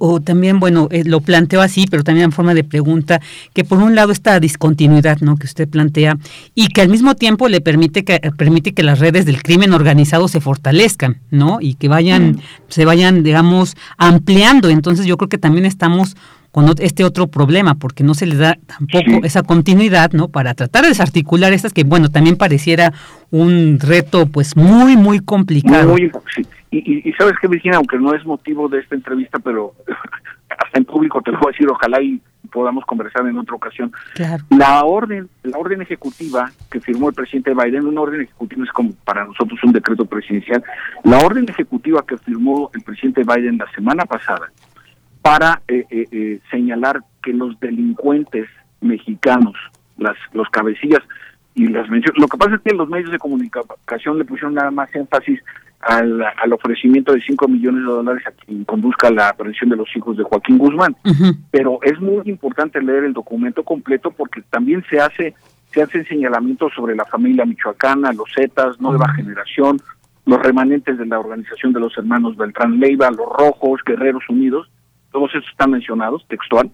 o, 0.00 0.20
también, 0.20 0.60
bueno, 0.60 0.88
eh, 0.90 1.04
lo 1.04 1.20
planteo 1.20 1.60
así, 1.60 1.86
pero 1.90 2.04
también 2.04 2.26
en 2.26 2.32
forma 2.32 2.54
de 2.54 2.64
pregunta, 2.64 3.20
que 3.52 3.64
por 3.64 3.78
un 3.78 3.94
lado 3.94 4.12
esta 4.12 4.38
discontinuidad 4.40 5.20
¿no? 5.20 5.36
que 5.36 5.46
usted 5.46 5.68
plantea 5.68 6.18
y 6.54 6.68
que 6.68 6.82
al 6.82 6.88
mismo 6.88 7.14
tiempo 7.14 7.48
le 7.48 7.60
permite 7.60 8.04
que, 8.04 8.20
permite 8.36 8.72
que 8.72 8.82
las 8.82 8.98
redes 8.98 9.24
del 9.26 9.42
crimen 9.42 9.72
organizado 9.72 10.28
se 10.28 10.40
fortalezcan, 10.40 11.18
¿no? 11.30 11.58
Y 11.60 11.74
que 11.74 11.88
vayan, 11.88 12.32
mm. 12.32 12.40
se 12.68 12.84
vayan, 12.84 13.22
digamos, 13.22 13.76
ampliando. 13.96 14.68
Entonces 14.68 15.06
yo 15.06 15.16
creo 15.16 15.28
que 15.28 15.38
también 15.38 15.64
estamos 15.64 16.16
con 16.50 16.74
este 16.78 17.04
otro 17.04 17.26
problema, 17.26 17.74
porque 17.74 18.02
no 18.02 18.14
se 18.14 18.26
le 18.26 18.36
da 18.36 18.58
tampoco 18.66 19.24
esa 19.24 19.42
continuidad, 19.42 20.12
¿no? 20.12 20.28
Para 20.28 20.54
tratar 20.54 20.82
de 20.82 20.88
desarticular 20.88 21.52
estas 21.52 21.72
que, 21.72 21.84
bueno, 21.84 22.08
también 22.08 22.36
pareciera 22.36 22.92
un 23.30 23.78
reto, 23.78 24.26
pues, 24.26 24.56
muy, 24.56 24.96
muy 24.96 25.20
complicado. 25.20 25.92
Muy, 25.92 26.10
y, 26.70 27.08
y, 27.08 27.12
sabes 27.14 27.34
que, 27.40 27.48
Virginia, 27.48 27.78
aunque 27.78 27.98
no 27.98 28.14
es 28.14 28.24
motivo 28.24 28.68
de 28.68 28.80
esta 28.80 28.94
entrevista, 28.94 29.38
pero 29.38 29.72
hasta 30.48 30.78
en 30.78 30.84
público 30.84 31.22
te 31.22 31.32
lo 31.32 31.38
voy 31.38 31.50
a 31.50 31.52
decir, 31.52 31.68
ojalá 31.70 32.00
y 32.02 32.20
podamos 32.50 32.84
conversar 32.84 33.26
en 33.26 33.38
otra 33.38 33.54
ocasión. 33.54 33.92
Claro. 34.14 34.44
La 34.50 34.84
orden, 34.84 35.28
la 35.42 35.58
orden 35.58 35.82
ejecutiva 35.82 36.50
que 36.70 36.80
firmó 36.80 37.08
el 37.08 37.14
presidente 37.14 37.54
Biden, 37.54 37.86
una 37.86 38.00
orden 38.00 38.22
ejecutiva 38.22 38.64
es 38.64 38.72
como 38.72 38.92
para 39.04 39.24
nosotros 39.24 39.58
un 39.62 39.72
decreto 39.72 40.04
presidencial, 40.04 40.62
la 41.04 41.18
orden 41.18 41.46
ejecutiva 41.48 42.04
que 42.06 42.16
firmó 42.18 42.70
el 42.74 42.82
presidente 42.82 43.22
Biden 43.24 43.58
la 43.58 43.70
semana 43.72 44.04
pasada 44.04 44.50
para 45.22 45.60
eh, 45.68 45.84
eh, 45.90 46.04
eh, 46.10 46.40
señalar 46.50 47.00
que 47.22 47.32
los 47.32 47.58
delincuentes 47.60 48.48
mexicanos, 48.80 49.54
las 49.98 50.16
los 50.32 50.48
cabecillas 50.50 51.02
y 51.54 51.66
las 51.66 51.88
menciones, 51.90 52.20
lo 52.20 52.28
que 52.28 52.38
pasa 52.38 52.54
es 52.54 52.60
que 52.62 52.74
los 52.74 52.88
medios 52.88 53.10
de 53.10 53.18
comunicación 53.18 54.18
le 54.18 54.24
pusieron 54.24 54.54
nada 54.54 54.70
más 54.70 54.94
énfasis 54.94 55.40
al, 55.88 56.22
al 56.22 56.52
ofrecimiento 56.52 57.12
de 57.12 57.20
5 57.22 57.48
millones 57.48 57.80
de 57.80 57.90
dólares 57.90 58.22
a 58.26 58.30
quien 58.32 58.64
conduzca 58.64 59.10
la 59.10 59.30
aprehensión 59.30 59.70
de 59.70 59.76
los 59.76 59.88
hijos 59.96 60.16
de 60.18 60.24
Joaquín 60.24 60.58
Guzmán. 60.58 60.94
Pero 61.50 61.78
es 61.82 61.98
muy 61.98 62.22
importante 62.26 62.82
leer 62.82 63.04
el 63.04 63.14
documento 63.14 63.62
completo 63.64 64.10
porque 64.10 64.42
también 64.50 64.84
se 64.90 65.00
hace 65.00 65.34
se 65.72 65.82
hacen 65.82 66.06
señalamientos 66.06 66.72
sobre 66.74 66.96
la 66.96 67.04
familia 67.04 67.44
michoacana, 67.44 68.12
los 68.12 68.28
Zetas, 68.34 68.80
Nueva 68.80 69.12
Generación, 69.14 69.78
los 70.24 70.40
remanentes 70.42 70.96
de 70.96 71.04
la 71.04 71.18
organización 71.18 71.74
de 71.74 71.80
los 71.80 71.96
hermanos 71.98 72.36
Beltrán 72.36 72.80
Leiva, 72.80 73.10
los 73.10 73.28
Rojos, 73.28 73.80
Guerreros 73.84 74.24
Unidos, 74.30 74.70
todos 75.12 75.30
estos 75.34 75.50
están 75.50 75.70
mencionados, 75.72 76.24
textual, 76.28 76.70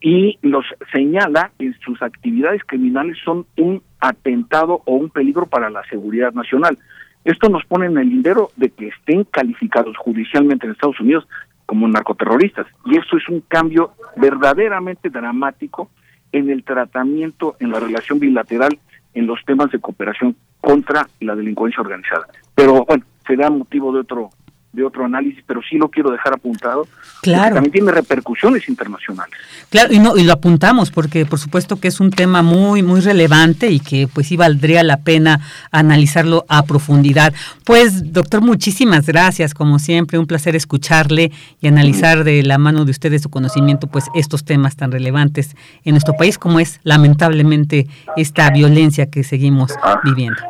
y 0.00 0.38
los 0.42 0.64
señala 0.92 1.52
en 1.58 1.74
sus 1.80 2.00
actividades 2.02 2.62
criminales 2.66 3.18
son 3.22 3.46
un 3.56 3.82
atentado 4.00 4.82
o 4.84 4.94
un 4.94 5.10
peligro 5.10 5.46
para 5.46 5.70
la 5.70 5.82
seguridad 5.84 6.32
nacional. 6.32 6.78
Esto 7.24 7.48
nos 7.48 7.64
pone 7.64 7.86
en 7.86 7.96
el 7.96 8.08
lindero 8.08 8.50
de 8.56 8.70
que 8.70 8.88
estén 8.88 9.24
calificados 9.24 9.96
judicialmente 9.96 10.66
en 10.66 10.72
Estados 10.72 11.00
Unidos 11.00 11.26
como 11.66 11.88
narcoterroristas. 11.88 12.66
Y 12.84 12.98
eso 12.98 13.16
es 13.16 13.28
un 13.28 13.40
cambio 13.40 13.92
verdaderamente 14.16 15.08
dramático 15.08 15.90
en 16.32 16.50
el 16.50 16.64
tratamiento, 16.64 17.56
en 17.60 17.70
la 17.70 17.80
relación 17.80 18.18
bilateral, 18.18 18.78
en 19.14 19.26
los 19.26 19.42
temas 19.44 19.70
de 19.70 19.78
cooperación 19.78 20.36
contra 20.60 21.06
la 21.20 21.34
delincuencia 21.34 21.80
organizada. 21.80 22.26
Pero 22.54 22.84
bueno, 22.84 23.04
será 23.26 23.48
motivo 23.50 23.92
de 23.92 24.00
otro 24.00 24.30
de 24.74 24.84
otro 24.84 25.04
análisis, 25.04 25.42
pero 25.46 25.60
sí 25.68 25.76
lo 25.76 25.88
quiero 25.88 26.10
dejar 26.10 26.34
apuntado. 26.34 26.86
Claro. 27.22 27.54
También 27.54 27.72
tiene 27.72 27.92
repercusiones 27.92 28.68
internacionales. 28.68 29.34
Claro, 29.70 29.92
y 29.92 29.98
no 29.98 30.16
y 30.16 30.24
lo 30.24 30.32
apuntamos 30.32 30.90
porque 30.90 31.24
por 31.26 31.38
supuesto 31.38 31.80
que 31.80 31.88
es 31.88 32.00
un 32.00 32.10
tema 32.10 32.42
muy 32.42 32.82
muy 32.82 33.00
relevante 33.00 33.70
y 33.70 33.80
que 33.80 34.08
pues 34.12 34.28
sí 34.28 34.36
valdría 34.36 34.82
la 34.82 34.98
pena 34.98 35.40
analizarlo 35.70 36.44
a 36.48 36.64
profundidad. 36.64 37.32
Pues 37.64 38.12
doctor, 38.12 38.40
muchísimas 38.40 39.06
gracias, 39.06 39.54
como 39.54 39.78
siempre, 39.78 40.18
un 40.18 40.26
placer 40.26 40.56
escucharle 40.56 41.32
y 41.60 41.68
analizar 41.68 42.24
de 42.24 42.42
la 42.42 42.58
mano 42.58 42.84
de 42.84 42.90
ustedes 42.90 43.22
su 43.22 43.30
conocimiento 43.30 43.86
pues 43.86 44.06
estos 44.14 44.44
temas 44.44 44.76
tan 44.76 44.92
relevantes 44.92 45.56
en 45.84 45.92
nuestro 45.92 46.14
país 46.14 46.38
como 46.38 46.60
es 46.60 46.80
lamentablemente 46.82 47.86
esta 48.16 48.50
violencia 48.50 49.10
que 49.10 49.22
seguimos 49.22 49.72
viviendo. 50.04 50.40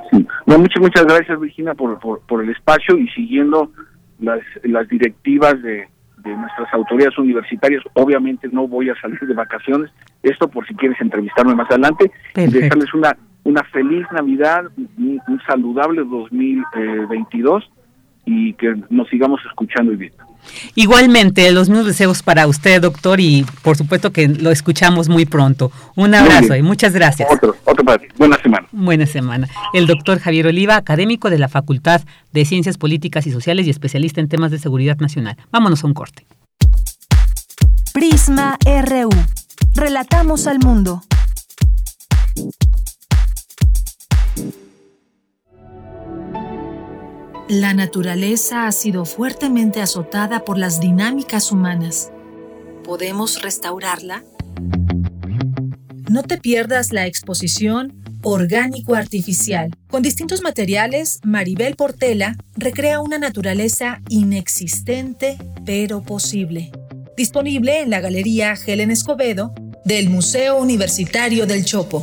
No, 0.47 0.59
muchas 0.59 0.81
muchas 0.81 1.05
gracias 1.05 1.41
Virginia 1.41 1.75
por, 1.75 1.99
por, 1.99 2.21
por 2.21 2.43
el 2.43 2.51
espacio 2.51 2.99
y 2.99 3.09
siguiendo 3.09 3.71
las, 4.25 4.41
las 4.63 4.89
directivas 4.89 5.61
de, 5.63 5.89
de 6.19 6.37
nuestras 6.37 6.73
autoridades 6.73 7.17
universitarias. 7.19 7.83
Obviamente 7.95 8.49
no 8.51 8.67
voy 8.67 8.91
a 8.91 9.01
salir 9.01 9.21
de 9.21 9.35
vacaciones. 9.35 9.91
Esto 10.23 10.49
por 10.49 10.67
si 10.67 10.75
quieres 10.75 11.01
entrevistarme 11.01 11.55
más 11.55 11.71
adelante. 11.71 12.11
Y 12.37 12.47
dejarles 12.47 12.93
una, 12.95 13.17
una 13.45 13.63
feliz 13.65 14.07
Navidad, 14.13 14.65
un, 14.77 15.21
un 15.29 15.41
saludable 15.47 16.03
2022 16.05 17.71
y 18.27 18.55
que 18.55 18.75
nos 18.91 19.09
sigamos 19.09 19.41
escuchando 19.47 19.93
y 19.93 19.97
viendo. 19.97 20.25
Igualmente, 20.75 21.51
los 21.53 21.69
mismos 21.69 21.87
deseos 21.87 22.23
para 22.23 22.47
usted, 22.47 22.81
doctor, 22.81 23.21
y 23.21 23.47
por 23.63 23.77
supuesto 23.77 24.13
que 24.13 24.29
lo 24.29 24.51
escuchamos 24.51 25.09
muy 25.09 25.27
pronto. 25.27 25.71
Un 25.97 26.15
abrazo 26.15 26.57
y 26.57 26.63
muchas 26.63 26.93
gracias. 26.93 27.29
Otro, 27.31 27.57
otro 27.65 27.85
para 27.85 27.99
ti. 27.99 28.07
Buena 28.17 28.41
semana. 28.41 28.69
Buena 28.73 29.07
semana. 29.07 29.49
El 29.73 29.87
doctor 29.87 30.19
Javier 30.19 30.47
Oliva, 30.47 30.77
académico 30.77 31.31
de 31.31 31.39
la 31.39 31.49
Facultad 31.49 32.03
de 32.33 32.45
Ciencias 32.45 32.79
Políticas 32.79 33.27
y 33.27 33.33
Sociales 33.33 33.67
y 33.67 33.71
especialista 33.71 34.21
en 34.21 34.29
temas 34.29 34.51
de 34.51 34.59
seguridad 34.59 34.99
nacional. 34.99 35.37
Vámonos 35.51 35.85
a 35.85 35.87
un 35.87 35.95
corte. 35.95 36.27
Prisma 37.93 38.59
RU. 38.65 39.11
Relatamos 39.75 40.47
al 40.47 40.59
mundo. 40.59 41.03
La 47.49 47.75
naturaleza 47.75 48.67
ha 48.67 48.73
sido 48.73 49.05
fuertemente 49.05 49.83
azotada 49.83 50.47
por 50.47 50.57
las 50.57 50.81
dinámicas 50.81 51.53
humanas. 51.53 52.11
¿Podemos 52.83 53.43
restaurarla? 53.43 54.25
No 56.09 56.23
te 56.23 56.39
pierdas 56.39 56.91
la 56.91 57.07
exposición 57.07 58.03
Orgánico 58.23 58.95
Artificial. 58.95 59.71
Con 59.91 60.03
distintos 60.03 60.41
materiales, 60.41 61.21
Maribel 61.23 61.77
Portela 61.77 62.35
recrea 62.57 63.01
una 63.01 63.19
naturaleza 63.19 64.01
inexistente 64.09 65.37
pero 65.67 66.01
posible. 66.01 66.73
Disponible 67.15 67.83
en 67.83 67.91
la 67.91 68.01
Galería 68.01 68.55
Helen 68.55 68.91
Escobedo 68.91 69.55
del 69.85 70.09
Museo 70.09 70.57
Universitario 70.57 71.47
del 71.47 71.67
Chopo. 71.67 72.03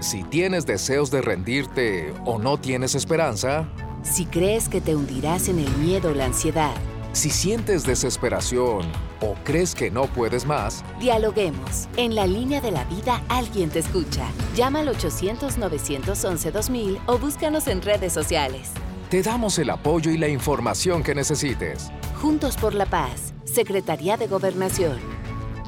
Si 0.00 0.24
tienes 0.24 0.66
deseos 0.66 1.10
de 1.10 1.22
rendirte 1.22 2.12
o 2.24 2.38
no 2.38 2.58
tienes 2.58 2.94
esperanza, 2.94 3.66
si 4.02 4.26
crees 4.26 4.68
que 4.68 4.82
te 4.82 4.94
hundirás 4.94 5.48
en 5.48 5.58
el 5.58 5.70
miedo 5.78 6.10
o 6.10 6.14
la 6.14 6.26
ansiedad, 6.26 6.74
si 7.12 7.30
sientes 7.30 7.84
desesperación 7.84 8.84
o 9.20 9.34
crees 9.42 9.74
que 9.74 9.90
no 9.90 10.04
puedes 10.04 10.44
más, 10.44 10.84
dialoguemos. 11.00 11.88
En 11.96 12.14
la 12.14 12.26
línea 12.26 12.60
de 12.60 12.72
la 12.72 12.84
vida 12.84 13.22
alguien 13.28 13.70
te 13.70 13.78
escucha. 13.78 14.26
Llama 14.54 14.80
al 14.80 14.88
800-911-2000 14.88 16.98
o 17.06 17.16
búscanos 17.18 17.66
en 17.66 17.80
redes 17.80 18.12
sociales. 18.12 18.72
Te 19.08 19.22
damos 19.22 19.58
el 19.58 19.70
apoyo 19.70 20.10
y 20.10 20.18
la 20.18 20.28
información 20.28 21.02
que 21.02 21.14
necesites. 21.14 21.90
Juntos 22.20 22.56
por 22.56 22.74
la 22.74 22.84
paz, 22.84 23.32
Secretaría 23.44 24.18
de 24.18 24.26
Gobernación. 24.26 24.98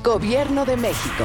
Gobierno 0.05 0.67
de 0.67 0.77
México. 0.77 1.25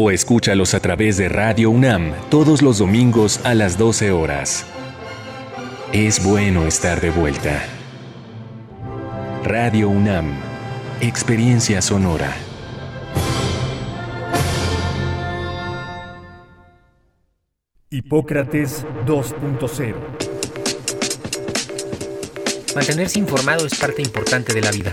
o 0.00 0.12
escúchalos 0.12 0.74
a 0.74 0.80
través 0.80 1.16
de 1.16 1.28
Radio 1.28 1.70
UNAM 1.70 2.12
todos 2.30 2.62
los 2.62 2.78
domingos 2.78 3.40
a 3.42 3.54
las 3.54 3.76
12 3.78 4.12
horas. 4.12 4.64
Es 5.92 6.22
bueno 6.22 6.66
estar 6.66 7.00
de 7.00 7.10
vuelta. 7.10 7.64
Radio 9.42 9.88
UNAM, 9.88 10.38
Experiencia 11.00 11.82
Sonora. 11.82 12.32
Hipócrates 17.90 18.86
2.0 19.04 19.94
Mantenerse 22.76 23.18
informado 23.18 23.66
es 23.66 23.74
parte 23.76 24.02
importante 24.02 24.54
de 24.54 24.60
la 24.60 24.70
vida. 24.70 24.92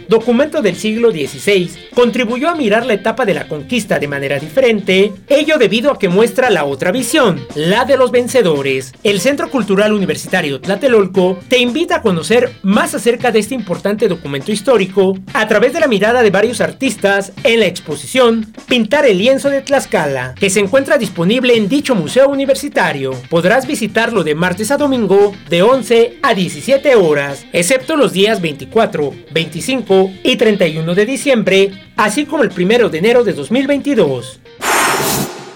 documento 0.11 0.61
del 0.61 0.75
siglo 0.75 1.09
XVI, 1.09 1.71
contribuyó 1.95 2.49
a 2.49 2.55
mirar 2.55 2.85
la 2.85 2.95
etapa 2.95 3.25
de 3.25 3.33
la 3.33 3.47
conquista 3.47 3.97
de 3.97 4.09
manera 4.09 4.39
diferente? 4.39 5.13
Ello 5.29 5.57
debido 5.57 5.89
a 5.89 5.97
que 5.97 6.09
muestra 6.09 6.49
la 6.49 6.65
otra 6.65 6.91
visión, 6.91 7.39
la 7.55 7.85
de 7.85 7.95
los 7.95 8.11
vencedores. 8.11 8.91
El 9.03 9.21
Centro 9.21 9.49
Cultural 9.49 9.93
Universitario 9.93 10.59
Tlatelolco 10.59 11.39
te 11.47 11.59
invita 11.59 11.95
a 11.95 12.01
conocer 12.01 12.51
más 12.61 12.93
acerca 12.93 13.31
de 13.31 13.39
este 13.39 13.55
importante 13.55 14.09
documento 14.09 14.51
histórico 14.51 15.17
a 15.33 15.47
través 15.47 15.71
de 15.71 15.79
la 15.79 15.87
mirada 15.87 16.21
de 16.23 16.29
varios 16.29 16.59
artistas 16.59 17.31
en 17.45 17.61
la 17.61 17.67
exposición 17.67 18.51
Pintar 18.67 19.05
el 19.05 19.17
lienzo 19.17 19.49
de 19.49 19.61
Tlaxcala, 19.61 20.35
que 20.35 20.49
se 20.49 20.59
encuentra 20.59 20.97
disponible 20.97 21.55
en 21.55 21.69
dicho 21.69 21.95
museo 21.95 22.27
universitario. 22.27 23.13
Podrás 23.29 23.65
visitarlo 23.65 24.25
de 24.25 24.35
martes 24.35 24.71
a 24.71 24.77
domingo 24.77 25.33
de 25.49 25.61
11 25.61 26.17
a 26.21 26.33
17 26.33 26.95
horas, 26.95 27.45
excepto 27.53 27.95
los 27.95 28.11
días 28.11 28.41
24, 28.41 29.13
25 29.31 30.00
y 30.23 30.37
31 30.37 30.95
de 30.95 31.05
diciembre, 31.05 31.71
así 31.97 32.25
como 32.25 32.43
el 32.43 32.49
1 32.49 32.89
de 32.89 32.97
enero 32.97 33.23
de 33.23 33.33
2022. 33.33 34.39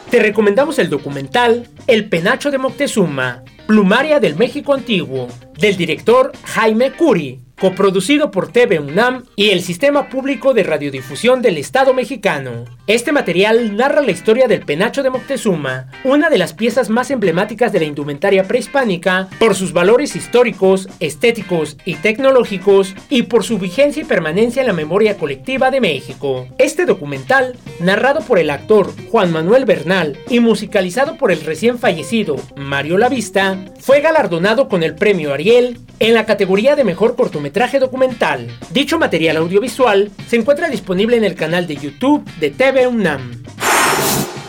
Te 0.09 0.19
recomendamos 0.19 0.79
el 0.79 0.89
documental 0.89 1.67
El 1.87 2.07
Penacho 2.07 2.51
de 2.51 2.57
Moctezuma, 2.57 3.43
Plumaria 3.67 4.19
del 4.19 4.35
México 4.35 4.73
Antiguo, 4.73 5.27
del 5.57 5.75
director 5.77 6.31
Jaime 6.43 6.91
Curi, 6.91 7.39
coproducido 7.59 8.31
por 8.31 8.51
TV 8.51 8.79
UNAM 8.79 9.23
y 9.35 9.51
el 9.51 9.61
Sistema 9.61 10.09
Público 10.09 10.53
de 10.53 10.63
Radiodifusión 10.63 11.41
del 11.41 11.57
Estado 11.57 11.93
mexicano. 11.93 12.65
Este 12.87 13.11
material 13.11 13.75
narra 13.75 14.01
la 14.01 14.11
historia 14.11 14.47
del 14.47 14.65
penacho 14.65 15.03
de 15.03 15.09
Moctezuma, 15.09 15.87
una 16.03 16.29
de 16.29 16.37
las 16.37 16.53
piezas 16.53 16.89
más 16.89 17.11
emblemáticas 17.11 17.71
de 17.71 17.79
la 17.79 17.85
indumentaria 17.85 18.43
prehispánica, 18.43 19.29
por 19.39 19.55
sus 19.55 19.73
valores 19.73 20.15
históricos, 20.15 20.87
estéticos 20.99 21.77
y 21.85 21.95
tecnológicos, 21.95 22.93
y 23.09 23.23
por 23.23 23.43
su 23.43 23.57
vigencia 23.57 24.01
y 24.01 24.05
permanencia 24.05 24.61
en 24.61 24.67
la 24.67 24.73
memoria 24.73 25.17
colectiva 25.17 25.71
de 25.71 25.81
México. 25.81 26.47
Este 26.57 26.85
documental, 26.85 27.55
narrado 27.79 28.21
por 28.21 28.39
el 28.39 28.49
actor 28.49 28.91
Juan 29.09 29.31
Manuel 29.31 29.65
Bernal 29.65 30.17
y 30.29 30.39
musicalizado 30.39 31.17
por 31.17 31.31
el 31.31 31.41
recién 31.41 31.79
fallecido 31.79 32.35
Mario 32.55 32.97
Lavista, 32.97 33.57
fue 33.79 34.01
galardonado 34.01 34.67
con 34.67 34.83
el 34.83 34.95
premio 34.95 35.33
Ariel 35.33 35.79
en 35.99 36.13
la 36.13 36.25
categoría 36.25 36.75
de 36.75 36.83
mejor 36.83 37.15
cortometraje 37.15 37.44
documental. 37.79 38.47
Dicho 38.71 38.99
material 38.99 39.37
audiovisual 39.37 40.11
se 40.27 40.35
encuentra 40.35 40.69
disponible 40.69 41.17
en 41.17 41.23
el 41.23 41.35
canal 41.35 41.67
de 41.67 41.75
YouTube 41.75 42.23
de 42.39 42.51
TV 42.51 42.87
UNAM. 42.87 43.43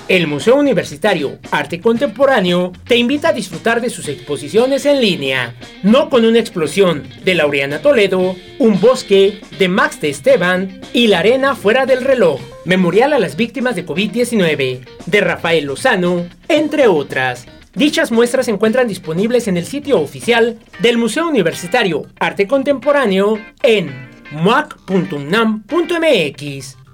El 0.08 0.28
Museo 0.28 0.54
Universitario 0.54 1.40
Arte 1.50 1.80
Contemporáneo 1.80 2.72
te 2.86 2.96
invita 2.96 3.30
a 3.30 3.32
disfrutar 3.32 3.80
de 3.80 3.90
sus 3.90 4.06
exposiciones 4.06 4.86
en 4.86 5.00
línea, 5.00 5.56
no 5.82 6.10
con 6.10 6.24
una 6.24 6.38
explosión 6.38 7.08
de 7.24 7.34
Laureana 7.34 7.80
Toledo, 7.80 8.36
un 8.60 8.80
bosque 8.80 9.40
de 9.58 9.68
Max 9.68 10.00
de 10.00 10.10
Esteban 10.10 10.80
y 10.92 11.08
la 11.08 11.18
arena 11.18 11.56
fuera 11.56 11.86
del 11.86 12.04
reloj, 12.04 12.40
memorial 12.64 13.14
a 13.14 13.18
las 13.18 13.34
víctimas 13.34 13.74
de 13.74 13.84
COVID-19, 13.84 14.86
de 15.06 15.20
Rafael 15.20 15.64
Lozano, 15.64 16.26
entre 16.48 16.86
otras. 16.86 17.46
Dichas 17.76 18.10
muestras 18.10 18.46
se 18.46 18.52
encuentran 18.52 18.88
disponibles 18.88 19.48
en 19.48 19.58
el 19.58 19.66
sitio 19.66 20.00
oficial 20.00 20.58
del 20.78 20.96
Museo 20.96 21.28
Universitario 21.28 22.06
Arte 22.18 22.46
Contemporáneo 22.46 23.38
en 23.62 24.08
muac.unam.mx. 24.30 25.66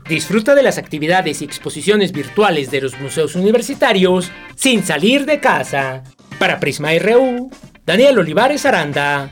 Disfruta 0.09 0.57
de 0.57 0.63
las 0.65 0.79
actividades 0.79 1.41
y 1.41 1.45
exposiciones 1.45 2.11
virtuales 2.11 2.73
de 2.73 2.81
los 2.81 2.99
museos 2.99 3.37
universitarios 3.37 4.33
sin 4.57 4.83
salir 4.83 5.25
de 5.25 5.39
casa. 5.39 6.03
Para 6.41 6.59
Prisma 6.59 6.91
RU, 6.99 7.49
Daniel 7.87 8.19
Olivares 8.19 8.67
Aranda. 8.67 9.31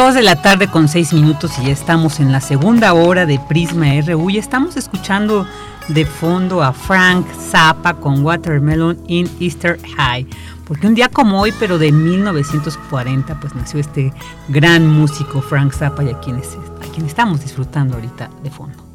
Dos 0.00 0.14
de 0.14 0.22
la 0.22 0.40
tarde 0.40 0.66
con 0.66 0.88
seis 0.88 1.12
minutos 1.12 1.58
y 1.58 1.66
ya 1.66 1.72
estamos 1.72 2.20
en 2.20 2.32
la 2.32 2.40
segunda 2.40 2.94
hora 2.94 3.26
de 3.26 3.38
Prisma 3.38 3.84
RU 4.00 4.30
y 4.30 4.38
estamos 4.38 4.78
escuchando 4.78 5.46
de 5.88 6.06
fondo 6.06 6.62
a 6.62 6.72
Frank 6.72 7.26
Zappa 7.34 7.92
con 7.92 8.24
Watermelon 8.24 8.98
in 9.08 9.28
Easter 9.40 9.78
High. 9.98 10.26
Porque 10.66 10.86
un 10.86 10.94
día 10.94 11.10
como 11.10 11.38
hoy, 11.38 11.52
pero 11.60 11.76
de 11.76 11.92
1940, 11.92 13.40
pues 13.40 13.54
nació 13.54 13.78
este 13.78 14.10
gran 14.48 14.88
músico 14.88 15.42
Frank 15.42 15.74
Zappa 15.74 16.02
y 16.02 16.08
a 16.08 16.18
quien, 16.18 16.36
a 16.38 16.92
quien 16.94 17.04
estamos 17.04 17.42
disfrutando 17.42 17.96
ahorita 17.96 18.30
de 18.42 18.50
fondo. 18.50 18.89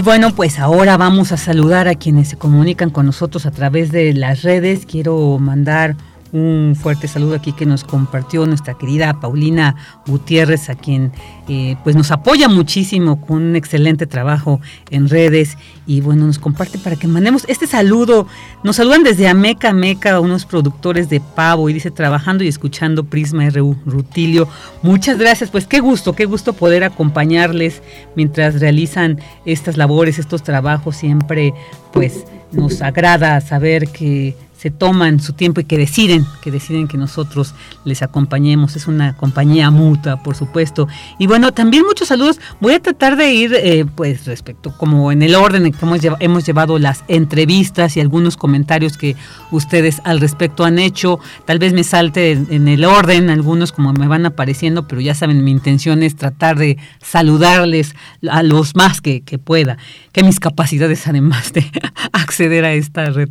Y 0.00 0.02
bueno, 0.02 0.34
pues 0.34 0.58
ahora 0.58 0.96
vamos 0.96 1.30
a 1.30 1.36
saludar 1.36 1.86
a 1.86 1.94
quienes 1.94 2.28
se 2.28 2.38
comunican 2.38 2.88
con 2.88 3.04
nosotros 3.04 3.44
a 3.44 3.50
través 3.50 3.92
de 3.92 4.14
las 4.14 4.40
redes. 4.40 4.86
Quiero 4.86 5.36
mandar 5.38 5.94
un 6.32 6.76
fuerte 6.80 7.08
saludo 7.08 7.34
aquí 7.34 7.52
que 7.52 7.66
nos 7.66 7.84
compartió 7.84 8.46
nuestra 8.46 8.74
querida 8.74 9.20
Paulina 9.20 9.76
Gutiérrez, 10.06 10.70
a 10.70 10.74
quien 10.74 11.12
eh, 11.48 11.76
pues 11.82 11.96
nos 11.96 12.10
apoya 12.10 12.48
muchísimo 12.48 13.20
con 13.20 13.42
un 13.42 13.56
excelente 13.56 14.06
trabajo 14.06 14.60
en 14.90 15.08
redes 15.08 15.56
y 15.86 16.00
bueno, 16.00 16.26
nos 16.26 16.38
comparte 16.38 16.78
para 16.78 16.96
que 16.96 17.08
mandemos 17.08 17.44
este 17.48 17.66
saludo. 17.66 18.26
Nos 18.62 18.76
saludan 18.76 19.02
desde 19.02 19.28
Ameca, 19.28 19.70
Ameca, 19.70 20.20
unos 20.20 20.44
productores 20.44 21.08
de 21.08 21.20
pavo 21.20 21.68
y 21.68 21.72
dice 21.72 21.90
trabajando 21.90 22.44
y 22.44 22.48
escuchando 22.48 23.04
Prisma 23.04 23.48
RU 23.50 23.76
Rutilio. 23.84 24.48
Muchas 24.82 25.18
gracias, 25.18 25.50
pues 25.50 25.66
qué 25.66 25.80
gusto, 25.80 26.14
qué 26.14 26.26
gusto 26.26 26.52
poder 26.52 26.84
acompañarles 26.84 27.82
mientras 28.14 28.60
realizan 28.60 29.18
estas 29.44 29.76
labores, 29.76 30.18
estos 30.18 30.42
trabajos 30.42 30.96
siempre 30.96 31.52
pues 31.92 32.24
nos 32.52 32.82
agrada 32.82 33.40
saber 33.40 33.88
que 33.88 34.36
se 34.60 34.70
toman 34.70 35.20
su 35.20 35.32
tiempo 35.32 35.62
y 35.62 35.64
que 35.64 35.78
deciden, 35.78 36.26
que 36.42 36.50
deciden 36.50 36.86
que 36.86 36.98
nosotros 36.98 37.54
les 37.86 38.02
acompañemos. 38.02 38.76
Es 38.76 38.88
una 38.88 39.16
compañía 39.16 39.70
mutua, 39.70 40.22
por 40.22 40.36
supuesto. 40.36 40.86
Y 41.18 41.26
bueno, 41.26 41.52
también 41.52 41.86
muchos 41.86 42.08
saludos. 42.08 42.38
Voy 42.60 42.74
a 42.74 42.82
tratar 42.82 43.16
de 43.16 43.32
ir, 43.32 43.54
eh, 43.54 43.86
pues, 43.94 44.26
respecto, 44.26 44.76
como 44.76 45.12
en 45.12 45.22
el 45.22 45.34
orden 45.34 45.64
en 45.64 45.72
que 45.72 45.78
hemos, 45.86 46.00
hemos 46.20 46.44
llevado 46.44 46.78
las 46.78 47.04
entrevistas 47.08 47.96
y 47.96 48.00
algunos 48.00 48.36
comentarios 48.36 48.98
que 48.98 49.16
ustedes 49.50 50.02
al 50.04 50.20
respecto 50.20 50.62
han 50.64 50.78
hecho. 50.78 51.20
Tal 51.46 51.58
vez 51.58 51.72
me 51.72 51.82
salte 51.82 52.32
en, 52.32 52.68
el 52.68 52.84
orden, 52.84 53.30
algunos 53.30 53.72
como 53.72 53.94
me 53.94 54.08
van 54.08 54.26
apareciendo, 54.26 54.86
pero 54.86 55.00
ya 55.00 55.14
saben, 55.14 55.42
mi 55.42 55.52
intención 55.52 56.02
es 56.02 56.16
tratar 56.16 56.58
de 56.58 56.76
saludarles 57.00 57.94
a 58.28 58.42
los 58.42 58.76
más 58.76 59.00
que, 59.00 59.22
que 59.22 59.38
pueda, 59.38 59.78
que 60.12 60.22
mis 60.22 60.38
capacidades 60.38 61.06
además 61.08 61.54
de 61.54 61.64
acceder 62.12 62.66
a 62.66 62.74
esta 62.74 63.06
red. 63.06 63.30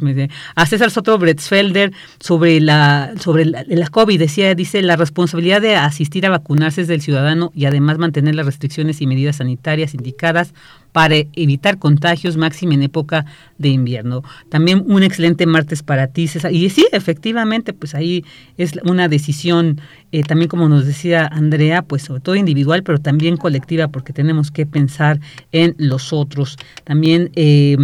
A 0.55 0.65
César 0.65 0.89
Soto 0.89 1.18
Bretzfelder 1.19 1.91
sobre 2.19 2.59
la, 2.59 3.13
sobre 3.19 3.45
la, 3.45 3.87
COVID, 3.89 4.19
decía, 4.19 4.55
dice, 4.55 4.81
la 4.81 4.95
responsabilidad 4.95 5.61
de 5.61 5.75
asistir 5.75 6.25
a 6.25 6.29
vacunarse 6.29 6.81
es 6.81 6.87
del 6.87 7.01
ciudadano 7.01 7.51
y 7.55 7.65
además 7.65 7.97
mantener 7.97 8.35
las 8.35 8.45
restricciones 8.45 9.01
y 9.01 9.07
medidas 9.07 9.37
sanitarias 9.37 9.93
indicadas 9.93 10.53
para 10.91 11.15
evitar 11.33 11.77
contagios, 11.77 12.37
máximo 12.37 12.73
en 12.73 12.83
época 12.83 13.25
de 13.57 13.69
invierno. 13.69 14.23
También 14.49 14.83
un 14.87 15.03
excelente 15.03 15.45
martes 15.45 15.83
para 15.83 16.07
ti, 16.07 16.27
César. 16.27 16.51
Y 16.51 16.69
sí, 16.69 16.87
efectivamente, 16.91 17.73
pues 17.73 17.95
ahí 17.95 18.25
es 18.57 18.73
una 18.83 19.07
decisión, 19.07 19.79
eh, 20.11 20.23
también 20.23 20.49
como 20.49 20.67
nos 20.67 20.85
decía 20.85 21.27
Andrea, 21.27 21.83
pues 21.83 22.03
sobre 22.03 22.21
todo 22.21 22.35
individual, 22.35 22.83
pero 22.83 22.99
también 22.99 23.37
colectiva, 23.37 23.87
porque 23.89 24.13
tenemos 24.13 24.51
que 24.51 24.65
pensar 24.65 25.19
en 25.51 25.75
los 25.77 26.11
otros. 26.13 26.57
También 26.83 27.31
eh, 27.35 27.77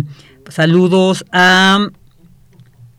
saludos 0.50 1.26
a 1.32 1.88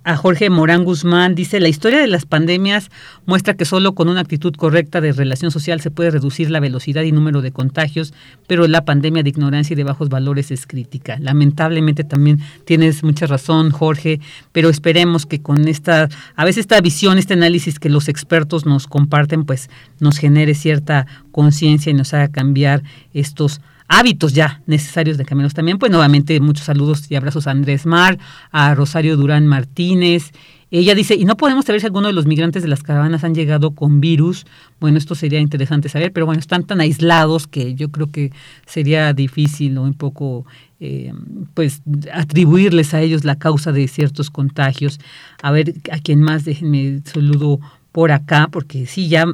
a 0.07 0.17
Jorge 0.17 0.51
Morán 0.51 0.85
Guzmán, 0.85 1.35
dice, 1.35 1.59
la 1.59 1.67
historia 1.67 1.99
de 1.99 2.07
las 2.07 2.27
pandemias 2.27 2.91
muestra 3.27 3.55
que 3.55 3.65
solo 3.65 3.97
con 3.97 4.09
una 4.09 4.21
actitud 4.21 4.55
correcta 4.55 5.01
de 5.01 5.11
relación 5.11 5.51
social 5.51 5.81
se 5.81 5.91
puede 5.91 6.13
reducir 6.13 6.49
la 6.49 6.61
velocidad 6.61 7.03
y 7.03 7.11
número 7.11 7.43
de 7.43 7.51
contagios, 7.51 8.15
pero 8.47 8.69
la 8.69 8.85
pandemia 8.85 9.25
de 9.25 9.31
ignorancia 9.31 9.75
y 9.75 9.77
de 9.77 9.83
bajos 9.83 10.09
valores 10.09 10.53
es 10.53 10.69
crítica. 10.69 11.19
Lamentablemente 11.19 12.05
también 12.05 12.39
tienes 12.65 13.03
mucha 13.03 13.27
razón, 13.27 13.73
Jorge, 13.73 14.21
pero 14.53 14.69
esperemos 14.69 15.27
que 15.27 15.43
con 15.43 15.67
esta, 15.67 16.09
a 16.37 16.45
veces 16.45 16.61
esta 16.61 16.81
visión, 16.81 17.19
este 17.19 17.35
análisis 17.35 17.81
que 17.81 17.89
los 17.89 18.09
expertos 18.09 18.65
nos 18.65 18.87
comparten, 18.87 19.45
pues 19.45 19.71
nos 19.99 20.19
genere 20.19 20.55
cierta 20.55 21.09
conciencia 21.33 21.91
y 21.91 21.95
nos 21.95 22.15
haga 22.15 22.29
cambiar 22.29 22.85
estos 23.13 23.61
hábitos 23.89 24.33
ya 24.35 24.63
necesarios 24.67 25.19
de 25.19 25.25
caminos 25.25 25.55
también. 25.55 25.79
Pues 25.79 25.91
nuevamente 25.91 26.39
muchos 26.41 26.67
saludos 26.67 27.11
y 27.11 27.15
abrazos 27.15 27.47
a 27.47 27.53
Andrés 27.53 27.87
Mar, 27.87 28.19
a 28.51 28.75
Rosario 28.75 29.17
Durán 29.17 29.47
Martínez. 29.47 30.33
Ella 30.73 30.97
dice, 30.97 31.15
y 31.15 31.25
no 31.25 31.37
podemos 31.37 31.65
saber 31.65 31.81
si 31.81 31.87
alguno 31.87 32.09
de 32.09 32.13
los 32.13 32.27
migrantes 32.27 32.63
de 32.63 32.69
las 32.69 32.83
caravanas 32.83 33.23
han 33.23 33.37
llegado 33.37 33.71
con 33.71 34.01
virus. 34.01 34.47
Bueno, 34.81 34.99
esto 34.99 35.15
sería 35.15 35.39
interesante 35.39 35.89
saber, 35.89 36.13
pero 36.13 36.27
bueno, 36.27 36.41
están 36.41 36.65
tan 36.65 36.81
aislados 36.81 37.47
que 37.47 37.75
yo 37.75 37.91
creo 37.91 38.11
que 38.11 38.33
sería 38.67 39.13
difícil 39.13 39.79
o 39.79 39.83
un 39.83 39.95
poco, 39.95 40.45
eh, 40.81 41.13
pues, 41.55 41.83
atribuirles 42.13 42.95
a 42.95 43.01
ellos 43.01 43.25
la 43.25 43.37
causa 43.37 43.71
de 43.71 43.87
ciertos 43.87 44.29
contagios. 44.29 44.99
A 45.41 45.53
ver, 45.53 45.75
a 45.93 45.99
quién 45.99 46.21
más, 46.21 46.45
déjenme 46.45 47.01
saludo 47.05 47.61
por 47.93 48.11
acá, 48.11 48.49
porque 48.51 48.87
sí, 48.87 49.09
ya 49.09 49.25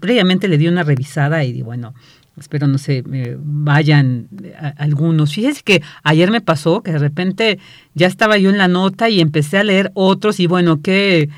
previamente 0.00 0.48
le 0.48 0.58
di 0.58 0.66
una 0.66 0.82
revisada 0.82 1.44
y 1.44 1.60
bueno, 1.62 1.94
espero 2.40 2.66
no 2.66 2.78
se 2.78 3.04
vayan 3.38 4.28
algunos. 4.76 5.34
Fíjense 5.34 5.62
que 5.62 5.82
ayer 6.02 6.30
me 6.30 6.40
pasó 6.40 6.82
que 6.82 6.92
de 6.92 6.98
repente 6.98 7.58
ya 7.94 8.06
estaba 8.06 8.38
yo 8.38 8.50
en 8.50 8.58
la 8.58 8.68
nota 8.68 9.08
y 9.08 9.20
empecé 9.20 9.58
a 9.58 9.64
leer 9.64 9.92
otros 9.94 10.40
y 10.40 10.46
bueno, 10.46 10.80
qué, 10.82 11.28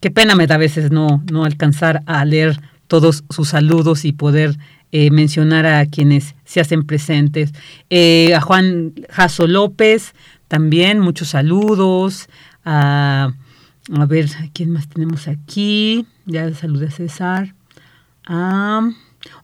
qué 0.00 0.10
pena 0.10 0.34
me 0.34 0.46
da 0.46 0.56
a 0.56 0.58
veces 0.58 0.90
no, 0.90 1.22
no 1.32 1.44
alcanzar 1.44 2.02
a 2.06 2.24
leer 2.24 2.60
todos 2.86 3.24
sus 3.30 3.48
saludos 3.48 4.04
y 4.04 4.12
poder 4.12 4.56
eh, 4.92 5.10
mencionar 5.10 5.66
a 5.66 5.86
quienes 5.86 6.34
se 6.44 6.60
hacen 6.60 6.84
presentes. 6.84 7.52
Eh, 7.90 8.34
a 8.34 8.40
Juan 8.40 8.94
Jaso 9.10 9.46
López 9.46 10.14
también, 10.48 11.00
muchos 11.00 11.28
saludos. 11.28 12.28
A, 12.64 13.32
a 13.92 14.06
ver, 14.06 14.28
¿quién 14.52 14.70
más 14.70 14.88
tenemos 14.88 15.28
aquí? 15.28 16.06
Ya 16.24 16.52
saludé 16.54 16.86
a 16.86 16.90
César. 16.90 17.54
A, 18.26 18.88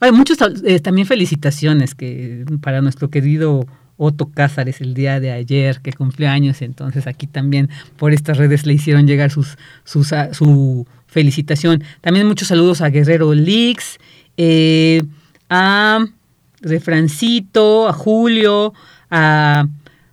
hay 0.00 0.12
muchos 0.12 0.38
eh, 0.64 0.80
también 0.80 1.06
felicitaciones 1.06 1.94
que 1.94 2.44
para 2.60 2.80
nuestro 2.80 3.10
querido 3.10 3.66
Otto 3.96 4.30
Cázares 4.30 4.80
el 4.80 4.94
día 4.94 5.20
de 5.20 5.30
ayer, 5.30 5.80
que 5.80 5.92
cumplió 5.92 6.30
años, 6.30 6.62
entonces 6.62 7.06
aquí 7.06 7.26
también 7.26 7.68
por 7.96 8.12
estas 8.12 8.36
redes 8.36 8.66
le 8.66 8.74
hicieron 8.74 9.06
llegar 9.06 9.30
sus, 9.30 9.56
sus 9.84 10.12
ah, 10.12 10.32
su 10.32 10.86
felicitación. 11.06 11.84
También 12.00 12.26
muchos 12.26 12.48
saludos 12.48 12.80
a 12.80 12.88
Guerrero 12.88 13.32
Lix, 13.34 13.98
eh, 14.36 15.02
a 15.48 16.04
Refrancito, 16.60 17.88
a 17.88 17.92
Julio, 17.92 18.72
a 19.10 19.66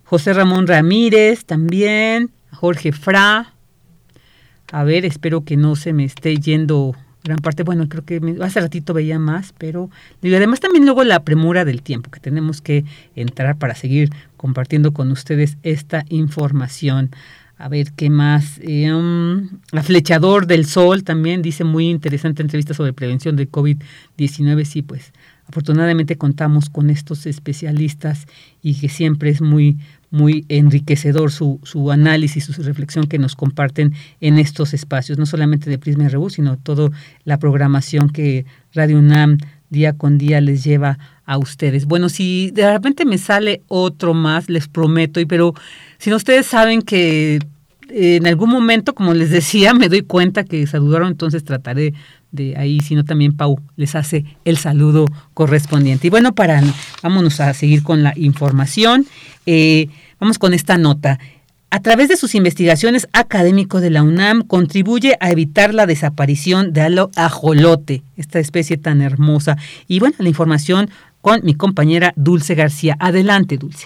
José 0.03 0.33
Ramón 0.33 0.67
Ramírez 0.67 1.45
también, 1.45 2.31
a 2.51 2.57
Jorge 2.57 2.91
Fra. 2.91 3.53
A 4.71 4.83
ver, 4.83 5.05
espero 5.05 5.43
que 5.45 5.57
no 5.57 5.75
se 5.75 5.93
me 5.93 6.03
esté 6.03 6.37
yendo 6.37 6.95
gran 7.23 7.39
parte, 7.39 7.63
bueno, 7.63 7.89
creo 7.89 8.05
que 8.05 8.21
hace 8.41 8.61
ratito 8.61 8.93
veía 8.93 9.19
más, 9.19 9.53
pero 9.57 9.89
y 10.21 10.33
además 10.33 10.59
también 10.59 10.85
luego 10.85 11.03
la 11.03 11.23
premura 11.23 11.65
del 11.65 11.81
tiempo, 11.81 12.11
que 12.11 12.19
tenemos 12.19 12.61
que 12.61 12.85
entrar 13.15 13.57
para 13.57 13.75
seguir 13.75 14.09
compartiendo 14.37 14.93
con 14.93 15.11
ustedes 15.11 15.57
esta 15.63 16.05
información. 16.09 17.11
A 17.57 17.67
ver, 17.67 17.91
¿qué 17.91 18.09
más? 18.09 18.57
Eh, 18.63 18.93
um, 18.93 19.49
la 19.71 19.83
Flechador 19.83 20.47
del 20.47 20.65
Sol 20.65 21.03
también 21.03 21.41
dice 21.41 21.65
muy 21.65 21.89
interesante 21.89 22.41
entrevista 22.41 22.73
sobre 22.73 22.93
prevención 22.93 23.35
del 23.35 23.51
COVID-19. 23.51 24.63
Sí, 24.63 24.81
pues 24.81 25.11
afortunadamente 25.45 26.17
contamos 26.17 26.69
con 26.69 26.89
estos 26.89 27.25
especialistas 27.25 28.27
y 28.61 28.75
que 28.75 28.87
siempre 28.87 29.29
es 29.29 29.41
muy, 29.41 29.77
muy 30.11 30.45
enriquecedor 30.49 31.31
su, 31.31 31.59
su 31.63 31.91
análisis, 31.91 32.45
su 32.45 32.63
reflexión 32.63 33.07
que 33.07 33.19
nos 33.19 33.35
comparten 33.35 33.93
en 34.21 34.39
estos 34.39 34.73
espacios, 34.73 35.17
no 35.17 35.25
solamente 35.25 35.69
de 35.69 35.77
Prisma 35.77 36.09
RU, 36.09 36.29
sino 36.29 36.57
toda 36.57 36.89
la 37.25 37.37
programación 37.37 38.09
que 38.09 38.45
Radio 38.73 38.97
UNAM 38.99 39.37
día 39.69 39.93
con 39.93 40.17
día 40.17 40.41
les 40.41 40.63
lleva 40.63 40.97
a 41.25 41.37
ustedes. 41.37 41.85
Bueno, 41.85 42.09
si 42.09 42.51
de 42.51 42.71
repente 42.71 43.05
me 43.05 43.17
sale 43.17 43.61
otro 43.67 44.13
más, 44.13 44.49
les 44.49 44.67
prometo, 44.67 45.19
y 45.19 45.25
pero 45.25 45.53
si 45.99 46.09
no 46.09 46.15
ustedes 46.15 46.47
saben 46.47 46.81
que 46.81 47.39
en 47.89 48.27
algún 48.27 48.49
momento, 48.49 48.93
como 48.93 49.13
les 49.13 49.29
decía, 49.29 49.73
me 49.75 49.89
doy 49.89 50.01
cuenta 50.01 50.43
que 50.43 50.65
saludaron, 50.67 51.09
entonces 51.09 51.43
trataré 51.43 51.93
de 52.31 52.55
ahí, 52.57 52.79
sino 52.81 53.05
también 53.05 53.35
Pau 53.35 53.59
les 53.75 53.95
hace 53.95 54.25
el 54.45 54.57
saludo 54.57 55.05
correspondiente. 55.33 56.07
Y 56.07 56.09
bueno, 56.09 56.33
para 56.33 56.61
vámonos 57.01 57.39
a 57.39 57.53
seguir 57.53 57.81
con 57.81 58.03
la 58.03 58.13
información. 58.15 59.07
Eh, 59.51 59.89
vamos 60.19 60.37
con 60.37 60.53
esta 60.53 60.77
nota. 60.77 61.17
A 61.71 61.79
través 61.79 62.07
de 62.07 62.17
sus 62.17 62.35
investigaciones, 62.35 63.07
académico 63.13 63.81
de 63.81 63.89
la 63.89 64.03
UNAM 64.03 64.43
contribuye 64.43 65.17
a 65.19 65.31
evitar 65.31 65.73
la 65.73 65.87
desaparición 65.87 66.71
de 66.71 67.07
ajolote, 67.15 68.03
esta 68.15 68.37
especie 68.37 68.77
tan 68.77 69.01
hermosa. 69.01 69.57
Y 69.87 69.99
bueno, 69.99 70.15
la 70.19 70.29
información 70.29 70.91
con 71.21 71.41
mi 71.43 71.55
compañera 71.55 72.13
Dulce 72.15 72.53
García. 72.53 72.95
Adelante, 72.99 73.57
Dulce. 73.57 73.85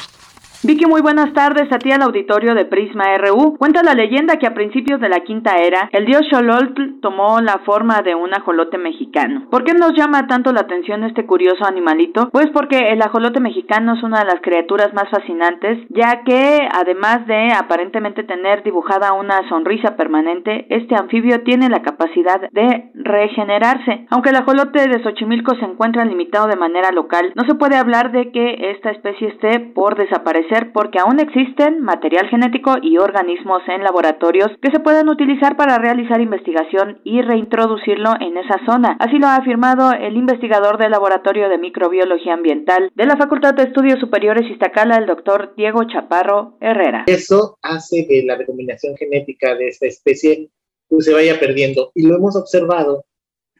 Vicky, 0.65 0.85
muy 0.85 1.01
buenas 1.01 1.33
tardes 1.33 1.69
a 1.73 1.77
ti 1.77 1.91
al 1.91 2.03
auditorio 2.03 2.55
de 2.55 2.63
Prisma 2.63 3.17
RU. 3.17 3.57
Cuenta 3.57 3.83
la 3.83 3.93
leyenda 3.93 4.37
que 4.37 4.47
a 4.47 4.53
principios 4.53 5.01
de 5.01 5.09
la 5.09 5.19
quinta 5.19 5.57
era, 5.57 5.89
el 5.91 6.05
dios 6.05 6.21
Xolotl 6.31 7.01
tomó 7.01 7.41
la 7.41 7.57
forma 7.65 8.01
de 8.01 8.15
un 8.15 8.33
ajolote 8.33 8.77
mexicano. 8.77 9.45
¿Por 9.51 9.65
qué 9.65 9.73
nos 9.73 9.91
llama 9.93 10.25
tanto 10.27 10.53
la 10.53 10.61
atención 10.61 11.03
este 11.03 11.25
curioso 11.25 11.65
animalito? 11.65 12.29
Pues 12.31 12.47
porque 12.53 12.93
el 12.93 13.01
ajolote 13.01 13.41
mexicano 13.41 13.95
es 13.95 14.03
una 14.03 14.19
de 14.19 14.25
las 14.25 14.39
criaturas 14.41 14.93
más 14.93 15.09
fascinantes, 15.09 15.79
ya 15.89 16.23
que 16.23 16.59
además 16.71 17.27
de 17.27 17.51
aparentemente 17.51 18.23
tener 18.23 18.63
dibujada 18.63 19.11
una 19.11 19.45
sonrisa 19.49 19.97
permanente, 19.97 20.65
este 20.69 20.95
anfibio 20.95 21.43
tiene 21.43 21.67
la 21.67 21.81
capacidad 21.81 22.39
de 22.51 22.89
regenerarse. 22.93 24.05
Aunque 24.11 24.29
el 24.29 24.37
ajolote 24.37 24.87
de 24.87 25.03
Xochimilco 25.03 25.55
se 25.55 25.65
encuentra 25.65 26.05
limitado 26.05 26.47
de 26.47 26.55
manera 26.55 26.91
local, 26.93 27.33
no 27.35 27.43
se 27.43 27.55
puede 27.55 27.75
hablar 27.75 28.13
de 28.13 28.31
que 28.31 28.71
esta 28.71 28.91
especie 28.91 29.27
esté 29.27 29.59
por 29.59 29.97
desaparecer 29.97 30.52
porque 30.71 30.99
aún 30.99 31.19
existen 31.19 31.81
material 31.81 32.27
genético 32.29 32.75
y 32.81 32.97
organismos 32.97 33.61
en 33.67 33.83
laboratorios 33.83 34.51
que 34.61 34.71
se 34.71 34.79
pueden 34.79 35.09
utilizar 35.09 35.57
para 35.57 35.77
realizar 35.77 36.21
investigación 36.21 36.99
y 37.03 37.21
reintroducirlo 37.21 38.13
en 38.19 38.37
esa 38.37 38.59
zona. 38.65 38.95
Así 38.99 39.17
lo 39.17 39.27
ha 39.27 39.37
afirmado 39.37 39.93
el 39.93 40.15
investigador 40.15 40.77
del 40.77 40.91
Laboratorio 40.91 41.49
de 41.49 41.57
Microbiología 41.57 42.33
Ambiental 42.33 42.91
de 42.93 43.05
la 43.05 43.17
Facultad 43.17 43.53
de 43.55 43.63
Estudios 43.63 43.99
Superiores 43.99 44.49
Iztacala, 44.49 44.97
el 44.97 45.07
doctor 45.07 45.53
Diego 45.57 45.83
Chaparro 45.85 46.57
Herrera. 46.61 47.05
Eso 47.07 47.57
hace 47.61 48.05
que 48.07 48.23
la 48.23 48.37
determinación 48.37 48.95
genética 48.95 49.55
de 49.55 49.69
esta 49.69 49.87
especie 49.87 50.49
pues, 50.87 51.05
se 51.05 51.13
vaya 51.13 51.39
perdiendo 51.39 51.91
y 51.95 52.05
lo 52.05 52.15
hemos 52.15 52.35
observado 52.35 53.05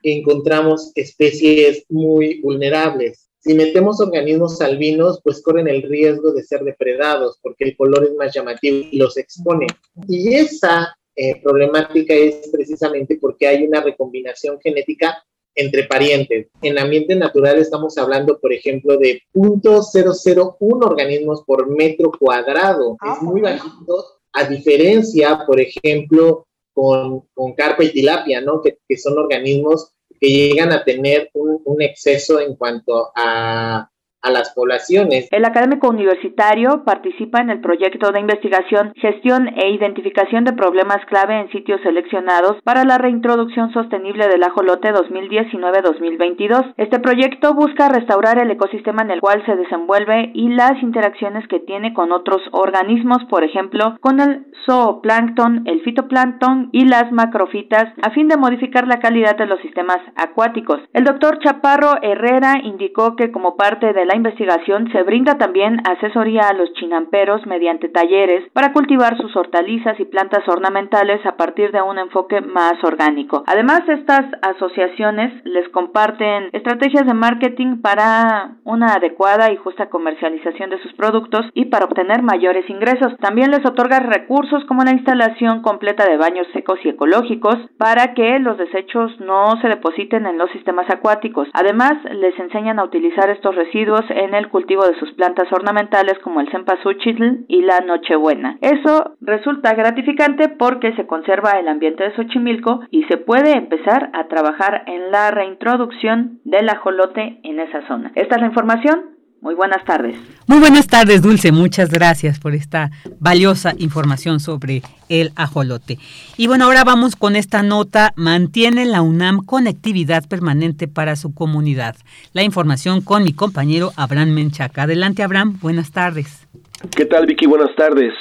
encontramos 0.04 0.92
especies 0.96 1.86
muy 1.90 2.42
vulnerables 2.42 3.23
si 3.44 3.54
metemos 3.54 4.00
organismos 4.00 4.62
albinos, 4.62 5.20
pues 5.22 5.42
corren 5.42 5.68
el 5.68 5.82
riesgo 5.84 6.32
de 6.32 6.44
ser 6.44 6.64
depredados 6.64 7.40
porque 7.42 7.66
el 7.66 7.76
color 7.76 8.06
es 8.06 8.16
más 8.16 8.34
llamativo 8.34 8.88
y 8.90 8.98
los 8.98 9.18
expone. 9.18 9.68
Y 10.08 10.34
esa 10.34 10.96
eh, 11.16 11.42
problemática 11.42 12.14
es 12.14 12.50
precisamente 12.52 13.18
porque 13.20 13.48
hay 13.48 13.66
una 13.66 13.82
recombinación 13.82 14.60
genética 14.62 15.22
entre 15.56 15.84
parientes. 15.84 16.48
En 16.62 16.80
ambiente 16.80 17.16
natural 17.16 17.60
estamos 17.60 17.98
hablando, 17.98 18.40
por 18.40 18.54
ejemplo, 18.54 18.98
de 18.98 19.22
0.001 19.34 20.58
organismos 20.60 21.44
por 21.44 21.70
metro 21.70 22.12
cuadrado. 22.18 22.98
es 23.14 23.22
muy 23.22 23.42
bajito, 23.42 24.06
a 24.32 24.46
diferencia, 24.46 25.44
por 25.46 25.60
ejemplo, 25.60 26.48
con, 26.74 27.28
con 27.34 27.54
carpa 27.54 27.84
y 27.84 27.92
tilapia, 27.92 28.42
¿no? 28.42 28.62
Que, 28.62 28.78
que, 28.88 28.98
son 28.98 29.18
organismos 29.18 29.92
que 30.24 30.30
llegan 30.30 30.72
a 30.72 30.86
tener 30.86 31.30
un, 31.34 31.62
un 31.66 31.82
exceso 31.82 32.40
en 32.40 32.56
cuanto 32.56 33.12
a 33.14 33.90
las 34.32 34.54
poblaciones. 34.54 35.28
El 35.32 35.46
académico 35.46 35.90
universitario 35.90 36.84
participa 36.86 37.42
en 37.42 37.50
el 37.50 37.62
proyecto 37.62 38.12
de 38.12 38.20
investigación, 38.20 38.94
gestión 38.96 39.50
e 39.56 39.70
identificación 39.72 40.44
de 40.44 40.54
problemas 40.54 41.06
clave 41.08 41.40
en 41.40 41.50
sitios 41.52 41.82
seleccionados 41.82 42.62
para 42.64 42.84
la 42.84 42.98
reintroducción 42.98 43.72
sostenible 43.74 44.28
del 44.28 44.44
ajolote 44.44 44.94
2019-2022. 44.94 46.74
Este 46.78 47.00
proyecto 47.00 47.54
busca 47.54 47.90
restaurar 47.90 48.40
el 48.40 48.52
ecosistema 48.52 49.02
en 49.02 49.12
el 49.12 49.22
cual 49.22 49.44
se 49.46 49.56
desenvuelve 49.56 50.32
y 50.34 50.50
las 50.50 50.82
interacciones 50.82 51.48
que 51.48 51.60
tiene 51.60 51.94
con 51.94 52.12
otros 52.12 52.42
organismos, 52.52 53.24
por 53.30 53.44
ejemplo, 53.44 53.98
con 54.00 54.20
el 54.20 54.46
zooplancton, 54.66 55.64
el 55.66 55.82
fitoplancton 55.82 56.70
y 56.72 56.86
las 56.86 57.12
macrofitas, 57.12 57.86
a 58.02 58.12
fin 58.12 58.28
de 58.28 58.38
modificar 58.38 58.88
la 58.88 59.00
calidad 59.00 59.36
de 59.38 59.46
los 59.46 59.60
sistemas 59.62 60.00
acuáticos. 60.16 60.80
El 60.94 61.04
doctor 61.04 61.40
Chaparro 61.40 62.02
Herrera 62.02 62.56
indicó 62.64 63.16
que 63.16 63.32
como 63.32 63.58
parte 63.58 63.94
de 63.94 64.06
la 64.06 64.13
investigación 64.16 64.92
se 64.92 65.04
brinda 65.04 65.38
también 65.38 65.82
asesoría 65.90 66.50
a 66.50 66.54
los 66.54 66.72
chinamperos 66.74 67.46
mediante 67.46 67.90
talleres 67.90 68.50
para 68.54 68.74
cultivar 68.74 69.18
sus 69.18 69.36
hortalizas 69.36 70.00
y 70.00 70.06
plantas 70.06 70.48
ornamentales 70.48 71.26
a 71.26 71.36
partir 71.36 71.72
de 71.72 71.82
un 71.82 71.98
enfoque 71.98 72.42
más 72.42 72.74
orgánico. 72.84 73.44
Además, 73.48 73.82
estas 73.88 74.26
asociaciones 74.42 75.34
les 75.46 75.68
comparten 75.70 76.50
estrategias 76.54 77.06
de 77.06 77.14
marketing 77.14 77.82
para 77.82 78.56
una 78.64 78.94
adecuada 78.94 79.52
y 79.52 79.58
justa 79.58 79.90
comercialización 79.90 80.70
de 80.70 80.82
sus 80.82 80.94
productos 80.94 81.46
y 81.54 81.66
para 81.66 81.86
obtener 81.86 82.22
mayores 82.22 82.70
ingresos. 82.70 83.16
También 83.20 83.52
les 83.52 83.66
otorga 83.66 84.00
recursos 84.00 84.64
como 84.66 84.84
la 84.84 84.92
instalación 84.92 85.62
completa 85.62 86.06
de 86.06 86.18
baños 86.18 86.48
secos 86.54 86.80
y 86.84 86.90
ecológicos 86.90 87.56
para 87.78 88.14
que 88.14 88.40
los 88.40 88.58
desechos 88.58 89.20
no 89.20 89.60
se 89.62 89.70
depositen 89.70 90.26
en 90.26 90.38
los 90.38 90.52
sistemas 90.52 90.90
acuáticos. 90.90 91.48
Además, 91.54 91.94
les 92.12 92.38
enseñan 92.40 92.80
a 92.80 92.84
utilizar 92.84 93.30
estos 93.30 93.56
residuos 93.56 94.03
en 94.10 94.34
el 94.34 94.50
cultivo 94.50 94.86
de 94.86 94.98
sus 95.00 95.12
plantas 95.14 95.52
ornamentales 95.52 96.20
como 96.20 96.42
el 96.42 96.50
cempasúchil 96.50 97.46
y 97.48 97.62
la 97.62 97.80
nochebuena. 97.82 98.58
Eso 98.62 99.16
resulta 99.22 99.74
gratificante 99.74 100.50
porque 100.50 100.94
se 100.96 101.08
conserva 101.08 101.52
el 101.60 101.68
ambiente 101.68 102.04
de 102.04 102.16
Xochimilco 102.16 102.82
y 102.92 103.04
se 103.04 103.18
puede 103.18 103.58
empezar 103.58 104.10
a 104.14 104.28
trabajar 104.28 104.84
en 104.88 105.12
la 105.12 105.32
reintroducción 105.32 106.40
del 106.44 106.70
ajolote 106.70 107.40
en 107.44 107.60
esa 107.60 107.86
zona. 107.88 108.12
Esta 108.16 108.36
es 108.36 108.42
la 108.42 108.48
información. 108.48 109.13
Muy 109.44 109.56
buenas 109.56 109.84
tardes. 109.84 110.16
Muy 110.48 110.60
buenas 110.60 110.88
tardes, 110.88 111.22
Dulce. 111.22 111.52
Muchas 111.52 111.90
gracias 111.90 112.40
por 112.40 112.54
esta 112.54 112.92
valiosa 113.20 113.74
información 113.78 114.40
sobre 114.40 114.84
el 115.10 115.34
ajolote. 115.36 116.00
Y 116.38 116.48
bueno, 116.48 116.64
ahora 116.64 116.86
vamos 116.86 117.18
con 117.18 117.36
esta 117.36 117.62
nota. 117.62 118.14
Mantiene 118.16 118.86
la 118.86 119.02
UNAM 119.02 119.46
conectividad 119.46 120.26
permanente 120.30 120.88
para 120.88 121.18
su 121.18 121.34
comunidad. 121.34 121.98
La 122.32 122.44
información 122.44 123.02
con 123.02 123.26
mi 123.26 123.34
compañero 123.34 123.92
Abraham 123.98 124.30
Menchaca. 124.30 124.84
Adelante, 124.84 125.24
Abraham. 125.24 125.60
Buenas 125.62 125.92
tardes. 125.92 126.48
¿Qué 126.96 127.04
tal, 127.06 127.26
Vicky? 127.26 127.46
Buenas 127.46 127.76
tardes. 127.76 128.14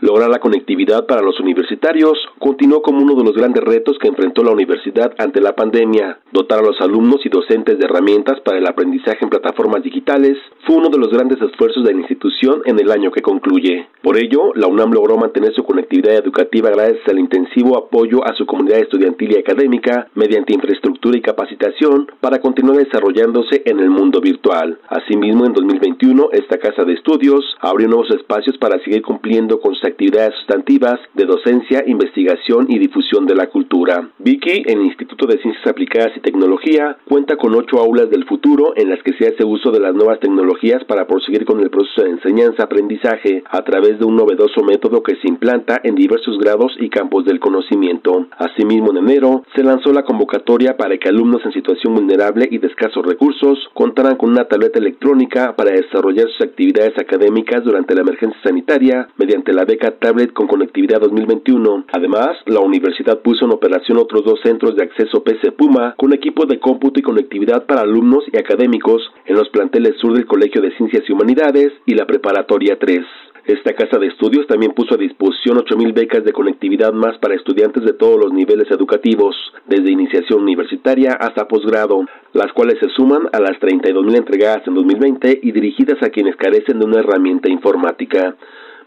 Lograr 0.00 0.30
la 0.30 0.38
conectividad 0.38 1.04
para 1.06 1.20
los 1.20 1.38
universitarios 1.40 2.14
continuó 2.38 2.80
como 2.80 3.02
uno 3.02 3.14
de 3.14 3.22
los 3.22 3.34
grandes 3.34 3.62
retos 3.62 3.98
que 4.00 4.08
enfrentó 4.08 4.42
la 4.42 4.52
universidad 4.52 5.12
ante 5.18 5.42
la 5.42 5.54
pandemia. 5.54 6.20
Dotar 6.32 6.60
a 6.60 6.62
los 6.62 6.80
alumnos 6.80 7.20
y 7.26 7.28
docentes 7.28 7.78
de 7.78 7.84
herramientas 7.84 8.40
para 8.40 8.56
el 8.56 8.66
aprendizaje 8.66 9.18
en 9.20 9.28
plataformas 9.28 9.82
digitales 9.82 10.38
fue 10.66 10.76
uno 10.76 10.88
de 10.88 10.96
los 10.96 11.10
grandes 11.10 11.40
esfuerzos 11.42 11.84
de 11.84 11.92
la 11.92 12.00
institución 12.00 12.62
en 12.64 12.80
el 12.80 12.90
año 12.90 13.10
que 13.10 13.20
concluye. 13.20 13.88
Por 14.02 14.16
ello, 14.16 14.54
la 14.54 14.68
UNAM 14.68 14.90
logró 14.92 15.18
mantener 15.18 15.52
su 15.54 15.64
conectividad 15.64 16.14
educativa 16.14 16.70
gracias 16.70 17.06
al 17.06 17.18
intensivo 17.18 17.76
apoyo 17.76 18.24
a 18.24 18.34
su 18.34 18.46
comunidad 18.46 18.78
estudiantil 18.78 19.32
y 19.32 19.38
académica 19.38 20.08
mediante 20.14 20.54
infraestructura 20.54 21.18
y 21.18 21.20
capacitación 21.20 22.10
para 22.20 22.40
continuar 22.40 22.78
desarrollándose 22.78 23.62
en 23.66 23.80
el 23.80 23.90
mundo 23.90 24.22
virtual. 24.22 24.78
Asimismo, 24.88 25.44
en 25.44 25.52
2021, 25.52 26.30
esta 26.32 26.56
casa 26.56 26.84
de 26.84 26.94
estudios 26.94 27.44
abrió 27.60 27.86
nuevos 27.86 28.10
espacios 28.12 28.56
para 28.56 28.82
seguir 28.82 29.02
cumpliendo 29.02 29.60
con 29.60 29.74
actividades 29.90 30.34
sustantivas 30.36 30.98
de 31.14 31.24
docencia, 31.24 31.84
investigación 31.86 32.66
y 32.68 32.78
difusión 32.78 33.26
de 33.26 33.34
la 33.34 33.48
cultura. 33.48 34.10
Vicky, 34.18 34.62
el 34.66 34.82
Instituto 34.82 35.26
de 35.26 35.38
Ciencias 35.38 35.66
Aplicadas 35.66 36.16
y 36.16 36.20
Tecnología, 36.20 36.96
cuenta 37.08 37.36
con 37.36 37.54
ocho 37.54 37.78
aulas 37.78 38.10
del 38.10 38.24
futuro 38.24 38.72
en 38.76 38.90
las 38.90 39.02
que 39.02 39.12
se 39.14 39.28
hace 39.28 39.44
uso 39.44 39.70
de 39.70 39.80
las 39.80 39.94
nuevas 39.94 40.20
tecnologías 40.20 40.84
para 40.84 41.06
proseguir 41.06 41.44
con 41.44 41.60
el 41.60 41.70
proceso 41.70 42.02
de 42.02 42.10
enseñanza-aprendizaje 42.10 43.42
a 43.50 43.62
través 43.62 43.98
de 43.98 44.04
un 44.04 44.16
novedoso 44.16 44.62
método 44.62 45.02
que 45.02 45.16
se 45.16 45.28
implanta 45.28 45.80
en 45.84 45.94
diversos 45.94 46.38
grados 46.38 46.72
y 46.78 46.88
campos 46.88 47.24
del 47.24 47.40
conocimiento. 47.40 48.26
Asimismo, 48.38 48.90
en 48.90 48.98
enero 48.98 49.44
se 49.54 49.62
lanzó 49.62 49.92
la 49.92 50.04
convocatoria 50.04 50.76
para 50.76 50.96
que 50.98 51.08
alumnos 51.08 51.44
en 51.44 51.52
situación 51.52 51.94
vulnerable 51.94 52.48
y 52.50 52.58
de 52.58 52.68
escasos 52.68 53.04
recursos 53.04 53.58
contaran 53.74 54.16
con 54.16 54.30
una 54.30 54.44
tableta 54.44 54.78
electrónica 54.78 55.54
para 55.56 55.72
desarrollar 55.72 56.26
sus 56.28 56.42
actividades 56.42 56.98
académicas 56.98 57.64
durante 57.64 57.94
la 57.94 58.02
emergencia 58.02 58.40
sanitaria 58.42 59.08
mediante 59.16 59.52
la 59.52 59.64
beca 59.64 59.79
Tablet 59.88 60.32
con 60.34 60.46
Conectividad 60.46 61.00
2021. 61.00 61.86
Además, 61.92 62.36
la 62.44 62.60
universidad 62.60 63.20
puso 63.20 63.46
en 63.46 63.52
operación 63.52 63.96
otros 63.96 64.22
dos 64.24 64.38
centros 64.42 64.76
de 64.76 64.84
acceso 64.84 65.24
PC 65.24 65.52
Puma 65.52 65.94
con 65.96 66.12
equipos 66.12 66.46
de 66.48 66.60
cómputo 66.60 67.00
y 67.00 67.02
conectividad 67.02 67.64
para 67.64 67.80
alumnos 67.80 68.24
y 68.30 68.36
académicos 68.36 69.02
en 69.24 69.36
los 69.36 69.48
planteles 69.48 69.96
sur 69.98 70.12
del 70.12 70.26
Colegio 70.26 70.60
de 70.60 70.76
Ciencias 70.76 71.04
y 71.08 71.12
Humanidades 71.12 71.72
y 71.86 71.94
la 71.94 72.06
Preparatoria 72.06 72.78
3. 72.78 73.00
Esta 73.46 73.72
casa 73.72 73.98
de 73.98 74.08
estudios 74.08 74.46
también 74.46 74.72
puso 74.72 74.94
a 74.94 74.98
disposición 74.98 75.56
8.000 75.56 75.94
becas 75.94 76.24
de 76.24 76.32
conectividad 76.32 76.92
más 76.92 77.16
para 77.18 77.34
estudiantes 77.34 77.82
de 77.84 77.94
todos 77.94 78.18
los 78.22 78.32
niveles 78.32 78.70
educativos, 78.70 79.34
desde 79.66 79.90
iniciación 79.90 80.42
universitaria 80.42 81.14
hasta 81.18 81.48
posgrado, 81.48 82.04
las 82.34 82.52
cuales 82.52 82.78
se 82.80 82.90
suman 82.90 83.28
a 83.32 83.40
las 83.40 83.58
32.000 83.58 84.16
entregadas 84.16 84.66
en 84.66 84.74
2020 84.74 85.40
y 85.42 85.52
dirigidas 85.52 86.02
a 86.02 86.10
quienes 86.10 86.36
carecen 86.36 86.78
de 86.78 86.84
una 86.84 87.00
herramienta 87.00 87.50
informática. 87.50 88.36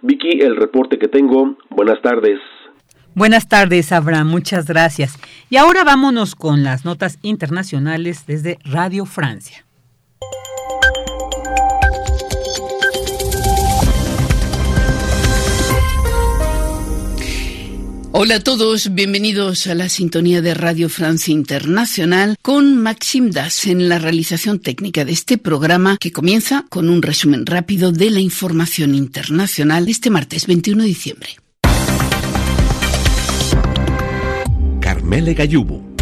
Vicky, 0.03 0.41
el 0.41 0.57
reporte 0.57 0.99
que 0.99 1.07
tengo. 1.07 1.55
Buenas 1.69 2.01
tardes. 2.01 2.39
Buenas 3.15 3.47
tardes, 3.47 3.91
Abraham. 3.93 4.27
Muchas 4.27 4.65
gracias. 4.65 5.17
Y 5.49 5.55
ahora 5.55 5.85
vámonos 5.85 6.35
con 6.35 6.63
las 6.63 6.84
notas 6.84 7.19
internacionales 7.21 8.25
desde 8.27 8.59
Radio 8.65 9.05
Francia. 9.05 9.62
Hola 18.15 18.35
a 18.35 18.40
todos, 18.41 18.94
bienvenidos 18.94 19.65
a 19.65 19.73
la 19.73 19.90
sintonía 19.90 20.44
de 20.44 20.53
Radio 20.53 20.88
Francia 20.88 21.31
Internacional 21.31 22.38
con 22.44 22.77
Maxim 22.77 23.31
Das 23.31 23.65
en 23.65 23.90
la 23.90 23.98
realización 23.98 24.60
técnica 24.60 25.03
de 25.03 25.14
este 25.14 25.40
programa 25.40 25.98
que 25.99 26.11
comienza 26.11 26.64
con 26.69 26.91
un 26.91 27.02
resumen 27.02 27.48
rápido 27.48 27.91
de 27.91 28.11
la 28.11 28.19
información 28.19 28.94
internacional 28.94 29.90
este 29.90 30.11
martes 30.11 30.45
21 30.45 30.84
de 30.84 30.88
diciembre. 30.88 31.30
Carmele 34.80 35.34
Gallubo 35.34 35.94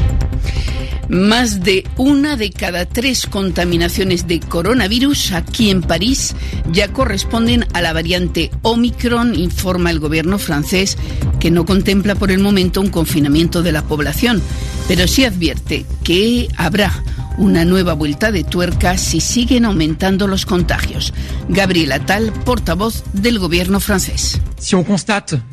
más 1.12 1.62
de 1.62 1.84
una 1.98 2.38
de 2.38 2.52
cada 2.52 2.86
tres 2.86 3.26
contaminaciones 3.26 4.28
de 4.28 4.40
coronavirus 4.40 5.34
aquí 5.34 5.70
en 5.70 5.82
París 5.82 6.36
ya 6.72 6.88
corresponden 6.94 7.66
a 7.74 7.82
la 7.82 7.92
variante 7.92 8.50
Omicron, 8.62 9.36
informa 9.36 9.92
el 9.92 10.00
gobierno 10.00 10.40
francés, 10.40 10.98
que 11.42 11.52
no 11.52 11.66
contempla 11.66 12.14
por 12.14 12.32
el 12.32 12.40
momento 12.40 12.80
un 12.80 12.90
confinamiento 12.90 13.64
de 13.64 13.72
la 13.72 13.82
población, 13.82 14.42
pero 14.88 15.08
sí 15.08 15.26
advierte 15.26 15.88
que 16.04 16.48
habrá 16.56 17.04
una 17.42 17.66
nueva 17.66 17.94
vuelta 17.94 18.32
de 18.32 18.44
tuerca 18.44 19.00
si 19.00 19.20
siguen 19.20 19.66
aumentando 19.66 20.28
los 20.28 20.46
contagios. 20.46 21.12
Gabriela 21.50 22.06
Tal, 22.06 22.32
portavoz 22.32 23.04
del 23.14 23.40
gobierno 23.40 23.80
francés. 23.80 24.40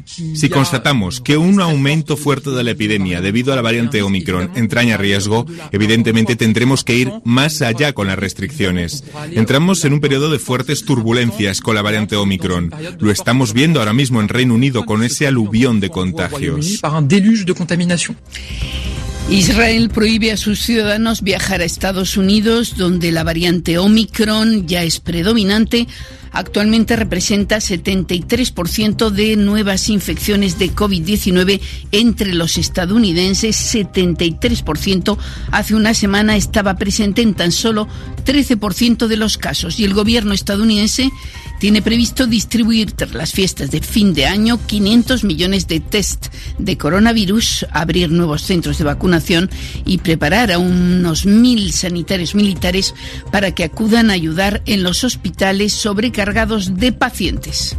Si 0.05 0.51
constatamos 0.51 1.23
que 1.23 1.39
un 1.39 1.63
aumento 1.63 2.19
fuerte 2.19 2.51
de 2.51 2.63
la 2.63 2.73
epidemia 2.73 3.23
debido 3.23 3.55
a 3.55 3.57
la 3.57 3.63
variante 3.63 4.03
Omicron 4.03 4.51
entraña 4.55 4.99
riesgo, 4.99 5.47
evidentemente 5.73 6.37
tendremos 6.37 6.85
que 6.85 6.95
ir 6.97 7.11
más 7.25 7.63
allá 7.63 7.95
con 7.95 8.09
las 8.09 8.19
restricciones. 8.19 9.05
Entramos 9.33 9.83
en 9.87 9.95
un 9.95 10.01
periodo 10.01 10.31
de 10.31 10.39
fuertes 10.39 10.85
turbulencias 10.85 11.63
con 11.63 11.75
la 11.75 11.81
variante 11.81 12.17
Omicron. 12.17 12.71
Lo 12.99 13.11
estamos 13.11 13.55
viendo 13.55 13.81
ahora 13.81 13.95
mismo 13.95 14.21
en 14.21 14.29
Reino 14.29 14.55
Unido 14.55 14.85
con 14.85 15.03
ese 15.03 15.27
aluvión 15.27 15.81
de 15.81 15.89
contagios. 15.89 16.81
Israel 19.31 19.91
prohíbe 19.91 20.33
a 20.33 20.39
sus 20.39 20.61
ciudadanos 20.61 21.23
viajar 21.23 21.61
a 21.61 21.65
Estados 21.65 22.17
Unidos, 22.17 22.77
donde 22.77 23.13
la 23.13 23.25
variante 23.25 23.77
Omicron 23.77 24.67
ya 24.67 24.83
es 24.85 25.01
predominante 25.01 25.87
Actualmente 26.39 26.95
representa 26.95 27.57
73% 27.57 29.11
de 29.11 29.35
nuevas 29.35 29.89
infecciones 29.89 30.57
de 30.57 30.71
COVID-19 30.71 31.61
entre 31.91 32.33
los 32.33 32.59
estadounidenses. 32.59 33.75
73% 33.75 35.19
hace 35.51 35.75
una 35.75 35.95
semana 35.95 36.37
estaba 36.37 36.77
presente 36.77 37.23
en 37.23 37.35
tan 37.35 37.51
solo 37.51 37.89
13% 38.25 39.09
de 39.09 39.17
los 39.17 39.37
casos. 39.37 39.81
Y 39.81 39.85
el 39.85 39.95
gobierno 39.95 40.33
estadounidense 40.33 41.11
tiene 41.59 41.83
previsto 41.83 42.29
distribuir 42.29 42.93
tras 42.93 43.15
las 43.15 43.33
fiestas 43.33 43.73
de 43.73 43.81
fin 43.81 44.15
de 44.15 44.27
año 44.27 44.61
500 44.65 45.25
millones 45.25 45.67
de 45.67 45.81
test 45.81 46.27
de 46.59 46.79
coronavirus, 46.79 47.67
abrir 47.73 48.13
nuevos 48.13 48.43
centros 48.43 48.79
de 48.79 48.85
vacunación 48.85 49.51
y 49.85 49.99
preparar 49.99 50.53
a 50.53 50.61
unos 50.61 51.27
mil 51.27 51.73
sanitarios 51.73 52.37
militares 52.37 52.95
para 53.33 53.57
que 53.57 53.65
acudan 53.65 54.11
a 54.11 54.13
ayudar 54.13 54.63
en 54.67 54.85
los 54.85 55.03
hospitales 55.03 55.73
sobrecargados 55.73 56.28
de 56.77 56.93
pacientes. 56.93 57.77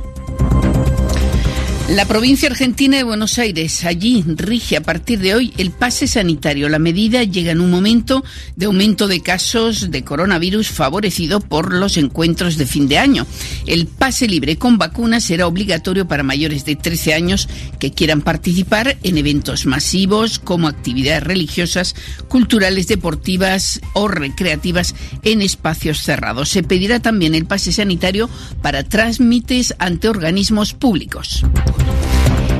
La 1.89 2.05
provincia 2.05 2.47
argentina 2.47 2.97
de 2.97 3.03
Buenos 3.03 3.39
Aires, 3.39 3.83
allí 3.83 4.23
rige 4.27 4.77
a 4.77 4.81
partir 4.81 5.17
de 5.17 5.33
hoy 5.33 5.51
el 5.57 5.71
pase 5.71 6.05
sanitario. 6.07 6.69
La 6.69 6.77
medida 6.77 7.23
llega 7.23 7.51
en 7.51 7.61
un 7.61 7.71
momento 7.71 8.23
de 8.55 8.67
aumento 8.67 9.07
de 9.07 9.21
casos 9.21 9.89
de 9.89 10.03
coronavirus 10.03 10.69
favorecido 10.69 11.39
por 11.39 11.73
los 11.73 11.97
encuentros 11.97 12.57
de 12.57 12.67
fin 12.67 12.87
de 12.87 12.99
año. 12.99 13.25
El 13.65 13.87
pase 13.87 14.27
libre 14.27 14.55
con 14.55 14.77
vacunas 14.77 15.23
será 15.23 15.47
obligatorio 15.47 16.07
para 16.07 16.21
mayores 16.21 16.63
de 16.63 16.75
13 16.75 17.15
años 17.15 17.49
que 17.79 17.91
quieran 17.91 18.21
participar 18.21 18.99
en 19.01 19.17
eventos 19.17 19.65
masivos 19.65 20.37
como 20.37 20.67
actividades 20.67 21.23
religiosas, 21.23 21.95
culturales, 22.27 22.87
deportivas 22.87 23.81
o 23.93 24.07
recreativas 24.07 24.93
en 25.23 25.41
espacios 25.41 26.01
cerrados. 26.01 26.49
Se 26.49 26.61
pedirá 26.61 26.99
también 26.99 27.33
el 27.33 27.47
pase 27.47 27.71
sanitario 27.71 28.29
para 28.61 28.83
trámites 28.83 29.73
ante 29.79 30.07
organismos 30.07 30.75
públicos. 30.75 31.43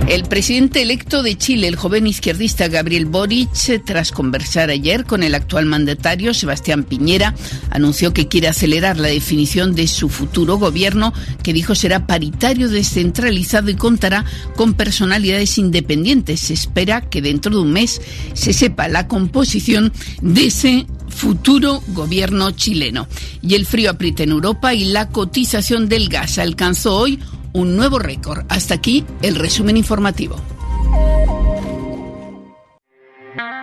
El 0.10 0.24
presidente 0.24 0.82
electo 0.82 1.22
de 1.22 1.38
Chile, 1.38 1.68
el 1.68 1.76
joven 1.76 2.08
izquierdista 2.08 2.68
Gabriel 2.68 3.06
Boric, 3.06 3.52
tras 3.86 4.12
conversar 4.12 4.72
ayer 4.72 5.06
con 5.06 5.22
el 5.22 5.36
actual 5.36 5.68
mandatario 5.68 6.34
Sebastián 6.34 6.84
Piñera, 6.84 7.36
anunció 7.70 8.12
que 8.12 8.28
quiere 8.28 8.48
acelerar 8.48 8.98
la 8.98 9.10
definición 9.10 9.76
de 9.76 9.86
su 9.86 10.10
futuro 10.10 10.58
gobierno, 10.58 11.14
que 11.44 11.54
dijo 11.54 11.76
será 11.76 12.08
paritario, 12.08 12.70
descentralizado 12.70 13.70
y 13.70 13.76
contará 13.76 14.26
con 14.56 14.74
personalidades 14.74 15.60
independientes. 15.60 16.40
Se 16.40 16.56
espera 16.56 17.02
que 17.02 17.22
dentro 17.22 17.52
de 17.54 17.62
un 17.62 17.72
mes 17.72 18.02
se 18.34 18.52
sepa 18.52 18.88
la 18.88 19.08
composición 19.08 19.94
de 20.24 20.48
ese 20.48 20.88
futuro 21.08 21.84
gobierno 21.90 22.50
chileno. 22.50 23.08
Y 23.44 23.54
el 23.54 23.68
frío 23.68 23.91
aprieta 23.91 24.24
en 24.24 24.32
Europa 24.32 24.74
y 24.74 24.86
la 24.86 25.10
cotización 25.10 25.88
del 25.88 26.10
gas 26.10 26.40
alcanzó 26.40 26.96
hoy 26.96 27.20
un 27.54 27.76
nuevo 27.76 28.00
récord. 28.00 28.46
Hasta 28.50 28.76
aquí 28.76 29.06
el 29.22 29.36
resumen 29.36 29.78
informativo. 29.78 30.36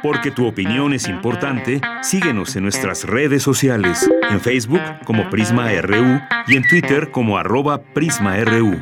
Porque 0.03 0.31
tu 0.31 0.47
opinión 0.47 0.93
es 0.93 1.09
importante, 1.09 1.81
síguenos 2.03 2.55
en 2.55 2.63
nuestras 2.63 3.05
redes 3.05 3.43
sociales, 3.43 4.09
en 4.31 4.41
Facebook 4.41 4.81
como 5.05 5.29
Prisma 5.31 5.71
RU 5.81 6.21
y 6.47 6.57
en 6.57 6.69
Twitter 6.69 7.11
como 7.11 7.39
arroba 7.39 7.83
PrismaRU. 7.83 8.77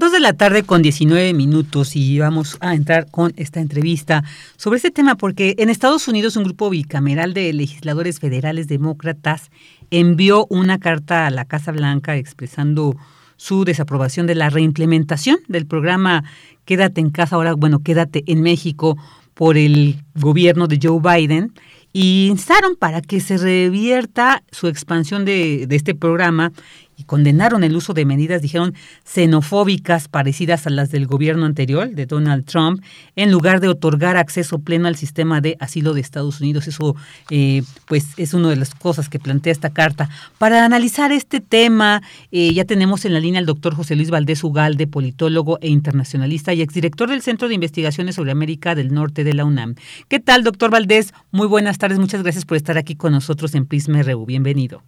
Dos 0.00 0.12
de 0.12 0.20
la 0.20 0.32
tarde 0.32 0.62
con 0.62 0.80
19 0.80 1.34
minutos 1.34 1.94
y 1.94 2.18
vamos 2.18 2.56
a 2.60 2.74
entrar 2.74 3.10
con 3.10 3.34
esta 3.36 3.60
entrevista 3.60 4.24
sobre 4.56 4.78
este 4.78 4.90
tema 4.90 5.14
porque 5.14 5.56
en 5.58 5.68
Estados 5.68 6.08
Unidos 6.08 6.36
un 6.36 6.44
grupo 6.44 6.70
bicameral 6.70 7.34
de 7.34 7.52
legisladores 7.52 8.18
federales 8.18 8.66
demócratas 8.66 9.50
envió 9.90 10.46
una 10.48 10.78
carta 10.78 11.26
a 11.26 11.30
la 11.30 11.44
Casa 11.44 11.70
Blanca 11.70 12.16
expresando 12.16 12.96
su 13.36 13.66
desaprobación 13.66 14.26
de 14.26 14.36
la 14.36 14.48
reimplementación 14.48 15.36
del 15.48 15.66
programa 15.66 16.24
Quédate 16.64 17.02
en 17.02 17.10
casa 17.10 17.36
ahora, 17.36 17.52
bueno, 17.52 17.80
Quédate 17.80 18.24
en 18.26 18.40
México 18.40 18.96
por 19.34 19.58
el 19.58 20.02
gobierno 20.14 20.66
de 20.66 20.78
Joe 20.82 20.98
Biden 20.98 21.52
y 21.92 22.28
instaron 22.30 22.74
para 22.74 23.02
que 23.02 23.20
se 23.20 23.36
revierta 23.36 24.42
su 24.50 24.66
expansión 24.66 25.26
de, 25.26 25.66
de 25.66 25.76
este 25.76 25.94
programa 25.94 26.52
y 27.00 27.04
condenaron 27.04 27.64
el 27.64 27.74
uso 27.74 27.94
de 27.94 28.04
medidas, 28.04 28.42
dijeron, 28.42 28.74
xenofóbicas 29.04 30.08
parecidas 30.08 30.66
a 30.66 30.70
las 30.70 30.90
del 30.90 31.06
gobierno 31.06 31.46
anterior, 31.46 31.88
de 31.88 32.04
Donald 32.04 32.44
Trump, 32.44 32.82
en 33.16 33.32
lugar 33.32 33.60
de 33.60 33.68
otorgar 33.68 34.18
acceso 34.18 34.58
pleno 34.58 34.86
al 34.86 34.96
sistema 34.96 35.40
de 35.40 35.56
asilo 35.60 35.94
de 35.94 36.02
Estados 36.02 36.40
Unidos. 36.42 36.68
Eso, 36.68 36.94
eh, 37.30 37.62
pues, 37.86 38.08
es 38.18 38.34
una 38.34 38.50
de 38.50 38.56
las 38.56 38.74
cosas 38.74 39.08
que 39.08 39.18
plantea 39.18 39.50
esta 39.50 39.70
carta. 39.70 40.10
Para 40.36 40.62
analizar 40.64 41.10
este 41.10 41.40
tema, 41.40 42.02
eh, 42.32 42.52
ya 42.52 42.66
tenemos 42.66 43.06
en 43.06 43.14
la 43.14 43.20
línea 43.20 43.40
al 43.40 43.46
doctor 43.46 43.74
José 43.74 43.96
Luis 43.96 44.10
Valdés 44.10 44.44
Ugalde, 44.44 44.86
politólogo 44.86 45.58
e 45.62 45.68
internacionalista 45.68 46.52
y 46.52 46.60
exdirector 46.60 47.08
del 47.08 47.22
Centro 47.22 47.48
de 47.48 47.54
Investigaciones 47.54 48.16
sobre 48.16 48.30
América 48.30 48.74
del 48.74 48.92
Norte 48.92 49.24
de 49.24 49.32
la 49.32 49.46
UNAM. 49.46 49.74
¿Qué 50.08 50.20
tal, 50.20 50.44
doctor 50.44 50.70
Valdés? 50.70 51.14
Muy 51.30 51.46
buenas 51.46 51.78
tardes. 51.78 51.98
Muchas 51.98 52.22
gracias 52.22 52.44
por 52.44 52.58
estar 52.58 52.76
aquí 52.76 52.94
con 52.94 53.12
nosotros 53.12 53.54
en 53.54 53.64
Prisma 53.64 54.02
RU. 54.02 54.26
Bienvenido. 54.26 54.82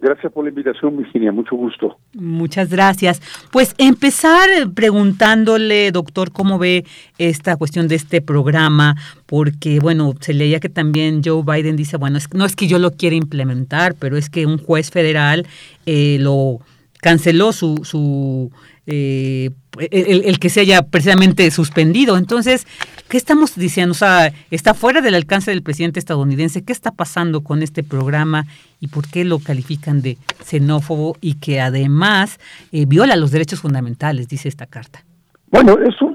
Gracias 0.00 0.32
por 0.32 0.44
la 0.44 0.50
invitación, 0.50 0.96
Virginia. 0.96 1.32
Mucho 1.32 1.56
gusto. 1.56 1.96
Muchas 2.14 2.70
gracias. 2.70 3.20
Pues 3.50 3.74
empezar 3.78 4.48
preguntándole, 4.74 5.90
doctor, 5.90 6.32
cómo 6.32 6.58
ve 6.58 6.84
esta 7.18 7.56
cuestión 7.56 7.88
de 7.88 7.94
este 7.94 8.20
programa, 8.20 8.96
porque, 9.26 9.80
bueno, 9.80 10.14
se 10.20 10.34
leía 10.34 10.60
que 10.60 10.68
también 10.68 11.22
Joe 11.24 11.42
Biden 11.42 11.76
dice, 11.76 11.96
bueno, 11.96 12.18
no 12.34 12.44
es 12.44 12.56
que 12.56 12.66
yo 12.66 12.78
lo 12.78 12.92
quiera 12.92 13.16
implementar, 13.16 13.94
pero 13.98 14.16
es 14.16 14.28
que 14.28 14.46
un 14.46 14.58
juez 14.58 14.90
federal 14.90 15.46
eh, 15.86 16.18
lo 16.20 16.60
canceló 17.00 17.52
su, 17.52 17.84
su 17.84 18.50
eh, 18.86 19.50
el, 19.78 20.38
que 20.38 20.48
se 20.48 20.60
haya 20.60 20.82
precisamente 20.82 21.50
suspendido. 21.50 22.16
Entonces, 22.16 22.66
¿qué 23.08 23.16
estamos 23.16 23.56
diciendo? 23.56 23.92
O 23.92 23.94
sea, 23.94 24.32
está 24.50 24.74
fuera 24.74 25.00
del 25.00 25.14
alcance 25.14 25.50
del 25.50 25.62
presidente 25.62 25.98
estadounidense. 25.98 26.64
¿Qué 26.64 26.72
está 26.72 26.92
pasando 26.92 27.42
con 27.42 27.62
este 27.62 27.82
programa 27.82 28.46
y 28.80 28.88
por 28.88 29.08
qué 29.08 29.24
lo 29.24 29.38
califican 29.38 30.02
de 30.02 30.18
xenófobo 30.44 31.16
y 31.20 31.34
que 31.34 31.60
además 31.60 32.38
eh, 32.72 32.86
viola 32.86 33.16
los 33.16 33.32
derechos 33.32 33.60
fundamentales, 33.60 34.28
dice 34.28 34.48
esta 34.48 34.66
carta? 34.66 35.04
Bueno, 35.50 35.78
es 35.78 36.00
un 36.00 36.14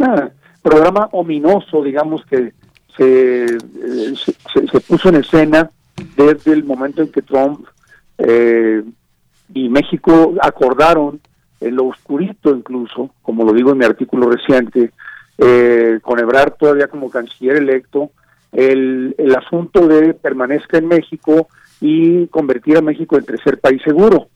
programa 0.62 1.10
ominoso, 1.12 1.84
digamos, 1.84 2.26
que 2.26 2.54
se, 2.98 3.46
eh, 3.46 3.58
se, 4.72 4.80
puso 4.82 5.10
en 5.10 5.16
escena 5.16 5.70
desde 6.16 6.54
el 6.54 6.64
momento 6.64 7.02
en 7.02 7.12
que 7.12 7.22
Trump 7.22 7.66
eh, 8.18 8.84
y 9.54 9.70
México 9.70 10.34
acordaron 10.42 11.20
en 11.60 11.76
lo 11.76 11.88
oscurito 11.88 12.56
incluso, 12.56 13.12
como 13.22 13.44
lo 13.46 13.54
digo 13.54 13.72
en 13.72 13.78
mi 13.78 13.86
artículo 13.86 14.30
reciente, 14.30 14.92
eh, 15.38 16.00
con 16.02 16.20
Ebrard 16.20 16.54
todavía 16.60 16.88
como 16.88 17.10
canciller 17.10 17.58
electo, 17.58 18.12
el, 18.52 19.16
el 19.18 19.36
asunto 19.36 19.88
de 19.88 20.14
permanezca 20.14 20.78
en 20.78 20.88
México 20.88 21.48
y 21.80 22.28
convertir 22.28 22.78
a 22.78 22.82
México 22.82 23.18
en 23.18 23.26
tercer 23.26 23.60
país 23.60 23.82
seguro. 23.84 24.28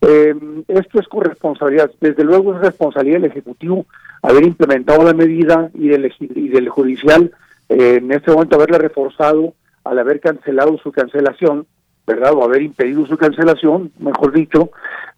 Eh, 0.00 0.34
esto 0.68 0.98
es 0.98 1.08
corresponsabilidad, 1.08 1.90
desde 2.00 2.24
luego 2.24 2.54
es 2.54 2.60
responsabilidad 2.60 3.20
del 3.20 3.30
Ejecutivo 3.30 3.84
haber 4.22 4.44
implementado 4.44 5.04
la 5.04 5.12
medida 5.12 5.70
y 5.74 5.88
del, 5.88 6.12
y 6.18 6.48
del 6.48 6.68
Judicial 6.68 7.32
eh, 7.68 7.96
en 7.96 8.10
este 8.10 8.30
momento 8.30 8.56
haberla 8.56 8.78
reforzado 8.78 9.54
al 9.84 9.98
haber 9.98 10.20
cancelado 10.20 10.78
su 10.78 10.90
cancelación, 10.90 11.66
¿verdad? 12.10 12.32
O 12.34 12.44
haber 12.44 12.62
impedido 12.62 13.06
su 13.06 13.16
cancelación, 13.16 13.92
mejor 13.98 14.32
dicho, 14.32 14.70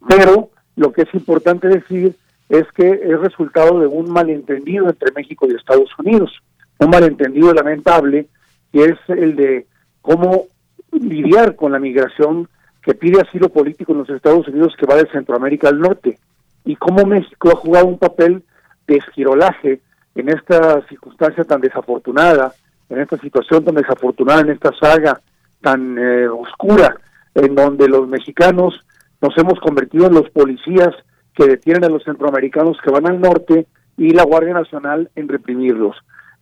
pero 0.08 0.50
lo 0.76 0.92
que 0.92 1.02
es 1.02 1.14
importante 1.14 1.68
decir 1.68 2.14
es 2.48 2.64
que 2.72 2.88
es 2.88 3.20
resultado 3.20 3.80
de 3.80 3.86
un 3.86 4.10
malentendido 4.10 4.88
entre 4.88 5.12
México 5.12 5.46
y 5.48 5.54
Estados 5.54 5.90
Unidos, 5.98 6.42
un 6.78 6.90
malentendido 6.90 7.52
lamentable, 7.54 8.26
que 8.72 8.84
es 8.84 8.98
el 9.08 9.36
de 9.36 9.66
cómo 10.02 10.44
lidiar 10.92 11.56
con 11.56 11.72
la 11.72 11.78
migración 11.78 12.48
que 12.82 12.94
pide 12.94 13.20
asilo 13.20 13.48
político 13.48 13.92
en 13.92 13.98
los 13.98 14.10
Estados 14.10 14.46
Unidos 14.48 14.74
que 14.76 14.86
va 14.86 14.96
de 14.96 15.06
Centroamérica 15.06 15.68
al 15.68 15.80
norte, 15.80 16.18
y 16.64 16.76
cómo 16.76 17.06
México 17.06 17.50
ha 17.50 17.56
jugado 17.56 17.86
un 17.86 17.98
papel 17.98 18.42
de 18.86 18.96
esquirolaje 18.96 19.80
en 20.14 20.28
esta 20.28 20.82
circunstancia 20.88 21.44
tan 21.44 21.60
desafortunada, 21.60 22.52
en 22.90 23.00
esta 23.00 23.16
situación 23.18 23.64
tan 23.64 23.74
desafortunada, 23.74 24.42
en 24.42 24.50
esta 24.50 24.72
saga 24.74 25.20
tan 25.62 25.98
eh, 25.98 26.28
oscura, 26.28 26.96
en 27.34 27.54
donde 27.54 27.88
los 27.88 28.06
mexicanos 28.08 28.84
nos 29.20 29.36
hemos 29.38 29.58
convertido 29.60 30.06
en 30.06 30.14
los 30.14 30.28
policías 30.30 30.90
que 31.34 31.46
detienen 31.46 31.84
a 31.84 31.88
los 31.88 32.04
centroamericanos 32.04 32.76
que 32.84 32.90
van 32.90 33.06
al 33.06 33.20
norte 33.20 33.66
y 33.96 34.10
la 34.10 34.24
Guardia 34.24 34.52
Nacional 34.52 35.10
en 35.14 35.28
reprimirlos 35.28 35.96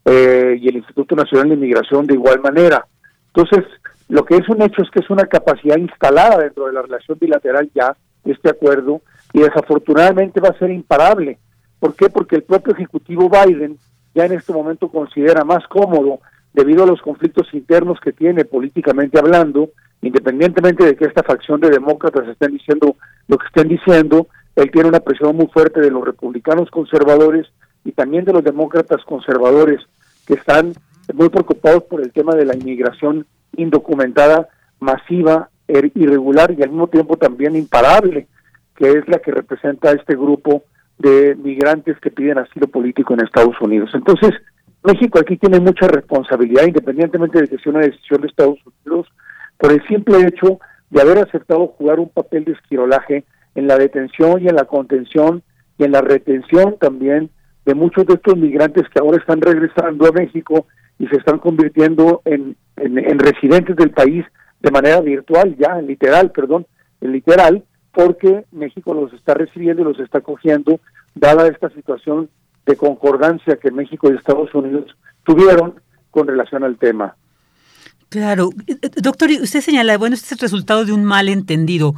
eh, 0.04 0.56
y 0.60 0.68
el 0.68 0.76
Instituto 0.76 1.14
Nacional 1.14 1.50
de 1.50 1.54
Inmigración 1.54 2.06
de 2.06 2.14
igual 2.14 2.40
manera. 2.40 2.86
Entonces, 3.34 3.64
lo 4.08 4.24
que 4.24 4.36
es 4.36 4.48
un 4.48 4.62
hecho 4.62 4.82
es 4.82 4.90
que 4.90 5.00
es 5.00 5.10
una 5.10 5.26
capacidad 5.26 5.76
instalada 5.76 6.38
dentro 6.38 6.66
de 6.66 6.72
la 6.72 6.82
relación 6.82 7.18
bilateral 7.20 7.70
ya, 7.74 7.96
este 8.24 8.50
acuerdo, 8.50 9.02
y 9.32 9.40
desafortunadamente 9.40 10.40
va 10.40 10.48
a 10.48 10.58
ser 10.58 10.70
imparable. 10.70 11.38
¿Por 11.78 11.94
qué? 11.94 12.10
Porque 12.10 12.36
el 12.36 12.42
propio 12.42 12.72
Ejecutivo 12.72 13.30
Biden 13.30 13.78
ya 14.14 14.24
en 14.24 14.32
este 14.32 14.52
momento 14.52 14.88
considera 14.88 15.44
más 15.44 15.66
cómodo, 15.68 16.20
debido 16.52 16.84
a 16.84 16.86
los 16.86 17.00
conflictos 17.00 17.48
internos 17.52 18.00
que 18.00 18.12
tiene 18.12 18.44
políticamente 18.44 19.18
hablando, 19.18 19.70
independientemente 20.02 20.84
de 20.84 20.96
que 20.96 21.04
esta 21.04 21.22
facción 21.22 21.60
de 21.60 21.70
demócratas 21.70 22.26
estén 22.28 22.52
diciendo 22.52 22.96
lo 23.28 23.38
que 23.38 23.46
estén 23.46 23.68
diciendo, 23.68 24.28
él 24.56 24.70
tiene 24.70 24.88
una 24.88 25.00
presión 25.00 25.36
muy 25.36 25.46
fuerte 25.46 25.80
de 25.80 25.90
los 25.90 26.04
republicanos 26.04 26.70
conservadores 26.70 27.46
y 27.84 27.92
también 27.92 28.24
de 28.24 28.32
los 28.32 28.44
demócratas 28.44 29.04
conservadores 29.04 29.80
que 30.26 30.34
están 30.34 30.74
muy 31.14 31.28
preocupados 31.28 31.84
por 31.84 32.00
el 32.00 32.12
tema 32.12 32.34
de 32.34 32.44
la 32.44 32.54
inmigración 32.54 33.26
indocumentada, 33.56 34.48
masiva, 34.80 35.50
er, 35.68 35.90
irregular 35.94 36.54
y 36.56 36.62
al 36.62 36.70
mismo 36.70 36.88
tiempo 36.88 37.16
también 37.16 37.56
imparable, 37.56 38.26
que 38.76 38.90
es 38.90 39.08
la 39.08 39.18
que 39.18 39.30
representa 39.30 39.92
este 39.92 40.14
grupo 40.14 40.64
de 40.98 41.34
migrantes 41.36 41.98
que 42.00 42.10
piden 42.10 42.38
asilo 42.38 42.68
político 42.68 43.14
en 43.14 43.20
Estados 43.20 43.58
Unidos. 43.60 43.90
Entonces, 43.94 44.32
México 44.82 45.18
aquí 45.18 45.36
tiene 45.36 45.60
mucha 45.60 45.86
responsabilidad, 45.88 46.66
independientemente 46.66 47.40
de 47.40 47.48
que 47.48 47.58
sea 47.58 47.72
una 47.72 47.80
decisión 47.80 48.22
de 48.22 48.28
Estados 48.28 48.58
Unidos, 48.64 49.08
por 49.58 49.72
el 49.72 49.86
simple 49.86 50.20
hecho 50.26 50.58
de 50.90 51.00
haber 51.02 51.18
aceptado 51.18 51.68
jugar 51.68 52.00
un 52.00 52.08
papel 52.08 52.44
de 52.44 52.52
esquirolaje 52.52 53.24
en 53.54 53.66
la 53.66 53.76
detención 53.76 54.42
y 54.42 54.48
en 54.48 54.56
la 54.56 54.64
contención 54.64 55.42
y 55.78 55.84
en 55.84 55.92
la 55.92 56.00
retención 56.00 56.76
también 56.78 57.30
de 57.64 57.74
muchos 57.74 58.06
de 58.06 58.14
estos 58.14 58.36
migrantes 58.36 58.88
que 58.88 58.98
ahora 58.98 59.18
están 59.18 59.40
regresando 59.40 60.06
a 60.06 60.12
México 60.12 60.66
y 60.98 61.06
se 61.08 61.16
están 61.16 61.38
convirtiendo 61.38 62.22
en, 62.24 62.56
en, 62.76 63.18
residentes 63.18 63.76
del 63.76 63.90
país 63.90 64.24
de 64.60 64.70
manera 64.70 65.00
virtual, 65.00 65.56
ya, 65.56 65.78
en 65.78 65.86
literal, 65.86 66.30
perdón, 66.30 66.66
en 67.00 67.12
literal, 67.12 67.64
porque 67.92 68.44
México 68.52 68.94
los 68.94 69.12
está 69.12 69.34
recibiendo 69.34 69.82
y 69.82 69.86
los 69.86 70.00
está 70.00 70.20
cogiendo, 70.20 70.80
dada 71.14 71.48
esta 71.48 71.70
situación 71.70 72.28
de 72.70 72.76
concordancia 72.76 73.56
que 73.56 73.70
México 73.70 74.10
y 74.10 74.16
Estados 74.16 74.54
Unidos 74.54 74.96
tuvieron 75.24 75.80
con 76.10 76.26
relación 76.26 76.64
al 76.64 76.78
tema. 76.78 77.16
Claro, 78.08 78.50
doctor, 78.96 79.30
usted 79.30 79.60
señala, 79.60 79.96
bueno, 79.98 80.14
este 80.14 80.26
es 80.26 80.32
el 80.32 80.38
resultado 80.38 80.84
de 80.84 80.92
un 80.92 81.04
malentendido. 81.04 81.94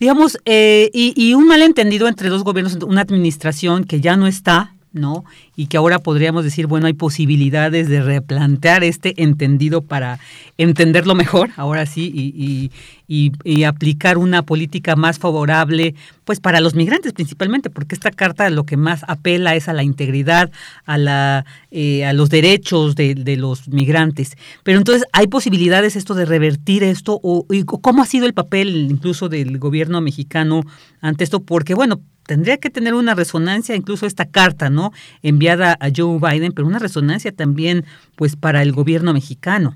Digamos, 0.00 0.38
eh, 0.44 0.90
y, 0.92 1.12
y 1.16 1.34
un 1.34 1.46
malentendido 1.46 2.08
entre 2.08 2.28
dos 2.28 2.42
gobiernos, 2.42 2.74
una 2.82 3.02
administración 3.02 3.84
que 3.84 4.00
ya 4.00 4.16
no 4.16 4.26
está, 4.26 4.71
¿no? 4.92 5.24
Y 5.56 5.66
que 5.66 5.76
ahora 5.76 5.98
podríamos 5.98 6.44
decir, 6.44 6.66
bueno, 6.66 6.86
hay 6.86 6.92
posibilidades 6.92 7.88
de 7.88 8.02
replantear 8.02 8.84
este 8.84 9.22
entendido 9.22 9.82
para 9.82 10.18
entenderlo 10.58 11.14
mejor, 11.14 11.50
ahora 11.56 11.86
sí, 11.86 12.10
y, 12.14 12.70
y, 13.08 13.64
aplicar 13.64 14.16
una 14.16 14.42
política 14.42 14.96
más 14.96 15.18
favorable, 15.18 15.94
pues 16.24 16.40
para 16.40 16.60
los 16.60 16.74
migrantes 16.74 17.12
principalmente, 17.12 17.68
porque 17.68 17.94
esta 17.94 18.10
carta 18.10 18.48
lo 18.48 18.64
que 18.64 18.78
más 18.78 19.04
apela 19.06 19.54
es 19.54 19.68
a 19.68 19.74
la 19.74 19.82
integridad, 19.82 20.50
a, 20.86 20.96
la, 20.96 21.44
eh, 21.70 22.06
a 22.06 22.14
los 22.14 22.30
derechos 22.30 22.94
de, 22.94 23.14
de, 23.14 23.36
los 23.36 23.68
migrantes. 23.68 24.36
Pero 24.62 24.78
entonces, 24.78 25.04
¿hay 25.12 25.26
posibilidades 25.26 25.94
esto 25.94 26.14
de 26.14 26.24
revertir 26.24 26.82
esto? 26.82 27.20
O, 27.22 27.46
¿Cómo 27.66 28.02
ha 28.02 28.06
sido 28.06 28.26
el 28.26 28.34
papel 28.34 28.88
incluso 28.90 29.28
del 29.28 29.58
gobierno 29.58 30.00
mexicano 30.00 30.62
ante 31.00 31.24
esto? 31.24 31.40
Porque, 31.40 31.74
bueno, 31.74 32.00
tendría 32.26 32.56
que 32.58 32.70
tener 32.70 32.94
una 32.94 33.14
resonancia, 33.14 33.74
incluso 33.74 34.06
esta 34.06 34.26
carta, 34.26 34.70
¿no? 34.70 34.90
Enviada 35.22 35.76
a 35.80 35.88
Joe 35.94 36.18
Biden, 36.18 36.52
pero 36.52 36.68
una 36.68 36.78
resonancia 36.78 37.32
también, 37.32 37.84
pues, 38.16 38.36
para 38.36 38.62
el 38.62 38.72
gobierno 38.72 39.12
mexicano. 39.12 39.74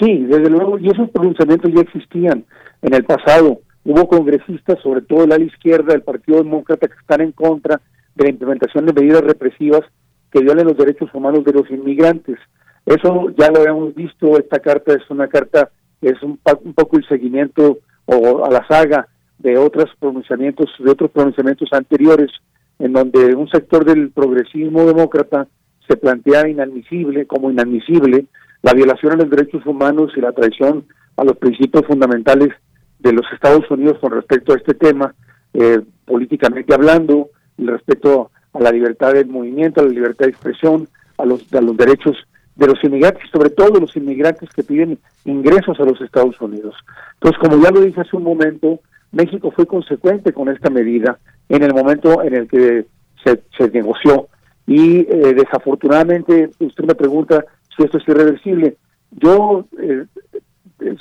Sí, 0.00 0.24
desde 0.24 0.48
luego, 0.50 0.78
y 0.78 0.88
esos 0.88 1.10
pronunciamientos 1.10 1.70
ya 1.74 1.82
existían 1.82 2.44
en 2.82 2.94
el 2.94 3.04
pasado. 3.04 3.60
Hubo 3.84 4.08
congresistas, 4.08 4.78
sobre 4.82 5.02
todo 5.02 5.24
el 5.24 5.32
ala 5.32 5.44
izquierda 5.44 5.92
del 5.92 6.02
Partido 6.02 6.42
Demócrata, 6.42 6.88
que 6.88 6.98
están 7.00 7.20
en 7.20 7.32
contra 7.32 7.80
de 8.14 8.24
la 8.24 8.30
implementación 8.30 8.86
de 8.86 8.92
medidas 8.92 9.22
represivas 9.22 9.82
que 10.30 10.40
violen 10.40 10.66
los 10.66 10.76
derechos 10.76 11.10
humanos 11.12 11.44
de 11.44 11.52
los 11.52 11.70
inmigrantes. 11.70 12.38
Eso 12.86 13.30
ya 13.38 13.50
lo 13.50 13.60
habíamos 13.60 13.94
visto, 13.94 14.38
esta 14.38 14.58
carta 14.60 14.94
es 14.94 15.08
una 15.10 15.28
carta 15.28 15.70
es 16.00 16.22
un, 16.22 16.38
un 16.64 16.74
poco 16.74 16.96
el 16.96 17.06
seguimiento 17.06 17.78
o 18.06 18.44
a 18.44 18.50
la 18.50 18.66
saga 18.66 19.06
de 19.42 19.58
otros 19.58 19.90
pronunciamientos, 19.98 20.70
de 20.78 20.90
otros 20.90 21.10
pronunciamientos 21.10 21.72
anteriores, 21.72 22.30
en 22.78 22.92
donde 22.92 23.34
un 23.34 23.48
sector 23.48 23.84
del 23.84 24.10
progresismo 24.10 24.84
demócrata 24.84 25.48
se 25.88 25.96
plantea 25.96 26.48
inadmisible, 26.48 27.26
como 27.26 27.50
inadmisible, 27.50 28.26
la 28.62 28.74
violación 28.74 29.12
a 29.12 29.16
los 29.16 29.30
derechos 29.30 29.64
humanos 29.66 30.12
y 30.16 30.20
la 30.20 30.32
traición 30.32 30.84
a 31.16 31.24
los 31.24 31.36
principios 31.36 31.86
fundamentales 31.86 32.50
de 32.98 33.12
los 33.12 33.24
Estados 33.32 33.70
Unidos 33.70 33.98
con 33.98 34.12
respecto 34.12 34.52
a 34.52 34.56
este 34.56 34.74
tema, 34.74 35.14
eh, 35.54 35.80
políticamente 36.04 36.74
hablando, 36.74 37.30
respecto 37.58 38.30
a 38.52 38.60
la 38.60 38.70
libertad 38.70 39.14
del 39.14 39.28
movimiento, 39.28 39.80
a 39.80 39.84
la 39.84 39.90
libertad 39.90 40.26
de 40.26 40.32
expresión, 40.32 40.88
a 41.18 41.24
los, 41.24 41.52
a 41.52 41.60
los 41.60 41.76
derechos 41.76 42.16
de 42.56 42.66
los 42.66 42.82
inmigrantes, 42.84 43.22
sobre 43.30 43.50
todo 43.50 43.80
los 43.80 43.96
inmigrantes 43.96 44.50
que 44.50 44.62
piden 44.62 44.98
ingresos 45.24 45.80
a 45.80 45.84
los 45.84 46.00
Estados 46.00 46.38
Unidos. 46.40 46.74
Entonces, 47.14 47.40
como 47.40 47.62
ya 47.62 47.70
lo 47.70 47.80
dije 47.80 48.00
hace 48.00 48.16
un 48.16 48.24
momento, 48.24 48.80
México 49.12 49.50
fue 49.50 49.66
consecuente 49.66 50.32
con 50.32 50.48
esta 50.48 50.70
medida 50.70 51.18
en 51.48 51.62
el 51.62 51.74
momento 51.74 52.22
en 52.22 52.34
el 52.34 52.48
que 52.48 52.86
se, 53.24 53.70
negoció. 53.70 54.28
Y 54.66 55.00
eh, 55.00 55.34
desafortunadamente, 55.34 56.50
usted 56.60 56.84
me 56.84 56.94
pregunta 56.94 57.44
si 57.76 57.82
esto 57.82 57.98
es 57.98 58.08
irreversible. 58.08 58.76
Yo 59.10 59.66
eh, 59.78 60.06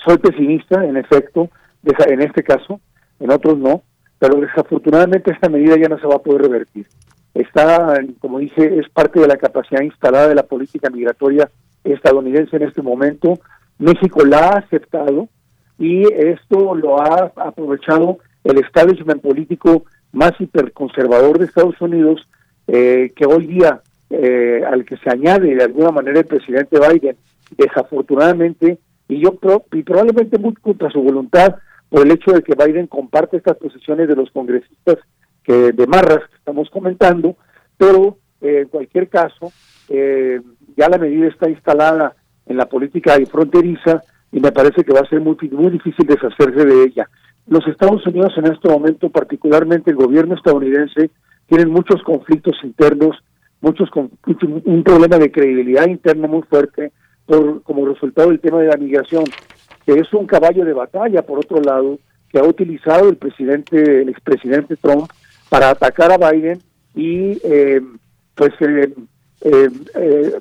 soy 0.04 0.18
pesimista, 0.18 0.84
en 0.86 0.98
efecto, 0.98 1.50
en 1.84 2.22
este 2.22 2.44
caso, 2.44 2.82
en 3.20 3.32
otros 3.32 3.58
no, 3.58 3.84
pero 4.18 4.40
desafortunadamente 4.42 5.32
esta 5.32 5.50
medida 5.50 5.78
ya 5.78 5.88
no 5.88 6.00
se 6.00 6.08
va 6.08 6.16
a 6.16 6.24
poder 6.24 6.42
revertir. 6.44 6.88
Está, 7.34 7.96
como 8.20 8.40
dije, 8.40 8.80
es 8.80 8.90
parte 8.90 9.20
de 9.20 9.28
la 9.28 9.38
capacidad 9.38 9.82
instalada 9.82 10.28
de 10.28 10.36
la 10.36 10.44
política 10.44 10.90
migratoria 10.90 11.50
estadounidense 11.84 12.58
en 12.58 12.64
este 12.64 12.82
momento. 12.82 13.40
México 13.78 14.26
la 14.26 14.40
ha 14.40 14.58
aceptado, 14.58 15.30
y 15.80 16.04
esto 16.14 16.76
lo 16.76 17.02
ha 17.02 17.32
aprovechado 17.38 18.20
el 18.44 18.60
establishment 18.60 19.22
político 19.22 19.86
más 20.12 20.34
hiperconservador 20.40 21.40
de 21.40 21.46
Estados 21.46 21.80
Unidos, 21.80 22.28
eh, 22.68 23.12
que 23.16 23.26
hoy 23.26 23.48
día, 23.48 23.82
eh, 24.10 24.62
al 24.70 24.84
que 24.84 24.98
se 24.98 25.10
añade 25.10 25.56
de 25.56 25.64
alguna 25.64 25.92
manera 25.92 26.20
el 26.20 26.26
presidente 26.26 26.78
Biden, 26.80 27.16
desafortunadamente, 27.58 28.78
y 29.08 29.22
yo 29.22 29.40
y 29.72 29.84
probablemente 29.84 30.38
muy 30.38 30.54
contra 30.56 30.92
su 30.92 31.02
voluntad, 31.02 31.56
por 31.88 32.06
el 32.06 32.12
hecho 32.12 32.32
de 32.32 32.44
que 32.44 32.54
Biden 32.54 32.88
comparte 32.88 33.38
estas 33.38 33.58
posiciones 33.58 34.08
de 34.08 34.16
los 34.16 34.30
congresistas 34.32 34.98
que 35.44 35.72
de 35.72 35.88
marras 35.88 36.20
que 36.30 36.36
estamos 36.36 36.70
comentando, 36.70 37.38
pero 37.78 38.18
eh, 38.42 38.62
en 38.64 38.68
cualquier 38.68 39.08
caso, 39.08 39.52
ya 40.78 40.88
la 40.88 41.00
medida 41.00 41.28
está 41.28 41.50
instalada 41.50 42.16
en 42.46 42.58
la 42.58 42.68
política 42.68 43.18
fronteriza 43.26 44.04
y 44.32 44.40
me 44.40 44.52
parece 44.52 44.84
que 44.84 44.94
va 44.94 45.02
a 45.02 45.10
ser 45.10 45.22
muy, 45.22 45.36
muy 45.52 45.72
difícil 45.72 46.06
deshacerse 46.06 46.66
de 46.66 46.84
ella. 46.84 47.10
Los 47.48 47.68
Estados 47.68 48.06
Unidos 48.06 48.34
en 48.38 48.46
este 48.46 48.70
momento, 48.70 49.10
particularmente 49.10 49.90
el 49.90 49.98
gobierno 49.98 50.36
estadounidense, 50.36 51.10
tienen 51.48 51.70
muchos 51.72 52.02
conflictos 52.04 52.56
internos, 52.64 53.18
muchos 53.62 53.90
un 53.96 54.84
problema 54.84 55.18
de 55.18 55.32
credibilidad 55.32 55.88
interna 55.88 56.28
muy 56.28 56.44
fuerte 56.44 56.92
por, 57.26 57.64
como 57.64 57.88
resultado 57.88 58.30
del 58.30 58.40
tema 58.40 58.60
de 58.60 58.68
la 58.68 58.78
migración, 58.78 59.24
que 59.86 59.94
es 59.94 60.14
un 60.14 60.28
caballo 60.28 60.64
de 60.64 60.74
batalla, 60.74 61.24
por 61.24 61.40
otro 61.40 61.60
lado, 61.62 61.98
que 62.30 62.38
ha 62.38 62.44
utilizado 62.44 63.10
el 63.10 63.18
presidente, 63.18 64.02
el 64.02 64.10
expresidente 64.10 64.76
Trump 64.76 65.10
para 65.50 65.72
atacar 65.72 66.12
a 66.12 66.32
Biden 66.32 66.62
y 66.94 67.40
eh, 67.44 67.82
pues 68.36 68.54
eh, 68.62 68.94
eh, 69.42 70.40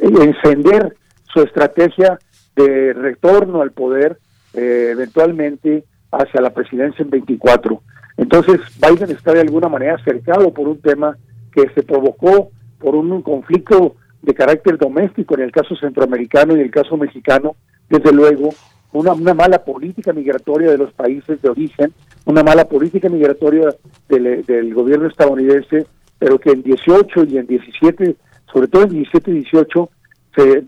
encender 0.00 0.96
su 1.32 1.42
estrategia 1.42 2.18
de 2.62 2.92
retorno 2.92 3.62
al 3.62 3.72
poder 3.72 4.18
eh, 4.54 4.90
eventualmente 4.92 5.84
hacia 6.10 6.40
la 6.40 6.50
presidencia 6.50 7.02
en 7.02 7.10
24. 7.10 7.82
Entonces 8.16 8.60
Biden 8.80 9.10
está 9.10 9.32
de 9.32 9.40
alguna 9.40 9.68
manera 9.68 10.02
cercado 10.04 10.52
por 10.52 10.68
un 10.68 10.80
tema 10.80 11.16
que 11.52 11.68
se 11.74 11.82
provocó 11.82 12.50
por 12.78 12.94
un 12.94 13.22
conflicto 13.22 13.96
de 14.22 14.34
carácter 14.34 14.76
doméstico 14.76 15.34
en 15.34 15.42
el 15.42 15.52
caso 15.52 15.76
centroamericano 15.76 16.56
y 16.56 16.60
el 16.60 16.70
caso 16.70 16.96
mexicano, 16.96 17.56
desde 17.88 18.12
luego, 18.12 18.50
una, 18.92 19.12
una 19.12 19.34
mala 19.34 19.64
política 19.64 20.12
migratoria 20.12 20.70
de 20.70 20.78
los 20.78 20.92
países 20.92 21.40
de 21.40 21.48
origen, 21.48 21.92
una 22.24 22.42
mala 22.42 22.66
política 22.66 23.08
migratoria 23.08 23.74
del 24.08 24.74
gobierno 24.74 25.08
estadounidense, 25.08 25.86
pero 26.18 26.38
que 26.38 26.50
en 26.50 26.62
18 26.62 27.24
y 27.24 27.38
en 27.38 27.46
17, 27.46 28.16
sobre 28.52 28.68
todo 28.68 28.82
en 28.82 28.90
17 28.90 29.30
y 29.30 29.34
18, 29.34 29.90
se 30.34 30.64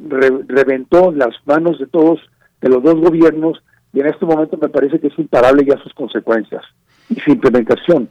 reventó 0.49 1.13
las 1.13 1.35
manos 1.45 1.79
de 1.79 1.87
todos, 1.87 2.21
de 2.61 2.69
los 2.69 2.83
dos 2.83 2.97
gobiernos, 2.97 3.63
y 3.93 4.01
en 4.01 4.07
este 4.07 4.25
momento 4.25 4.57
me 4.61 4.69
parece 4.69 4.99
que 4.99 5.09
es 5.09 5.19
imparable 5.19 5.65
ya 5.65 5.83
sus 5.83 5.93
consecuencias 5.95 6.63
y 7.09 7.21
su 7.21 7.31
implementación. 7.31 8.09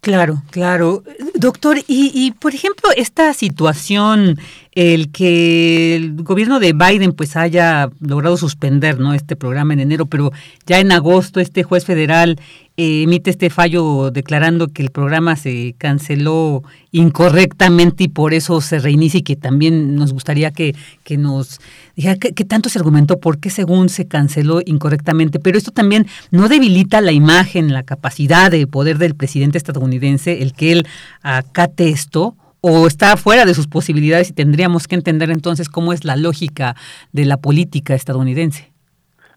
Claro, 0.00 0.42
claro. 0.50 1.02
Doctor, 1.34 1.78
y, 1.78 2.12
y, 2.14 2.30
por 2.30 2.54
ejemplo, 2.54 2.88
esta 2.96 3.32
situación, 3.34 4.36
el 4.72 5.10
que 5.10 5.96
el 5.96 6.22
gobierno 6.22 6.60
de 6.60 6.72
Biden 6.72 7.12
pues 7.12 7.36
haya 7.36 7.90
logrado 8.00 8.36
suspender 8.36 9.00
¿no? 9.00 9.12
este 9.12 9.34
programa 9.34 9.72
en 9.72 9.80
enero, 9.80 10.06
pero 10.06 10.30
ya 10.66 10.78
en 10.78 10.92
agosto 10.92 11.40
este 11.40 11.64
juez 11.64 11.84
federal 11.84 12.38
eh, 12.80 13.02
emite 13.02 13.30
este 13.30 13.50
fallo 13.50 14.12
declarando 14.12 14.68
que 14.68 14.82
el 14.82 14.92
programa 14.92 15.34
se 15.34 15.74
canceló 15.78 16.62
incorrectamente 16.92 18.04
y 18.04 18.08
por 18.08 18.34
eso 18.34 18.60
se 18.60 18.78
reinicia 18.78 19.18
y 19.18 19.24
que 19.24 19.34
también 19.34 19.96
nos 19.96 20.12
gustaría 20.12 20.52
que, 20.52 20.76
que 21.02 21.16
nos 21.16 21.60
dijera 21.96 22.14
qué 22.14 22.44
tanto 22.44 22.68
se 22.68 22.78
argumentó 22.78 23.18
por 23.18 23.40
qué 23.40 23.50
según 23.50 23.88
se 23.88 24.06
canceló 24.06 24.60
incorrectamente. 24.64 25.40
Pero 25.40 25.58
esto 25.58 25.72
también 25.72 26.06
no 26.30 26.48
debilita 26.48 27.00
la 27.00 27.10
imagen, 27.10 27.72
la 27.72 27.82
capacidad 27.82 28.48
de 28.48 28.64
poder 28.68 28.98
del 28.98 29.16
presidente 29.16 29.58
estadounidense, 29.58 30.40
el 30.40 30.52
que 30.52 30.70
él 30.70 30.86
acate 31.22 31.88
esto 31.88 32.36
o 32.60 32.86
está 32.86 33.16
fuera 33.16 33.44
de 33.44 33.54
sus 33.54 33.66
posibilidades 33.66 34.30
y 34.30 34.34
tendríamos 34.34 34.86
que 34.86 34.94
entender 34.94 35.32
entonces 35.32 35.68
cómo 35.68 35.92
es 35.92 36.04
la 36.04 36.14
lógica 36.14 36.76
de 37.12 37.24
la 37.24 37.38
política 37.38 37.96
estadounidense. 37.96 38.70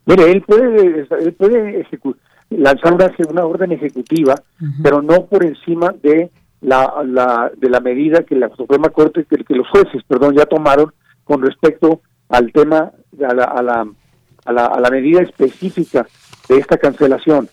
Mire, 0.05 0.31
él 0.31 0.43
puede, 0.43 1.07
él 1.21 1.33
puede 1.33 1.87
lanzar 2.51 2.93
una, 3.29 3.45
orden 3.45 3.71
ejecutiva, 3.71 4.35
pero 4.83 5.01
no 5.01 5.25
por 5.25 5.45
encima 5.45 5.93
de 6.03 6.29
la, 6.61 7.01
la, 7.05 7.51
de 7.57 7.69
la 7.69 7.79
medida 7.79 8.23
que 8.23 8.35
la 8.35 8.49
Suprema 8.55 8.89
Corte, 8.89 9.25
que, 9.25 9.43
que, 9.43 9.55
los 9.55 9.67
jueces, 9.69 10.03
perdón, 10.07 10.35
ya 10.35 10.45
tomaron 10.45 10.91
con 11.23 11.41
respecto 11.41 12.01
al 12.29 12.51
tema, 12.51 12.91
a 13.27 13.33
la, 13.33 13.43
a 13.43 13.61
la, 13.61 13.87
a 14.45 14.53
la, 14.53 14.65
a 14.65 14.79
la 14.79 14.89
medida 14.89 15.21
específica 15.21 16.05
de 16.49 16.57
esta 16.57 16.77
cancelación. 16.77 17.49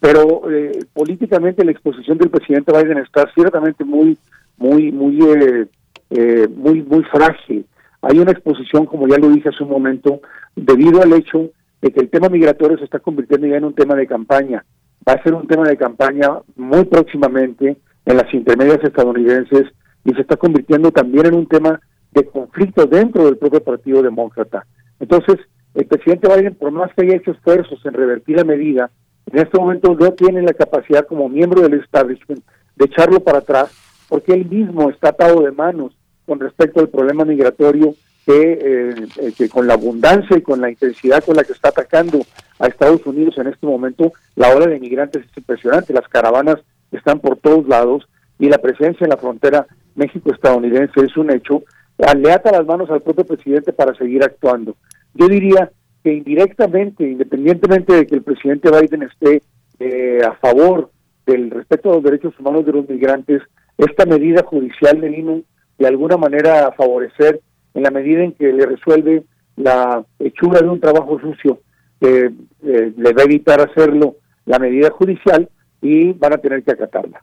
Pero 0.00 0.50
eh, 0.50 0.78
políticamente 0.92 1.64
la 1.64 1.72
exposición 1.72 2.18
del 2.18 2.30
presidente 2.30 2.72
Biden 2.72 2.98
está 2.98 3.30
ciertamente 3.34 3.84
muy, 3.84 4.16
muy, 4.58 4.92
muy, 4.92 5.18
eh, 5.22 5.66
eh, 6.10 6.48
muy, 6.54 6.82
muy 6.82 7.02
frágil. 7.04 7.66
Hay 8.02 8.18
una 8.18 8.32
exposición, 8.32 8.86
como 8.86 9.08
ya 9.08 9.18
lo 9.18 9.30
dije 9.30 9.48
hace 9.48 9.64
un 9.64 9.70
momento, 9.70 10.20
debido 10.54 11.02
al 11.02 11.12
hecho 11.14 11.50
de 11.80 11.92
que 11.92 12.00
el 12.00 12.10
tema 12.10 12.28
migratorio 12.28 12.78
se 12.78 12.84
está 12.84 12.98
convirtiendo 12.98 13.46
ya 13.46 13.56
en 13.56 13.64
un 13.64 13.74
tema 13.74 13.94
de 13.94 14.06
campaña. 14.06 14.64
Va 15.06 15.14
a 15.14 15.22
ser 15.22 15.34
un 15.34 15.46
tema 15.46 15.68
de 15.68 15.76
campaña 15.76 16.28
muy 16.56 16.84
próximamente 16.84 17.76
en 18.04 18.16
las 18.16 18.32
intermedias 18.32 18.82
estadounidenses 18.82 19.64
y 20.04 20.14
se 20.14 20.20
está 20.20 20.36
convirtiendo 20.36 20.90
también 20.90 21.26
en 21.26 21.34
un 21.34 21.46
tema 21.46 21.80
de 22.12 22.24
conflicto 22.24 22.86
dentro 22.86 23.24
del 23.24 23.36
propio 23.36 23.62
Partido 23.62 24.02
Demócrata. 24.02 24.66
Entonces, 25.00 25.36
el 25.74 25.86
presidente 25.86 26.28
Biden, 26.28 26.54
por 26.54 26.70
más 26.70 26.90
que 26.94 27.02
haya 27.04 27.16
hecho 27.16 27.32
esfuerzos 27.32 27.84
en 27.84 27.92
revertir 27.92 28.36
la 28.36 28.44
medida, 28.44 28.90
en 29.30 29.38
este 29.38 29.58
momento 29.58 29.94
no 29.94 30.12
tiene 30.12 30.40
la 30.42 30.54
capacidad 30.54 31.06
como 31.06 31.28
miembro 31.28 31.60
del 31.60 31.80
establishment 31.80 32.42
de 32.76 32.84
echarlo 32.84 33.20
para 33.20 33.38
atrás, 33.38 33.70
porque 34.08 34.32
él 34.32 34.46
mismo 34.46 34.88
está 34.88 35.10
atado 35.10 35.42
de 35.42 35.50
manos 35.50 35.92
con 36.24 36.40
respecto 36.40 36.80
al 36.80 36.88
problema 36.88 37.24
migratorio 37.24 37.94
que, 38.26 38.52
eh, 38.52 38.94
eh, 39.20 39.32
que 39.38 39.48
con 39.48 39.68
la 39.68 39.74
abundancia 39.74 40.36
y 40.36 40.42
con 40.42 40.60
la 40.60 40.68
intensidad 40.68 41.24
con 41.24 41.36
la 41.36 41.44
que 41.44 41.52
está 41.52 41.68
atacando 41.68 42.20
a 42.58 42.66
Estados 42.66 43.06
Unidos 43.06 43.38
en 43.38 43.46
este 43.46 43.66
momento, 43.66 44.12
la 44.34 44.54
ola 44.54 44.66
de 44.66 44.80
migrantes 44.80 45.24
es 45.24 45.36
impresionante, 45.38 45.92
las 45.92 46.08
caravanas 46.08 46.56
están 46.90 47.20
por 47.20 47.36
todos 47.36 47.68
lados 47.68 48.08
y 48.38 48.48
la 48.48 48.58
presencia 48.58 49.04
en 49.04 49.10
la 49.10 49.16
frontera 49.16 49.66
México-estadounidense 49.94 51.04
es 51.04 51.16
un 51.16 51.30
hecho, 51.30 51.62
le 51.98 52.32
ata 52.32 52.50
las 52.50 52.66
manos 52.66 52.90
al 52.90 53.00
propio 53.00 53.24
presidente 53.24 53.72
para 53.72 53.94
seguir 53.94 54.22
actuando. 54.22 54.76
Yo 55.14 55.28
diría 55.28 55.70
que 56.02 56.12
indirectamente, 56.12 57.08
independientemente 57.08 57.94
de 57.94 58.06
que 58.06 58.16
el 58.16 58.22
presidente 58.22 58.70
Biden 58.70 59.04
esté 59.04 59.42
eh, 59.78 60.20
a 60.24 60.32
favor 60.34 60.90
del 61.26 61.50
respeto 61.50 61.90
a 61.90 61.94
los 61.94 62.02
derechos 62.02 62.38
humanos 62.38 62.66
de 62.66 62.72
los 62.72 62.88
migrantes, 62.88 63.42
esta 63.78 64.04
medida 64.04 64.42
judicial 64.42 65.00
de 65.00 65.42
de 65.78 65.86
alguna 65.86 66.16
manera 66.16 66.66
a 66.66 66.72
favorecer 66.72 67.40
en 67.76 67.82
la 67.82 67.90
medida 67.90 68.24
en 68.24 68.32
que 68.32 68.52
le 68.52 68.66
resuelve 68.66 69.24
la 69.56 70.04
hechura 70.18 70.60
de 70.60 70.68
un 70.68 70.80
trabajo 70.80 71.20
sucio, 71.20 71.60
eh, 72.00 72.30
le 72.62 73.12
va 73.12 73.22
a 73.22 73.24
evitar 73.24 73.60
hacerlo 73.60 74.16
la 74.46 74.58
medida 74.58 74.90
judicial 74.90 75.48
y 75.82 76.12
van 76.12 76.32
a 76.32 76.38
tener 76.38 76.62
que 76.62 76.72
acatarla. 76.72 77.22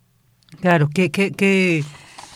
Claro, 0.62 0.90
qué, 0.94 1.10
qué, 1.10 1.32
qué, 1.32 1.82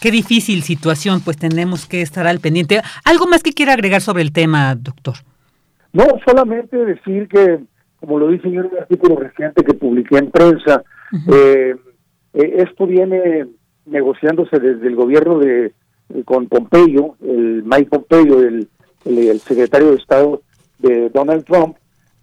qué 0.02 0.12
difícil 0.12 0.64
situación, 0.64 1.22
pues 1.24 1.38
tenemos 1.38 1.86
que 1.86 2.02
estar 2.02 2.26
al 2.26 2.40
pendiente. 2.40 2.82
¿Algo 3.06 3.28
más 3.28 3.44
que 3.44 3.54
quiera 3.54 3.74
agregar 3.74 4.02
sobre 4.02 4.24
el 4.24 4.32
tema, 4.32 4.74
doctor? 4.76 5.16
No, 5.94 6.06
solamente 6.26 6.76
decir 6.76 7.28
que, 7.28 7.60
como 8.00 8.18
lo 8.18 8.30
dice 8.30 8.52
yo 8.52 8.62
en 8.62 8.68
un 8.68 8.80
artículo 8.80 9.16
reciente 9.16 9.64
que 9.64 9.74
publiqué 9.76 10.18
en 10.18 10.32
prensa, 10.32 10.84
eh, 11.32 11.76
eh, 12.34 12.54
esto 12.58 12.88
viene 12.88 13.46
negociándose 13.86 14.60
desde 14.60 14.88
el 14.88 14.96
gobierno 14.96 15.38
de 15.38 15.74
con 16.26 16.48
Pompeyo, 16.48 17.16
el 17.22 17.64
Mike 17.64 17.90
Pompeyo, 17.90 18.42
el, 18.42 18.68
el, 19.06 19.40
secretario 19.40 19.92
de 19.92 19.98
Estado 19.98 20.42
de 20.80 21.10
Donald 21.10 21.46
Trump, 21.46 21.78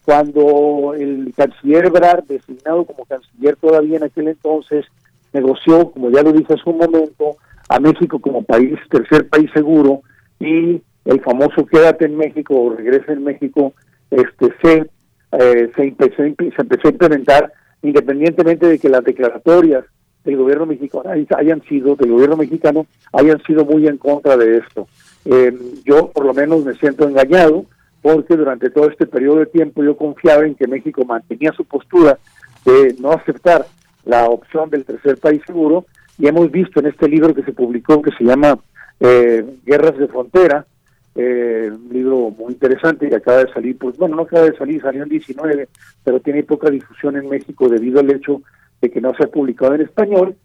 cuando 0.05 0.95
el 0.95 1.33
canciller 1.37 1.87
Ebrard, 1.87 2.25
designado 2.25 2.85
como 2.85 3.05
canciller 3.05 3.57
todavía 3.57 3.97
en 3.97 4.05
aquel 4.05 4.29
entonces, 4.29 4.85
negoció, 5.33 5.91
como 5.91 6.11
ya 6.11 6.23
lo 6.23 6.33
dije 6.33 6.53
hace 6.53 6.69
un 6.69 6.79
momento, 6.79 7.37
a 7.69 7.81
México 7.81 8.19
como 8.21 8.43
país, 8.43 8.79
tercer 8.91 9.29
país 9.29 9.51
seguro, 9.55 10.03
y 10.39 10.83
el 11.05 11.21
famoso 11.21 11.67
quédate 11.67 12.07
en 12.07 12.17
México 12.17 12.55
o 12.55 12.71
regresa 12.75 13.13
en 13.13 13.25
México, 13.25 13.73
este 14.11 14.53
se, 14.63 14.91
eh, 15.33 15.71
se, 15.75 15.83
empezó, 15.83 16.17
se 16.17 16.63
empezó 16.63 16.89
a 16.89 16.91
implementar 16.91 17.53
independientemente 17.83 18.67
de 18.67 18.79
que 18.79 18.89
las 18.89 19.05
declaratorias 19.05 19.85
del 20.25 20.37
gobierno 20.37 20.67
mexicano 20.67 21.11
hayan 21.37 21.63
sido, 21.63 21.97
del 21.97 22.11
gobierno 22.11 22.37
mexicano, 22.37 22.87
hayan 23.13 23.43
sido 23.43 23.65
muy 23.65 23.87
en 23.87 23.99
contra 23.99 24.37
de 24.37 24.59
esto. 24.59 24.89
Eh, 25.25 25.57
yo 25.85 26.11
por 26.11 26.25
lo 26.25 26.35
menos 26.35 26.65
me 26.65 26.75
siento 26.75 27.09
engañado 27.09 27.65
porque 28.03 28.37
durante 28.37 28.71
todo 28.71 28.91
este 28.91 29.07
periodo 29.07 29.39
de 29.39 29.47
tiempo 29.47 29.83
yo 29.83 29.97
confiaba 29.97 30.47
en 30.47 30.55
que 30.55 30.67
México 30.67 31.05
mantenía 31.05 31.53
su 31.53 31.65
postura 31.65 32.19
de 32.65 32.95
no 32.99 33.13
aceptar 33.13 33.67
la 34.05 34.27
opción 34.27 34.71
del 34.71 34.85
tercer 34.85 35.19
país 35.19 35.43
seguro 35.47 35.87
y 36.19 36.27
hemos 36.27 36.51
visto 36.51 36.81
en 36.81 36.87
este 36.87 37.09
libro 37.09 37.35
que 37.35 37.43
se 37.43 37.53
publicó 37.53 38.03
que 38.03 38.13
se 38.13 38.25
llama 38.25 38.59
eh, 39.01 39.45
Guerras 39.65 39.97
de 39.99 40.09
Frontera, 40.09 40.67
eh, 41.15 41.71
un 41.73 41.93
libro 41.93 42.31
muy 42.31 42.53
interesante 42.53 43.09
que 43.09 43.17
acaba 43.17 43.45
de 43.45 43.53
salir, 43.53 43.79
pues 43.79 43.97
bueno, 43.97 44.17
no 44.17 44.23
acaba 44.23 44.45
de 44.45 44.57
salir, 44.57 44.83
salió 44.83 45.03
en 45.03 45.09
19, 45.09 45.69
pero 46.03 46.21
tiene 46.21 46.43
poca 46.43 46.71
difusión 46.71 47.17
en 47.17 47.29
México 47.29 47.69
debido 47.69 48.01
al 48.01 48.11
hecho 48.11 48.43
de 48.85 48.91
que 48.91 49.01
no 49.01 49.15
se 49.15 49.25
ha 49.25 49.29
publicado 49.29 49.75
en 49.75 49.81
español, 49.81 50.37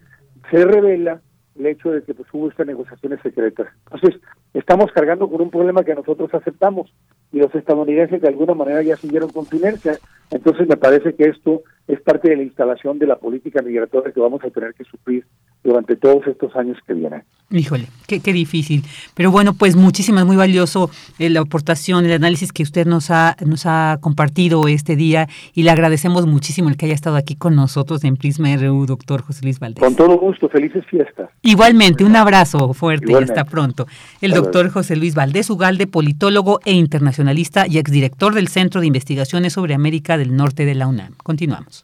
se 0.50 0.64
revela 0.66 1.22
el 1.58 1.66
hecho 1.66 1.92
de 1.92 2.04
que 2.04 2.14
pues, 2.14 2.28
hubo 2.32 2.50
estas 2.50 2.68
negociaciones 2.68 3.20
secretas. 3.22 3.68
Entonces, 3.92 4.22
estamos 4.54 4.92
cargando 4.92 5.30
con 5.30 5.42
un 5.42 5.50
problema 5.50 5.84
que 5.84 5.96
nosotros 5.96 6.34
aceptamos 6.34 6.92
y 7.32 7.38
los 7.38 7.54
estadounidenses 7.54 8.22
de 8.22 8.28
alguna 8.28 8.54
manera 8.54 8.82
ya 8.82 8.98
siguieron 8.98 9.30
con 9.30 9.46
su 9.46 9.58
inercia. 9.58 10.00
Entonces, 10.32 10.68
me 10.68 10.78
parece 10.78 11.16
que 11.16 11.26
esto 11.26 11.64
es 11.88 12.00
parte 12.02 12.30
de 12.30 12.38
la 12.38 12.44
instalación 12.44 13.00
de 13.00 13.08
la 13.08 13.18
política 13.18 13.62
migratoria 13.62 14.12
que 14.12 14.20
vamos 14.20 14.44
a 14.44 14.50
tener 14.50 14.74
que 14.76 14.84
sufrir 14.84 15.26
durante 15.64 15.96
todos 15.96 16.26
estos 16.28 16.56
años 16.56 16.78
que 16.86 16.94
vienen. 16.94 17.24
Híjole, 17.50 17.88
qué, 18.08 18.20
qué 18.20 18.32
difícil. 18.32 18.84
Pero 19.16 19.32
bueno, 19.32 19.54
pues 19.54 19.76
muchísimas, 19.76 20.24
muy 20.26 20.36
valioso 20.36 20.92
eh, 21.18 21.30
la 21.30 21.42
aportación, 21.42 22.06
el 22.06 22.12
análisis 22.12 22.54
que 22.54 22.62
usted 22.62 22.86
nos 22.86 23.10
ha, 23.10 23.36
nos 23.44 23.66
ha 23.66 23.98
compartido 24.02 24.68
este 24.68 24.96
día 24.96 25.28
y 25.56 25.64
le 25.64 25.72
agradecemos 25.72 26.28
muchísimo 26.28 26.70
el 26.70 26.78
que 26.78 26.86
haya 26.86 26.94
estado 26.94 27.16
aquí 27.16 27.36
con 27.36 27.56
nosotros 27.56 28.04
en 28.04 28.18
Prisma 28.18 28.56
RU, 28.56 28.86
doctor 28.86 29.24
José 29.24 29.42
Luis 29.44 29.60
Valdés. 29.60 29.84
Con 29.84 29.96
todo 29.96 30.16
gusto, 30.20 30.48
felices 30.48 30.86
fiestas. 30.86 31.32
Igualmente, 31.42 32.04
un 32.04 32.16
abrazo 32.16 32.72
fuerte 32.74 33.12
y 33.12 33.16
hasta 33.16 33.46
pronto. 33.46 33.88
El 34.22 34.32
doctor 34.42 34.70
José 34.70 34.96
Luis 34.96 35.16
Valdés 35.16 35.50
Ugalde, 35.50 35.86
politólogo 35.86 36.62
e 36.64 36.72
internacionalista 36.72 37.68
y 37.68 37.78
exdirector 37.78 38.34
del 38.34 38.48
Centro 38.48 38.80
de 38.82 38.88
Investigaciones 38.88 39.52
sobre 39.54 39.74
América 39.74 40.18
del 40.18 40.34
Norte 40.36 40.66
de 40.66 40.76
la 40.76 40.88
UNAM. 40.88 41.16
Continuamos. 41.24 41.84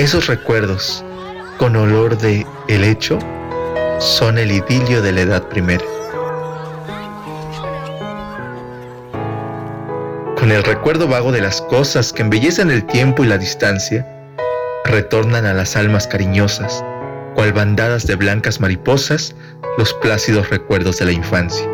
Esos 0.00 0.28
recuerdos, 0.28 1.04
con 1.58 1.76
olor 1.76 2.16
de 2.16 2.46
helecho, 2.68 3.18
son 3.98 4.38
el 4.38 4.50
idilio 4.50 5.02
de 5.02 5.12
la 5.12 5.20
edad 5.20 5.46
primera. 5.48 5.84
Con 10.38 10.52
el 10.52 10.64
recuerdo 10.64 11.06
vago 11.06 11.32
de 11.32 11.42
las 11.42 11.60
cosas 11.60 12.14
que 12.14 12.22
embellecen 12.22 12.70
el 12.70 12.86
tiempo 12.86 13.24
y 13.24 13.26
la 13.26 13.36
distancia, 13.36 14.06
retornan 14.86 15.44
a 15.44 15.52
las 15.52 15.76
almas 15.76 16.06
cariñosas, 16.06 16.82
cual 17.34 17.52
bandadas 17.52 18.06
de 18.06 18.16
blancas 18.16 18.58
mariposas, 18.58 19.34
los 19.76 19.92
plácidos 19.92 20.48
recuerdos 20.48 20.96
de 20.96 21.04
la 21.04 21.12
infancia. 21.12 21.68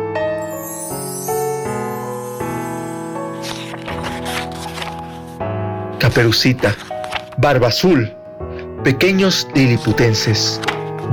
Caperucita, 5.97 6.75
Barba 7.39 7.67
Azul, 7.67 8.11
pequeños 8.83 9.47
liliputenses, 9.53 10.59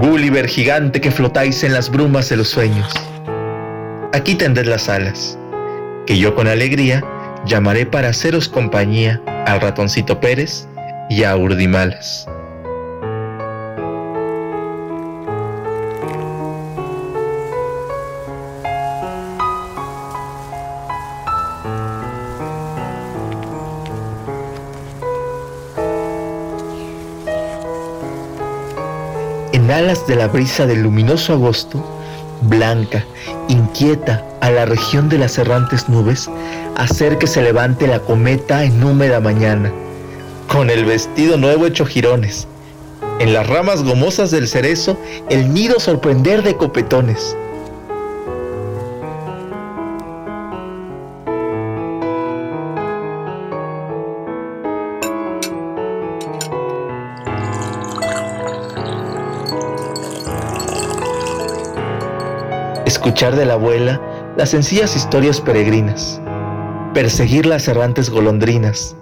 Gulliver 0.00 0.48
gigante 0.48 0.98
que 0.98 1.10
flotáis 1.10 1.62
en 1.62 1.74
las 1.74 1.90
brumas 1.90 2.30
de 2.30 2.38
los 2.38 2.48
sueños. 2.48 2.90
Aquí 4.14 4.34
tendré 4.34 4.64
las 4.64 4.88
alas, 4.88 5.38
que 6.06 6.16
yo 6.16 6.34
con 6.34 6.48
alegría 6.48 7.04
llamaré 7.44 7.84
para 7.84 8.08
haceros 8.08 8.48
compañía 8.48 9.20
al 9.44 9.60
ratoncito 9.60 10.18
Pérez 10.18 10.66
y 11.10 11.24
a 11.24 11.36
Urdimalas. 11.36 12.26
En 29.64 29.70
alas 29.70 30.06
de 30.06 30.14
la 30.14 30.28
brisa 30.28 30.66
del 30.66 30.82
luminoso 30.82 31.32
agosto, 31.32 31.82
blanca, 32.42 33.02
inquieta 33.48 34.22
a 34.42 34.50
la 34.50 34.66
región 34.66 35.08
de 35.08 35.16
las 35.16 35.38
errantes 35.38 35.88
nubes, 35.88 36.28
hacer 36.76 37.16
que 37.16 37.26
se 37.26 37.40
levante 37.40 37.86
la 37.86 38.00
cometa 38.00 38.62
en 38.64 38.84
húmeda 38.84 39.20
mañana, 39.20 39.72
con 40.48 40.68
el 40.68 40.84
vestido 40.84 41.38
nuevo 41.38 41.64
hecho 41.64 41.86
jirones, 41.86 42.46
en 43.20 43.32
las 43.32 43.46
ramas 43.46 43.82
gomosas 43.82 44.30
del 44.30 44.48
cerezo, 44.48 44.98
el 45.30 45.54
nido 45.54 45.80
sorprender 45.80 46.42
de 46.42 46.58
copetones. 46.58 47.34
Escuchar 63.04 63.36
de 63.36 63.44
la 63.44 63.52
abuela 63.52 64.00
las 64.38 64.48
sencillas 64.48 64.96
historias 64.96 65.38
peregrinas, 65.38 66.22
perseguir 66.94 67.44
las 67.44 67.68
errantes 67.68 68.08
golondrinas, 68.08 68.96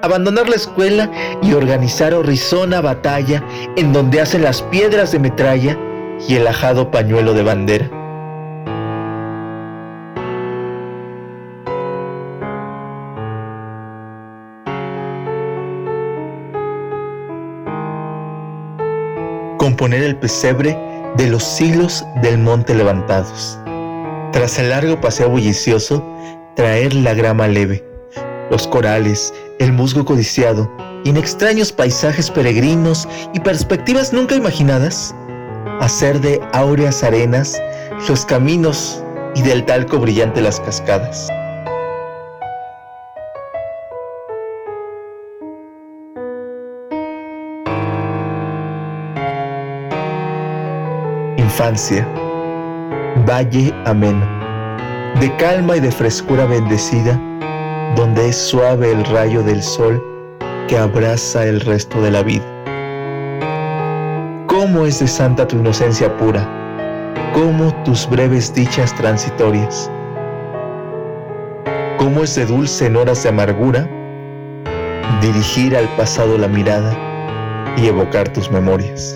abandonar 0.00 0.48
la 0.48 0.56
escuela 0.56 1.10
y 1.42 1.52
organizar 1.52 2.14
horrizona 2.14 2.80
batalla 2.80 3.44
en 3.76 3.92
donde 3.92 4.22
hacen 4.22 4.44
las 4.44 4.62
piedras 4.62 5.12
de 5.12 5.18
metralla 5.18 5.78
y 6.26 6.36
el 6.36 6.46
ajado 6.46 6.90
pañuelo 6.90 7.34
de 7.34 7.42
bandera. 7.42 7.90
Componer 19.58 20.02
el 20.02 20.16
pesebre 20.16 20.93
de 21.16 21.28
los 21.28 21.44
siglos 21.44 22.04
del 22.22 22.38
monte 22.38 22.74
levantados. 22.74 23.58
Tras 24.32 24.58
el 24.58 24.70
largo 24.70 25.00
paseo 25.00 25.28
bullicioso, 25.30 26.04
traer 26.56 26.94
la 26.94 27.14
grama 27.14 27.46
leve, 27.46 27.84
los 28.50 28.66
corales, 28.66 29.32
el 29.58 29.72
musgo 29.72 30.04
codiciado, 30.04 30.70
y 31.04 31.10
en 31.10 31.16
extraños 31.16 31.70
paisajes 31.70 32.30
peregrinos 32.30 33.06
y 33.32 33.40
perspectivas 33.40 34.12
nunca 34.12 34.34
imaginadas, 34.34 35.14
hacer 35.80 36.20
de 36.20 36.40
áureas 36.52 37.02
arenas 37.04 37.60
los 38.08 38.24
caminos 38.24 39.02
y 39.34 39.42
del 39.42 39.64
talco 39.64 39.98
brillante 39.98 40.40
las 40.40 40.60
cascadas. 40.60 41.28
Infancia, 51.54 52.04
valle 53.28 53.72
ameno, 53.84 54.26
de 55.20 55.32
calma 55.36 55.76
y 55.76 55.80
de 55.80 55.92
frescura 55.92 56.46
bendecida, 56.46 57.16
donde 57.94 58.30
es 58.30 58.36
suave 58.36 58.90
el 58.90 59.04
rayo 59.04 59.40
del 59.44 59.62
sol 59.62 60.02
que 60.66 60.76
abraza 60.76 61.46
el 61.46 61.60
resto 61.60 62.02
de 62.02 62.10
la 62.10 62.24
vida. 62.24 62.42
¿Cómo 64.48 64.84
es 64.84 64.98
de 64.98 65.06
santa 65.06 65.46
tu 65.46 65.54
inocencia 65.54 66.16
pura? 66.16 66.44
¿Cómo 67.34 67.72
tus 67.84 68.10
breves 68.10 68.52
dichas 68.52 68.92
transitorias? 68.96 69.88
¿Cómo 71.98 72.24
es 72.24 72.34
de 72.34 72.46
dulce 72.46 72.86
en 72.86 72.96
horas 72.96 73.22
de 73.22 73.28
amargura 73.28 73.88
dirigir 75.22 75.76
al 75.76 75.86
pasado 75.94 76.36
la 76.36 76.48
mirada 76.48 76.92
y 77.76 77.86
evocar 77.86 78.28
tus 78.30 78.50
memorias? 78.50 79.14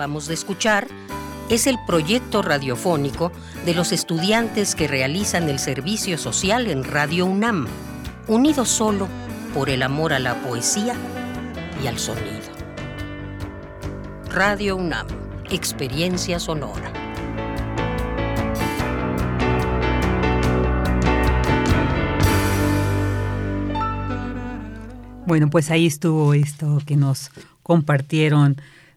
Acabamos 0.00 0.28
de 0.28 0.32
escuchar 0.32 0.88
es 1.50 1.66
el 1.66 1.76
proyecto 1.86 2.40
radiofónico 2.40 3.32
de 3.66 3.74
los 3.74 3.92
estudiantes 3.92 4.74
que 4.74 4.88
realizan 4.88 5.50
el 5.50 5.58
servicio 5.58 6.16
social 6.16 6.68
en 6.68 6.84
Radio 6.84 7.26
UNAM, 7.26 7.66
unidos 8.26 8.70
solo 8.70 9.08
por 9.52 9.68
el 9.68 9.82
amor 9.82 10.14
a 10.14 10.18
la 10.18 10.40
poesía 10.40 10.94
y 11.84 11.86
al 11.86 11.98
sonido. 11.98 12.40
Radio 14.30 14.76
UNAM, 14.76 15.06
experiencia 15.50 16.40
sonora. 16.40 16.90
Bueno, 25.26 25.50
pues 25.50 25.70
ahí 25.70 25.86
estuvo 25.86 26.32
esto 26.32 26.80
que 26.86 26.96
nos 26.96 27.30
compartieron 27.62 28.56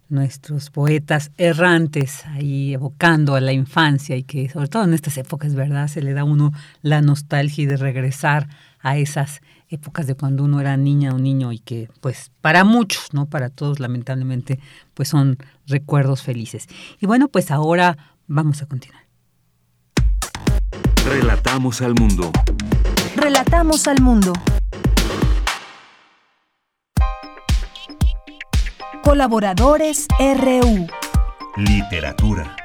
nuestros 0.09 0.69
poetas 0.69 1.31
errantes, 1.37 2.25
ahí 2.27 2.73
evocando 2.73 3.35
a 3.35 3.41
la 3.41 3.53
infancia 3.53 4.15
y 4.15 4.23
que 4.23 4.49
sobre 4.49 4.67
todo 4.67 4.83
en 4.83 4.93
estas 4.93 5.17
épocas, 5.17 5.55
¿verdad? 5.55 5.87
Se 5.87 6.01
le 6.01 6.13
da 6.13 6.21
a 6.21 6.25
uno 6.25 6.51
la 6.81 7.01
nostalgia 7.01 7.67
de 7.67 7.77
regresar 7.77 8.47
a 8.79 8.97
esas 8.97 9.41
épocas 9.69 10.05
de 10.07 10.15
cuando 10.15 10.43
uno 10.43 10.59
era 10.59 10.77
niña 10.77 11.13
o 11.13 11.17
niño 11.17 11.51
y 11.51 11.59
que 11.59 11.89
pues 11.99 12.31
para 12.41 12.63
muchos, 12.63 13.13
no 13.13 13.25
para 13.25 13.49
todos 13.49 13.79
lamentablemente, 13.79 14.59
pues 14.93 15.09
son 15.09 15.37
recuerdos 15.67 16.21
felices. 16.21 16.67
Y 16.99 17.07
bueno, 17.07 17.27
pues 17.27 17.49
ahora 17.49 17.97
vamos 18.27 18.61
a 18.61 18.65
continuar. 18.67 19.03
Relatamos 21.05 21.81
al 21.81 21.95
mundo. 21.95 22.31
Relatamos 23.15 23.87
al 23.87 24.01
mundo. 24.01 24.33
Colaboradores 29.03 30.07
RU. 30.17 30.87
Literatura. 31.57 32.55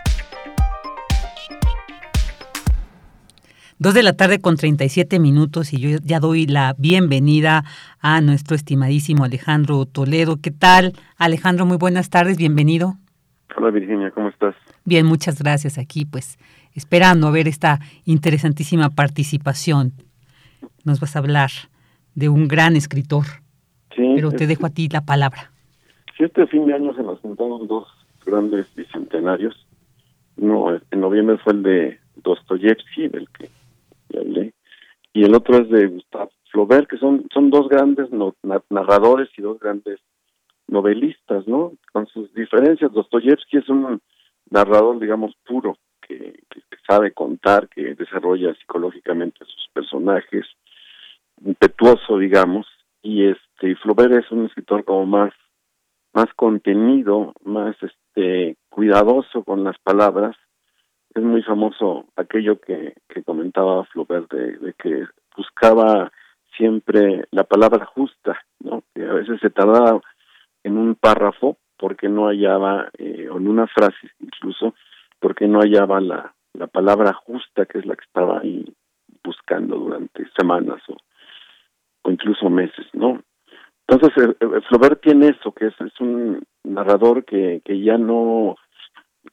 Dos 3.80 3.92
de 3.92 4.04
la 4.04 4.12
tarde 4.12 4.40
con 4.40 4.56
37 4.56 5.18
minutos 5.18 5.72
y 5.72 5.78
yo 5.80 5.98
ya 6.02 6.20
doy 6.20 6.46
la 6.46 6.76
bienvenida 6.78 7.64
a 7.98 8.20
nuestro 8.20 8.54
estimadísimo 8.54 9.24
Alejandro 9.24 9.84
Toledo. 9.84 10.36
¿Qué 10.40 10.52
tal? 10.52 10.92
Alejandro, 11.16 11.66
muy 11.66 11.76
buenas 11.76 12.08
tardes, 12.08 12.36
bienvenido. 12.36 12.94
Hola 13.56 13.70
Virginia, 13.70 14.12
¿cómo 14.12 14.28
estás? 14.28 14.54
Bien, 14.84 15.06
muchas 15.06 15.42
gracias 15.42 15.76
aquí, 15.76 16.04
pues 16.04 16.38
esperando 16.72 17.32
ver 17.32 17.48
esta 17.48 17.80
interesantísima 18.04 18.90
participación. 18.90 19.92
Nos 20.84 21.00
vas 21.00 21.16
a 21.16 21.18
hablar 21.18 21.50
de 22.14 22.28
un 22.28 22.46
gran 22.46 22.76
escritor, 22.76 23.26
sí, 23.96 24.12
pero 24.14 24.30
te 24.30 24.46
dejo 24.46 24.66
a 24.66 24.70
ti 24.70 24.88
la 24.88 25.04
palabra. 25.04 25.50
Sí, 26.18 26.24
este 26.24 26.48
fin 26.48 26.66
de 26.66 26.74
año 26.74 26.92
se 26.94 27.02
nos 27.04 27.20
juntaron 27.20 27.68
dos 27.68 27.86
grandes 28.26 28.66
bicentenarios. 28.74 29.54
Uno 30.36 30.80
en 30.90 31.00
noviembre 31.00 31.38
fue 31.38 31.52
el 31.52 31.62
de 31.62 32.00
Dostoyevsky, 32.16 33.06
del 33.06 33.28
que 33.30 33.48
ya 34.08 34.20
hablé, 34.20 34.52
y 35.12 35.22
el 35.22 35.34
otro 35.36 35.58
es 35.58 35.70
de 35.70 35.86
Gustave 35.86 36.30
Flaubert, 36.50 36.88
que 36.88 36.98
son, 36.98 37.28
son 37.32 37.50
dos 37.50 37.68
grandes 37.68 38.10
no, 38.10 38.34
narradores 38.68 39.28
y 39.36 39.42
dos 39.42 39.60
grandes 39.60 40.00
novelistas, 40.66 41.46
¿no? 41.46 41.74
Con 41.92 42.06
sus 42.08 42.34
diferencias. 42.34 42.92
Dostoyevsky 42.92 43.58
es 43.58 43.68
un 43.68 44.00
narrador, 44.50 44.98
digamos, 44.98 45.36
puro, 45.46 45.78
que, 46.02 46.34
sabe 46.84 47.12
contar, 47.12 47.68
que 47.68 47.94
desarrolla 47.94 48.54
psicológicamente 48.54 49.44
sus 49.44 49.68
personajes, 49.72 50.46
impetuoso, 51.44 52.18
digamos, 52.18 52.66
y 53.02 53.26
este 53.26 53.76
Flaubert 53.76 54.14
es 54.14 54.30
un 54.32 54.46
escritor 54.46 54.84
como 54.84 55.06
más 55.06 55.32
más 56.18 56.34
contenido, 56.34 57.32
más 57.44 57.76
este 57.80 58.56
cuidadoso 58.70 59.44
con 59.44 59.62
las 59.62 59.78
palabras. 59.78 60.34
Es 61.14 61.22
muy 61.22 61.42
famoso 61.42 62.06
aquello 62.16 62.60
que, 62.60 62.94
que 63.08 63.22
comentaba 63.22 63.84
Flaubert 63.84 64.28
de, 64.32 64.74
que 64.82 65.06
buscaba 65.36 66.10
siempre 66.56 67.24
la 67.30 67.44
palabra 67.44 67.84
justa, 67.84 68.36
¿no? 68.58 68.82
Que 68.92 69.04
a 69.04 69.12
veces 69.12 69.38
se 69.40 69.50
tardaba 69.50 70.00
en 70.64 70.76
un 70.76 70.96
párrafo 70.96 71.56
porque 71.76 72.08
no 72.08 72.26
hallaba, 72.26 72.88
eh, 72.98 73.28
o 73.30 73.36
en 73.36 73.46
una 73.46 73.68
frase 73.68 74.10
incluso, 74.18 74.74
porque 75.20 75.46
no 75.46 75.60
hallaba 75.60 76.00
la, 76.00 76.34
la 76.54 76.66
palabra 76.66 77.12
justa 77.12 77.64
que 77.66 77.78
es 77.78 77.86
la 77.86 77.94
que 77.94 78.04
estaba 78.04 78.40
ahí 78.40 78.64
buscando 79.22 79.76
durante 79.78 80.28
semanas 80.36 80.82
o 80.88 82.10
incluso 82.10 82.50
meses, 82.50 82.86
¿no? 82.92 83.22
Entonces, 83.88 84.22
eh, 84.22 84.36
eh, 84.38 84.60
Flaubert 84.68 85.00
tiene 85.00 85.28
eso, 85.28 85.50
que 85.52 85.68
es, 85.68 86.00
un 86.00 86.44
narrador 86.62 87.24
que, 87.24 87.62
que 87.64 87.80
ya 87.80 87.96
no, 87.96 88.56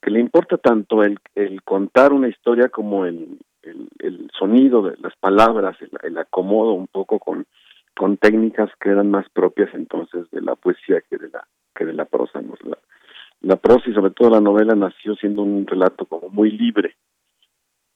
que 0.02 0.10
le 0.10 0.22
importa 0.22 0.58
tanto 0.58 1.04
el, 1.04 1.20
contar 1.66 2.14
una 2.14 2.30
historia 2.30 2.70
como 2.70 3.06
el, 3.06 3.38
el, 3.64 4.32
sonido 4.38 4.82
de 4.82 4.96
las 5.02 5.14
palabras, 5.18 5.76
el, 6.04 6.18
acomodo 6.18 6.72
un 6.72 6.88
poco 6.88 7.20
con, 7.20 7.46
con 7.98 8.16
técnicas 8.16 8.72
que 8.80 8.90
eran 8.90 9.12
más 9.12 9.28
propias 9.30 9.74
entonces 9.74 10.30
de 10.32 10.42
la 10.42 10.56
poesía 10.56 11.02
que 11.02 11.18
de 11.18 11.30
la, 11.30 11.46
que 11.76 11.86
de 11.86 11.94
la 11.94 12.06
prosa. 12.06 12.42
¿no? 12.42 12.54
La, 12.64 12.78
la 13.42 13.56
prosa 13.58 13.90
y 13.90 13.94
sobre 13.94 14.12
todo 14.12 14.30
la 14.30 14.40
novela 14.40 14.74
nació 14.74 15.16
siendo 15.16 15.42
un 15.42 15.68
relato 15.68 16.06
como 16.06 16.30
muy 16.30 16.52
libre. 16.52 16.96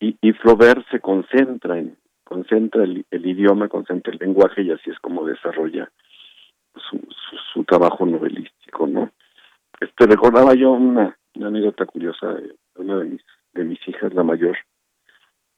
Y, 0.02 0.18
y 0.22 0.34
Flaubert 0.34 0.86
se 0.92 1.00
concentra 1.00 1.80
en, 1.80 1.96
concentra 2.26 2.84
el, 2.84 3.06
el 3.12 3.26
idioma, 3.26 3.70
concentra 3.70 4.12
el 4.12 4.20
lenguaje 4.20 4.64
y 4.64 4.72
así 4.72 4.90
es 4.90 5.00
como 5.00 5.26
desarrolla 5.26 5.90
su, 6.90 7.00
su, 7.54 7.64
trabajo 7.64 8.06
novelístico, 8.06 8.88
¿no? 8.88 9.12
Este 9.80 10.06
recordaba 10.06 10.54
yo 10.54 10.72
una, 10.72 11.18
anécdota 11.36 11.86
curiosa 11.86 12.34
de 12.34 12.56
una 12.76 12.98
de 12.98 13.06
mis 13.06 13.22
de 13.54 13.64
mis 13.64 13.80
hijas, 13.88 14.14
la 14.14 14.24
mayor, 14.24 14.58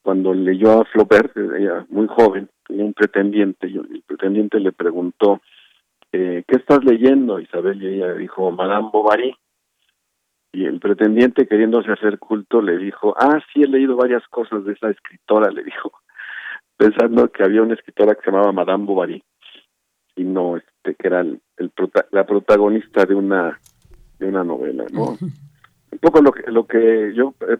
cuando 0.01 0.33
leyó 0.33 0.81
a 0.81 0.85
Flaubert, 0.85 1.35
ella 1.35 1.85
muy 1.89 2.07
joven, 2.07 2.49
tenía 2.65 2.85
un 2.85 2.93
pretendiente, 2.93 3.67
y 3.67 3.77
el 3.77 4.03
pretendiente 4.07 4.59
le 4.59 4.71
preguntó, 4.71 5.41
eh, 6.11 6.43
¿qué 6.47 6.57
estás 6.57 6.83
leyendo, 6.83 7.39
Isabel? 7.39 7.81
Y 7.81 7.87
ella 7.87 8.13
dijo, 8.13 8.51
Madame 8.51 8.89
Bovary. 8.91 9.35
Y 10.53 10.65
el 10.65 10.79
pretendiente, 10.79 11.47
queriéndose 11.47 11.91
hacer 11.91 12.19
culto, 12.19 12.61
le 12.61 12.77
dijo, 12.77 13.15
ah, 13.17 13.39
sí, 13.53 13.61
he 13.61 13.67
leído 13.67 13.95
varias 13.95 14.27
cosas 14.27 14.65
de 14.65 14.73
esa 14.73 14.89
escritora, 14.89 15.49
le 15.49 15.63
dijo, 15.63 15.91
pensando 16.77 17.31
que 17.31 17.43
había 17.43 17.61
una 17.61 17.75
escritora 17.75 18.15
que 18.15 18.21
se 18.21 18.31
llamaba 18.31 18.51
Madame 18.51 18.85
Bovary 18.85 19.23
y 20.15 20.23
no 20.23 20.57
este 20.83 20.95
que 20.95 21.07
era 21.07 21.21
el, 21.21 21.41
la 22.11 22.25
protagonista 22.25 23.05
de 23.05 23.15
una 23.15 23.59
de 24.19 24.27
una 24.27 24.43
novela 24.43 24.85
no 24.91 25.17
un 25.91 25.99
poco 25.99 26.21
lo 26.21 26.31
que 26.31 26.51
lo 26.51 26.65
que 26.65 27.13
yo 27.15 27.33
eh, 27.47 27.57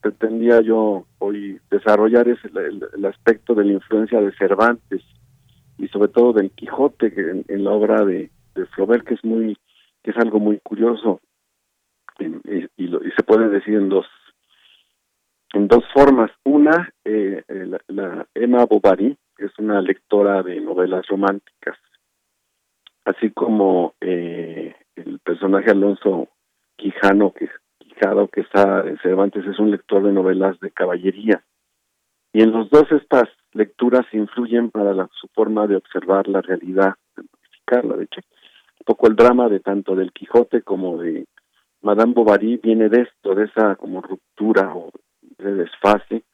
pretendía 0.00 0.60
yo 0.60 1.06
hoy 1.18 1.58
desarrollar 1.70 2.28
es 2.28 2.38
el, 2.44 3.04
aspecto 3.04 3.54
de 3.54 3.64
la 3.64 3.72
influencia 3.72 4.20
de 4.20 4.32
Cervantes 4.32 5.02
y 5.78 5.88
sobre 5.88 6.08
todo 6.08 6.32
del 6.32 6.50
Quijote 6.50 7.12
que 7.12 7.44
en, 7.48 7.64
la 7.64 7.70
obra 7.70 8.04
de, 8.04 8.30
de 8.54 8.66
Flaubert 8.66 9.06
que 9.06 9.14
es 9.14 9.24
muy 9.24 9.56
que 10.02 10.10
es 10.10 10.16
algo 10.18 10.38
muy 10.38 10.58
curioso. 10.58 11.20
Y, 12.18 12.26
y, 12.76 12.88
se 13.16 13.22
puede 13.24 13.48
decir 13.48 13.74
en 13.74 13.88
dos 13.88 14.06
en 15.54 15.66
dos 15.66 15.82
formas. 15.92 16.30
Una 16.44 16.92
eh, 17.04 17.42
eh 17.48 17.66
la, 17.66 17.80
la 17.88 18.26
Emma 18.34 18.66
Bovary 18.66 19.16
que 19.36 19.46
es 19.46 19.58
una 19.58 19.80
lectora 19.80 20.42
de 20.42 20.60
novelas 20.60 21.06
románticas, 21.08 21.76
así 23.04 23.30
como 23.30 23.94
eh, 24.00 24.74
el 24.96 25.18
personaje 25.20 25.70
Alonso 25.70 26.28
Quijano, 26.76 27.32
que, 27.32 27.48
Quijado, 27.78 28.28
que 28.28 28.40
está 28.42 28.80
en 28.86 28.98
Cervantes, 28.98 29.46
es 29.46 29.58
un 29.58 29.70
lector 29.70 30.02
de 30.02 30.12
novelas 30.12 30.58
de 30.60 30.70
caballería. 30.70 31.44
Y 32.32 32.42
en 32.42 32.52
los 32.52 32.68
dos 32.70 32.90
estas 32.90 33.28
lecturas 33.52 34.04
influyen 34.12 34.70
para 34.70 34.92
la, 34.92 35.08
su 35.20 35.28
forma 35.28 35.66
de 35.66 35.76
observar 35.76 36.26
la 36.28 36.40
realidad, 36.40 36.94
de 37.16 37.22
modificarla. 37.22 37.96
De 37.96 38.04
hecho, 38.04 38.20
un 38.80 38.84
poco 38.84 39.06
el 39.06 39.16
drama 39.16 39.48
de 39.48 39.60
tanto 39.60 39.94
del 39.94 40.12
Quijote 40.12 40.62
como 40.62 40.98
de 40.98 41.26
Madame 41.82 42.14
Bovary 42.14 42.56
viene 42.56 42.88
de 42.88 43.02
esto, 43.02 43.34
de 43.34 43.44
esa 43.44 43.76
como 43.76 44.00
ruptura 44.00 44.74
o 44.74 44.90
de 45.38 45.54
desfase 45.54 46.24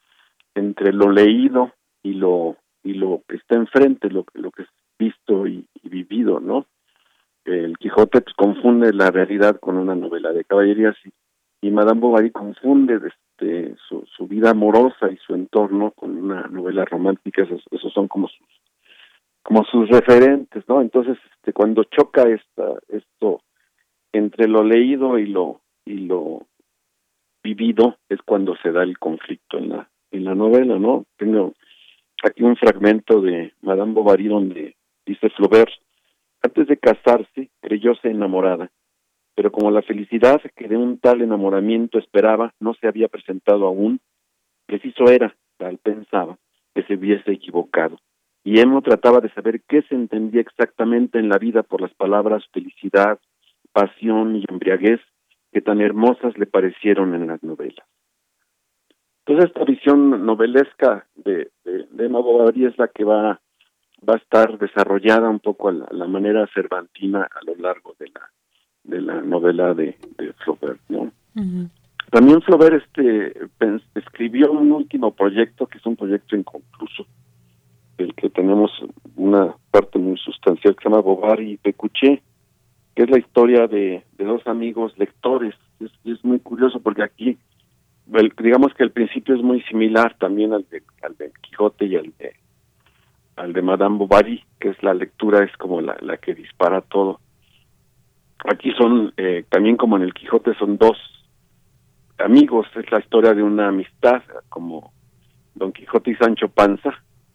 entre 0.54 0.92
lo 0.92 1.10
leído 1.10 1.72
y 2.02 2.14
lo 2.14 2.56
y 2.82 2.94
lo 2.94 3.22
que 3.28 3.36
está 3.36 3.56
enfrente, 3.56 4.08
lo, 4.08 4.24
lo 4.32 4.50
que 4.52 4.62
visto 5.00 5.46
y, 5.46 5.66
vivido, 5.82 6.38
¿no? 6.38 6.66
El 7.44 7.78
Quijote 7.78 8.20
pues, 8.20 8.34
confunde 8.36 8.92
la 8.92 9.10
realidad 9.10 9.58
con 9.58 9.76
una 9.76 9.94
novela 9.94 10.32
de 10.32 10.44
caballerías 10.44 10.94
y, 11.62 11.70
Madame 11.70 12.00
Bovary 12.00 12.30
confunde 12.30 13.00
este, 13.06 13.74
su, 13.88 14.04
su 14.16 14.26
vida 14.26 14.50
amorosa 14.50 15.10
y 15.10 15.16
su 15.18 15.34
entorno 15.34 15.92
con 15.92 16.16
una 16.16 16.46
novela 16.48 16.84
romántica, 16.84 17.42
esos, 17.42 17.62
esos 17.70 17.92
son 17.92 18.08
como 18.08 18.28
sus 18.28 18.46
como 19.42 19.64
sus 19.64 19.88
referentes, 19.88 20.62
¿no? 20.68 20.82
Entonces, 20.82 21.16
este, 21.34 21.52
cuando 21.52 21.84
choca 21.84 22.22
esta, 22.28 22.74
esto 22.88 23.40
entre 24.12 24.46
lo 24.46 24.62
leído 24.62 25.18
y 25.18 25.26
lo 25.26 25.60
y 25.84 26.06
lo 26.06 26.46
vivido 27.42 27.96
es 28.08 28.20
cuando 28.22 28.54
se 28.62 28.70
da 28.70 28.82
el 28.82 28.98
conflicto 28.98 29.58
en 29.58 29.70
la 29.70 29.88
en 30.12 30.24
la 30.24 30.34
novela, 30.34 30.78
¿no? 30.78 31.06
Tengo 31.16 31.54
aquí 32.22 32.42
un 32.42 32.56
fragmento 32.56 33.20
de 33.20 33.54
Madame 33.62 33.92
Bovary 33.92 34.28
donde 34.28 34.76
dice 35.10 35.28
Flaubert, 35.30 35.72
antes 36.42 36.68
de 36.68 36.76
casarse 36.76 37.50
creyóse 37.60 38.08
enamorada, 38.08 38.70
pero 39.34 39.50
como 39.50 39.70
la 39.70 39.82
felicidad 39.82 40.40
que 40.56 40.68
de 40.68 40.76
un 40.76 40.98
tal 40.98 41.20
enamoramiento 41.20 41.98
esperaba 41.98 42.54
no 42.60 42.74
se 42.74 42.86
había 42.86 43.08
presentado 43.08 43.66
aún, 43.66 44.00
preciso 44.66 45.10
era, 45.10 45.34
tal 45.58 45.78
pensaba, 45.78 46.38
que 46.74 46.84
se 46.84 46.94
hubiese 46.94 47.32
equivocado. 47.32 47.98
Y 48.44 48.60
Emo 48.60 48.80
trataba 48.82 49.20
de 49.20 49.32
saber 49.34 49.62
qué 49.68 49.82
se 49.82 49.94
entendía 49.94 50.40
exactamente 50.40 51.18
en 51.18 51.28
la 51.28 51.38
vida 51.38 51.62
por 51.62 51.80
las 51.80 51.92
palabras 51.94 52.44
felicidad, 52.52 53.18
pasión 53.72 54.36
y 54.36 54.44
embriaguez 54.48 55.00
que 55.52 55.60
tan 55.60 55.80
hermosas 55.80 56.38
le 56.38 56.46
parecieron 56.46 57.14
en 57.14 57.26
las 57.26 57.42
novelas. 57.42 57.86
Entonces 59.26 59.50
esta 59.50 59.64
visión 59.64 60.24
novelesca 60.24 61.06
de, 61.16 61.50
de, 61.64 61.86
Emma 61.98 62.20
Bovary 62.20 62.66
es 62.66 62.78
la 62.78 62.88
que 62.88 63.04
va, 63.04 63.40
va 64.08 64.14
a 64.14 64.18
estar 64.18 64.58
desarrollada 64.58 65.28
un 65.28 65.40
poco 65.40 65.68
a 65.68 65.72
la, 65.72 66.06
manera 66.06 66.48
cervantina 66.54 67.22
a 67.22 67.44
lo 67.44 67.54
largo 67.56 67.94
de 67.98 68.08
la 68.08 68.30
de 68.82 69.00
la 69.02 69.20
novela 69.20 69.74
de, 69.74 69.98
de 70.16 70.32
Flaubert, 70.42 70.80
¿no? 70.88 71.12
También 72.10 72.42
Flaubert 72.42 72.82
este 72.82 73.34
escribió 73.94 74.50
un 74.52 74.72
último 74.72 75.12
proyecto 75.12 75.66
que 75.66 75.78
es 75.78 75.86
un 75.86 75.96
proyecto 75.96 76.34
inconcluso, 76.34 77.06
el 77.98 78.14
que 78.14 78.30
tenemos 78.30 78.70
una 79.16 79.54
parte 79.70 79.98
muy 79.98 80.16
sustancial 80.16 80.74
que 80.74 80.82
se 80.82 80.88
llama 80.88 81.02
Bovary 81.02 81.52
y 81.52 81.56
Pecuché, 81.58 82.22
que 82.94 83.02
es 83.02 83.10
la 83.10 83.18
historia 83.18 83.66
de, 83.66 84.02
de 84.16 84.24
dos 84.24 84.44
amigos 84.46 84.98
lectores. 84.98 85.54
Es, 85.78 85.90
es 86.04 86.24
muy 86.24 86.40
curioso 86.40 86.80
porque 86.80 87.02
aquí, 87.02 87.38
digamos 88.42 88.74
que 88.74 88.82
el 88.82 88.90
principio 88.90 89.36
es 89.36 89.42
muy 89.42 89.60
similar 89.62 90.16
también 90.18 90.52
al 90.52 90.66
de, 90.70 90.82
al 91.02 91.16
de 91.16 91.30
Quijote 91.42 91.84
y 91.84 91.96
al 91.96 92.12
de 92.18 92.34
al 93.40 93.54
de 93.54 93.62
Madame 93.62 93.96
Bovary, 93.96 94.44
que 94.58 94.68
es 94.68 94.82
la 94.82 94.92
lectura, 94.92 95.42
es 95.42 95.56
como 95.56 95.80
la, 95.80 95.96
la 96.00 96.18
que 96.18 96.34
dispara 96.34 96.82
todo. 96.82 97.20
Aquí 98.44 98.70
son, 98.72 99.14
eh, 99.16 99.44
también 99.48 99.76
como 99.76 99.96
en 99.96 100.02
el 100.02 100.12
Quijote, 100.12 100.54
son 100.54 100.76
dos 100.76 100.98
amigos, 102.18 102.66
es 102.76 102.90
la 102.92 103.00
historia 103.00 103.32
de 103.32 103.42
una 103.42 103.68
amistad, 103.68 104.22
como 104.50 104.92
Don 105.54 105.72
Quijote 105.72 106.10
y 106.10 106.16
Sancho 106.16 106.48
Panza. 106.48 106.90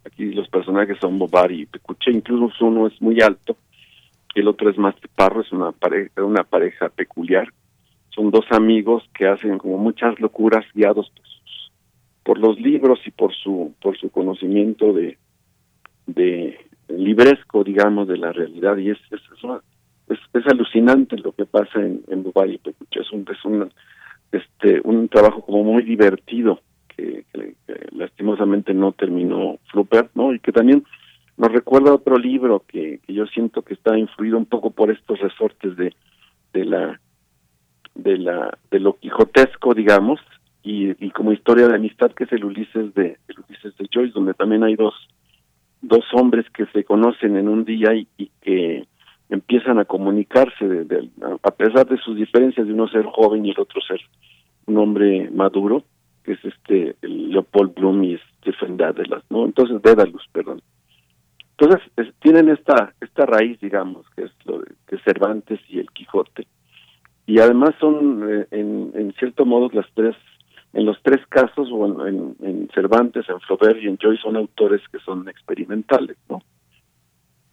Aquí 0.05 0.31
los 0.31 0.47
personajes 0.47 0.99
son 0.99 1.17
Bovary 1.17 1.63
y 1.63 1.65
Pecuche, 1.65 2.11
incluso 2.11 2.65
uno 2.65 2.85
es 2.85 3.01
muy 3.01 3.19
alto, 3.21 3.57
el 4.35 4.47
otro 4.47 4.69
es 4.69 4.77
más 4.77 4.93
parro, 5.15 5.41
es 5.41 5.51
una 5.51 5.71
pareja, 5.71 6.23
una 6.23 6.43
pareja 6.43 6.89
peculiar. 6.89 7.51
Son 8.09 8.29
dos 8.29 8.45
amigos 8.51 9.03
que 9.17 9.27
hacen 9.27 9.57
como 9.57 9.79
muchas 9.79 10.19
locuras 10.19 10.65
guiados 10.75 11.09
por, 11.09 11.25
por 12.23 12.37
los 12.37 12.59
libros 12.59 12.99
y 13.05 13.11
por 13.11 13.33
su 13.33 13.73
por 13.81 13.97
su 13.97 14.09
conocimiento 14.11 14.93
de, 14.93 15.17
de 16.07 16.57
libresco, 16.87 17.63
digamos, 17.63 18.07
de 18.07 18.17
la 18.17 18.31
realidad. 18.31 18.77
Y 18.77 18.91
es, 18.91 18.99
es, 19.11 19.21
es, 20.33 20.47
alucinante 20.47 21.17
lo 21.17 21.31
que 21.31 21.45
pasa 21.45 21.79
en, 21.79 22.03
en 22.07 22.23
Dubái 22.23 22.59
y. 22.63 22.99
Es 22.99 23.11
un, 23.11 23.25
es 23.29 23.45
un, 23.45 23.71
este, 24.31 24.81
un 24.83 25.07
trabajo 25.09 25.41
como 25.41 25.63
muy 25.63 25.83
divertido 25.83 26.61
que, 26.95 27.25
lastimosamente 27.91 28.73
no 28.73 28.91
terminó 28.91 29.57
Flaubert, 29.71 30.11
¿no? 30.15 30.33
Y 30.33 30.39
que 30.39 30.51
también 30.51 30.83
nos 31.37 31.51
recuerda 31.51 31.93
otro 31.93 32.17
libro 32.17 32.63
que, 32.67 32.99
que 33.05 33.13
yo 33.13 33.25
siento 33.27 33.61
que 33.61 33.73
está 33.73 33.97
influido 33.97 34.37
un 34.37 34.45
poco 34.45 34.71
por 34.71 34.91
estos 34.91 35.19
resortes 35.19 35.75
de, 35.75 35.93
de 36.53 36.65
la 36.65 36.99
de 37.93 38.17
la 38.17 38.57
de 38.71 38.79
lo 38.79 38.97
quijotesco 38.97 39.73
digamos 39.73 40.19
y, 40.63 40.91
y 41.05 41.11
como 41.11 41.31
historia 41.31 41.67
de 41.67 41.75
amistad 41.75 42.11
que 42.11 42.25
es 42.25 42.31
el 42.31 42.45
Ulises 42.45 42.93
de 42.93 43.17
el 43.27 43.39
Ulises 43.47 43.75
de 43.77 43.87
Joyce 43.93 44.13
donde 44.13 44.33
también 44.33 44.63
hay 44.63 44.75
dos 44.75 44.93
dos 45.81 46.05
hombres 46.13 46.45
que 46.51 46.65
se 46.67 46.83
conocen 46.83 47.37
en 47.37 47.47
un 47.47 47.65
día 47.65 47.93
y, 47.93 48.07
que 48.41 48.87
empiezan 49.29 49.79
a 49.79 49.85
comunicarse 49.85 50.67
de, 50.67 51.09
a 51.41 51.51
pesar 51.51 51.87
de 51.87 51.97
sus 51.97 52.15
diferencias 52.15 52.67
de 52.67 52.73
uno 52.73 52.87
ser 52.87 53.05
joven 53.05 53.45
y 53.45 53.51
el 53.51 53.59
otro 53.59 53.81
ser 53.81 53.99
un 54.67 54.77
hombre 54.77 55.29
maduro 55.31 55.83
que 56.23 56.33
es 56.33 56.45
este 56.45 56.95
Leopold 57.01 57.75
Bloom 57.75 58.03
y 58.03 58.17
Stephen 58.39 58.77
Daedalus, 58.77 59.23
¿no? 59.29 59.45
Entonces 59.45 59.81
Daedalus, 59.81 60.27
perdón. 60.31 60.61
Entonces 61.57 61.81
tienen 62.19 62.49
esta 62.49 62.93
esta 62.99 63.25
raíz, 63.25 63.59
digamos, 63.59 64.05
que 64.15 64.23
es 64.23 64.31
lo 64.45 64.59
de 64.59 64.99
Cervantes 65.05 65.59
y 65.69 65.79
el 65.79 65.89
Quijote. 65.91 66.47
Y 67.27 67.39
además 67.39 67.75
son 67.79 68.27
eh, 68.29 68.47
en, 68.51 68.91
en 68.95 69.13
cierto 69.13 69.45
modo 69.45 69.69
las 69.71 69.87
tres 69.93 70.15
en 70.75 70.85
los 70.85 71.01
tres 71.01 71.25
casos, 71.27 71.69
o 71.71 72.05
en, 72.05 72.35
en, 72.41 72.69
Cervantes, 72.73 73.27
en 73.29 73.39
Flaubert 73.39 73.81
y 73.81 73.87
en 73.87 73.97
Joyce, 73.97 74.21
son 74.21 74.35
autores 74.35 74.81
que 74.91 74.99
son 74.99 75.27
experimentales, 75.29 76.17
¿no? 76.29 76.41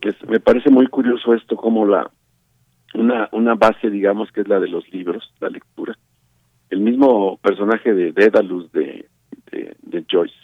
Que 0.00 0.12
me 0.26 0.40
parece 0.40 0.70
muy 0.70 0.88
curioso 0.88 1.32
esto, 1.32 1.54
como 1.54 1.86
la 1.86 2.10
una, 2.94 3.28
una 3.30 3.54
base, 3.54 3.90
digamos, 3.90 4.32
que 4.32 4.40
es 4.40 4.48
la 4.48 4.58
de 4.58 4.66
los 4.66 4.92
libros, 4.92 5.32
la 5.38 5.48
lectura. 5.50 5.96
El 6.68 6.80
mismo 6.80 7.38
personaje 7.38 7.94
de 7.94 8.10
Dédalus 8.10 8.70
de, 8.72 9.08
de, 9.52 10.04
Joyce 10.10 10.34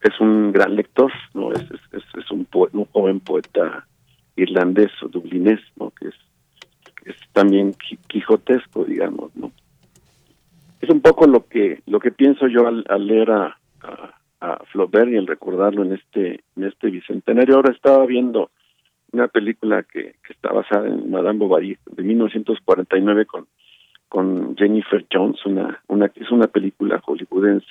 es 0.00 0.20
un 0.20 0.52
gran 0.52 0.76
lector, 0.76 1.10
¿no? 1.34 1.50
Es, 1.50 1.64
es, 1.90 2.30
un, 2.30 2.46
un 2.52 2.84
joven 2.92 3.18
poeta 3.18 3.88
irlandés 4.36 4.92
o 5.02 5.08
dublinés, 5.08 5.60
¿no? 5.74 5.90
Que 5.90 6.08
es 7.10 7.18
también 7.32 7.74
quijotesco, 8.06 8.84
digamos, 8.84 9.34
¿no? 9.34 9.50
Es 10.84 10.90
un 10.90 11.00
poco 11.00 11.26
lo 11.26 11.46
que 11.46 11.80
lo 11.86 11.98
que 11.98 12.10
pienso 12.10 12.46
yo 12.46 12.66
al, 12.66 12.84
leer 13.06 13.30
a, 13.30 13.58
a, 14.40 14.64
Flaubert 14.70 15.10
y 15.10 15.16
al 15.16 15.26
recordarlo 15.26 15.82
en 15.82 15.94
este 15.94 16.40
en 16.56 16.64
este 16.64 16.90
bicentenario. 16.90 17.56
Ahora 17.56 17.72
estaba 17.72 18.04
viendo 18.06 18.50
una 19.12 19.28
película 19.28 19.82
que, 19.82 20.16
que 20.24 20.32
está 20.32 20.52
basada 20.52 20.88
en 20.88 21.10
Madame 21.10 21.38
Bovary 21.38 21.78
de 21.90 22.02
1949 22.02 23.26
con 23.26 23.46
con 24.08 24.56
Jennifer 24.56 25.04
Jones, 25.12 25.44
una 25.46 25.82
una 25.88 26.10
es 26.14 26.30
una 26.30 26.46
película 26.46 27.00
hollywoodense. 27.00 27.66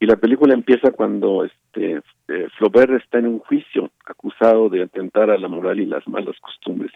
Y 0.00 0.06
la 0.06 0.16
película 0.16 0.54
empieza 0.54 0.90
cuando 0.90 1.44
este 1.44 2.02
eh, 2.28 2.48
Flaubert 2.58 2.94
está 2.94 3.18
en 3.18 3.26
un 3.26 3.38
juicio 3.38 3.90
acusado 4.04 4.68
de 4.68 4.82
atentar 4.82 5.30
a 5.30 5.38
la 5.38 5.48
moral 5.48 5.78
y 5.78 5.86
las 5.86 6.06
malas 6.08 6.36
costumbres 6.40 6.90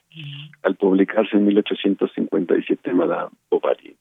al 0.62 0.74
publicarse 0.74 1.36
en 1.36 1.46
1857 1.46 2.92
Madame 2.92 3.30
Bovary 3.48 3.96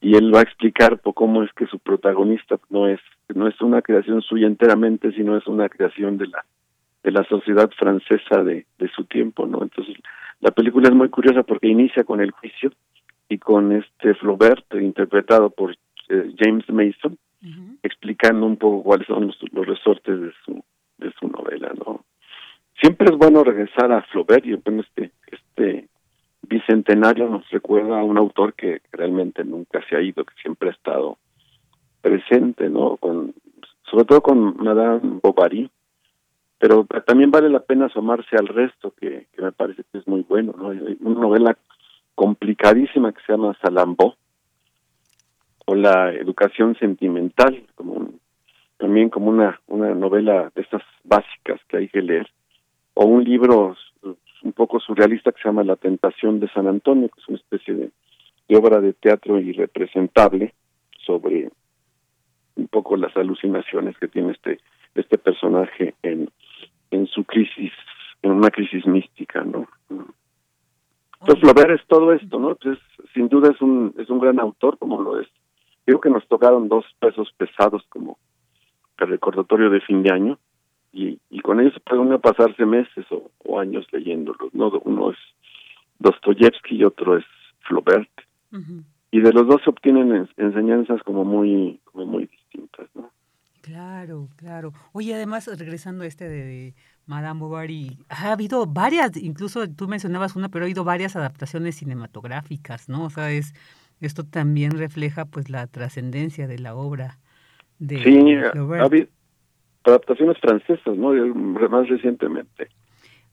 y 0.00 0.16
él 0.16 0.34
va 0.34 0.40
a 0.40 0.42
explicar 0.42 1.00
cómo 1.14 1.42
es 1.42 1.52
que 1.54 1.66
su 1.66 1.78
protagonista 1.78 2.58
no 2.70 2.88
es 2.88 3.00
no 3.34 3.48
es 3.48 3.60
una 3.60 3.82
creación 3.82 4.22
suya 4.22 4.46
enteramente 4.46 5.12
sino 5.12 5.36
es 5.36 5.46
una 5.46 5.68
creación 5.68 6.18
de 6.18 6.28
la 6.28 6.44
de 7.02 7.10
la 7.10 7.24
sociedad 7.24 7.70
francesa 7.76 8.42
de, 8.44 8.66
de 8.78 8.88
su 8.88 9.04
tiempo 9.04 9.46
no 9.46 9.62
entonces 9.62 9.96
la 10.40 10.50
película 10.52 10.88
es 10.88 10.94
muy 10.94 11.08
curiosa 11.08 11.42
porque 11.42 11.68
inicia 11.68 12.04
con 12.04 12.20
el 12.20 12.30
juicio 12.30 12.70
y 13.28 13.38
con 13.38 13.72
este 13.72 14.14
Flaubert 14.14 14.72
interpretado 14.74 15.50
por 15.50 15.72
eh, 16.08 16.34
James 16.38 16.68
Mason 16.68 17.18
explicando 17.82 18.46
un 18.46 18.56
poco 18.56 18.82
cuáles 18.82 19.06
son 19.06 19.28
los, 19.28 19.38
los, 19.52 19.66
resortes 19.66 20.20
de 20.20 20.32
su 20.44 20.64
de 20.98 21.12
su 21.18 21.28
novela 21.28 21.72
no 21.74 22.04
siempre 22.80 23.08
es 23.10 23.16
bueno 23.16 23.42
regresar 23.42 23.90
a 23.92 24.02
Flaubert 24.02 24.46
y 24.46 24.54
bueno 24.54 24.82
este 24.82 25.10
este 25.26 25.88
bicentenario 26.42 27.28
nos 27.28 27.48
recuerda 27.50 28.00
a 28.00 28.04
un 28.04 28.18
autor 28.18 28.54
que 28.54 28.80
realmente 28.92 29.44
nunca 29.44 29.84
se 29.88 29.96
ha 29.96 30.00
ido, 30.00 30.24
que 30.24 30.34
siempre 30.40 30.70
ha 30.70 30.72
estado 30.72 31.18
presente, 32.00 32.68
¿no? 32.68 32.96
Con, 32.96 33.34
sobre 33.90 34.04
todo 34.04 34.22
con 34.22 34.56
Madame 34.56 35.20
Bovary, 35.22 35.70
pero 36.58 36.84
también 37.06 37.30
vale 37.30 37.48
la 37.48 37.60
pena 37.60 37.86
asomarse 37.86 38.36
al 38.36 38.48
resto, 38.48 38.92
que, 38.98 39.26
me 39.38 39.52
parece 39.52 39.84
que 39.90 39.98
es 39.98 40.08
muy 40.08 40.22
bueno, 40.22 40.54
¿no? 40.56 40.70
Hay 40.70 40.96
una 41.00 41.20
novela 41.20 41.58
complicadísima 42.14 43.12
que 43.12 43.20
se 43.24 43.32
llama 43.32 43.56
Salambó, 43.62 44.16
o 45.66 45.74
La 45.74 46.12
educación 46.14 46.76
sentimental, 46.76 47.62
como 47.74 48.08
también 48.78 49.10
como 49.10 49.28
una, 49.28 49.60
una 49.66 49.94
novela 49.94 50.50
de 50.54 50.62
estas 50.62 50.82
básicas 51.04 51.60
que 51.68 51.76
hay 51.76 51.88
que 51.88 52.00
leer, 52.00 52.26
o 52.94 53.04
un 53.04 53.22
libro 53.22 53.76
un 54.42 54.52
poco 54.52 54.80
surrealista 54.80 55.32
que 55.32 55.42
se 55.42 55.48
llama 55.48 55.64
La 55.64 55.76
Tentación 55.76 56.40
de 56.40 56.48
San 56.48 56.66
Antonio, 56.66 57.08
que 57.08 57.20
es 57.20 57.28
una 57.28 57.38
especie 57.38 57.74
de, 57.74 58.56
obra 58.56 58.80
de 58.80 58.92
teatro 58.92 59.38
irrepresentable 59.38 60.54
sobre 61.04 61.50
un 62.56 62.68
poco 62.68 62.96
las 62.96 63.16
alucinaciones 63.16 63.96
que 63.98 64.08
tiene 64.08 64.32
este 64.32 64.58
este 64.94 65.18
personaje 65.18 65.94
en 66.02 66.28
en 66.90 67.06
su 67.06 67.24
crisis 67.24 67.72
en 68.22 68.32
una 68.32 68.50
crisis 68.50 68.84
mística 68.86 69.44
no 69.44 69.68
entonces 71.20 71.40
Flaubert 71.40 71.80
es 71.80 71.86
todo 71.86 72.12
esto 72.12 72.38
no 72.38 72.56
pues 72.56 72.78
sin 73.14 73.28
duda 73.28 73.50
es 73.50 73.60
un 73.60 73.94
es 73.98 74.08
un 74.08 74.20
gran 74.20 74.38
autor 74.40 74.78
como 74.78 75.02
lo 75.02 75.20
es. 75.20 75.28
Creo 75.84 76.00
que 76.00 76.10
nos 76.10 76.26
tocaron 76.28 76.68
dos 76.68 76.84
pesos 77.00 77.32
pesados 77.36 77.82
como 77.88 78.18
el 78.98 79.08
recordatorio 79.08 79.70
de 79.70 79.80
fin 79.80 80.02
de 80.02 80.12
año 80.12 80.38
y, 80.92 81.18
y 81.30 81.40
con 81.40 81.60
ellos 81.60 81.74
puede 81.84 82.00
uno 82.00 82.20
pasarse 82.20 82.64
meses 82.64 83.06
o, 83.10 83.60
años 83.60 83.86
leyéndolos. 83.92 84.52
¿no? 84.54 84.68
Uno 84.84 85.10
es 85.10 85.18
Dostoyevsky 85.98 86.76
y 86.76 86.84
otro 86.84 87.16
es 87.16 87.24
Flaubert. 87.60 88.08
Y 89.10 89.20
de 89.20 89.32
los 89.32 89.46
dos 89.46 89.60
se 89.62 89.70
obtienen 89.70 90.28
enseñanzas 90.36 91.02
como 91.02 91.24
muy, 91.24 91.80
como 91.84 92.06
muy 92.06 92.26
distintas. 92.26 92.88
¿no? 92.94 93.10
Claro, 93.62 94.28
claro. 94.36 94.72
Oye, 94.92 95.14
además, 95.14 95.48
regresando 95.58 96.04
a 96.04 96.06
este 96.06 96.28
de 96.28 96.74
Madame 97.06 97.40
Bovary, 97.40 97.98
ha 98.08 98.32
habido 98.32 98.66
varias, 98.66 99.16
incluso 99.16 99.68
tú 99.68 99.88
mencionabas 99.88 100.36
una, 100.36 100.48
pero 100.48 100.64
ha 100.64 100.66
habido 100.66 100.84
varias 100.84 101.16
adaptaciones 101.16 101.76
cinematográficas, 101.76 102.88
¿no? 102.88 103.04
O 103.04 103.10
sea, 103.10 103.30
es, 103.30 103.54
esto 104.00 104.24
también 104.24 104.72
refleja 104.72 105.24
pues 105.26 105.50
la 105.50 105.66
trascendencia 105.66 106.46
de 106.46 106.58
la 106.58 106.74
obra 106.74 107.18
de 107.78 108.02
sí, 108.02 108.50
Flaubert 108.52 109.10
adaptaciones 109.88 110.38
francesas, 110.38 110.96
¿no? 110.96 111.12
Más 111.12 111.88
recientemente. 111.88 112.68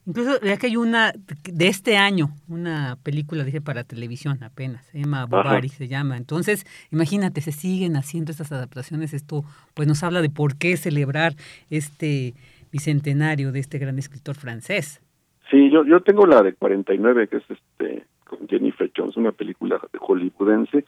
Incluso 0.06 0.40
ya 0.40 0.56
que 0.56 0.68
hay 0.68 0.76
una 0.76 1.12
de 1.44 1.66
este 1.66 1.96
año, 1.96 2.28
una 2.48 2.96
película, 3.02 3.42
dije, 3.42 3.60
para 3.60 3.82
televisión 3.82 4.40
apenas, 4.44 4.88
llama 4.92 5.26
Bovary, 5.26 5.68
se 5.68 5.88
llama. 5.88 6.16
Entonces, 6.16 6.64
imagínate, 6.92 7.40
se 7.40 7.50
siguen 7.50 7.96
haciendo 7.96 8.30
estas 8.30 8.52
adaptaciones. 8.52 9.12
Esto, 9.12 9.42
pues, 9.74 9.88
nos 9.88 10.04
habla 10.04 10.22
de 10.22 10.30
por 10.30 10.56
qué 10.56 10.76
celebrar 10.76 11.32
este 11.70 12.34
bicentenario 12.70 13.50
de 13.50 13.58
este 13.58 13.78
gran 13.78 13.98
escritor 13.98 14.36
francés. 14.36 15.02
Sí, 15.50 15.70
yo, 15.70 15.84
yo 15.84 16.00
tengo 16.00 16.24
la 16.24 16.40
de 16.42 16.52
49, 16.52 17.26
que 17.26 17.38
es 17.38 17.44
este 17.50 18.04
con 18.24 18.46
Jennifer 18.48 18.90
Jones, 18.96 19.16
una 19.16 19.32
película 19.32 19.80
de 19.92 19.98
hollywoodense, 19.98 20.84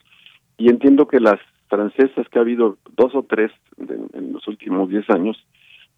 y 0.57 0.69
entiendo 0.69 1.07
que 1.07 1.19
las 1.19 1.39
francesas 1.69 2.27
que 2.29 2.39
ha 2.39 2.41
habido 2.41 2.77
dos 2.95 3.15
o 3.15 3.23
tres 3.23 3.51
en 3.77 4.33
los 4.33 4.47
últimos 4.47 4.89
diez 4.89 5.09
años 5.09 5.37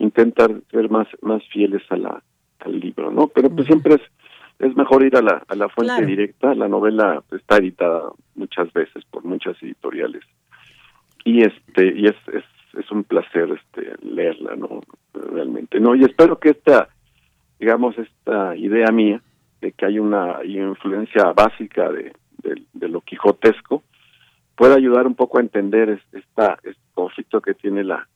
intentar 0.02 0.52
ser 0.72 0.90
más 0.90 1.08
más 1.22 1.44
fieles 1.50 1.84
a 1.90 1.98
la 1.98 2.24
al 2.60 2.80
libro, 2.80 3.12
¿no? 3.12 3.28
Pero 3.28 3.50
pues 3.50 3.68
siempre 3.68 3.96
es 3.96 4.02
es 4.60 4.76
mejor 4.76 5.04
ir 5.04 5.16
a 5.16 5.22
la 5.22 5.44
a 5.48 5.56
la 5.56 5.70
fuente 5.70 6.06
directa. 6.06 6.54
La 6.56 6.68
novela 6.68 7.24
está 7.32 7.58
editada 7.58 8.12
muchas 8.36 8.72
veces 8.74 9.04
por 9.06 9.24
muchas 9.24 9.62
editoriales 9.62 10.24
y 11.24 11.42
este 11.42 11.94
y 11.96 12.06
es 12.06 12.16
es, 12.34 12.44
es 12.78 12.92
un 12.92 13.04
placer 13.04 13.50
este 13.52 13.94
leerla, 14.06 14.56
¿no? 14.56 14.82
Realmente, 15.14 15.80
¿no? 15.80 15.96
Y 15.96 16.04
espero 16.04 16.40
que 16.40 16.50
esta 16.50 16.90
digamos 17.60 17.98
esta 17.98 18.56
idea 18.56 18.92
mía 18.92 19.22
de 19.62 19.72
que 19.72 19.86
hay 19.86 20.00
una 20.00 20.44
influencia 20.44 21.32
básica 21.34 21.92
de, 21.92 22.14
de, 22.42 22.88
lo 22.90 23.02
quijotesco 23.02 23.84
puede 24.56 24.76
ayudar 24.76 25.06
un 25.06 25.16
poco 25.16 25.38
a 25.38 25.42
entender 25.42 26.02
esta, 26.12 26.58
este 26.64 26.82
conflicto 26.94 27.42
que 27.42 27.54
tiene 27.54 27.84
la 27.84 28.08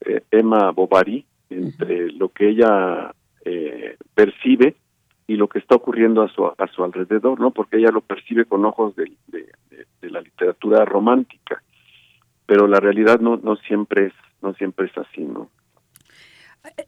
eh, 0.00 0.22
Emma 0.30 0.70
Bovary 0.70 1.24
entre 1.50 2.12
lo 2.12 2.28
que 2.28 2.50
ella 2.50 3.14
eh, 3.44 3.96
percibe 4.14 4.76
y 5.26 5.36
lo 5.36 5.48
que 5.48 5.58
está 5.58 5.76
ocurriendo 5.76 6.22
a 6.22 6.28
su 6.28 6.46
a 6.46 6.66
su 6.74 6.84
alrededor, 6.84 7.40
¿no? 7.40 7.50
Porque 7.50 7.76
ella 7.76 7.90
lo 7.90 8.00
percibe 8.00 8.44
con 8.44 8.64
ojos 8.64 8.96
de, 8.96 9.12
de, 9.28 10.10
la 10.10 10.22
literatura 10.22 10.86
romántica, 10.86 11.62
pero 12.46 12.66
la 12.66 12.80
realidad 12.80 13.20
no 13.20 13.36
no 13.36 13.56
siempre 13.56 14.06
es 14.06 14.12
no 14.42 14.54
siempre 14.54 14.86
es 14.86 14.96
así, 14.96 15.22
¿no? 15.22 15.50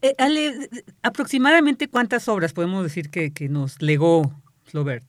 Eh, 0.03 0.15
Ale, 0.19 0.69
aproximadamente 1.03 1.89
cuántas 1.89 2.29
obras 2.29 2.53
podemos 2.53 2.83
decir 2.83 3.11
que, 3.11 3.33
que 3.33 3.49
nos 3.49 3.81
legó 3.83 4.31
Flaubert. 4.65 5.05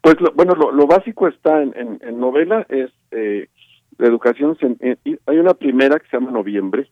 Pues 0.00 0.16
bueno, 0.34 0.54
lo, 0.54 0.86
básico 0.86 1.28
está 1.28 1.62
en, 1.62 1.98
en, 2.02 2.20
novela, 2.20 2.66
es 2.68 2.90
eh, 3.10 3.48
la 3.96 4.06
educación. 4.06 4.56
hay 4.60 5.38
una 5.38 5.54
primera 5.54 5.98
que 5.98 6.06
se 6.08 6.18
llama 6.18 6.30
Noviembre, 6.30 6.90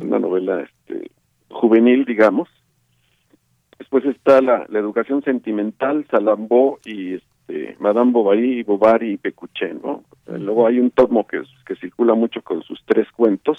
una 0.00 0.18
novela 0.18 0.62
este, 0.62 1.10
juvenil, 1.50 2.04
digamos. 2.04 2.48
Después 3.78 4.04
está 4.06 4.40
la, 4.40 4.66
la 4.68 4.78
educación 4.78 5.22
sentimental, 5.22 6.06
Salambó 6.10 6.78
y 6.84 7.14
este, 7.14 7.76
Madame 7.80 8.12
Bovary, 8.12 8.62
Bovary 8.62 9.12
y 9.12 9.16
Pecuché, 9.16 9.74
¿no? 9.74 10.04
Luego 10.26 10.66
hay 10.66 10.78
un 10.78 10.90
tomo 10.90 11.26
que, 11.26 11.42
que 11.66 11.76
circula 11.76 12.14
mucho 12.14 12.42
con 12.42 12.62
sus 12.62 12.82
tres 12.86 13.10
cuentos. 13.12 13.58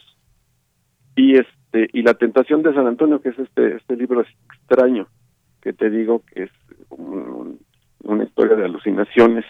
Y 1.16 1.36
este 1.36 1.90
y 1.94 2.02
la 2.02 2.14
tentación 2.14 2.64
de 2.64 2.74
San 2.74 2.88
Antonio, 2.88 3.22
que 3.22 3.30
es 3.30 3.40
este 3.40 3.76
este 3.78 3.96
libro 3.96 4.22
extraño 4.22 5.08
que 5.62 5.74
te 5.74 5.90
digo 5.90 6.22
que 6.32 6.44
es 6.44 6.52
un, 6.90 7.60
una 8.04 8.24
historia 8.24 8.56
de 8.56 8.66
alucinaciones 8.66 9.46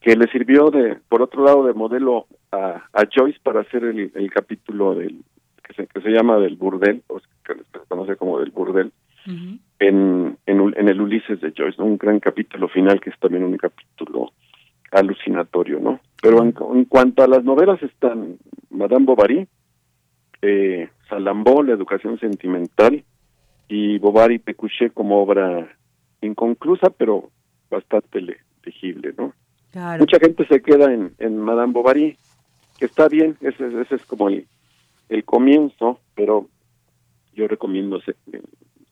que 0.00 0.14
le 0.14 0.26
sirvió 0.30 0.70
de 0.70 0.98
por 1.08 1.22
otro 1.22 1.44
lado 1.44 1.64
de 1.64 1.72
modelo 1.72 2.26
a, 2.52 2.84
a 2.92 3.08
Joyce 3.14 3.38
para 3.42 3.60
hacer 3.60 3.84
el, 3.84 4.12
el 4.14 4.30
capítulo 4.30 4.94
del 4.94 5.22
que 5.70 5.82
se, 5.82 5.86
que 5.86 6.00
se 6.00 6.10
llama 6.10 6.38
del 6.38 6.56
burdel 6.56 7.02
o 7.08 7.20
que 7.44 7.54
se 7.54 7.78
conoce 7.88 8.16
como 8.16 8.38
del 8.38 8.50
burdel 8.50 8.92
en, 9.26 10.38
en, 10.46 10.74
en 10.76 10.88
el 10.88 11.00
Ulises 11.00 11.40
de 11.40 11.52
Joyce 11.56 11.80
un 11.80 11.98
gran 11.98 12.20
capítulo 12.20 12.68
final 12.68 13.00
que 13.00 13.10
es 13.10 13.18
también 13.18 13.44
un 13.44 13.56
capítulo 13.56 14.32
alucinatorio 14.90 15.78
no 15.78 16.00
pero 16.20 16.42
en, 16.42 16.54
en 16.74 16.84
cuanto 16.86 17.22
a 17.22 17.28
las 17.28 17.44
novelas 17.44 17.82
están 17.82 18.38
Madame 18.70 19.04
Bovary 19.04 19.46
eh, 20.42 20.88
Salambó 21.08 21.62
la 21.62 21.74
educación 21.74 22.18
sentimental 22.18 23.04
y 23.68 23.98
Bovary 23.98 24.38
Pécuchet 24.38 24.92
como 24.92 25.22
obra 25.22 25.68
inconclusa 26.22 26.90
pero 26.90 27.30
bastante 27.70 28.20
legible, 28.64 29.14
¿no? 29.16 29.32
Mucha 29.98 30.18
gente 30.18 30.46
se 30.48 30.60
queda 30.60 30.92
en, 30.92 31.14
en 31.18 31.38
Madame 31.38 31.72
Bovary, 31.72 32.16
que 32.78 32.86
está 32.86 33.08
bien, 33.08 33.36
ese, 33.40 33.80
ese 33.80 33.94
es 33.94 34.04
como 34.04 34.28
el, 34.28 34.46
el 35.10 35.24
comienzo, 35.24 36.00
pero 36.14 36.48
yo 37.34 37.46
recomiendo 37.46 38.00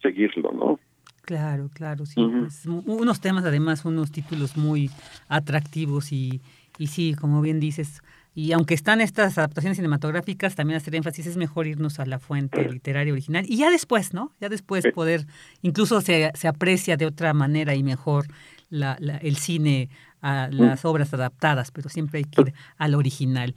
seguirlo, 0.02 0.52
¿no? 0.52 0.78
Claro, 1.22 1.70
claro, 1.72 2.06
sí. 2.06 2.20
Pues, 2.20 2.66
unos 2.66 3.20
temas, 3.20 3.44
además, 3.44 3.84
unos 3.84 4.10
títulos 4.10 4.56
muy 4.56 4.90
atractivos 5.28 6.12
y, 6.12 6.40
y 6.78 6.88
sí, 6.88 7.14
como 7.14 7.40
bien 7.40 7.60
dices, 7.60 8.02
y 8.34 8.52
aunque 8.52 8.74
están 8.74 9.00
estas 9.00 9.36
adaptaciones 9.36 9.76
cinematográficas, 9.76 10.54
también 10.54 10.76
hacer 10.76 10.94
énfasis 10.94 11.26
es 11.26 11.36
mejor 11.36 11.66
irnos 11.66 11.98
a 11.98 12.06
la 12.06 12.18
fuente 12.18 12.68
literaria 12.68 13.12
original 13.12 13.44
y 13.48 13.56
ya 13.56 13.70
después, 13.70 14.14
¿no? 14.14 14.32
Ya 14.40 14.48
después 14.48 14.86
poder, 14.94 15.26
incluso 15.62 16.00
se, 16.00 16.30
se 16.34 16.48
aprecia 16.48 16.96
de 16.96 17.06
otra 17.06 17.34
manera 17.34 17.74
y 17.74 17.82
mejor 17.82 18.26
la, 18.70 18.94
el 19.22 19.36
cine 19.36 19.88
a 20.20 20.48
las 20.50 20.84
obras 20.84 21.12
adaptadas, 21.14 21.70
pero 21.70 21.88
siempre 21.88 22.18
hay 22.18 22.24
que 22.24 22.42
ir 22.42 22.54
al 22.76 22.94
original. 22.94 23.54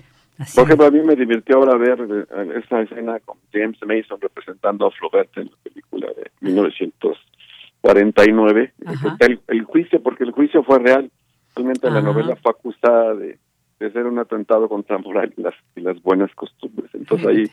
Por 0.56 0.64
ejemplo, 0.66 0.88
a 0.88 0.92
mí 0.92 1.02
me 1.02 1.16
divirtió 1.16 1.58
ahora 1.58 1.78
ver 1.78 2.00
eh, 2.10 2.26
esa 2.64 2.82
escena 2.82 3.20
con 3.20 3.38
James 3.52 3.78
Mason 3.86 4.20
representando 4.22 4.88
a 4.88 4.92
Flaubert 4.92 5.38
en 5.38 5.46
la 5.46 5.58
película 5.64 6.08
de 6.16 6.32
1949. 6.42 8.74
El, 9.20 9.40
el, 9.48 9.64
juicio, 9.64 10.02
porque 10.02 10.24
el 10.24 10.32
juicio 10.32 10.64
fue 10.64 10.80
real. 10.80 11.12
Realmente 11.56 11.92
la 11.92 12.02
novela 12.02 12.36
fue 12.38 12.52
acusada 12.52 13.14
de, 13.16 13.38
de 13.80 13.92
ser 13.92 14.06
un 14.06 14.20
atentado 14.20 14.70
contra 14.70 14.98
moral 14.98 15.34
y 15.36 15.42
las, 15.42 15.56
y 15.76 15.82
las 15.82 16.02
buenas 16.02 16.34
costumbres. 16.36 16.90
Entonces 16.94 17.28
ahí 17.28 17.52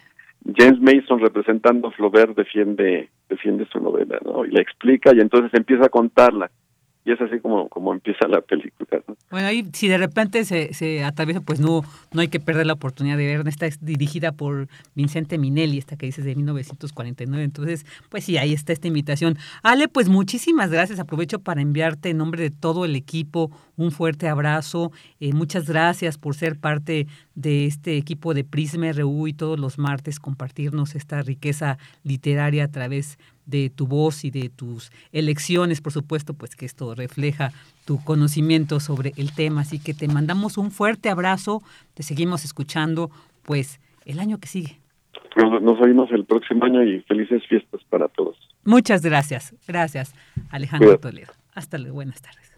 James 0.56 0.81
Mason 0.81 1.19
representando 1.20 1.89
a 1.89 1.90
Flaubert 1.90 2.36
defiende 2.36 3.10
defiende 3.28 3.66
su 3.73 3.81
novela, 3.81 4.20
¿no? 4.24 4.44
Y 4.44 4.51
la 4.51 4.60
explica 4.60 5.12
y 5.15 5.20
entonces 5.20 5.52
empieza 5.52 5.86
a 5.86 5.90
contarla 5.90 6.51
y 7.09 7.13
es 7.13 7.21
así 7.23 7.41
como, 7.41 7.71
como 7.71 7.95
empieza 7.95 8.29
la 8.29 8.43
película. 8.43 9.03
Bueno, 9.31 9.47
ahí 9.47 9.67
si 9.73 9.89
de 9.89 9.97
repente 9.97 10.45
se, 10.45 10.75
se 10.75 11.05
atraviesa, 11.05 11.41
pues 11.41 11.59
no, 11.59 11.83
no 12.13 12.21
hay 12.21 12.29
que 12.29 12.39
perder 12.39 12.67
la 12.67 12.75
oportunidad 12.75 13.17
de 13.17 13.25
ver. 13.25 13.49
Esta 13.49 13.65
es 13.65 13.83
dirigida 13.83 14.33
por 14.33 14.69
Vicente 14.95 15.39
Minelli, 15.39 15.79
esta 15.79 15.97
que 15.97 16.05
dices 16.05 16.27
de 16.27 16.35
1949. 16.35 17.43
Entonces, 17.43 17.87
pues 18.11 18.25
sí, 18.25 18.37
ahí 18.37 18.53
está 18.53 18.75
esta 18.75 18.89
invitación. 18.89 19.39
Ale, 19.63 19.89
pues 19.89 20.11
muchísimas 20.11 20.71
gracias. 20.71 21.01
Aprovecho 21.01 21.39
para 21.39 21.63
enviarte 21.63 22.11
en 22.11 22.19
nombre 22.19 22.43
de 22.43 22.51
todo 22.51 22.85
el 22.85 22.95
equipo 22.95 23.51
un 23.79 23.91
fuerte 23.91 24.29
abrazo. 24.29 24.93
Eh, 25.19 25.33
muchas 25.33 25.67
gracias 25.67 26.19
por 26.19 26.35
ser 26.35 26.59
parte 26.59 27.07
de 27.35 27.65
este 27.65 27.97
equipo 27.97 28.35
de 28.35 28.45
Prisma 28.45 28.93
RU 28.93 29.29
y 29.29 29.33
todos 29.33 29.59
los 29.59 29.79
martes 29.79 30.21
compartirnos 30.21 30.95
esta 30.95 31.23
riqueza 31.23 31.79
literaria 32.03 32.65
a 32.65 32.69
través 32.69 33.17
de 33.17 33.38
tu 33.75 33.87
voz 33.87 34.25
y 34.25 34.31
de 34.31 34.49
tus 34.49 34.91
elecciones, 35.12 35.81
por 35.81 35.93
supuesto, 35.93 36.35
pues 36.35 36.55
que 36.55 36.66
esto 36.66 36.95
refleja 36.95 37.53
tu 37.85 38.03
conocimiento 38.05 38.81
sobre 38.81 39.12
el 39.16 39.33
tema. 39.33 39.62
Así 39.62 39.79
que 39.79 39.95
te 39.95 40.09
mandamos 40.09 40.59
un 40.59 40.70
fuerte 40.70 41.09
abrazo, 41.09 41.62
te 41.95 42.03
seguimos 42.03 42.45
escuchando, 42.45 43.11
pues 43.43 43.81
el 44.05 44.19
año 44.20 44.39
que 44.39 44.49
sigue. 44.49 44.79
Nos, 45.37 45.81
oímos 45.81 46.11
el 46.11 46.25
próximo 46.25 46.65
año 46.65 46.83
y 46.83 47.01
felices 47.03 47.43
fiestas 47.49 47.81
para 47.89 48.09
todos. 48.09 48.37
Muchas 48.65 49.03
gracias. 49.03 49.55
Gracias, 49.66 50.15
Alejandro 50.51 50.99
Toledo. 50.99 51.33
Hasta 51.55 51.79
luego. 51.79 51.97
Buenas 51.97 52.20
tardes. 52.20 52.58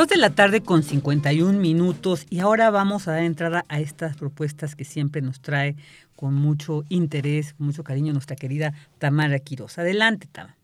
2 0.00 0.08
de 0.08 0.16
la 0.16 0.30
tarde 0.30 0.62
con 0.62 0.82
51 0.82 1.60
minutos 1.60 2.26
y 2.30 2.40
ahora 2.40 2.70
vamos 2.70 3.06
a 3.06 3.12
dar 3.12 3.22
entrada 3.22 3.66
a 3.68 3.80
estas 3.80 4.16
propuestas 4.16 4.74
que 4.74 4.84
siempre 4.86 5.20
nos 5.20 5.42
trae 5.42 5.74
con 6.16 6.32
mucho 6.32 6.84
interés, 6.88 7.52
con 7.52 7.66
mucho 7.66 7.84
cariño 7.84 8.14
nuestra 8.14 8.34
querida 8.34 8.72
Tamara 8.98 9.38
Quiroz. 9.40 9.76
Adelante, 9.76 10.26
Tamara. 10.32 10.56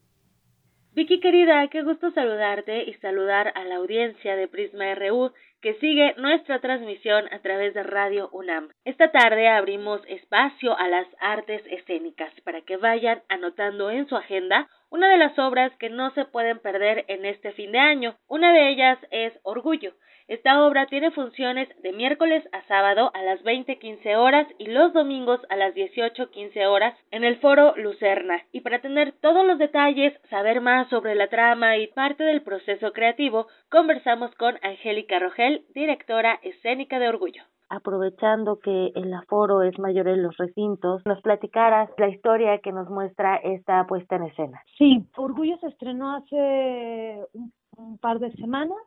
Vicky 0.94 1.20
querida, 1.20 1.68
qué 1.68 1.82
gusto 1.82 2.10
saludarte 2.12 2.84
y 2.84 2.94
saludar 2.94 3.52
a 3.54 3.64
la 3.64 3.76
audiencia 3.76 4.36
de 4.36 4.48
Prisma 4.48 4.94
RU 4.94 5.30
que 5.60 5.74
sigue 5.74 6.14
nuestra 6.18 6.60
transmisión 6.60 7.24
a 7.32 7.40
través 7.40 7.74
de 7.74 7.82
Radio 7.82 8.28
UNAM. 8.32 8.70
Esta 8.84 9.10
tarde 9.10 9.48
abrimos 9.48 10.00
espacio 10.06 10.78
a 10.78 10.88
las 10.88 11.06
artes 11.20 11.62
escénicas 11.66 12.32
para 12.42 12.62
que 12.62 12.76
vayan 12.76 13.22
anotando 13.28 13.90
en 13.90 14.08
su 14.08 14.16
agenda 14.16 14.68
una 14.90 15.08
de 15.08 15.18
las 15.18 15.38
obras 15.38 15.72
que 15.78 15.90
no 15.90 16.10
se 16.10 16.24
pueden 16.24 16.58
perder 16.58 17.04
en 17.08 17.24
este 17.24 17.52
fin 17.52 17.72
de 17.72 17.78
año. 17.78 18.16
Una 18.28 18.52
de 18.52 18.68
ellas 18.68 18.98
es 19.10 19.32
Orgullo, 19.42 19.94
esta 20.28 20.66
obra 20.66 20.86
tiene 20.86 21.12
funciones 21.12 21.68
de 21.82 21.92
miércoles 21.92 22.42
a 22.52 22.66
sábado 22.66 23.12
a 23.14 23.22
las 23.22 23.42
20:15 23.44 24.16
horas 24.16 24.48
y 24.58 24.66
los 24.66 24.92
domingos 24.92 25.40
a 25.50 25.56
las 25.56 25.72
18:15 25.74 26.66
horas 26.66 26.98
en 27.12 27.22
el 27.22 27.38
Foro 27.38 27.74
Lucerna. 27.76 28.42
Y 28.50 28.62
para 28.62 28.80
tener 28.80 29.12
todos 29.20 29.46
los 29.46 29.58
detalles, 29.58 30.12
saber 30.28 30.60
más 30.60 30.88
sobre 30.88 31.14
la 31.14 31.28
trama 31.28 31.76
y 31.76 31.86
parte 31.86 32.24
del 32.24 32.42
proceso 32.42 32.92
creativo, 32.92 33.46
conversamos 33.70 34.34
con 34.34 34.58
Angélica 34.62 35.20
Rogel, 35.20 35.64
directora 35.74 36.40
escénica 36.42 36.98
de 36.98 37.08
Orgullo 37.08 37.42
aprovechando 37.68 38.60
que 38.60 38.92
el 38.94 39.12
aforo 39.12 39.62
es 39.62 39.76
mayor 39.78 40.06
en 40.08 40.22
los 40.22 40.36
recintos, 40.36 41.02
nos 41.04 41.20
platicaras 41.20 41.90
la 41.98 42.08
historia 42.08 42.58
que 42.58 42.72
nos 42.72 42.88
muestra 42.88 43.36
esta 43.36 43.84
puesta 43.86 44.16
en 44.16 44.22
escena. 44.24 44.62
Sí, 44.78 45.04
Orgullo 45.16 45.58
se 45.58 45.66
estrenó 45.68 46.14
hace 46.14 47.24
un, 47.32 47.98
par 47.98 48.20
de 48.20 48.30
semanas 48.32 48.78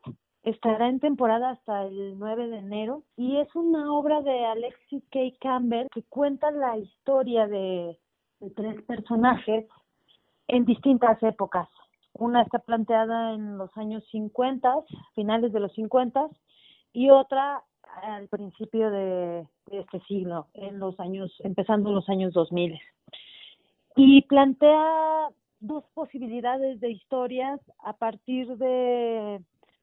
Estará 0.44 0.88
en 0.88 1.00
temporada 1.00 1.52
hasta 1.52 1.84
el 1.84 2.18
9 2.18 2.48
de 2.48 2.58
enero 2.60 3.04
y 3.18 3.38
es 3.38 3.54
una 3.56 3.94
obra 3.94 4.22
de 4.22 4.46
Alexis 4.46 5.04
K. 5.12 5.20
Campbell 5.42 5.88
que 5.94 6.04
cuenta 6.04 6.50
la 6.52 6.78
historia 6.78 7.46
de, 7.48 7.98
tres 8.56 8.82
personajes 8.84 9.66
en 10.48 10.66
distintas 10.66 11.22
épocas. 11.24 11.68
Una 12.14 12.42
está 12.42 12.60
planteada 12.60 13.34
en 13.34 13.58
los 13.58 13.70
años 13.76 14.04
50, 14.12 14.74
finales 15.14 15.52
de 15.52 15.60
los 15.60 15.74
50, 15.74 16.30
y 16.94 17.10
otra 17.10 17.62
al 18.02 18.28
principio 18.30 18.92
de, 18.92 19.46
este 19.72 20.00
siglo, 20.08 20.48
en 20.54 20.80
los 20.80 20.98
años, 21.00 21.34
empezando 21.44 21.92
los 21.92 22.08
años 22.08 22.34
2000. 22.34 22.80
Y 23.98 24.22
plantea 24.24 25.28
dos 25.60 25.84
posibilidades 25.94 26.80
de 26.80 26.92
historias 26.92 27.60
a 27.80 27.94
partir 27.94 28.58
de, 28.58 29.42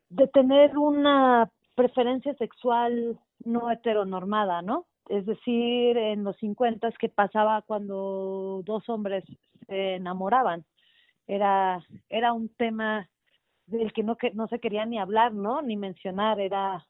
de 0.09 0.28
tener 0.28 0.77
una 0.77 1.51
preferencia 1.74 2.35
sexual 2.35 3.19
no 3.45 3.70
heteronormada, 3.70 4.62
¿no? 4.62 4.87
Es 5.09 5.27
decir, 5.27 5.97
en 5.97 6.24
los 6.24 6.37
50 6.39 6.91
que 6.99 7.09
pasaba 7.09 7.62
cuando 7.62 8.62
dos 8.65 8.89
hombres 8.89 9.24
se 9.66 9.95
enamoraban. 9.97 10.65
Era, 11.27 11.85
era 12.09 12.33
un 12.33 12.49
tema 12.49 13.09
del 13.66 13.93
que 13.93 14.03
no, 14.03 14.16
que 14.16 14.31
no 14.33 14.49
se 14.49 14.61
quería 14.61 14.87
ni 14.87 14.99
hablar, 14.99 15.33
¿no? 15.33 15.62
Ni 15.62 15.77
mencionar, 15.77 16.41
era 16.41 16.87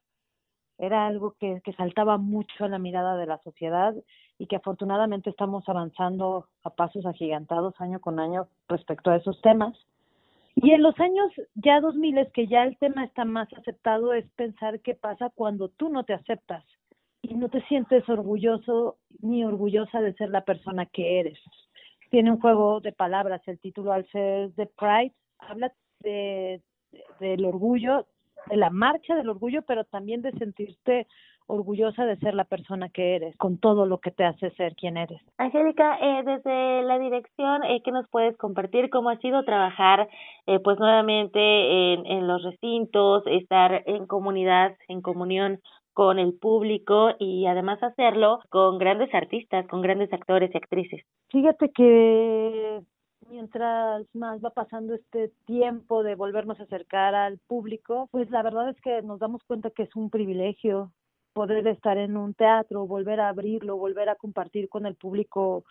era 0.78 1.06
algo 1.06 1.34
que, 1.38 1.60
que 1.64 1.72
saltaba 1.72 2.18
mucho 2.18 2.64
a 2.64 2.68
la 2.68 2.78
mirada 2.78 3.16
de 3.16 3.26
la 3.26 3.38
sociedad 3.38 3.94
y 4.38 4.46
que 4.46 4.56
afortunadamente 4.56 5.30
estamos 5.30 5.66
avanzando 5.68 6.48
a 6.64 6.70
pasos 6.70 7.06
agigantados 7.06 7.74
año 7.78 8.00
con 8.00 8.20
año 8.20 8.48
respecto 8.68 9.10
a 9.10 9.16
esos 9.16 9.40
temas. 9.40 9.74
Y 10.56 10.70
en 10.72 10.82
los 10.82 10.98
años 10.98 11.30
ya 11.54 11.80
2000 11.80 12.18
es 12.18 12.32
que 12.32 12.46
ya 12.46 12.64
el 12.64 12.78
tema 12.78 13.04
está 13.04 13.26
más 13.26 13.52
aceptado 13.52 14.14
es 14.14 14.24
pensar 14.36 14.80
qué 14.80 14.94
pasa 14.94 15.30
cuando 15.34 15.68
tú 15.68 15.90
no 15.90 16.04
te 16.04 16.14
aceptas 16.14 16.64
y 17.20 17.34
no 17.34 17.50
te 17.50 17.60
sientes 17.66 18.08
orgulloso 18.08 18.96
ni 19.20 19.44
orgullosa 19.44 20.00
de 20.00 20.14
ser 20.14 20.30
la 20.30 20.44
persona 20.44 20.86
que 20.86 21.20
eres. 21.20 21.38
Tiene 22.10 22.30
un 22.30 22.40
juego 22.40 22.80
de 22.80 22.92
palabras, 22.92 23.42
el 23.46 23.58
título 23.58 23.92
al 23.92 24.08
ser 24.10 24.50
The 24.54 24.66
Pride 24.66 25.14
habla 25.38 25.72
de, 26.00 26.62
de 26.90 27.04
del 27.20 27.44
orgullo 27.44 28.06
de 28.48 28.56
la 28.56 28.70
marcha 28.70 29.14
del 29.14 29.28
orgullo, 29.28 29.62
pero 29.62 29.84
también 29.84 30.22
de 30.22 30.32
sentirte 30.32 31.06
orgullosa 31.46 32.04
de 32.04 32.16
ser 32.16 32.34
la 32.34 32.44
persona 32.44 32.88
que 32.88 33.16
eres, 33.16 33.36
con 33.36 33.58
todo 33.58 33.86
lo 33.86 33.98
que 33.98 34.10
te 34.10 34.24
hace 34.24 34.50
ser 34.52 34.74
quien 34.74 34.96
eres. 34.96 35.20
Angélica, 35.38 35.96
eh, 36.00 36.22
desde 36.24 36.82
la 36.82 36.98
dirección, 36.98 37.62
eh, 37.64 37.82
¿qué 37.84 37.92
nos 37.92 38.08
puedes 38.08 38.36
compartir? 38.36 38.90
¿Cómo 38.90 39.10
ha 39.10 39.18
sido 39.18 39.44
trabajar, 39.44 40.08
eh, 40.46 40.58
pues 40.58 40.78
nuevamente 40.78 41.38
en, 41.92 42.06
en 42.06 42.26
los 42.26 42.42
recintos, 42.42 43.22
estar 43.26 43.82
en 43.86 44.06
comunidad, 44.06 44.76
en 44.88 45.02
comunión 45.02 45.60
con 45.92 46.18
el 46.18 46.34
público 46.34 47.10
y 47.18 47.46
además 47.46 47.82
hacerlo 47.82 48.40
con 48.50 48.78
grandes 48.78 49.14
artistas, 49.14 49.66
con 49.68 49.80
grandes 49.82 50.12
actores 50.12 50.50
y 50.52 50.58
actrices? 50.58 51.02
Fíjate 51.30 51.70
que 51.70 52.82
mientras 53.30 54.06
más 54.14 54.40
va 54.44 54.50
pasando 54.50 54.94
este 54.94 55.32
tiempo 55.46 56.02
de 56.02 56.14
volvernos 56.14 56.58
a 56.60 56.64
acercar 56.64 57.14
al 57.14 57.38
público, 57.46 58.08
pues 58.10 58.30
la 58.30 58.42
verdad 58.42 58.70
es 58.70 58.80
que 58.80 59.02
nos 59.02 59.18
damos 59.18 59.42
cuenta 59.44 59.70
que 59.70 59.84
es 59.84 59.96
un 59.96 60.10
privilegio 60.10 60.92
poder 61.32 61.66
estar 61.68 61.98
en 61.98 62.16
un 62.16 62.34
teatro, 62.34 62.86
volver 62.86 63.20
a 63.20 63.28
abrirlo, 63.28 63.76
volver 63.76 64.08
a 64.08 64.14
compartir 64.14 64.68
con 64.68 64.86
el 64.86 64.94
público 64.94 65.64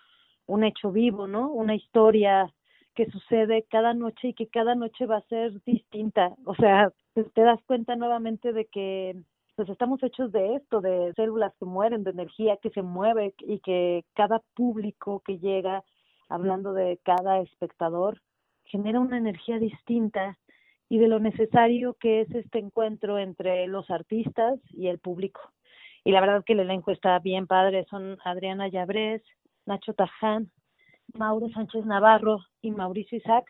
un 0.45 0.63
hecho 0.63 0.91
vivo, 0.91 1.27
¿no? 1.27 1.51
Una 1.51 1.75
historia 1.75 2.53
que 2.93 3.09
sucede 3.09 3.65
cada 3.69 3.93
noche 3.93 4.29
y 4.29 4.33
que 4.33 4.47
cada 4.47 4.75
noche 4.75 5.05
va 5.05 5.17
a 5.17 5.27
ser 5.27 5.51
distinta. 5.65 6.35
O 6.45 6.55
sea, 6.55 6.91
te 7.13 7.41
das 7.41 7.59
cuenta 7.65 7.95
nuevamente 7.95 8.53
de 8.53 8.65
que 8.65 9.15
pues 9.55 9.69
estamos 9.69 10.03
hechos 10.03 10.31
de 10.31 10.55
esto, 10.55 10.81
de 10.81 11.13
células 11.15 11.53
que 11.57 11.65
mueren, 11.65 12.03
de 12.03 12.11
energía 12.11 12.57
que 12.57 12.69
se 12.71 12.81
mueve 12.81 13.33
y 13.39 13.59
que 13.59 14.03
cada 14.13 14.41
público 14.53 15.21
que 15.25 15.39
llega 15.39 15.83
hablando 16.29 16.73
de 16.73 16.99
cada 17.03 17.39
espectador, 17.39 18.21
genera 18.65 18.99
una 18.99 19.17
energía 19.17 19.59
distinta 19.59 20.37
y 20.89 20.97
de 20.97 21.07
lo 21.07 21.19
necesario 21.19 21.95
que 21.95 22.21
es 22.21 22.31
este 22.31 22.59
encuentro 22.59 23.17
entre 23.17 23.67
los 23.67 23.89
artistas 23.89 24.59
y 24.71 24.87
el 24.87 24.99
público. 24.99 25.41
Y 26.03 26.11
la 26.11 26.21
verdad 26.21 26.43
que 26.45 26.53
el 26.53 26.59
elenco 26.59 26.91
está 26.91 27.17
bien 27.19 27.47
padre, 27.47 27.85
son 27.89 28.17
Adriana 28.23 28.67
Llabrés, 28.67 29.23
Nacho 29.65 29.93
Taján, 29.93 30.51
Mauro 31.13 31.49
Sánchez 31.49 31.85
Navarro 31.85 32.39
y 32.61 32.71
Mauricio 32.71 33.17
Isaac, 33.17 33.45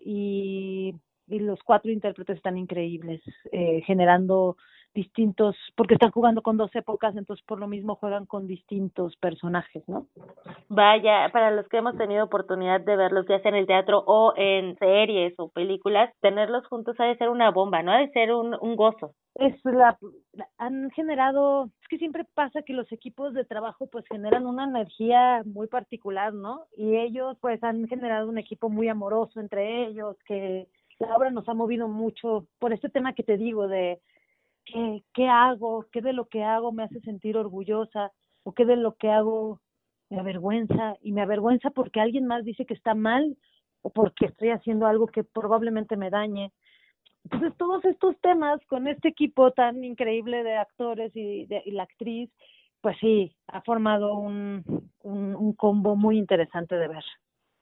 y, 0.00 0.94
y 1.28 1.40
los 1.40 1.62
cuatro 1.62 1.90
intérpretes 1.90 2.36
están 2.36 2.58
increíbles, 2.58 3.22
eh, 3.52 3.82
generando 3.86 4.56
distintos, 4.94 5.54
porque 5.76 5.94
están 5.94 6.10
jugando 6.10 6.42
con 6.42 6.56
dos 6.56 6.74
épocas, 6.74 7.14
entonces 7.16 7.44
por 7.46 7.60
lo 7.60 7.68
mismo 7.68 7.94
juegan 7.96 8.26
con 8.26 8.46
distintos 8.46 9.16
personajes, 9.16 9.84
¿no? 9.86 10.06
Vaya, 10.68 11.28
para 11.32 11.50
los 11.50 11.68
que 11.68 11.78
hemos 11.78 11.96
tenido 11.96 12.24
oportunidad 12.24 12.80
de 12.80 12.96
verlos 12.96 13.26
ya 13.28 13.40
sea 13.40 13.50
en 13.50 13.58
el 13.58 13.66
teatro 13.66 14.02
o 14.06 14.32
en 14.36 14.76
series 14.78 15.34
o 15.38 15.50
películas, 15.50 16.12
tenerlos 16.20 16.66
juntos 16.66 16.96
ha 16.98 17.04
de 17.04 17.16
ser 17.16 17.28
una 17.28 17.50
bomba, 17.50 17.82
¿no? 17.82 17.92
Ha 17.92 17.98
de 17.98 18.10
ser 18.10 18.32
un, 18.32 18.56
un 18.60 18.76
gozo. 18.76 19.14
Es 19.34 19.54
la, 19.64 19.96
han 20.56 20.90
generado, 20.90 21.66
es 21.80 21.88
que 21.88 21.98
siempre 21.98 22.24
pasa 22.34 22.62
que 22.62 22.72
los 22.72 22.90
equipos 22.90 23.34
de 23.34 23.44
trabajo 23.44 23.86
pues 23.86 24.04
generan 24.08 24.46
una 24.46 24.64
energía 24.64 25.42
muy 25.44 25.68
particular, 25.68 26.34
¿no? 26.34 26.64
Y 26.76 26.96
ellos 26.96 27.36
pues 27.40 27.62
han 27.62 27.86
generado 27.86 28.28
un 28.28 28.38
equipo 28.38 28.68
muy 28.68 28.88
amoroso 28.88 29.38
entre 29.38 29.86
ellos, 29.86 30.16
que 30.26 30.66
la 30.98 31.16
obra 31.16 31.30
nos 31.30 31.48
ha 31.48 31.54
movido 31.54 31.88
mucho 31.88 32.46
por 32.58 32.72
este 32.72 32.88
tema 32.88 33.12
que 33.12 33.22
te 33.22 33.36
digo 33.36 33.68
de 33.68 34.00
qué, 34.64 35.02
qué 35.14 35.28
hago, 35.28 35.86
qué 35.92 36.00
de 36.00 36.12
lo 36.12 36.26
que 36.26 36.42
hago 36.42 36.72
me 36.72 36.82
hace 36.82 37.00
sentir 37.00 37.36
orgullosa 37.36 38.12
o 38.42 38.52
qué 38.52 38.64
de 38.64 38.76
lo 38.76 38.94
que 38.96 39.10
hago 39.10 39.60
me 40.10 40.18
avergüenza 40.18 40.96
y 41.02 41.12
me 41.12 41.22
avergüenza 41.22 41.70
porque 41.70 42.00
alguien 42.00 42.26
más 42.26 42.44
dice 42.44 42.66
que 42.66 42.74
está 42.74 42.94
mal 42.94 43.36
o 43.82 43.90
porque 43.90 44.26
estoy 44.26 44.50
haciendo 44.50 44.86
algo 44.86 45.06
que 45.06 45.22
probablemente 45.22 45.96
me 45.96 46.10
dañe. 46.10 46.52
Entonces 47.24 47.56
todos 47.58 47.84
estos 47.84 48.18
temas 48.20 48.60
con 48.66 48.88
este 48.88 49.08
equipo 49.08 49.52
tan 49.52 49.84
increíble 49.84 50.42
de 50.42 50.56
actores 50.56 51.14
y, 51.14 51.46
de, 51.46 51.62
y 51.64 51.72
la 51.72 51.82
actriz, 51.84 52.30
pues 52.80 52.96
sí, 53.00 53.36
ha 53.48 53.60
formado 53.62 54.14
un, 54.14 54.64
un, 55.02 55.36
un 55.36 55.52
combo 55.52 55.94
muy 55.94 56.16
interesante 56.18 56.76
de 56.76 56.88
ver. 56.88 57.04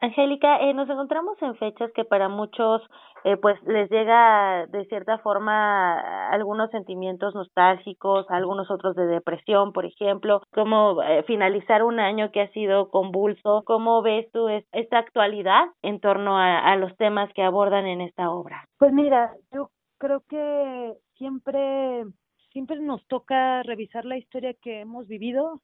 Angélica, 0.01 0.59
eh, 0.61 0.75
nos 0.75 0.89
encontramos 0.91 1.41
en 1.41 1.55
fechas 1.57 1.91
que 1.95 2.05
para 2.05 2.29
muchos 2.29 2.83
eh, 3.25 3.37
pues 3.39 3.61
les 3.63 3.91
llega 3.91 4.67
de 4.67 4.85
cierta 4.87 5.19
forma 5.19 6.29
algunos 6.29 6.71
sentimientos 6.71 7.35
nostálgicos, 7.35 8.27
algunos 8.29 8.71
otros 8.71 8.95
de 8.95 9.07
depresión, 9.07 9.73
por 9.73 9.87
ejemplo, 9.87 10.43
como 10.53 11.03
eh, 11.03 11.23
finalizar 11.25 11.83
un 11.83 11.99
año 11.99 12.31
que 12.31 12.43
ha 12.43 12.53
sido 12.53 12.91
convulso. 12.91 13.63
¿Cómo 13.65 14.03
ves 14.03 14.31
tú 14.33 14.49
esta 14.49 14.99
actualidad 14.99 15.65
en 15.83 15.99
torno 16.01 16.39
a, 16.39 16.59
a 16.59 16.77
los 16.77 16.95
temas 16.97 17.33
que 17.33 17.43
abordan 17.43 17.87
en 17.87 18.03
esta 18.03 18.31
obra? 18.31 18.65
Pues 18.79 18.93
mira, 18.93 19.33
yo 19.53 19.71
creo 19.99 20.23
que 20.29 20.93
siempre 21.17 22.05
siempre 22.53 22.81
nos 22.81 23.07
toca 23.07 23.63
revisar 23.65 24.05
la 24.05 24.17
historia 24.17 24.55
que 24.55 24.81
hemos 24.81 25.07
vivido 25.09 25.61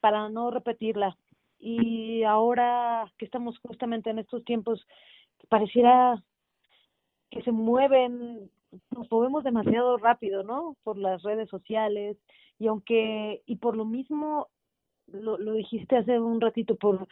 para 0.00 0.28
no 0.28 0.50
repetirla 0.50 1.16
y 1.58 2.22
ahora 2.24 3.10
que 3.18 3.24
estamos 3.24 3.58
justamente 3.58 4.10
en 4.10 4.18
estos 4.18 4.44
tiempos, 4.44 4.86
pareciera 5.48 6.22
que 7.30 7.42
se 7.42 7.52
mueven, 7.52 8.50
nos 8.90 9.10
movemos 9.10 9.44
demasiado 9.44 9.96
rápido, 9.96 10.42
¿no? 10.42 10.76
Por 10.82 10.98
las 10.98 11.22
redes 11.22 11.48
sociales 11.48 12.16
y 12.58 12.66
aunque, 12.66 13.42
y 13.46 13.56
por 13.56 13.76
lo 13.76 13.84
mismo, 13.84 14.48
lo, 15.06 15.38
lo 15.38 15.52
dijiste 15.54 15.96
hace 15.96 16.18
un 16.18 16.40
ratito, 16.40 16.76
por, 16.76 17.06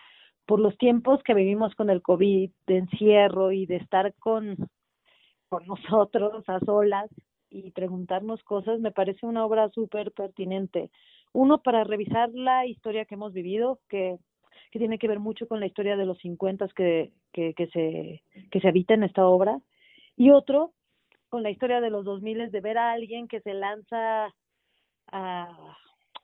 por 0.46 0.60
los 0.60 0.76
tiempos 0.78 1.22
que 1.22 1.34
vivimos 1.34 1.74
con 1.74 1.90
el 1.90 2.02
COVID, 2.02 2.50
de 2.66 2.76
encierro 2.76 3.52
y 3.52 3.66
de 3.66 3.76
estar 3.76 4.14
con, 4.14 4.56
con 5.48 5.66
nosotros 5.66 6.44
a 6.48 6.60
solas 6.60 7.10
y 7.50 7.70
preguntarnos 7.70 8.42
cosas, 8.42 8.80
me 8.80 8.92
parece 8.92 9.26
una 9.26 9.44
obra 9.44 9.68
súper 9.70 10.12
pertinente. 10.12 10.90
Uno, 11.32 11.62
para 11.62 11.84
revisar 11.84 12.30
la 12.32 12.66
historia 12.66 13.04
que 13.04 13.14
hemos 13.14 13.32
vivido, 13.32 13.78
que 13.88 14.18
que 14.70 14.78
tiene 14.78 14.98
que 14.98 15.08
ver 15.08 15.18
mucho 15.18 15.46
con 15.48 15.60
la 15.60 15.66
historia 15.66 15.96
de 15.96 16.06
los 16.06 16.18
50 16.18 16.68
que, 16.74 17.12
que, 17.32 17.68
se, 17.72 18.22
que 18.50 18.60
se 18.60 18.68
habita 18.68 18.94
en 18.94 19.04
esta 19.04 19.26
obra, 19.26 19.60
y 20.16 20.30
otro 20.30 20.72
con 21.28 21.42
la 21.42 21.50
historia 21.50 21.80
de 21.80 21.90
los 21.90 22.04
2000 22.04 22.50
de 22.50 22.60
ver 22.60 22.78
a 22.78 22.92
alguien 22.92 23.28
que 23.28 23.40
se 23.40 23.52
lanza 23.52 24.32
a, 25.08 25.76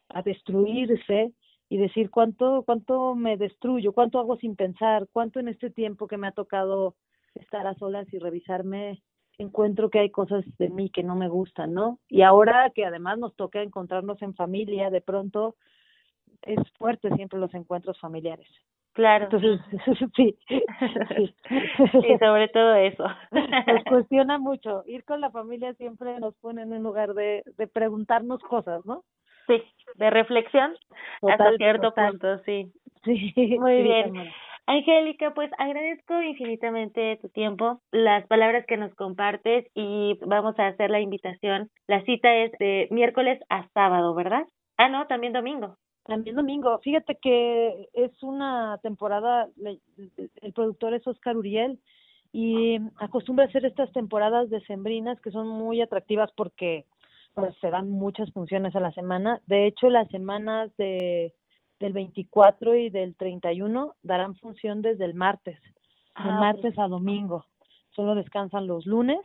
a 0.08 0.22
destruirse 0.22 1.32
y 1.68 1.78
decir 1.78 2.10
cuánto, 2.10 2.62
cuánto 2.64 3.14
me 3.14 3.36
destruyo, 3.36 3.92
cuánto 3.92 4.18
hago 4.18 4.36
sin 4.36 4.56
pensar, 4.56 5.08
cuánto 5.12 5.40
en 5.40 5.48
este 5.48 5.70
tiempo 5.70 6.06
que 6.06 6.18
me 6.18 6.28
ha 6.28 6.32
tocado 6.32 6.96
estar 7.34 7.66
a 7.66 7.74
solas 7.74 8.06
y 8.12 8.18
revisarme 8.18 9.02
encuentro 9.38 9.90
que 9.90 10.00
hay 10.00 10.10
cosas 10.10 10.44
de 10.58 10.68
mí 10.68 10.90
que 10.90 11.02
no 11.02 11.16
me 11.16 11.28
gustan, 11.28 11.72
¿no? 11.72 11.98
Y 12.08 12.22
ahora 12.22 12.70
que 12.74 12.84
además 12.84 13.18
nos 13.18 13.34
toca 13.36 13.62
encontrarnos 13.62 14.20
en 14.22 14.34
familia, 14.34 14.90
de 14.90 15.00
pronto 15.00 15.56
es 16.46 16.58
fuerte 16.78 17.10
siempre 17.14 17.38
los 17.38 17.52
encuentros 17.54 17.98
familiares. 18.00 18.48
Claro. 18.92 19.24
Entonces, 19.24 19.60
sí, 20.16 20.36
sí. 20.48 20.64
y 22.08 22.18
sobre 22.18 22.48
todo 22.48 22.74
eso. 22.74 23.04
Nos 23.30 23.84
cuestiona 23.84 24.38
mucho. 24.38 24.82
Ir 24.86 25.04
con 25.04 25.20
la 25.20 25.30
familia 25.30 25.72
siempre 25.74 26.18
nos 26.20 26.34
pone 26.36 26.62
en 26.62 26.72
un 26.72 26.82
lugar 26.82 27.14
de, 27.14 27.42
de 27.56 27.66
preguntarnos 27.66 28.40
cosas, 28.42 28.84
¿no? 28.84 29.02
Sí, 29.46 29.62
de 29.96 30.10
reflexión 30.10 30.76
hasta 31.22 31.56
cierto 31.56 31.92
punto, 31.94 32.38
sí. 32.44 32.72
Sí. 33.04 33.34
Muy 33.58 33.82
bien. 33.82 34.12
Angélica, 34.66 35.34
pues 35.34 35.50
agradezco 35.58 36.22
infinitamente 36.22 37.18
tu 37.20 37.28
tiempo, 37.28 37.80
las 37.90 38.24
palabras 38.28 38.64
que 38.66 38.76
nos 38.76 38.94
compartes 38.94 39.66
y 39.74 40.18
vamos 40.24 40.56
a 40.58 40.68
hacer 40.68 40.90
la 40.90 41.00
invitación. 41.00 41.68
La 41.88 42.02
cita 42.04 42.32
es 42.32 42.52
de 42.60 42.86
miércoles 42.92 43.40
a 43.48 43.66
sábado, 43.74 44.14
¿verdad? 44.14 44.46
Ah, 44.76 44.88
no, 44.88 45.06
también 45.08 45.32
domingo. 45.32 45.76
También 46.04 46.36
domingo. 46.36 46.78
Fíjate 46.80 47.16
que 47.16 47.88
es 47.92 48.22
una 48.22 48.78
temporada, 48.82 49.48
el 50.42 50.52
productor 50.52 50.94
es 50.94 51.06
Oscar 51.06 51.36
Uriel 51.36 51.78
y 52.32 52.78
acostumbra 52.96 53.44
hacer 53.44 53.64
estas 53.64 53.92
temporadas 53.92 54.50
decembrinas 54.50 55.20
que 55.20 55.30
son 55.30 55.48
muy 55.48 55.80
atractivas 55.80 56.30
porque 56.36 56.86
pues 57.34 57.54
se 57.60 57.70
dan 57.70 57.90
muchas 57.90 58.30
funciones 58.32 58.74
a 58.74 58.80
la 58.80 58.92
semana. 58.92 59.40
De 59.46 59.66
hecho, 59.66 59.90
las 59.90 60.08
semanas 60.08 60.70
de 60.76 61.32
del 61.82 61.92
24 61.92 62.76
y 62.76 62.90
del 62.90 63.14
31 63.16 63.96
darán 64.02 64.36
función 64.36 64.82
desde 64.82 65.04
el 65.04 65.14
martes, 65.14 65.60
de 65.60 65.70
Ah, 66.14 66.38
martes 66.38 66.78
a 66.78 66.86
domingo. 66.86 67.44
Solo 67.90 68.14
descansan 68.14 68.66
los 68.66 68.86
lunes 68.86 69.20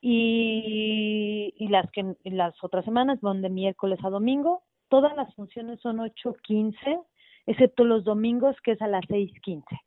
y, 0.00 1.52
y 1.56 1.68
las 1.68 1.88
que 1.90 2.16
y 2.24 2.30
las 2.30 2.54
otras 2.64 2.84
semanas 2.84 3.20
van 3.20 3.42
de 3.42 3.50
miércoles 3.50 3.98
a 4.02 4.10
domingo. 4.10 4.62
Todas 4.94 5.16
las 5.16 5.34
funciones 5.34 5.80
son 5.80 5.98
8:15, 5.98 7.00
excepto 7.46 7.84
los 7.84 8.04
domingos 8.04 8.54
que 8.62 8.70
es 8.70 8.80
a 8.80 8.86
las 8.86 9.04
6:15. 9.08 9.80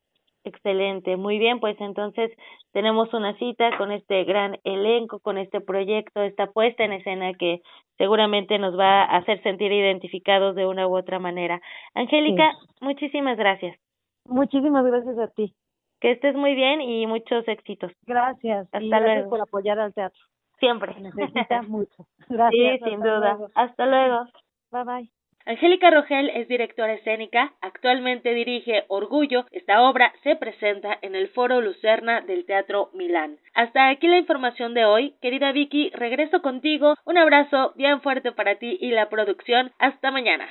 Excelente, 0.44 1.16
muy 1.16 1.40
bien, 1.40 1.62
pues 1.62 1.80
entonces 1.80 2.30
tenemos 2.74 3.14
una 3.14 3.34
cita 3.38 3.78
con 3.78 3.94
este 3.94 4.26
gran 4.26 4.58
elenco, 4.66 5.20
con 5.20 5.38
este 5.38 5.62
proyecto, 5.62 6.24
esta 6.24 6.48
puesta 6.48 6.84
en 6.84 6.92
escena 6.92 7.34
que 7.36 7.62
seguramente 7.98 8.60
nos 8.60 8.78
va 8.78 9.04
a 9.04 9.16
hacer 9.20 9.42
sentir 9.44 9.72
identificados 9.72 10.56
de 10.56 10.66
una 10.66 10.86
u 10.90 10.98
otra 10.98 11.20
manera. 11.20 11.62
Angélica, 11.94 12.52
muchísimas 12.82 13.38
gracias. 13.38 13.80
Muchísimas 14.26 14.86
gracias 14.86 15.18
a 15.20 15.30
ti. 15.30 15.54
Que 16.02 16.12
estés 16.12 16.36
muy 16.36 16.54
bien 16.54 16.82
y 16.82 17.08
muchos 17.08 17.48
éxitos. 17.48 17.94
Gracias. 18.06 18.66
Hasta 18.66 18.84
y 18.84 18.90
gracias 18.90 19.16
luego. 19.16 19.30
por 19.30 19.40
apoyar 19.40 19.80
al 19.80 19.94
teatro. 19.94 20.22
Siempre. 20.60 20.94
Se 20.96 21.00
necesita 21.00 21.62
mucho. 21.62 22.06
Gracias. 22.28 22.80
Sí, 22.80 22.90
sin 22.90 23.00
duda. 23.00 23.36
luego. 23.36 23.48
Hasta 23.56 23.86
luego. 23.86 24.26
Bye 24.72 24.84
bye. 24.84 25.18
Angélica 25.48 25.90
Rogel 25.90 26.30
es 26.32 26.50
directora 26.50 26.94
escénica, 26.94 27.54
actualmente 27.62 28.34
dirige 28.34 28.84
Orgullo. 28.90 29.46
Esta 29.52 29.82
obra 29.82 30.12
se 30.22 30.36
presenta 30.36 31.00
en 31.02 31.16
el 31.16 31.30
Foro 31.30 31.62
Lucerna 31.62 32.20
del 32.20 32.46
Teatro 32.46 32.90
Milán. 32.94 33.38
Hasta 33.54 33.88
aquí 33.88 34.08
la 34.08 34.18
información 34.18 34.74
de 34.74 34.84
hoy. 34.84 35.16
Querida 35.22 35.54
Vicky, 35.54 35.90
regreso 35.92 36.42
contigo. 36.42 36.96
Un 37.06 37.18
abrazo 37.18 37.72
bien 37.78 38.02
fuerte 38.02 38.34
para 38.34 38.56
ti 38.60 38.78
y 38.82 38.92
la 38.92 39.08
producción. 39.08 39.72
Hasta 39.80 40.12
mañana. 40.12 40.50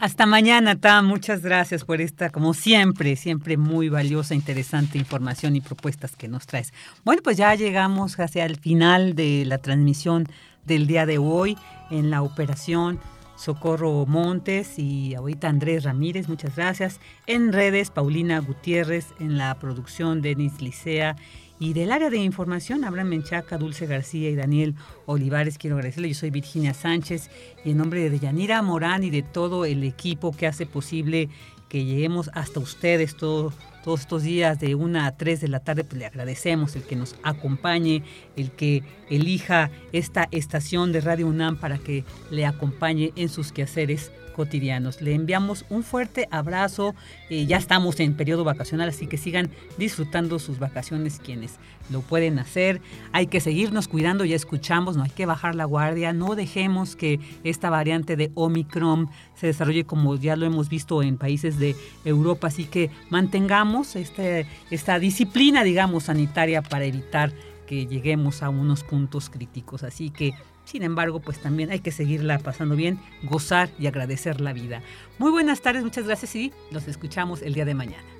Hasta 0.00 0.24
mañana, 0.24 0.80
Tam. 0.80 1.06
Muchas 1.06 1.42
gracias 1.42 1.84
por 1.84 2.00
esta, 2.00 2.30
como 2.30 2.54
siempre, 2.54 3.16
siempre 3.16 3.58
muy 3.58 3.90
valiosa, 3.90 4.34
interesante 4.34 4.96
información 4.96 5.56
y 5.56 5.60
propuestas 5.60 6.16
que 6.16 6.26
nos 6.26 6.46
traes. 6.46 6.72
Bueno, 7.04 7.20
pues 7.22 7.36
ya 7.36 7.54
llegamos 7.54 8.18
hacia 8.18 8.46
el 8.46 8.56
final 8.56 9.14
de 9.14 9.44
la 9.44 9.58
transmisión 9.58 10.26
del 10.64 10.86
día 10.86 11.06
de 11.06 11.18
hoy 11.18 11.56
en 11.90 12.10
la 12.10 12.22
operación 12.22 13.00
Socorro 13.40 14.04
Montes 14.04 14.78
y 14.78 15.14
ahorita 15.14 15.48
Andrés 15.48 15.84
Ramírez, 15.84 16.28
muchas 16.28 16.56
gracias. 16.56 17.00
En 17.26 17.54
redes, 17.54 17.90
Paulina 17.90 18.38
Gutiérrez, 18.38 19.14
en 19.18 19.38
la 19.38 19.54
producción, 19.58 20.20
Denis 20.20 20.60
Licea. 20.60 21.16
Y 21.58 21.72
del 21.72 21.90
área 21.90 22.10
de 22.10 22.18
información, 22.18 22.84
Abraham 22.84 23.08
Menchaca, 23.08 23.56
Dulce 23.56 23.86
García 23.86 24.28
y 24.28 24.34
Daniel 24.34 24.74
Olivares, 25.06 25.56
quiero 25.56 25.76
agradecerle. 25.76 26.08
Yo 26.08 26.14
soy 26.14 26.30
Virginia 26.30 26.74
Sánchez 26.74 27.30
y 27.64 27.70
en 27.70 27.78
nombre 27.78 28.10
de 28.10 28.18
Yanira 28.18 28.60
Morán 28.60 29.04
y 29.04 29.10
de 29.10 29.22
todo 29.22 29.64
el 29.64 29.84
equipo 29.84 30.32
que 30.32 30.46
hace 30.46 30.66
posible 30.66 31.30
que 31.70 31.84
lleguemos 31.84 32.30
hasta 32.34 32.60
ustedes 32.60 33.16
todo, 33.16 33.54
todos 33.82 34.00
estos 34.00 34.22
días 34.22 34.58
de 34.60 34.74
una 34.74 35.06
a 35.06 35.16
3 35.16 35.40
de 35.40 35.48
la 35.48 35.60
tarde, 35.60 35.84
pues 35.84 35.98
le 35.98 36.06
agradecemos 36.06 36.76
el 36.76 36.82
que 36.82 36.96
nos 36.96 37.16
acompañe, 37.22 38.02
el 38.36 38.50
que 38.50 38.82
elija 39.08 39.70
esta 39.92 40.28
estación 40.30 40.92
de 40.92 41.00
Radio 41.00 41.26
UNAM 41.26 41.56
para 41.56 41.78
que 41.78 42.04
le 42.30 42.46
acompañe 42.46 43.12
en 43.16 43.28
sus 43.28 43.52
quehaceres 43.52 44.12
cotidianos. 44.30 45.00
Le 45.00 45.14
enviamos 45.14 45.64
un 45.68 45.82
fuerte 45.82 46.28
abrazo. 46.30 46.94
Eh, 47.28 47.46
ya 47.46 47.56
estamos 47.56 48.00
en 48.00 48.14
periodo 48.14 48.44
vacacional, 48.44 48.88
así 48.88 49.06
que 49.06 49.16
sigan 49.16 49.50
disfrutando 49.78 50.38
sus 50.38 50.58
vacaciones 50.58 51.20
quienes 51.22 51.58
lo 51.90 52.00
pueden 52.00 52.38
hacer. 52.38 52.80
Hay 53.12 53.26
que 53.26 53.40
seguirnos 53.40 53.88
cuidando, 53.88 54.24
ya 54.24 54.36
escuchamos, 54.36 54.96
no 54.96 55.02
hay 55.02 55.10
que 55.10 55.26
bajar 55.26 55.54
la 55.54 55.64
guardia, 55.64 56.12
no 56.12 56.34
dejemos 56.34 56.96
que 56.96 57.20
esta 57.44 57.70
variante 57.70 58.16
de 58.16 58.30
Omicron 58.34 59.08
se 59.34 59.48
desarrolle 59.48 59.84
como 59.84 60.16
ya 60.16 60.36
lo 60.36 60.46
hemos 60.46 60.68
visto 60.68 61.02
en 61.02 61.16
países 61.16 61.58
de 61.58 61.74
Europa, 62.04 62.48
así 62.48 62.64
que 62.64 62.90
mantengamos 63.10 63.96
este, 63.96 64.46
esta 64.70 64.98
disciplina, 64.98 65.64
digamos, 65.64 66.04
sanitaria 66.04 66.62
para 66.62 66.84
evitar 66.84 67.32
que 67.66 67.86
lleguemos 67.86 68.42
a 68.42 68.48
unos 68.48 68.82
puntos 68.82 69.30
críticos. 69.30 69.84
Así 69.84 70.10
que 70.10 70.34
sin 70.70 70.84
embargo, 70.84 71.18
pues 71.18 71.40
también 71.40 71.70
hay 71.70 71.80
que 71.80 71.90
seguirla 71.90 72.38
pasando 72.38 72.76
bien, 72.76 73.00
gozar 73.24 73.70
y 73.78 73.88
agradecer 73.88 74.40
la 74.40 74.52
vida. 74.52 74.82
Muy 75.18 75.32
buenas 75.32 75.62
tardes, 75.62 75.82
muchas 75.82 76.06
gracias 76.06 76.36
y 76.36 76.52
los 76.70 76.86
escuchamos 76.86 77.42
el 77.42 77.54
día 77.54 77.64
de 77.64 77.74
mañana. 77.74 78.19